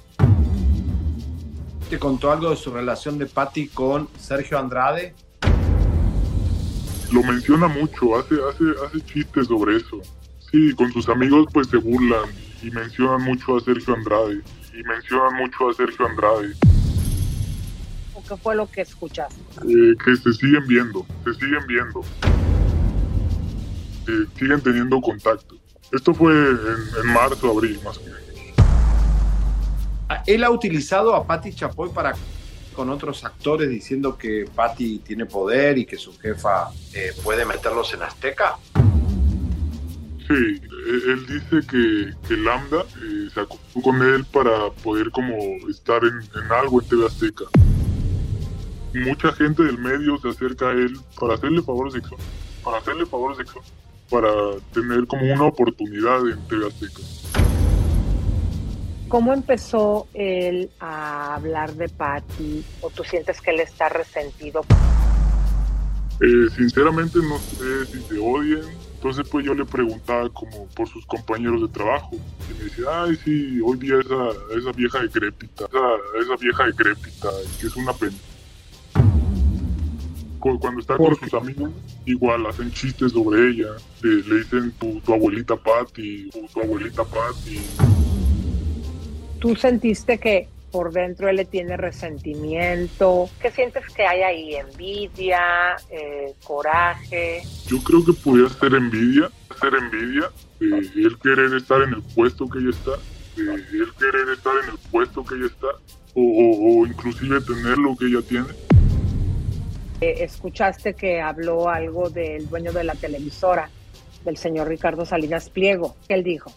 ¿Te 1.91 1.99
contó 1.99 2.33
algo 2.33 2.51
de 2.51 2.57
su 2.57 2.73
relación 2.73 3.19
de 3.19 3.27
Patti 3.27 3.69
con 3.69 4.09
Sergio 4.19 4.59
Andrade? 4.59 5.15
lo 7.13 7.23
menciona 7.23 7.69
mucho, 7.69 8.17
hace, 8.17 8.35
hace, 8.35 8.65
hace 8.85 9.01
chistes 9.05 9.47
sobre 9.47 9.77
eso. 9.77 10.01
Sí, 10.51 10.73
con 10.75 10.93
sus 10.93 11.09
amigos 11.09 11.47
pues 11.53 11.69
se 11.69 11.77
burlan 11.77 12.29
y 12.63 12.71
mencionan 12.71 13.23
mucho 13.23 13.57
a 13.57 13.61
Sergio 13.61 13.95
Andrade. 13.95 14.41
Y 14.73 14.83
mencionan 14.83 15.35
mucho 15.37 15.71
a 15.71 15.75
Sergio 15.75 16.07
Andrade. 16.07 16.53
¿O 18.15 18.23
qué 18.23 18.37
fue 18.37 18.55
lo 18.57 18.71
que 18.71 18.83
escuchaste? 18.83 19.41
eh, 19.63 19.95
que 20.05 20.17
se 20.17 20.33
siguen 20.33 20.67
viendo, 20.67 21.07
se 21.25 21.35
siguen 21.35 21.67
viendo. 21.67 22.03
Eh, 24.09 24.27
siguen 24.39 24.61
teniendo 24.61 25.01
contacto. 25.01 25.57
Esto 25.93 26.15
fue 26.15 26.33
en, 26.33 26.59
en 27.03 27.13
marzo, 27.13 27.51
abril 27.51 27.81
más 27.85 27.99
o 27.99 28.03
menos. 28.03 28.21
Ah, 30.09 30.23
Él 30.27 30.45
ha 30.45 30.51
utilizado 30.51 31.15
a 31.15 31.27
Patti 31.27 31.53
Chapoy 31.53 31.91
para 31.91 32.15
con 32.75 32.91
otros 32.91 33.25
actores 33.25 33.71
diciendo 33.71 34.19
que 34.19 34.45
Patti 34.55 34.99
tiene 34.99 35.25
poder 35.25 35.79
y 35.79 35.87
que 35.87 35.97
su 35.97 36.17
jefa 36.19 36.69
eh, 36.93 37.13
puede 37.25 37.47
meterlos 37.47 37.93
en 37.95 38.03
Azteca. 38.03 38.57
Sí, 40.29 40.35
él, 40.35 41.03
él 41.07 41.27
dice 41.27 41.67
que, 41.67 42.13
que 42.29 42.37
Lambda 42.37 42.83
eh, 43.03 43.29
se 43.33 43.41
acostó 43.41 43.81
con 43.81 44.03
él 44.03 44.25
para 44.27 44.71
poder 44.83 45.11
como 45.11 45.37
estar 45.71 46.03
en, 46.05 46.19
en 46.19 46.53
algo 46.53 46.83
en 46.83 46.89
TV 46.89 47.07
Azteca. 47.07 47.45
Mucha 48.93 49.33
gente 49.33 49.63
del 49.63 49.79
medio 49.79 50.19
se 50.19 50.29
acerca 50.29 50.69
a 50.69 50.73
él 50.73 50.99
para 51.19 51.35
hacerle 51.35 51.63
favores 51.63 51.95
sexuales, 51.95 52.27
para 52.63 52.79
hacerle 52.79 53.07
favores 53.07 53.39
sexuales, 53.39 53.73
para 54.11 54.31
tener 54.73 55.07
como 55.07 55.23
una 55.25 55.45
oportunidad 55.45 56.21
en 56.29 56.39
TV 56.49 56.67
Azteca. 56.67 57.03
¿Cómo 59.09 59.33
empezó 59.33 60.09
él 60.15 60.71
a 60.81 61.37
hablar 61.37 61.75
de 61.75 61.89
Patty? 61.89 62.65
¿O 62.81 62.91
tú 62.91 63.05
sientes 63.05 63.41
que 63.41 63.53
él 63.53 63.61
está 63.61 63.89
resentido? 63.89 64.65
Eh, 66.21 66.49
sinceramente 66.57 67.19
no 67.21 67.39
sé 67.39 67.87
si 67.87 68.01
se 68.03 68.19
odian. 68.19 68.63
Entonces 68.95 69.29
pues 69.31 69.47
yo 69.47 69.55
le 69.55 69.65
preguntaba 69.65 70.29
como 70.31 70.67
por 70.69 70.89
sus 70.89 71.07
compañeros 71.07 71.63
de 71.63 71.69
trabajo. 71.69 72.17
Y 72.51 72.59
me 72.59 72.65
decía, 72.65 72.87
ay 72.91 73.17
sí, 73.25 73.61
hoy 73.65 73.79
día 73.79 74.01
esa, 74.01 74.31
esa 74.59 74.73
vieja 74.73 75.01
decrépita, 75.03 75.67
esa, 75.67 76.25
esa 76.25 76.37
vieja 76.41 76.67
decrépita, 76.67 77.29
que 77.61 77.67
es 77.69 77.77
una 77.77 77.93
pena. 77.93 78.17
Cu- 80.47 80.61
Cuando 80.61 80.81
está 80.81 80.97
con 80.97 81.17
sus 81.17 81.35
amigos, 81.35 81.73
igual 82.05 82.47
hacen 82.47 82.71
chistes 82.71 83.11
sobre 83.13 83.49
ella. 83.51 83.71
Le, 84.03 84.23
le 84.23 84.37
dicen 84.39 84.71
tu, 84.79 85.01
tu 85.01 85.13
abuelita 85.13 85.57
Patty, 85.57 86.31
o 86.35 86.47
tu 86.53 86.61
abuelita 86.61 87.03
Patty. 87.05 87.59
¿Tú 89.41 89.57
sentiste 89.57 90.19
que 90.19 90.49
por 90.71 90.93
dentro 90.93 91.29
él 91.29 91.37
le 91.37 91.45
tiene 91.47 91.77
resentimiento? 91.77 93.29
¿Qué 93.41 93.51
sientes 93.51 93.83
que 93.93 94.07
hay 94.07 94.23
ahí? 94.23 94.55
¿Envidia? 94.55 95.77
eh, 95.91 96.33
¿Coraje? 96.45 97.43
Yo 97.67 97.79
creo 97.83 98.05
que 98.05 98.13
podría 98.13 98.49
ser 98.49 98.75
envidia, 98.75 99.29
ser 99.61 99.73
envidia, 99.75 100.31
de 100.61 100.79
él 101.03 101.17
querer 101.23 101.55
estar 101.55 101.83
en 101.83 101.95
el 101.95 102.03
puesto 102.15 102.49
que 102.49 102.59
ella 102.61 102.71
está, 102.71 102.93
de 103.37 103.53
él 103.79 103.89
querer 103.99 104.29
estar 104.33 104.55
en 104.63 104.71
el 104.71 104.79
puesto 104.93 105.25
que 105.25 105.35
ella 105.35 105.47
está, 105.47 105.67
o, 106.15 106.21
o- 106.23 106.81
o 106.83 106.87
inclusive 106.87 107.41
tener 107.41 107.79
lo 107.79 107.97
que 107.97 108.07
ella 108.07 108.23
tiene. 108.23 108.47
Eh, 110.01 110.25
¿Escuchaste 110.25 110.95
que 110.95 111.21
habló 111.21 111.69
algo 111.69 112.11
del 112.11 112.49
dueño 112.49 112.73
de 112.73 112.85
la 112.85 112.95
televisora, 112.95 113.71
del 114.25 114.37
señor 114.37 114.69
Ricardo 114.69 115.07
Salinas 115.07 115.49
Pliego? 115.49 115.97
¿Qué 116.07 116.15
él 116.15 116.25
dijo? 116.25 116.53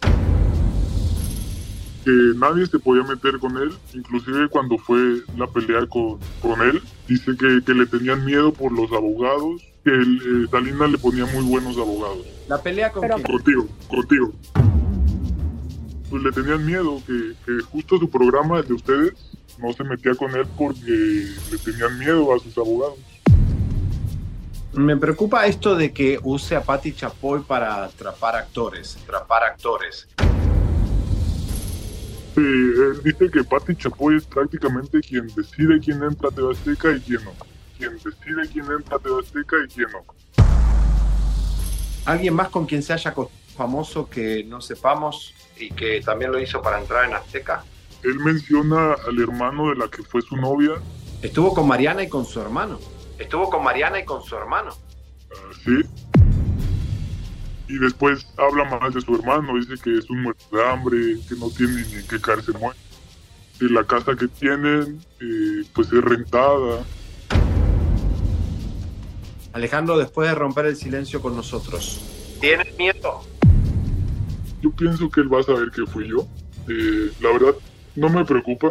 Que 2.04 2.10
nadie 2.36 2.66
se 2.66 2.78
podía 2.78 3.02
meter 3.04 3.38
con 3.38 3.56
él, 3.58 3.70
inclusive 3.94 4.48
cuando 4.48 4.76
fue 4.78 4.98
la 5.36 5.46
pelea 5.46 5.86
con, 5.86 6.18
con 6.42 6.60
él, 6.62 6.82
dice 7.08 7.32
que, 7.38 7.60
que 7.64 7.74
le 7.74 7.86
tenían 7.86 8.24
miedo 8.24 8.52
por 8.52 8.72
los 8.72 8.90
abogados, 8.92 9.62
que 9.84 9.90
el, 9.90 10.16
eh, 10.44 10.48
Salinas 10.50 10.90
le 10.90 10.98
ponía 10.98 11.24
muy 11.26 11.44
buenos 11.44 11.76
abogados. 11.78 12.26
La 12.48 12.60
pelea 12.62 12.90
con 12.92 13.02
Pero- 13.02 13.16
quién? 13.16 13.26
Contigo, 13.26 13.68
contigo. 13.88 14.32
pues 16.10 16.22
le 16.22 16.32
tenían 16.32 16.66
miedo, 16.66 17.00
que, 17.06 17.32
que 17.46 17.62
justo 17.70 17.98
su 17.98 18.10
programa, 18.10 18.58
el 18.58 18.66
de 18.66 18.74
ustedes, 18.74 19.12
no 19.58 19.72
se 19.72 19.84
metía 19.84 20.14
con 20.14 20.34
él 20.34 20.46
porque 20.58 21.26
le 21.52 21.58
tenían 21.64 21.98
miedo 21.98 22.34
a 22.34 22.38
sus 22.38 22.56
abogados. 22.58 22.98
Me 24.72 24.96
preocupa 24.96 25.46
esto 25.46 25.74
de 25.74 25.92
que 25.92 26.20
use 26.22 26.54
a 26.54 26.62
Patti 26.62 26.92
Chapoy 26.92 27.42
para 27.42 27.84
atrapar 27.84 28.36
actores, 28.36 28.96
atrapar 29.02 29.42
actores. 29.42 30.06
Sí, 32.36 32.40
él 32.40 33.00
dice 33.02 33.28
que 33.32 33.42
Patti 33.42 33.74
Chapoy 33.74 34.16
es 34.16 34.24
prácticamente 34.24 35.00
quien 35.00 35.26
decide 35.34 35.80
quién 35.80 36.00
entra 36.04 36.28
a 36.28 36.30
TV 36.30 36.52
Azteca 36.52 36.96
y 36.96 37.00
quién 37.00 37.24
no. 37.24 37.32
Quien 37.76 37.94
decide 37.94 38.48
quién 38.52 38.66
entra 38.70 38.96
a 38.96 38.98
TV 39.00 39.20
Azteca 39.20 39.56
y 39.64 39.68
quién 39.74 39.88
no. 39.90 40.04
¿Alguien 42.04 42.34
más 42.34 42.48
con 42.48 42.64
quien 42.64 42.84
se 42.84 42.92
haya 42.92 43.12
famoso 43.56 44.08
que 44.08 44.44
no 44.44 44.60
sepamos 44.60 45.34
y 45.58 45.70
que 45.70 46.00
también 46.00 46.30
lo 46.30 46.38
hizo 46.38 46.62
para 46.62 46.80
entrar 46.80 47.06
en 47.06 47.14
Azteca? 47.14 47.64
Él 48.04 48.20
menciona 48.20 48.94
al 48.94 49.20
hermano 49.20 49.70
de 49.70 49.74
la 49.74 49.88
que 49.88 50.04
fue 50.04 50.22
su 50.22 50.36
novia. 50.36 50.74
Estuvo 51.22 51.52
con 51.52 51.66
Mariana 51.66 52.04
y 52.04 52.08
con 52.08 52.24
su 52.24 52.40
hermano. 52.40 52.78
Estuvo 53.20 53.50
con 53.50 53.62
Mariana 53.62 54.00
y 54.00 54.04
con 54.06 54.22
su 54.22 54.34
hermano. 54.34 54.70
Sí. 55.62 55.82
Y 57.68 57.78
después 57.78 58.26
habla 58.38 58.64
mal 58.64 58.92
de 58.92 59.00
su 59.02 59.14
hermano, 59.14 59.56
dice 59.56 59.74
que 59.80 59.98
es 59.98 60.08
un 60.08 60.22
muerto 60.22 60.44
de 60.50 60.66
hambre, 60.66 60.96
que 61.28 61.36
no 61.36 61.50
tiene 61.50 61.84
ni 61.86 61.94
en 61.96 62.06
qué 62.08 62.18
caerse 62.18 62.52
muerto. 62.52 62.80
Que 63.58 63.66
la 63.66 63.84
casa 63.84 64.16
que 64.16 64.26
tienen, 64.26 65.04
eh, 65.20 65.64
pues 65.74 65.92
es 65.92 66.02
rentada. 66.02 66.82
Alejandro, 69.52 69.98
después 69.98 70.30
de 70.30 70.34
romper 70.34 70.66
el 70.66 70.76
silencio 70.76 71.20
con 71.20 71.36
nosotros, 71.36 72.00
¿tienes 72.40 72.76
miedo? 72.78 73.20
Yo 74.62 74.70
pienso 74.72 75.10
que 75.10 75.20
él 75.20 75.32
va 75.32 75.40
a 75.40 75.42
saber 75.42 75.70
que 75.70 75.84
fui 75.84 76.08
yo. 76.08 76.26
Eh, 76.68 77.12
la 77.20 77.32
verdad, 77.32 77.54
no 77.96 78.08
me 78.08 78.24
preocupa. 78.24 78.70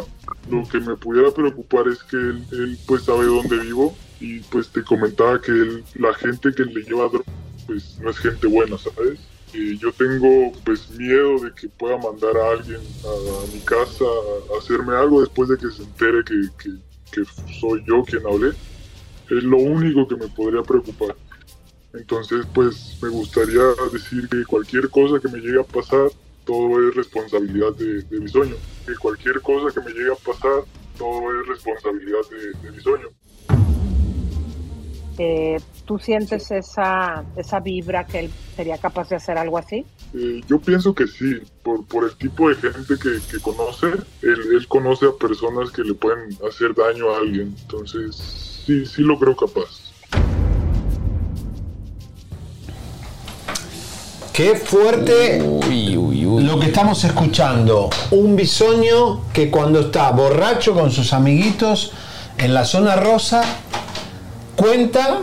Lo 0.50 0.64
que 0.68 0.80
me 0.80 0.96
pudiera 0.96 1.30
preocupar 1.30 1.86
es 1.86 2.02
que 2.02 2.16
él, 2.16 2.44
él, 2.50 2.78
pues 2.86 3.04
sabe 3.04 3.26
dónde 3.26 3.56
vivo 3.58 3.94
y 4.20 4.40
pues 4.40 4.68
te 4.68 4.82
comentaba 4.82 5.40
que 5.40 5.82
la 5.94 6.14
gente 6.14 6.52
que 6.54 6.64
le 6.64 6.82
lleva 6.82 7.08
droga 7.08 7.24
pues 7.66 7.98
no 8.00 8.10
es 8.10 8.18
gente 8.18 8.46
buena, 8.46 8.76
¿sabes? 8.78 9.20
Yo 9.52 9.92
tengo 9.92 10.52
pues 10.64 10.90
miedo 10.90 11.38
de 11.40 11.52
que 11.52 11.68
pueda 11.68 11.96
mandar 11.98 12.36
a 12.36 12.50
alguien 12.50 12.80
a, 13.04 13.52
mi 13.52 13.60
casa 13.60 14.04
a 14.04 14.58
hacerme 14.58 14.94
algo 14.94 15.20
después 15.20 15.48
de 15.48 15.56
que 15.56 15.70
se 15.70 15.82
entere 15.82 16.24
que, 16.24 16.48
que- 16.62 17.24
soy 17.60 17.82
yo 17.86 18.04
quien 18.04 18.24
hablé. 18.26 18.50
Es 18.50 19.42
lo 19.42 19.56
único 19.56 20.06
que 20.06 20.16
me 20.16 20.28
podría 20.28 20.62
preocupar. 20.62 21.16
Entonces, 21.92 22.46
pues 22.54 22.98
me 23.02 23.08
gustaría 23.08 23.62
decir 23.92 24.28
que 24.28 24.44
cualquier 24.44 24.88
cosa 24.90 25.18
que 25.18 25.28
me 25.28 25.40
llegue 25.40 25.60
a 25.60 25.64
pasar, 25.64 26.08
todo 26.44 26.88
es 26.88 26.94
responsabilidad 26.94 27.74
de, 27.74 28.20
mi 28.20 28.28
sueño. 28.28 28.54
Que 28.86 28.94
cualquier 28.94 29.40
cosa 29.40 29.74
que 29.74 29.84
me 29.84 29.92
llegue 29.92 30.12
a 30.12 30.16
pasar, 30.16 30.62
todo 30.96 31.40
es 31.40 31.48
responsabilidad 31.48 32.20
de 32.62 32.70
mi 32.70 32.80
sueño. 32.80 33.08
Eh, 35.22 35.60
¿Tú 35.84 35.98
sientes 35.98 36.50
esa, 36.50 37.24
esa 37.36 37.60
vibra 37.60 38.06
que 38.06 38.20
él 38.20 38.30
sería 38.56 38.78
capaz 38.78 39.10
de 39.10 39.16
hacer 39.16 39.36
algo 39.36 39.58
así? 39.58 39.84
Eh, 40.14 40.40
yo 40.48 40.58
pienso 40.58 40.94
que 40.94 41.06
sí, 41.06 41.42
por, 41.62 41.84
por 41.84 42.04
el 42.04 42.16
tipo 42.16 42.48
de 42.48 42.54
gente 42.54 42.94
que, 42.98 43.18
que 43.30 43.38
conoce, 43.42 43.88
él, 44.22 44.38
él 44.56 44.66
conoce 44.66 45.04
a 45.04 45.12
personas 45.20 45.70
que 45.72 45.82
le 45.82 45.92
pueden 45.92 46.30
hacer 46.48 46.74
daño 46.74 47.12
a 47.12 47.18
alguien. 47.18 47.54
Entonces, 47.60 48.16
sí, 48.64 48.86
sí 48.86 49.02
lo 49.02 49.18
creo 49.18 49.36
capaz. 49.36 49.92
Qué 54.32 54.56
fuerte 54.56 55.38
lo 55.38 56.60
que 56.60 56.66
estamos 56.66 57.04
escuchando. 57.04 57.90
Un 58.10 58.36
bisoño 58.36 59.30
que 59.34 59.50
cuando 59.50 59.80
está 59.80 60.12
borracho 60.12 60.72
con 60.72 60.90
sus 60.90 61.12
amiguitos 61.12 61.92
en 62.38 62.54
la 62.54 62.64
zona 62.64 62.96
rosa 62.96 63.42
cuenta 64.60 65.20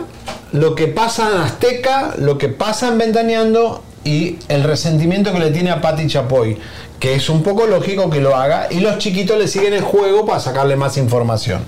lo 0.50 0.74
que 0.74 0.88
pasa 0.88 1.30
en 1.30 1.38
Azteca, 1.38 2.14
lo 2.18 2.38
que 2.38 2.48
pasa 2.48 2.88
en 2.88 2.98
Ventaneando 2.98 3.84
y 4.02 4.36
el 4.48 4.64
resentimiento 4.64 5.32
que 5.32 5.38
le 5.38 5.52
tiene 5.52 5.70
a 5.70 5.80
Patti 5.80 6.08
Chapoy, 6.08 6.58
que 6.98 7.14
es 7.14 7.28
un 7.28 7.44
poco 7.44 7.68
lógico 7.68 8.10
que 8.10 8.20
lo 8.20 8.34
haga 8.34 8.66
y 8.68 8.80
los 8.80 8.98
chiquitos 8.98 9.38
le 9.38 9.46
siguen 9.46 9.74
el 9.74 9.82
juego 9.82 10.26
para 10.26 10.40
sacarle 10.40 10.74
más 10.74 10.96
información. 10.96 11.60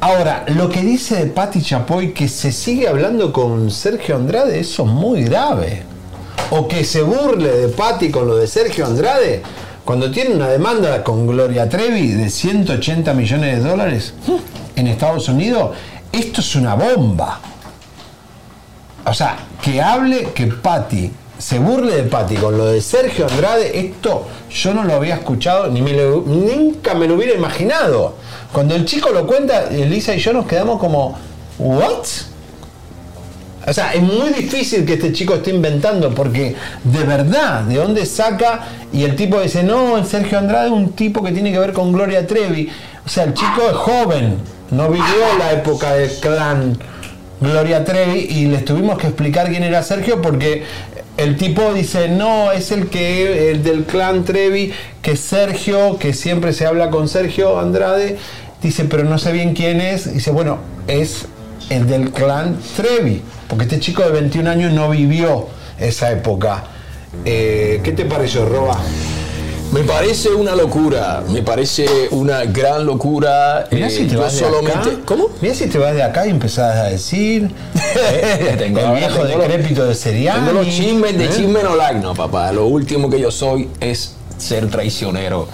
Ahora, 0.00 0.44
lo 0.48 0.68
que 0.68 0.82
dice 0.82 1.24
de 1.24 1.26
Patti 1.30 1.62
Chapoy 1.62 2.12
que 2.12 2.28
se 2.28 2.52
sigue 2.52 2.86
hablando 2.86 3.32
con 3.32 3.70
Sergio 3.70 4.16
Andrade, 4.16 4.60
eso 4.60 4.82
es 4.82 4.90
muy 4.90 5.24
grave. 5.24 5.84
O 6.50 6.68
que 6.68 6.84
se 6.84 7.00
burle 7.00 7.48
de 7.50 7.68
Patti 7.68 8.10
con 8.10 8.28
lo 8.28 8.36
de 8.36 8.46
Sergio 8.46 8.84
Andrade, 8.84 9.42
cuando 9.86 10.10
tiene 10.10 10.34
una 10.34 10.48
demanda 10.48 11.02
con 11.02 11.26
Gloria 11.26 11.66
Trevi 11.66 12.08
de 12.08 12.28
180 12.28 13.14
millones 13.14 13.62
de 13.62 13.70
dólares 13.70 14.12
en 14.76 14.86
Estados 14.86 15.28
Unidos, 15.28 15.70
esto 16.18 16.40
es 16.40 16.54
una 16.56 16.74
bomba. 16.74 17.40
O 19.04 19.12
sea, 19.12 19.36
que 19.60 19.82
hable 19.82 20.30
que 20.34 20.46
Patti 20.46 21.10
se 21.38 21.58
burle 21.58 21.96
de 21.96 22.02
Patti 22.04 22.36
con 22.36 22.56
lo 22.56 22.66
de 22.66 22.80
Sergio 22.80 23.26
Andrade, 23.26 23.78
esto 23.78 24.26
yo 24.50 24.72
no 24.72 24.84
lo 24.84 24.94
había 24.94 25.16
escuchado 25.16 25.66
ni 25.68 25.80
nunca 25.80 26.94
me 26.94 27.06
lo 27.06 27.14
hubiera 27.14 27.34
imaginado. 27.34 28.14
Cuando 28.52 28.74
el 28.74 28.84
chico 28.84 29.10
lo 29.10 29.26
cuenta, 29.26 29.64
Elisa 29.64 30.14
y 30.14 30.20
yo 30.20 30.32
nos 30.32 30.46
quedamos 30.46 30.78
como, 30.78 31.18
¿what? 31.58 32.06
O 33.66 33.72
sea, 33.72 33.94
es 33.94 34.02
muy 34.02 34.30
difícil 34.30 34.84
que 34.84 34.94
este 34.94 35.12
chico 35.12 35.34
esté 35.34 35.50
inventando 35.50 36.14
porque 36.14 36.54
de 36.84 37.04
verdad, 37.04 37.62
¿de 37.62 37.76
dónde 37.76 38.06
saca? 38.06 38.60
Y 38.92 39.04
el 39.04 39.16
tipo 39.16 39.40
dice, 39.40 39.62
no, 39.62 39.96
el 39.96 40.06
Sergio 40.06 40.38
Andrade 40.38 40.66
es 40.66 40.72
un 40.72 40.92
tipo 40.92 41.22
que 41.22 41.32
tiene 41.32 41.50
que 41.50 41.58
ver 41.58 41.72
con 41.72 41.92
Gloria 41.92 42.26
Trevi. 42.26 42.70
O 43.04 43.08
sea, 43.08 43.24
el 43.24 43.34
chico 43.34 43.62
es 43.68 43.76
joven, 43.76 44.38
no 44.70 44.88
vivió 44.88 45.38
la 45.38 45.52
época 45.52 45.94
del 45.94 46.10
clan 46.20 46.78
Gloria 47.40 47.84
Trevi 47.84 48.26
y 48.30 48.46
les 48.46 48.64
tuvimos 48.64 48.98
que 48.98 49.08
explicar 49.08 49.48
quién 49.48 49.62
era 49.62 49.82
Sergio 49.82 50.22
porque 50.22 50.64
el 51.16 51.36
tipo 51.36 51.72
dice, 51.72 52.08
no, 52.08 52.50
es 52.50 52.72
el 52.72 52.88
que 52.88 53.50
el 53.50 53.62
del 53.62 53.84
clan 53.84 54.24
Trevi, 54.24 54.72
que 55.00 55.16
Sergio, 55.16 55.96
que 55.98 56.12
siempre 56.12 56.52
se 56.52 56.66
habla 56.66 56.90
con 56.90 57.08
Sergio 57.08 57.58
Andrade, 57.60 58.18
dice, 58.60 58.84
pero 58.84 59.04
no 59.04 59.18
sé 59.18 59.32
bien 59.32 59.54
quién 59.54 59.80
es. 59.80 60.12
Dice, 60.12 60.32
bueno, 60.32 60.58
es 60.88 61.26
el 61.70 61.86
del 61.86 62.10
clan 62.10 62.58
Trevi, 62.76 63.22
porque 63.48 63.64
este 63.64 63.78
chico 63.78 64.02
de 64.02 64.10
21 64.10 64.50
años 64.50 64.72
no 64.72 64.90
vivió 64.90 65.46
esa 65.78 66.10
época. 66.10 66.64
Eh, 67.24 67.80
¿Qué 67.84 67.92
te 67.92 68.04
pareció, 68.06 68.44
Roba? 68.44 68.80
Me 69.72 69.82
parece 69.82 70.28
una 70.32 70.54
locura, 70.54 71.22
me 71.28 71.42
parece 71.42 71.86
una 72.12 72.44
gran 72.44 72.86
locura. 72.86 73.66
Mira 73.72 73.88
eh, 73.88 73.90
si 73.90 74.04
te 74.06 74.14
yo 74.14 74.20
vas 74.20 74.32
de 74.32 74.38
solamente. 74.38 74.78
acá. 74.90 74.90
¿Cómo? 75.04 75.28
Mira 75.40 75.52
si 75.54 75.66
te 75.66 75.78
vas 75.78 75.94
de 75.94 76.02
acá 76.02 76.26
y 76.26 76.30
empezás 76.30 76.76
a 76.76 76.84
decir. 76.84 77.50
eh, 78.12 78.54
Tengo- 78.58 78.78
el 78.80 78.92
viejo 79.00 79.24
decrépito 79.24 79.84
de 79.84 79.94
Seriani. 79.96 80.46
Tengo 80.46 80.60
los 80.62 80.68
chismes 80.68 81.18
de 81.18 81.24
¿eh? 81.24 81.28
chisme 81.34 81.62
no 81.64 81.74
like, 81.74 81.98
no, 82.00 82.14
papá. 82.14 82.52
Lo 82.52 82.66
último 82.66 83.10
que 83.10 83.18
yo 83.18 83.32
soy 83.32 83.68
es 83.80 84.14
ser 84.44 84.68
traicionero. 84.70 85.48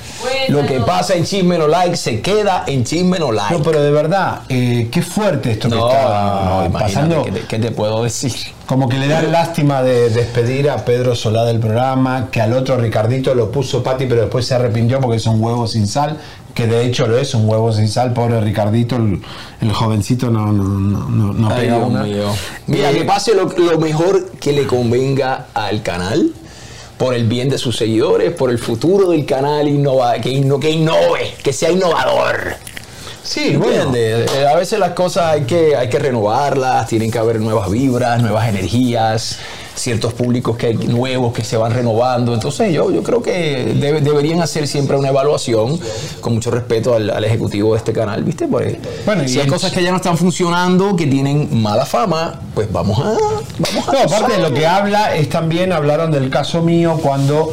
Lo 0.48 0.66
que 0.66 0.80
pasa 0.80 1.14
en 1.14 1.24
chisme 1.24 1.56
no 1.56 1.68
like 1.68 1.96
se 1.96 2.20
queda 2.20 2.64
en 2.66 2.84
chisme 2.84 3.18
no 3.18 3.32
like. 3.32 3.54
No, 3.54 3.62
pero 3.62 3.82
de 3.82 3.90
verdad, 3.90 4.42
eh, 4.48 4.88
qué 4.90 5.00
fuerte 5.02 5.52
esto 5.52 5.68
No, 5.68 5.88
que 5.88 5.94
está 5.94 6.44
no, 6.44 6.66
imagínate, 6.66 6.78
pasando. 6.94 7.22
¿qué 7.24 7.30
te, 7.32 7.40
qué 7.46 7.58
te 7.58 7.70
puedo 7.70 8.02
decir? 8.02 8.32
Como 8.66 8.88
que 8.88 8.98
le 8.98 9.08
dan 9.08 9.32
lástima 9.32 9.82
de 9.82 10.10
despedir 10.10 10.70
a 10.70 10.84
Pedro 10.84 11.14
Solá 11.16 11.44
del 11.44 11.58
programa, 11.58 12.28
que 12.30 12.40
al 12.40 12.52
otro 12.52 12.76
Ricardito 12.76 13.34
lo 13.34 13.50
puso 13.50 13.82
Pati, 13.82 14.06
pero 14.06 14.20
después 14.22 14.46
se 14.46 14.54
arrepintió 14.54 15.00
porque 15.00 15.16
es 15.16 15.26
un 15.26 15.42
huevo 15.42 15.66
sin 15.66 15.88
sal, 15.88 16.18
que 16.54 16.66
de 16.68 16.84
hecho 16.84 17.08
lo 17.08 17.18
es, 17.18 17.34
un 17.34 17.48
huevo 17.48 17.72
sin 17.72 17.88
sal, 17.88 18.12
pobre 18.12 18.40
Ricardito, 18.40 18.94
el, 18.96 19.20
el 19.60 19.72
jovencito 19.72 20.30
no, 20.30 20.52
no, 20.52 20.62
no, 20.62 21.32
no, 21.32 21.48
pega 21.56 21.78
una. 21.78 22.02
mío. 22.04 22.26
Mira, 22.68 22.90
Eh, 22.90 22.98
que 22.98 23.04
pase 23.04 23.34
lo, 23.34 23.46
lo 23.46 23.78
mejor 23.80 24.30
que 24.40 24.52
le 24.52 24.66
convenga 24.68 25.46
al 25.54 25.82
canal, 25.82 26.30
por 27.00 27.14
el 27.14 27.24
bien 27.26 27.48
de 27.48 27.56
sus 27.56 27.78
seguidores, 27.78 28.30
por 28.32 28.50
el 28.50 28.58
futuro 28.58 29.08
del 29.12 29.24
canal, 29.24 29.66
innova, 29.66 30.20
que, 30.20 30.28
inno- 30.28 30.60
que 30.60 30.68
innove, 30.70 31.32
que 31.42 31.50
sea 31.50 31.70
innovador. 31.70 32.56
Sí, 33.22 33.52
¿Entiendes? 33.54 34.30
Eh, 34.36 34.46
A 34.46 34.54
veces 34.56 34.78
las 34.78 34.90
cosas 34.90 35.32
hay 35.32 35.42
que, 35.44 35.74
hay 35.74 35.88
que 35.88 35.98
renovarlas, 35.98 36.86
tienen 36.88 37.10
que 37.10 37.18
haber 37.18 37.40
nuevas 37.40 37.70
vibras, 37.70 38.20
nuevas 38.20 38.46
energías, 38.50 39.38
ciertos 39.80 40.12
públicos 40.12 40.56
que 40.56 40.66
hay 40.66 40.74
nuevos 40.76 41.32
que 41.32 41.42
se 41.42 41.56
van 41.56 41.72
renovando. 41.72 42.34
Entonces 42.34 42.72
yo, 42.72 42.90
yo 42.90 43.02
creo 43.02 43.22
que 43.22 43.74
debe- 43.74 44.00
deberían 44.00 44.40
hacer 44.42 44.66
siempre 44.68 44.96
una 44.96 45.08
evaluación 45.08 45.78
con 46.20 46.34
mucho 46.34 46.50
respeto 46.50 46.94
al, 46.94 47.10
al 47.10 47.24
ejecutivo 47.24 47.72
de 47.72 47.78
este 47.78 47.92
canal, 47.92 48.22
¿viste? 48.22 48.46
Porque 48.46 48.78
Bueno, 49.06 49.24
y 49.24 49.28
si 49.28 49.40
hay 49.40 49.46
cosas 49.48 49.72
que 49.72 49.82
ya 49.82 49.90
no 49.90 49.96
están 49.96 50.16
funcionando, 50.18 50.94
que 50.96 51.06
tienen 51.06 51.60
mala 51.62 51.86
fama, 51.86 52.40
pues 52.54 52.70
vamos 52.72 52.98
a... 52.98 53.02
Vamos 53.58 53.88
a 53.88 53.92
No, 53.92 53.98
aparte 53.98 54.32
de 54.34 54.38
lo 54.42 54.52
que 54.54 54.66
habla, 54.66 55.16
es 55.16 55.28
también 55.28 55.72
hablaron 55.72 56.10
del 56.10 56.30
caso 56.30 56.62
mío 56.62 56.98
cuando 57.02 57.52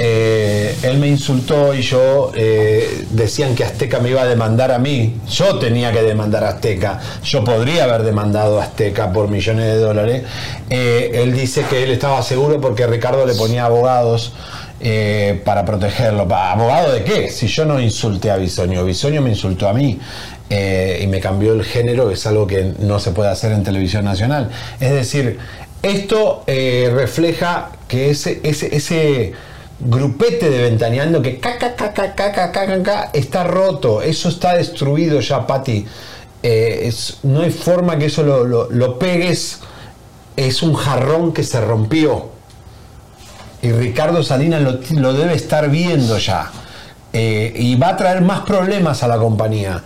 eh, 0.00 0.76
él 0.82 0.98
me 0.98 1.08
insultó 1.08 1.74
y 1.74 1.82
yo 1.82 2.30
eh, 2.36 3.04
decían 3.10 3.56
que 3.56 3.64
Azteca 3.64 3.98
me 3.98 4.10
iba 4.10 4.22
a 4.22 4.26
demandar 4.26 4.70
a 4.70 4.78
mí. 4.78 5.16
Yo 5.28 5.58
tenía 5.58 5.92
que 5.92 6.02
demandar 6.02 6.44
a 6.44 6.50
Azteca. 6.50 7.00
Yo 7.24 7.42
podría 7.42 7.84
haber 7.84 8.04
demandado 8.04 8.60
a 8.60 8.64
Azteca 8.64 9.12
por 9.12 9.28
millones 9.28 9.66
de 9.66 9.76
dólares. 9.76 10.22
Eh, 10.70 11.10
él 11.14 11.34
dice 11.34 11.64
que 11.68 11.82
él 11.82 11.90
estaba 11.90 12.22
seguro 12.22 12.60
porque 12.60 12.86
Ricardo 12.86 13.26
le 13.26 13.34
ponía 13.34 13.64
abogados 13.64 14.32
para 15.44 15.64
protegerlo. 15.64 16.32
¿Abogado 16.32 16.92
de 16.92 17.02
qué? 17.02 17.30
Si 17.30 17.48
yo 17.48 17.64
no 17.64 17.80
insulté 17.80 18.30
a 18.30 18.36
Bisoño, 18.36 18.84
Bisoño 18.84 19.20
me 19.20 19.30
insultó 19.30 19.68
a 19.68 19.72
mí 19.72 19.98
y 20.48 21.06
me 21.08 21.18
cambió 21.18 21.52
el 21.52 21.64
género, 21.64 22.12
es 22.12 22.24
algo 22.28 22.46
que 22.46 22.74
no 22.78 23.00
se 23.00 23.10
puede 23.10 23.28
hacer 23.28 23.50
en 23.50 23.64
televisión 23.64 24.04
nacional. 24.04 24.50
Es 24.78 24.92
decir, 24.92 25.38
esto 25.82 26.44
refleja 26.46 27.70
que 27.88 28.10
ese, 28.10 28.40
ese, 28.44 28.76
ese 28.76 29.32
grupete 29.80 30.50
de 30.50 30.62
Ventaneando 30.62 31.22
que 31.22 31.38
caca, 31.38 31.74
caca, 31.74 32.14
caca, 32.14 32.50
caca, 32.50 33.10
está 33.12 33.44
roto, 33.44 34.02
eso 34.02 34.28
está 34.28 34.54
destruido 34.54 35.20
ya, 35.20 35.46
Patti. 35.46 35.86
Eh, 36.42 36.82
es, 36.84 37.18
no 37.22 37.42
hay 37.42 37.50
forma 37.50 37.98
que 37.98 38.06
eso 38.06 38.22
lo, 38.22 38.70
lo, 38.70 38.98
pegues, 38.98 39.60
es 40.36 40.62
un 40.62 40.74
jarrón 40.74 41.32
que 41.32 41.42
se 41.42 41.60
rompió. 41.60 42.30
Y 43.60 43.72
Ricardo 43.72 44.22
Salinas 44.22 44.62
lo, 44.62 44.78
lo 45.00 45.12
debe 45.12 45.34
estar 45.34 45.68
viendo 45.68 46.18
ya. 46.18 46.50
Eh, 47.12 47.52
y 47.56 47.74
va 47.76 47.90
a 47.90 47.96
traer 47.96 48.20
más 48.20 48.40
problemas 48.40 49.02
a 49.02 49.08
la 49.08 49.18
compañía. 49.18 49.82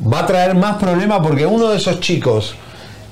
Va 0.00 0.20
a 0.20 0.26
traer 0.26 0.54
más 0.54 0.76
problemas 0.76 1.20
porque 1.22 1.46
uno 1.46 1.68
de 1.68 1.78
esos 1.78 2.00
chicos 2.00 2.54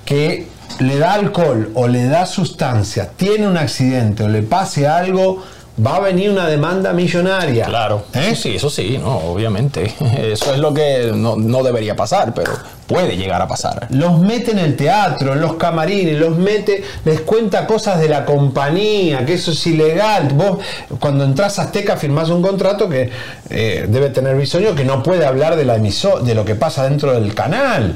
que 0.05 0.47
le 0.81 0.99
da 0.99 1.15
alcohol 1.15 1.71
o 1.75 1.89
le 1.89 2.07
da 2.07 2.27
sustancia, 2.27 3.11
tiene 3.17 3.47
un 3.47 3.57
accidente 3.57 4.25
o 4.25 4.29
le 4.29 4.43
pase 4.43 4.87
algo, 4.87 5.43
va 5.85 5.97
a 5.97 6.01
venir 6.01 6.31
una 6.31 6.47
demanda 6.49 6.93
millonaria. 6.93 7.65
Claro, 7.67 8.05
eso 8.13 8.35
sí, 8.43 8.55
eso 8.57 8.71
sí, 8.71 8.99
no, 8.99 9.17
obviamente. 9.19 9.93
Eso 10.35 10.53
es 10.53 10.59
lo 10.61 10.73
que 10.73 11.11
no, 11.15 11.37
no 11.37 11.63
debería 11.63 11.97
pasar, 11.97 12.33
pero 12.35 12.53
puede 12.87 13.17
llegar 13.17 13.41
a 13.43 13.49
pasar. 13.49 13.87
Los 13.91 14.19
mete 14.21 14.53
en 14.53 14.59
el 14.59 14.77
teatro, 14.77 15.33
en 15.33 15.41
los 15.41 15.55
camarines, 15.55 16.19
los 16.19 16.37
mete, 16.37 16.85
les 17.05 17.21
cuenta 17.23 17.67
cosas 17.67 17.99
de 18.01 18.09
la 18.09 18.25
compañía, 18.25 19.25
que 19.27 19.35
eso 19.35 19.51
es 19.53 19.67
ilegal. 19.67 20.29
Vos, 20.35 20.59
cuando 21.01 21.25
entras 21.25 21.59
a 21.59 21.63
Azteca, 21.63 21.97
firmás 21.97 22.29
un 22.31 22.43
contrato 22.43 22.89
que 22.89 23.11
eh, 23.51 23.87
debe 23.89 24.11
tener 24.11 24.37
bisoño, 24.37 24.75
que 24.75 24.85
no 24.85 25.03
puede 25.03 25.25
hablar 25.27 25.57
de, 25.57 25.65
la 25.65 25.77
emiso- 25.77 26.21
de 26.21 26.35
lo 26.35 26.45
que 26.45 26.55
pasa 26.55 26.85
dentro 26.89 27.13
del 27.19 27.35
canal. 27.35 27.95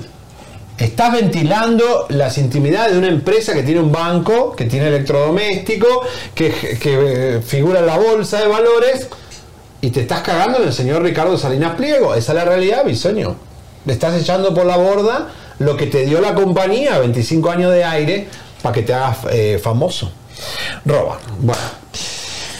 Estás 0.79 1.13
ventilando 1.13 2.07
las 2.09 2.39
intimidades 2.39 2.93
de 2.93 2.99
una 2.99 3.09
empresa 3.09 3.53
que 3.53 3.65
tiene 3.65 3.81
un 3.81 3.91
banco, 3.91 4.55
que 4.55 4.67
tiene 4.67 4.87
electrodoméstico, 4.87 6.03
que, 6.37 6.79
que, 6.81 7.37
eh, 7.37 7.43
figura 7.43 7.81
en 7.81 7.87
la 7.87 7.99
bolsa 7.99 8.41
de 8.41 8.47
valores, 8.47 9.09
y 9.81 9.91
te 9.91 10.03
estás 10.03 10.21
cagando 10.21 10.59
en 10.59 10.69
el 10.69 10.73
señor 10.73 11.03
Ricardo 11.03 11.37
Salinas 11.37 11.75
Pliego. 11.75 12.15
Esa 12.15 12.33
es 12.33 12.37
la 12.37 12.45
realidad, 12.45 12.85
bisoño. 12.85 13.35
Le 13.87 13.93
estás 13.93 14.21
echando 14.21 14.55
por 14.55 14.67
la 14.67 14.77
borda 14.77 15.29
lo 15.59 15.77
que 15.77 15.87
te 15.87 16.07
dio 16.07 16.21
la 16.21 16.35
compañía, 16.35 16.99
25 16.99 17.51
años 17.51 17.73
de 17.73 17.83
aire, 17.83 18.29
para 18.63 18.73
que 18.73 18.83
te 18.83 18.95
hagas 18.95 19.19
eh, 19.33 19.61
famoso. 19.61 20.13
Roba. 20.85 21.19
Bueno. 21.41 21.88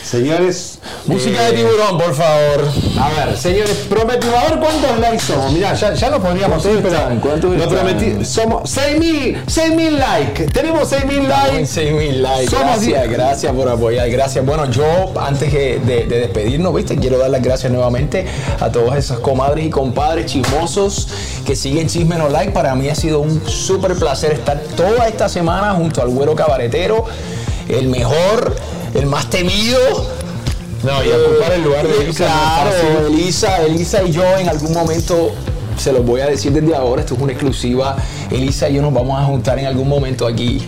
Señores. 0.09 0.79
Música 1.07 1.43
de 1.43 1.53
tiburón, 1.53 1.99
por 1.99 2.15
favor. 2.15 2.67
A 2.99 3.11
ver, 3.11 3.37
señores, 3.37 3.87
prometimos. 3.91 4.37
A 4.37 4.49
ver 4.49 4.59
cuántos 4.59 4.99
likes 5.01 5.23
somos. 5.23 5.53
Mirá, 5.53 5.75
ya, 5.75 5.93
ya 5.93 6.09
lo 6.09 6.19
podríamos 6.21 6.65
ir, 6.65 6.81
pero. 6.83 6.99
¿Cuántos 7.21 7.51
lo 7.51 7.63
están? 7.63 7.69
prometí. 7.69 8.25
Somos 8.25 8.75
6.000, 8.75 9.45
6.000 9.45 9.91
likes. 9.91 10.47
Tenemos 10.47 10.91
6.000 10.91 11.29
likes. 11.29 11.65
6.000 11.65 12.13
likes. 12.21 12.51
Somos 12.51 12.69
Gracias, 12.69 13.11
gracias 13.11 13.53
por 13.53 13.69
apoyar. 13.69 14.09
Gracias. 14.09 14.47
Bueno, 14.47 14.71
yo 14.71 15.13
antes 15.21 15.51
que 15.51 15.79
de, 15.79 16.07
de 16.07 16.21
despedirnos, 16.21 16.75
viste, 16.75 16.97
quiero 16.97 17.19
dar 17.19 17.29
las 17.29 17.43
gracias 17.43 17.71
nuevamente 17.71 18.27
a 18.61 18.73
todas 18.73 18.97
esas 18.99 19.19
comadres 19.19 19.67
y 19.67 19.71
compadres 19.71 20.25
chismosos 20.25 21.09
que 21.45 21.55
siguen 21.55 21.87
Chisme 21.87 22.17
No 22.17 22.31
Like. 22.31 22.53
Para 22.53 22.75
mí 22.75 22.89
ha 22.89 22.95
sido 22.95 23.21
un 23.21 23.47
súper 23.47 23.95
placer 23.95 24.33
estar 24.33 24.59
toda 24.75 25.07
esta 25.07 25.29
semana 25.29 25.75
junto 25.75 26.01
al 26.01 26.09
güero 26.09 26.35
cabaretero, 26.35 27.05
el 27.69 27.89
mejor, 27.89 28.57
el 28.95 29.07
más 29.07 29.29
temido. 29.31 29.79
No, 30.83 31.05
y 31.05 31.09
ocupar 31.09 31.53
el 31.53 31.65
lugar 31.65 31.87
de 31.89 32.05
Elisa 32.05 32.27
Claro. 32.27 33.07
Elisa, 33.09 33.63
Elisa 33.63 34.03
y 34.05 34.13
yo 34.13 34.23
en 34.39 34.49
algún 34.49 34.73
momento 34.73 35.33
se 35.77 35.93
los 35.93 36.05
voy 36.05 36.21
a 36.21 36.27
decir 36.27 36.53
desde 36.53 36.75
ahora, 36.75 37.03
esto 37.03 37.15
es 37.15 37.21
una 37.21 37.33
exclusiva. 37.33 37.97
Elisa 38.31 38.69
y 38.69 38.75
yo 38.75 38.83
nos 38.83 38.93
vamos 38.93 39.21
a 39.21 39.25
juntar 39.25 39.59
en 39.59 39.67
algún 39.67 39.89
momento 39.89 40.27
aquí. 40.27 40.63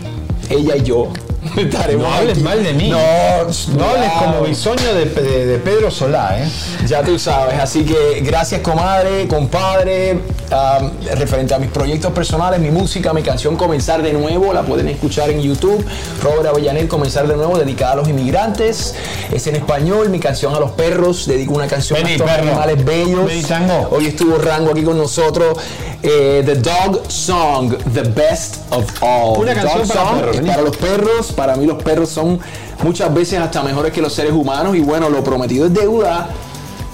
Ella 0.49 0.77
y 0.77 0.83
yo. 0.83 1.09
Estaremos 1.57 2.07
No 2.09 2.15
hables 2.15 2.33
aquí. 2.37 2.43
mal 2.43 2.63
de 2.63 2.73
mí. 2.75 2.89
No, 2.91 2.99
No 2.99 3.85
hables 3.89 4.11
como 4.19 4.43
bisoño 4.43 4.95
de, 4.95 5.05
de- 5.07 5.47
de 5.47 5.59
Pedro 5.59 5.91
Solá, 5.91 6.39
¿eh? 6.41 6.49
Ya 6.87 7.03
tú 7.03 7.19
sabes, 7.19 7.59
así 7.59 7.85
que 7.85 8.21
gracias 8.23 8.61
comadre, 8.61 9.27
compadre, 9.29 10.19
am, 10.51 10.93
referente 11.17 11.53
a 11.55 11.59
mis 11.59 11.71
proyectos 11.71 12.13
personales, 12.13 12.61
mi 12.61 12.71
música, 12.71 13.13
mi 13.13 13.23
canción 13.23 13.57
Comenzar 13.57 14.03
de 14.03 14.13
Nuevo, 14.13 14.53
la 14.53 14.63
pueden 14.63 14.89
escuchar 14.89 15.31
en 15.31 15.41
YouTube, 15.43 15.85
Robert 16.23 16.47
Avellanel 16.47 16.89
Comenzar 16.89 17.27
de 17.27 17.37
Nuevo, 17.37 17.59
dedicada 17.59 17.93
a 17.93 17.97
los 17.97 18.09
inmigrantes, 18.09 18.95
es 19.33 19.47
en 19.47 19.57
español, 19.57 20.09
mi 20.11 20.21
canción 20.21 20.55
a 20.55 20.61
los 20.61 20.71
perros, 20.73 21.27
dedico 21.27 21.55
una 21.55 21.67
canción 21.67 21.99
Vení, 21.99 22.11
a 22.13 22.17
estos 22.17 22.31
animales 22.31 22.85
bellos. 22.85 23.27
Vení. 23.27 23.43
Hoy 23.91 24.07
estuvo 24.07 24.39
Rango 24.39 24.71
aquí 24.71 24.83
con 24.83 24.97
nosotros, 24.97 25.59
eh, 26.03 26.43
The 26.47 26.55
Dog 26.57 27.03
Song, 27.09 27.75
The 27.93 28.03
Best 28.03 28.57
of 28.71 28.85
All. 29.03 29.39
Una 29.39 29.53
The 29.55 29.61
canción 29.61 29.87
Dog 29.87 29.89
para 29.89 30.07
Song 30.09 30.21
perros, 30.21 30.47
para 30.47 30.63
los 30.63 30.77
perros, 30.77 31.33
para 31.41 31.57
mí 31.57 31.65
los 31.65 31.83
perros 31.83 32.11
son 32.11 32.39
muchas 32.83 33.13
veces 33.15 33.39
hasta 33.41 33.63
mejores 33.63 33.93
que 33.95 34.03
los 34.03 34.13
seres 34.13 34.33
humanos 34.33 34.77
y 34.77 34.81
bueno, 34.81 35.09
lo 35.09 35.25
prometido 35.25 35.65
es 35.65 35.73
deuda. 35.73 36.29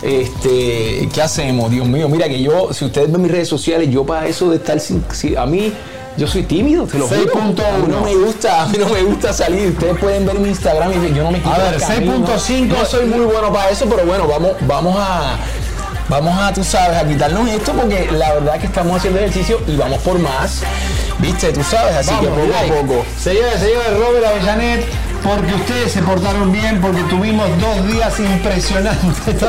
Este, 0.03 1.09
¿qué 1.13 1.21
hacemos? 1.21 1.69
Dios 1.69 1.85
mío, 1.89 2.09
mira 2.09 2.29
que 2.29 2.41
yo, 2.41 2.73
si 2.73 2.85
ustedes 2.85 3.11
ven 3.11 3.23
mis 3.23 3.33
redes 3.33 3.49
sociales, 3.49 3.91
yo 3.91 4.05
para 4.07 4.29
eso 4.29 4.49
de 4.51 4.57
estar 4.59 4.79
sin, 4.79 5.05
si- 5.13 5.35
a 5.35 5.45
mí, 5.47 5.73
yo 6.17 6.29
soy 6.29 6.45
tímido, 6.45 6.87
te 6.87 6.97
lo 6.97 7.09
juro. 7.09 7.21
6.1. 7.21 7.65
A 7.75 7.79
mí 7.79 7.89
no 7.89 8.01
me 8.03 8.15
gusta, 8.15 8.63
a 8.63 8.67
mí 8.69 8.79
no 8.79 8.89
me 8.89 9.03
gusta 9.03 9.33
salir. 9.33 9.71
Ustedes 9.71 9.99
pueden 9.99 10.25
ver 10.25 10.39
mi 10.39 10.51
Instagram 10.51 10.93
y 10.93 11.13
yo 11.13 11.25
no 11.25 11.33
me 11.33 11.39
quito 11.39 11.51
A 11.53 11.59
ver, 11.59 11.75
el 11.75 11.81
camino. 11.81 12.25
6.5. 12.25 12.67
No 12.69 12.85
soy 12.85 13.07
muy 13.07 13.25
bueno 13.27 13.53
para 13.53 13.71
eso, 13.71 13.87
pero 13.91 14.07
bueno, 14.07 14.29
vamos, 14.29 14.53
vamos 14.61 14.97
a. 14.97 15.39
Vamos 16.09 16.39
a, 16.39 16.53
tú 16.55 16.63
sabes, 16.63 16.97
a 17.03 17.05
quitarnos 17.09 17.49
esto 17.49 17.73
porque 17.73 18.09
la 18.13 18.35
verdad 18.35 18.55
es 18.55 18.61
que 18.61 18.67
estamos 18.69 18.97
haciendo 18.97 19.19
ejercicio 19.19 19.59
y 19.67 19.75
vamos 19.75 19.99
por 20.03 20.21
más. 20.21 20.63
Viste, 21.19 21.53
tú 21.53 21.63
sabes, 21.63 21.97
así 21.97 22.15
que 22.21 22.27
poco 22.27 22.55
a 22.55 22.81
poco. 22.81 23.07
Señoras 23.19 23.57
y 23.57 23.67
señores, 23.67 23.99
Robert 23.99 24.27
Avellanet, 24.27 24.85
porque 25.23 25.55
ustedes 25.55 25.93
se 25.93 26.03
portaron 26.03 26.53
bien, 26.53 26.81
porque 26.81 27.03
tuvimos 27.05 27.49
dos 27.61 27.87
días 27.87 28.19
impresionantes. 28.19 29.43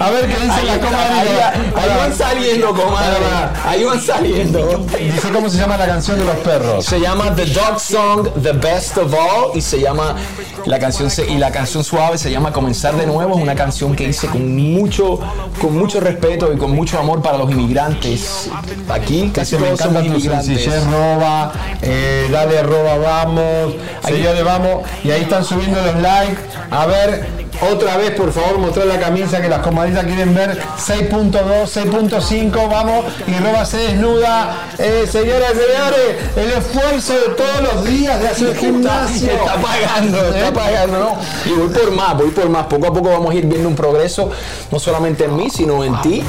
A 0.00 0.10
ver 0.10 0.26
qué 0.26 0.34
dicen 0.44 0.66
las 0.66 0.78
comadres. 0.78 1.30
ahí, 1.74 1.90
van 1.96 2.14
saliendo, 2.14 2.68
comadre. 2.68 3.24
Ahí 3.64 3.84
van 3.84 4.00
saliendo. 4.00 4.86
Dice 4.98 5.28
cómo 5.32 5.48
se 5.48 5.58
llama 5.58 5.76
la 5.76 5.86
canción 5.86 6.18
de 6.18 6.24
los 6.24 6.36
perros. 6.36 6.84
Se 6.84 7.00
llama 7.00 7.34
The 7.34 7.46
Dog 7.46 7.80
Song, 7.80 8.28
The 8.42 8.52
Best 8.52 8.98
of 8.98 9.12
All, 9.12 9.56
y 9.56 9.60
se 9.60 9.80
llama 9.80 10.16
la 10.64 10.78
canción 10.78 11.10
y 11.28 11.38
la 11.38 11.50
canción 11.50 11.82
suave 11.84 12.18
se 12.18 12.30
llama 12.30 12.52
Comenzar 12.52 12.96
de 12.96 13.06
nuevo. 13.06 13.36
Es 13.36 13.42
una 13.42 13.54
canción 13.54 13.94
que 13.94 14.04
hice 14.04 14.28
con 14.28 14.56
mucho, 14.56 15.18
con 15.60 15.76
mucho 15.76 16.00
respeto 16.00 16.52
y 16.52 16.56
con 16.56 16.72
mucho 16.72 16.98
amor 16.98 17.22
para 17.22 17.38
los 17.38 17.50
inmigrantes. 17.50 18.50
Aquí 18.88 19.30
casi 19.32 19.56
me 19.56 19.70
encanta 19.70 20.02
tu 20.02 20.20
sencillez, 20.20 20.84
roba, 20.84 21.52
eh, 21.82 22.28
dale 22.30 22.62
roba, 22.62 22.98
vamos, 22.98 23.67
señores, 24.04 24.44
vamos, 24.44 24.82
y 25.04 25.10
ahí 25.10 25.22
están 25.22 25.44
subiendo 25.44 25.80
los 25.80 25.96
likes, 26.02 26.40
a 26.70 26.86
ver, 26.86 27.38
otra 27.60 27.96
vez, 27.96 28.12
por 28.12 28.32
favor, 28.32 28.58
mostrar 28.58 28.86
la 28.86 29.00
camisa 29.00 29.40
que 29.40 29.48
las 29.48 29.60
comadritas 29.60 30.04
quieren 30.04 30.34
ver, 30.34 30.58
6.2, 30.78 31.32
6.5, 31.66 32.68
vamos, 32.68 33.06
y 33.26 33.32
roba 33.38 33.64
se 33.64 33.78
desnuda, 33.78 34.68
eh, 34.78 35.08
señoras 35.10 35.52
señores, 35.52 36.16
el 36.36 36.50
esfuerzo 36.52 37.14
de 37.14 37.34
todos 37.34 37.62
los 37.62 37.84
días 37.84 38.20
de 38.20 38.28
hacer 38.28 38.56
gimnasio, 38.56 39.32
Está 39.32 39.56
pagando, 39.56 40.18
está 40.18 40.48
¿Eh? 40.48 40.52
pagando, 40.52 40.98
¿no? 40.98 41.50
Y 41.50 41.54
voy 41.54 41.68
por 41.68 41.90
más, 41.90 42.16
voy 42.16 42.30
por 42.30 42.48
más. 42.48 42.66
Poco 42.66 42.86
a 42.86 42.92
poco 42.92 43.10
vamos 43.10 43.32
a 43.32 43.34
ir 43.34 43.46
viendo 43.46 43.68
un 43.68 43.74
progreso, 43.74 44.30
no 44.70 44.78
solamente 44.78 45.24
en 45.24 45.36
mí, 45.36 45.50
sino 45.50 45.82
en 45.82 46.00
ti. 46.00 46.22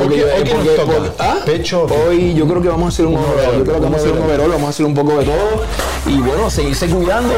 Hoy 0.00 0.08
qué- 0.10 0.24
hoy 0.24 0.68
toca? 0.76 1.12
¿Ah? 1.18 1.36
¿Pecho? 1.44 1.86
Hoy 2.06 2.32
yo 2.32 2.46
creo 2.46 2.62
que 2.62 2.68
vamos 2.68 2.86
a 2.86 2.88
hacer 2.90 3.06
un, 3.06 3.16
overall. 3.16 3.58
Yo 3.58 3.64
creo 3.64 3.74
que 3.76 3.80
vamos 3.82 3.98
a 3.98 4.00
hacer 4.04 4.12
un 4.12 4.22
overall, 4.22 4.50
vamos 4.52 4.66
a 4.66 4.70
hacer 4.70 4.86
un 4.86 4.94
poco 4.94 5.18
de 5.18 5.24
todo. 5.24 5.64
Y 6.06 6.20
bueno, 6.20 6.48
seguirse 6.50 6.88
cuidando, 6.88 7.34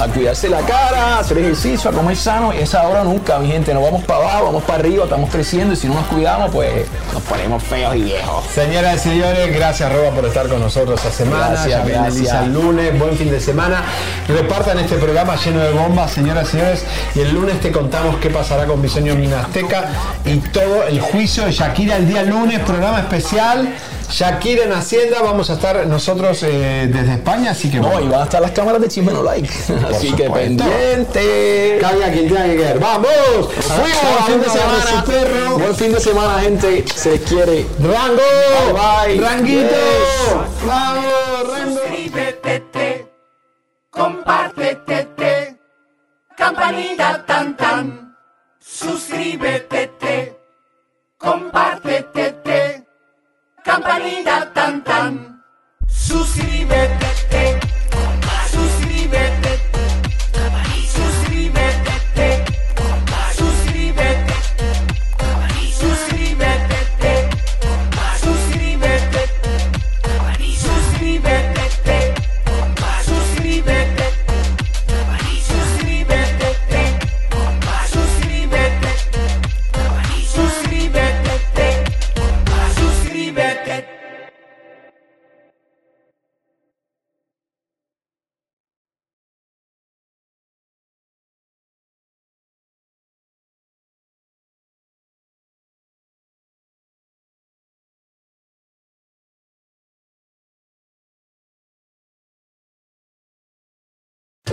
a 0.00 0.08
cuidarse 0.08 0.48
la 0.48 0.60
cara, 0.62 1.16
a 1.16 1.18
hacer 1.20 1.38
ejercicio, 1.38 1.88
a 1.90 1.92
comer 1.92 2.16
sano. 2.16 2.52
Es 2.52 2.74
ahora 2.74 3.02
o 3.02 3.04
nunca, 3.04 3.38
mi 3.38 3.46
gente. 3.48 3.72
No 3.72 3.82
vamos 3.82 4.02
para 4.02 4.20
abajo, 4.24 4.44
vamos 4.46 4.64
para 4.64 4.80
arriba, 4.80 5.04
estamos 5.04 5.30
creciendo 5.30 5.74
y 5.74 5.76
si 5.76 5.86
no 5.86 5.94
nos 5.94 6.06
cuidamos, 6.06 6.50
pues 6.50 6.86
nos 7.14 7.22
ponemos 7.22 7.62
feos 7.62 7.94
y 7.94 8.02
viejos. 8.02 8.44
Señoras 8.52 8.96
y 8.96 9.10
señores, 9.10 9.54
gracias 9.54 9.92
Roba 9.92 10.10
por 10.10 10.24
estar 10.26 10.48
con 10.48 10.60
nosotros 10.60 11.00
esta 11.00 11.12
semana. 11.12 11.50
Gracias, 11.50 11.86
gracias. 11.86 12.42
El 12.44 12.52
lunes, 12.52 12.98
buen 12.98 13.16
fin 13.16 13.30
de 13.30 13.38
semana. 13.38 13.84
Repartan 14.26 14.78
este 14.80 14.96
programa 14.96 15.36
lleno 15.36 15.60
de 15.60 15.70
bombas, 15.70 16.10
señoras 16.10 16.48
y 16.48 16.50
señores. 16.50 16.84
Y 17.14 17.20
el 17.20 17.32
lunes 17.32 17.60
te 17.60 17.70
contamos 17.70 18.16
qué 18.16 18.28
pasará 18.28 18.66
con 18.66 18.82
Bisoño 18.82 19.14
Minasteca 19.14 19.84
y 20.24 20.38
todo 20.38 20.82
el 20.88 21.00
juicio 21.00 21.44
de 21.44 21.52
Shakira 21.52 21.91
el 21.96 22.08
día 22.08 22.22
lunes, 22.22 22.60
programa 22.60 23.00
especial. 23.00 23.74
Shakira 24.10 24.64
en 24.64 24.72
Hacienda, 24.72 25.22
vamos 25.22 25.48
a 25.48 25.54
estar 25.54 25.86
nosotros 25.86 26.42
eh, 26.42 26.86
desde 26.92 27.14
España, 27.14 27.52
así 27.52 27.70
que 27.70 27.78
No, 27.78 27.88
bueno. 27.88 28.06
y 28.06 28.08
van 28.10 28.20
a 28.20 28.24
estar 28.24 28.42
las 28.42 28.50
cámaras 28.50 28.82
de 28.82 28.88
Chisme 28.88 29.10
No 29.10 29.22
Like. 29.22 29.48
Así 29.90 30.12
que 30.12 30.26
supuesto. 30.26 30.64
pendiente. 30.64 31.78
Caiga 31.80 32.10
quien 32.12 32.28
tenga 32.28 32.44
que 32.44 32.56
caer. 32.56 32.78
¡Vamos! 32.78 33.08
Fuimos, 33.58 34.02
Buen 34.02 34.24
fin 34.26 34.40
de 34.42 34.50
semana, 34.50 35.04
perro. 35.06 35.58
Buen 35.58 35.74
fin 35.76 35.92
de 35.92 36.00
semana, 36.00 36.40
gente. 36.40 36.84
Se 36.94 37.10
les 37.12 37.20
quiere. 37.22 37.66
¡Rango! 37.80 38.22
Bye, 38.74 39.16
bye. 39.16 39.26
¡Ranguito! 39.26 39.68
Yes. 39.70 40.66
¡Vamos, 40.66 41.04
Rango! 41.50 41.78
Suscríbete, 41.80 43.06
compártete, 43.90 45.56
campanita 46.36 47.24
tan 47.24 47.56
tan, 47.56 48.16
suscríbete, 48.60 49.86
te, 49.98 50.31
compártete, 51.22 52.32
te, 52.44 52.86
campanita 53.62 54.52
tan 54.52 54.82
tan, 54.82 55.42
suscríbete, 55.86 57.06
te, 57.30 57.60
suscríbete, 57.60 57.61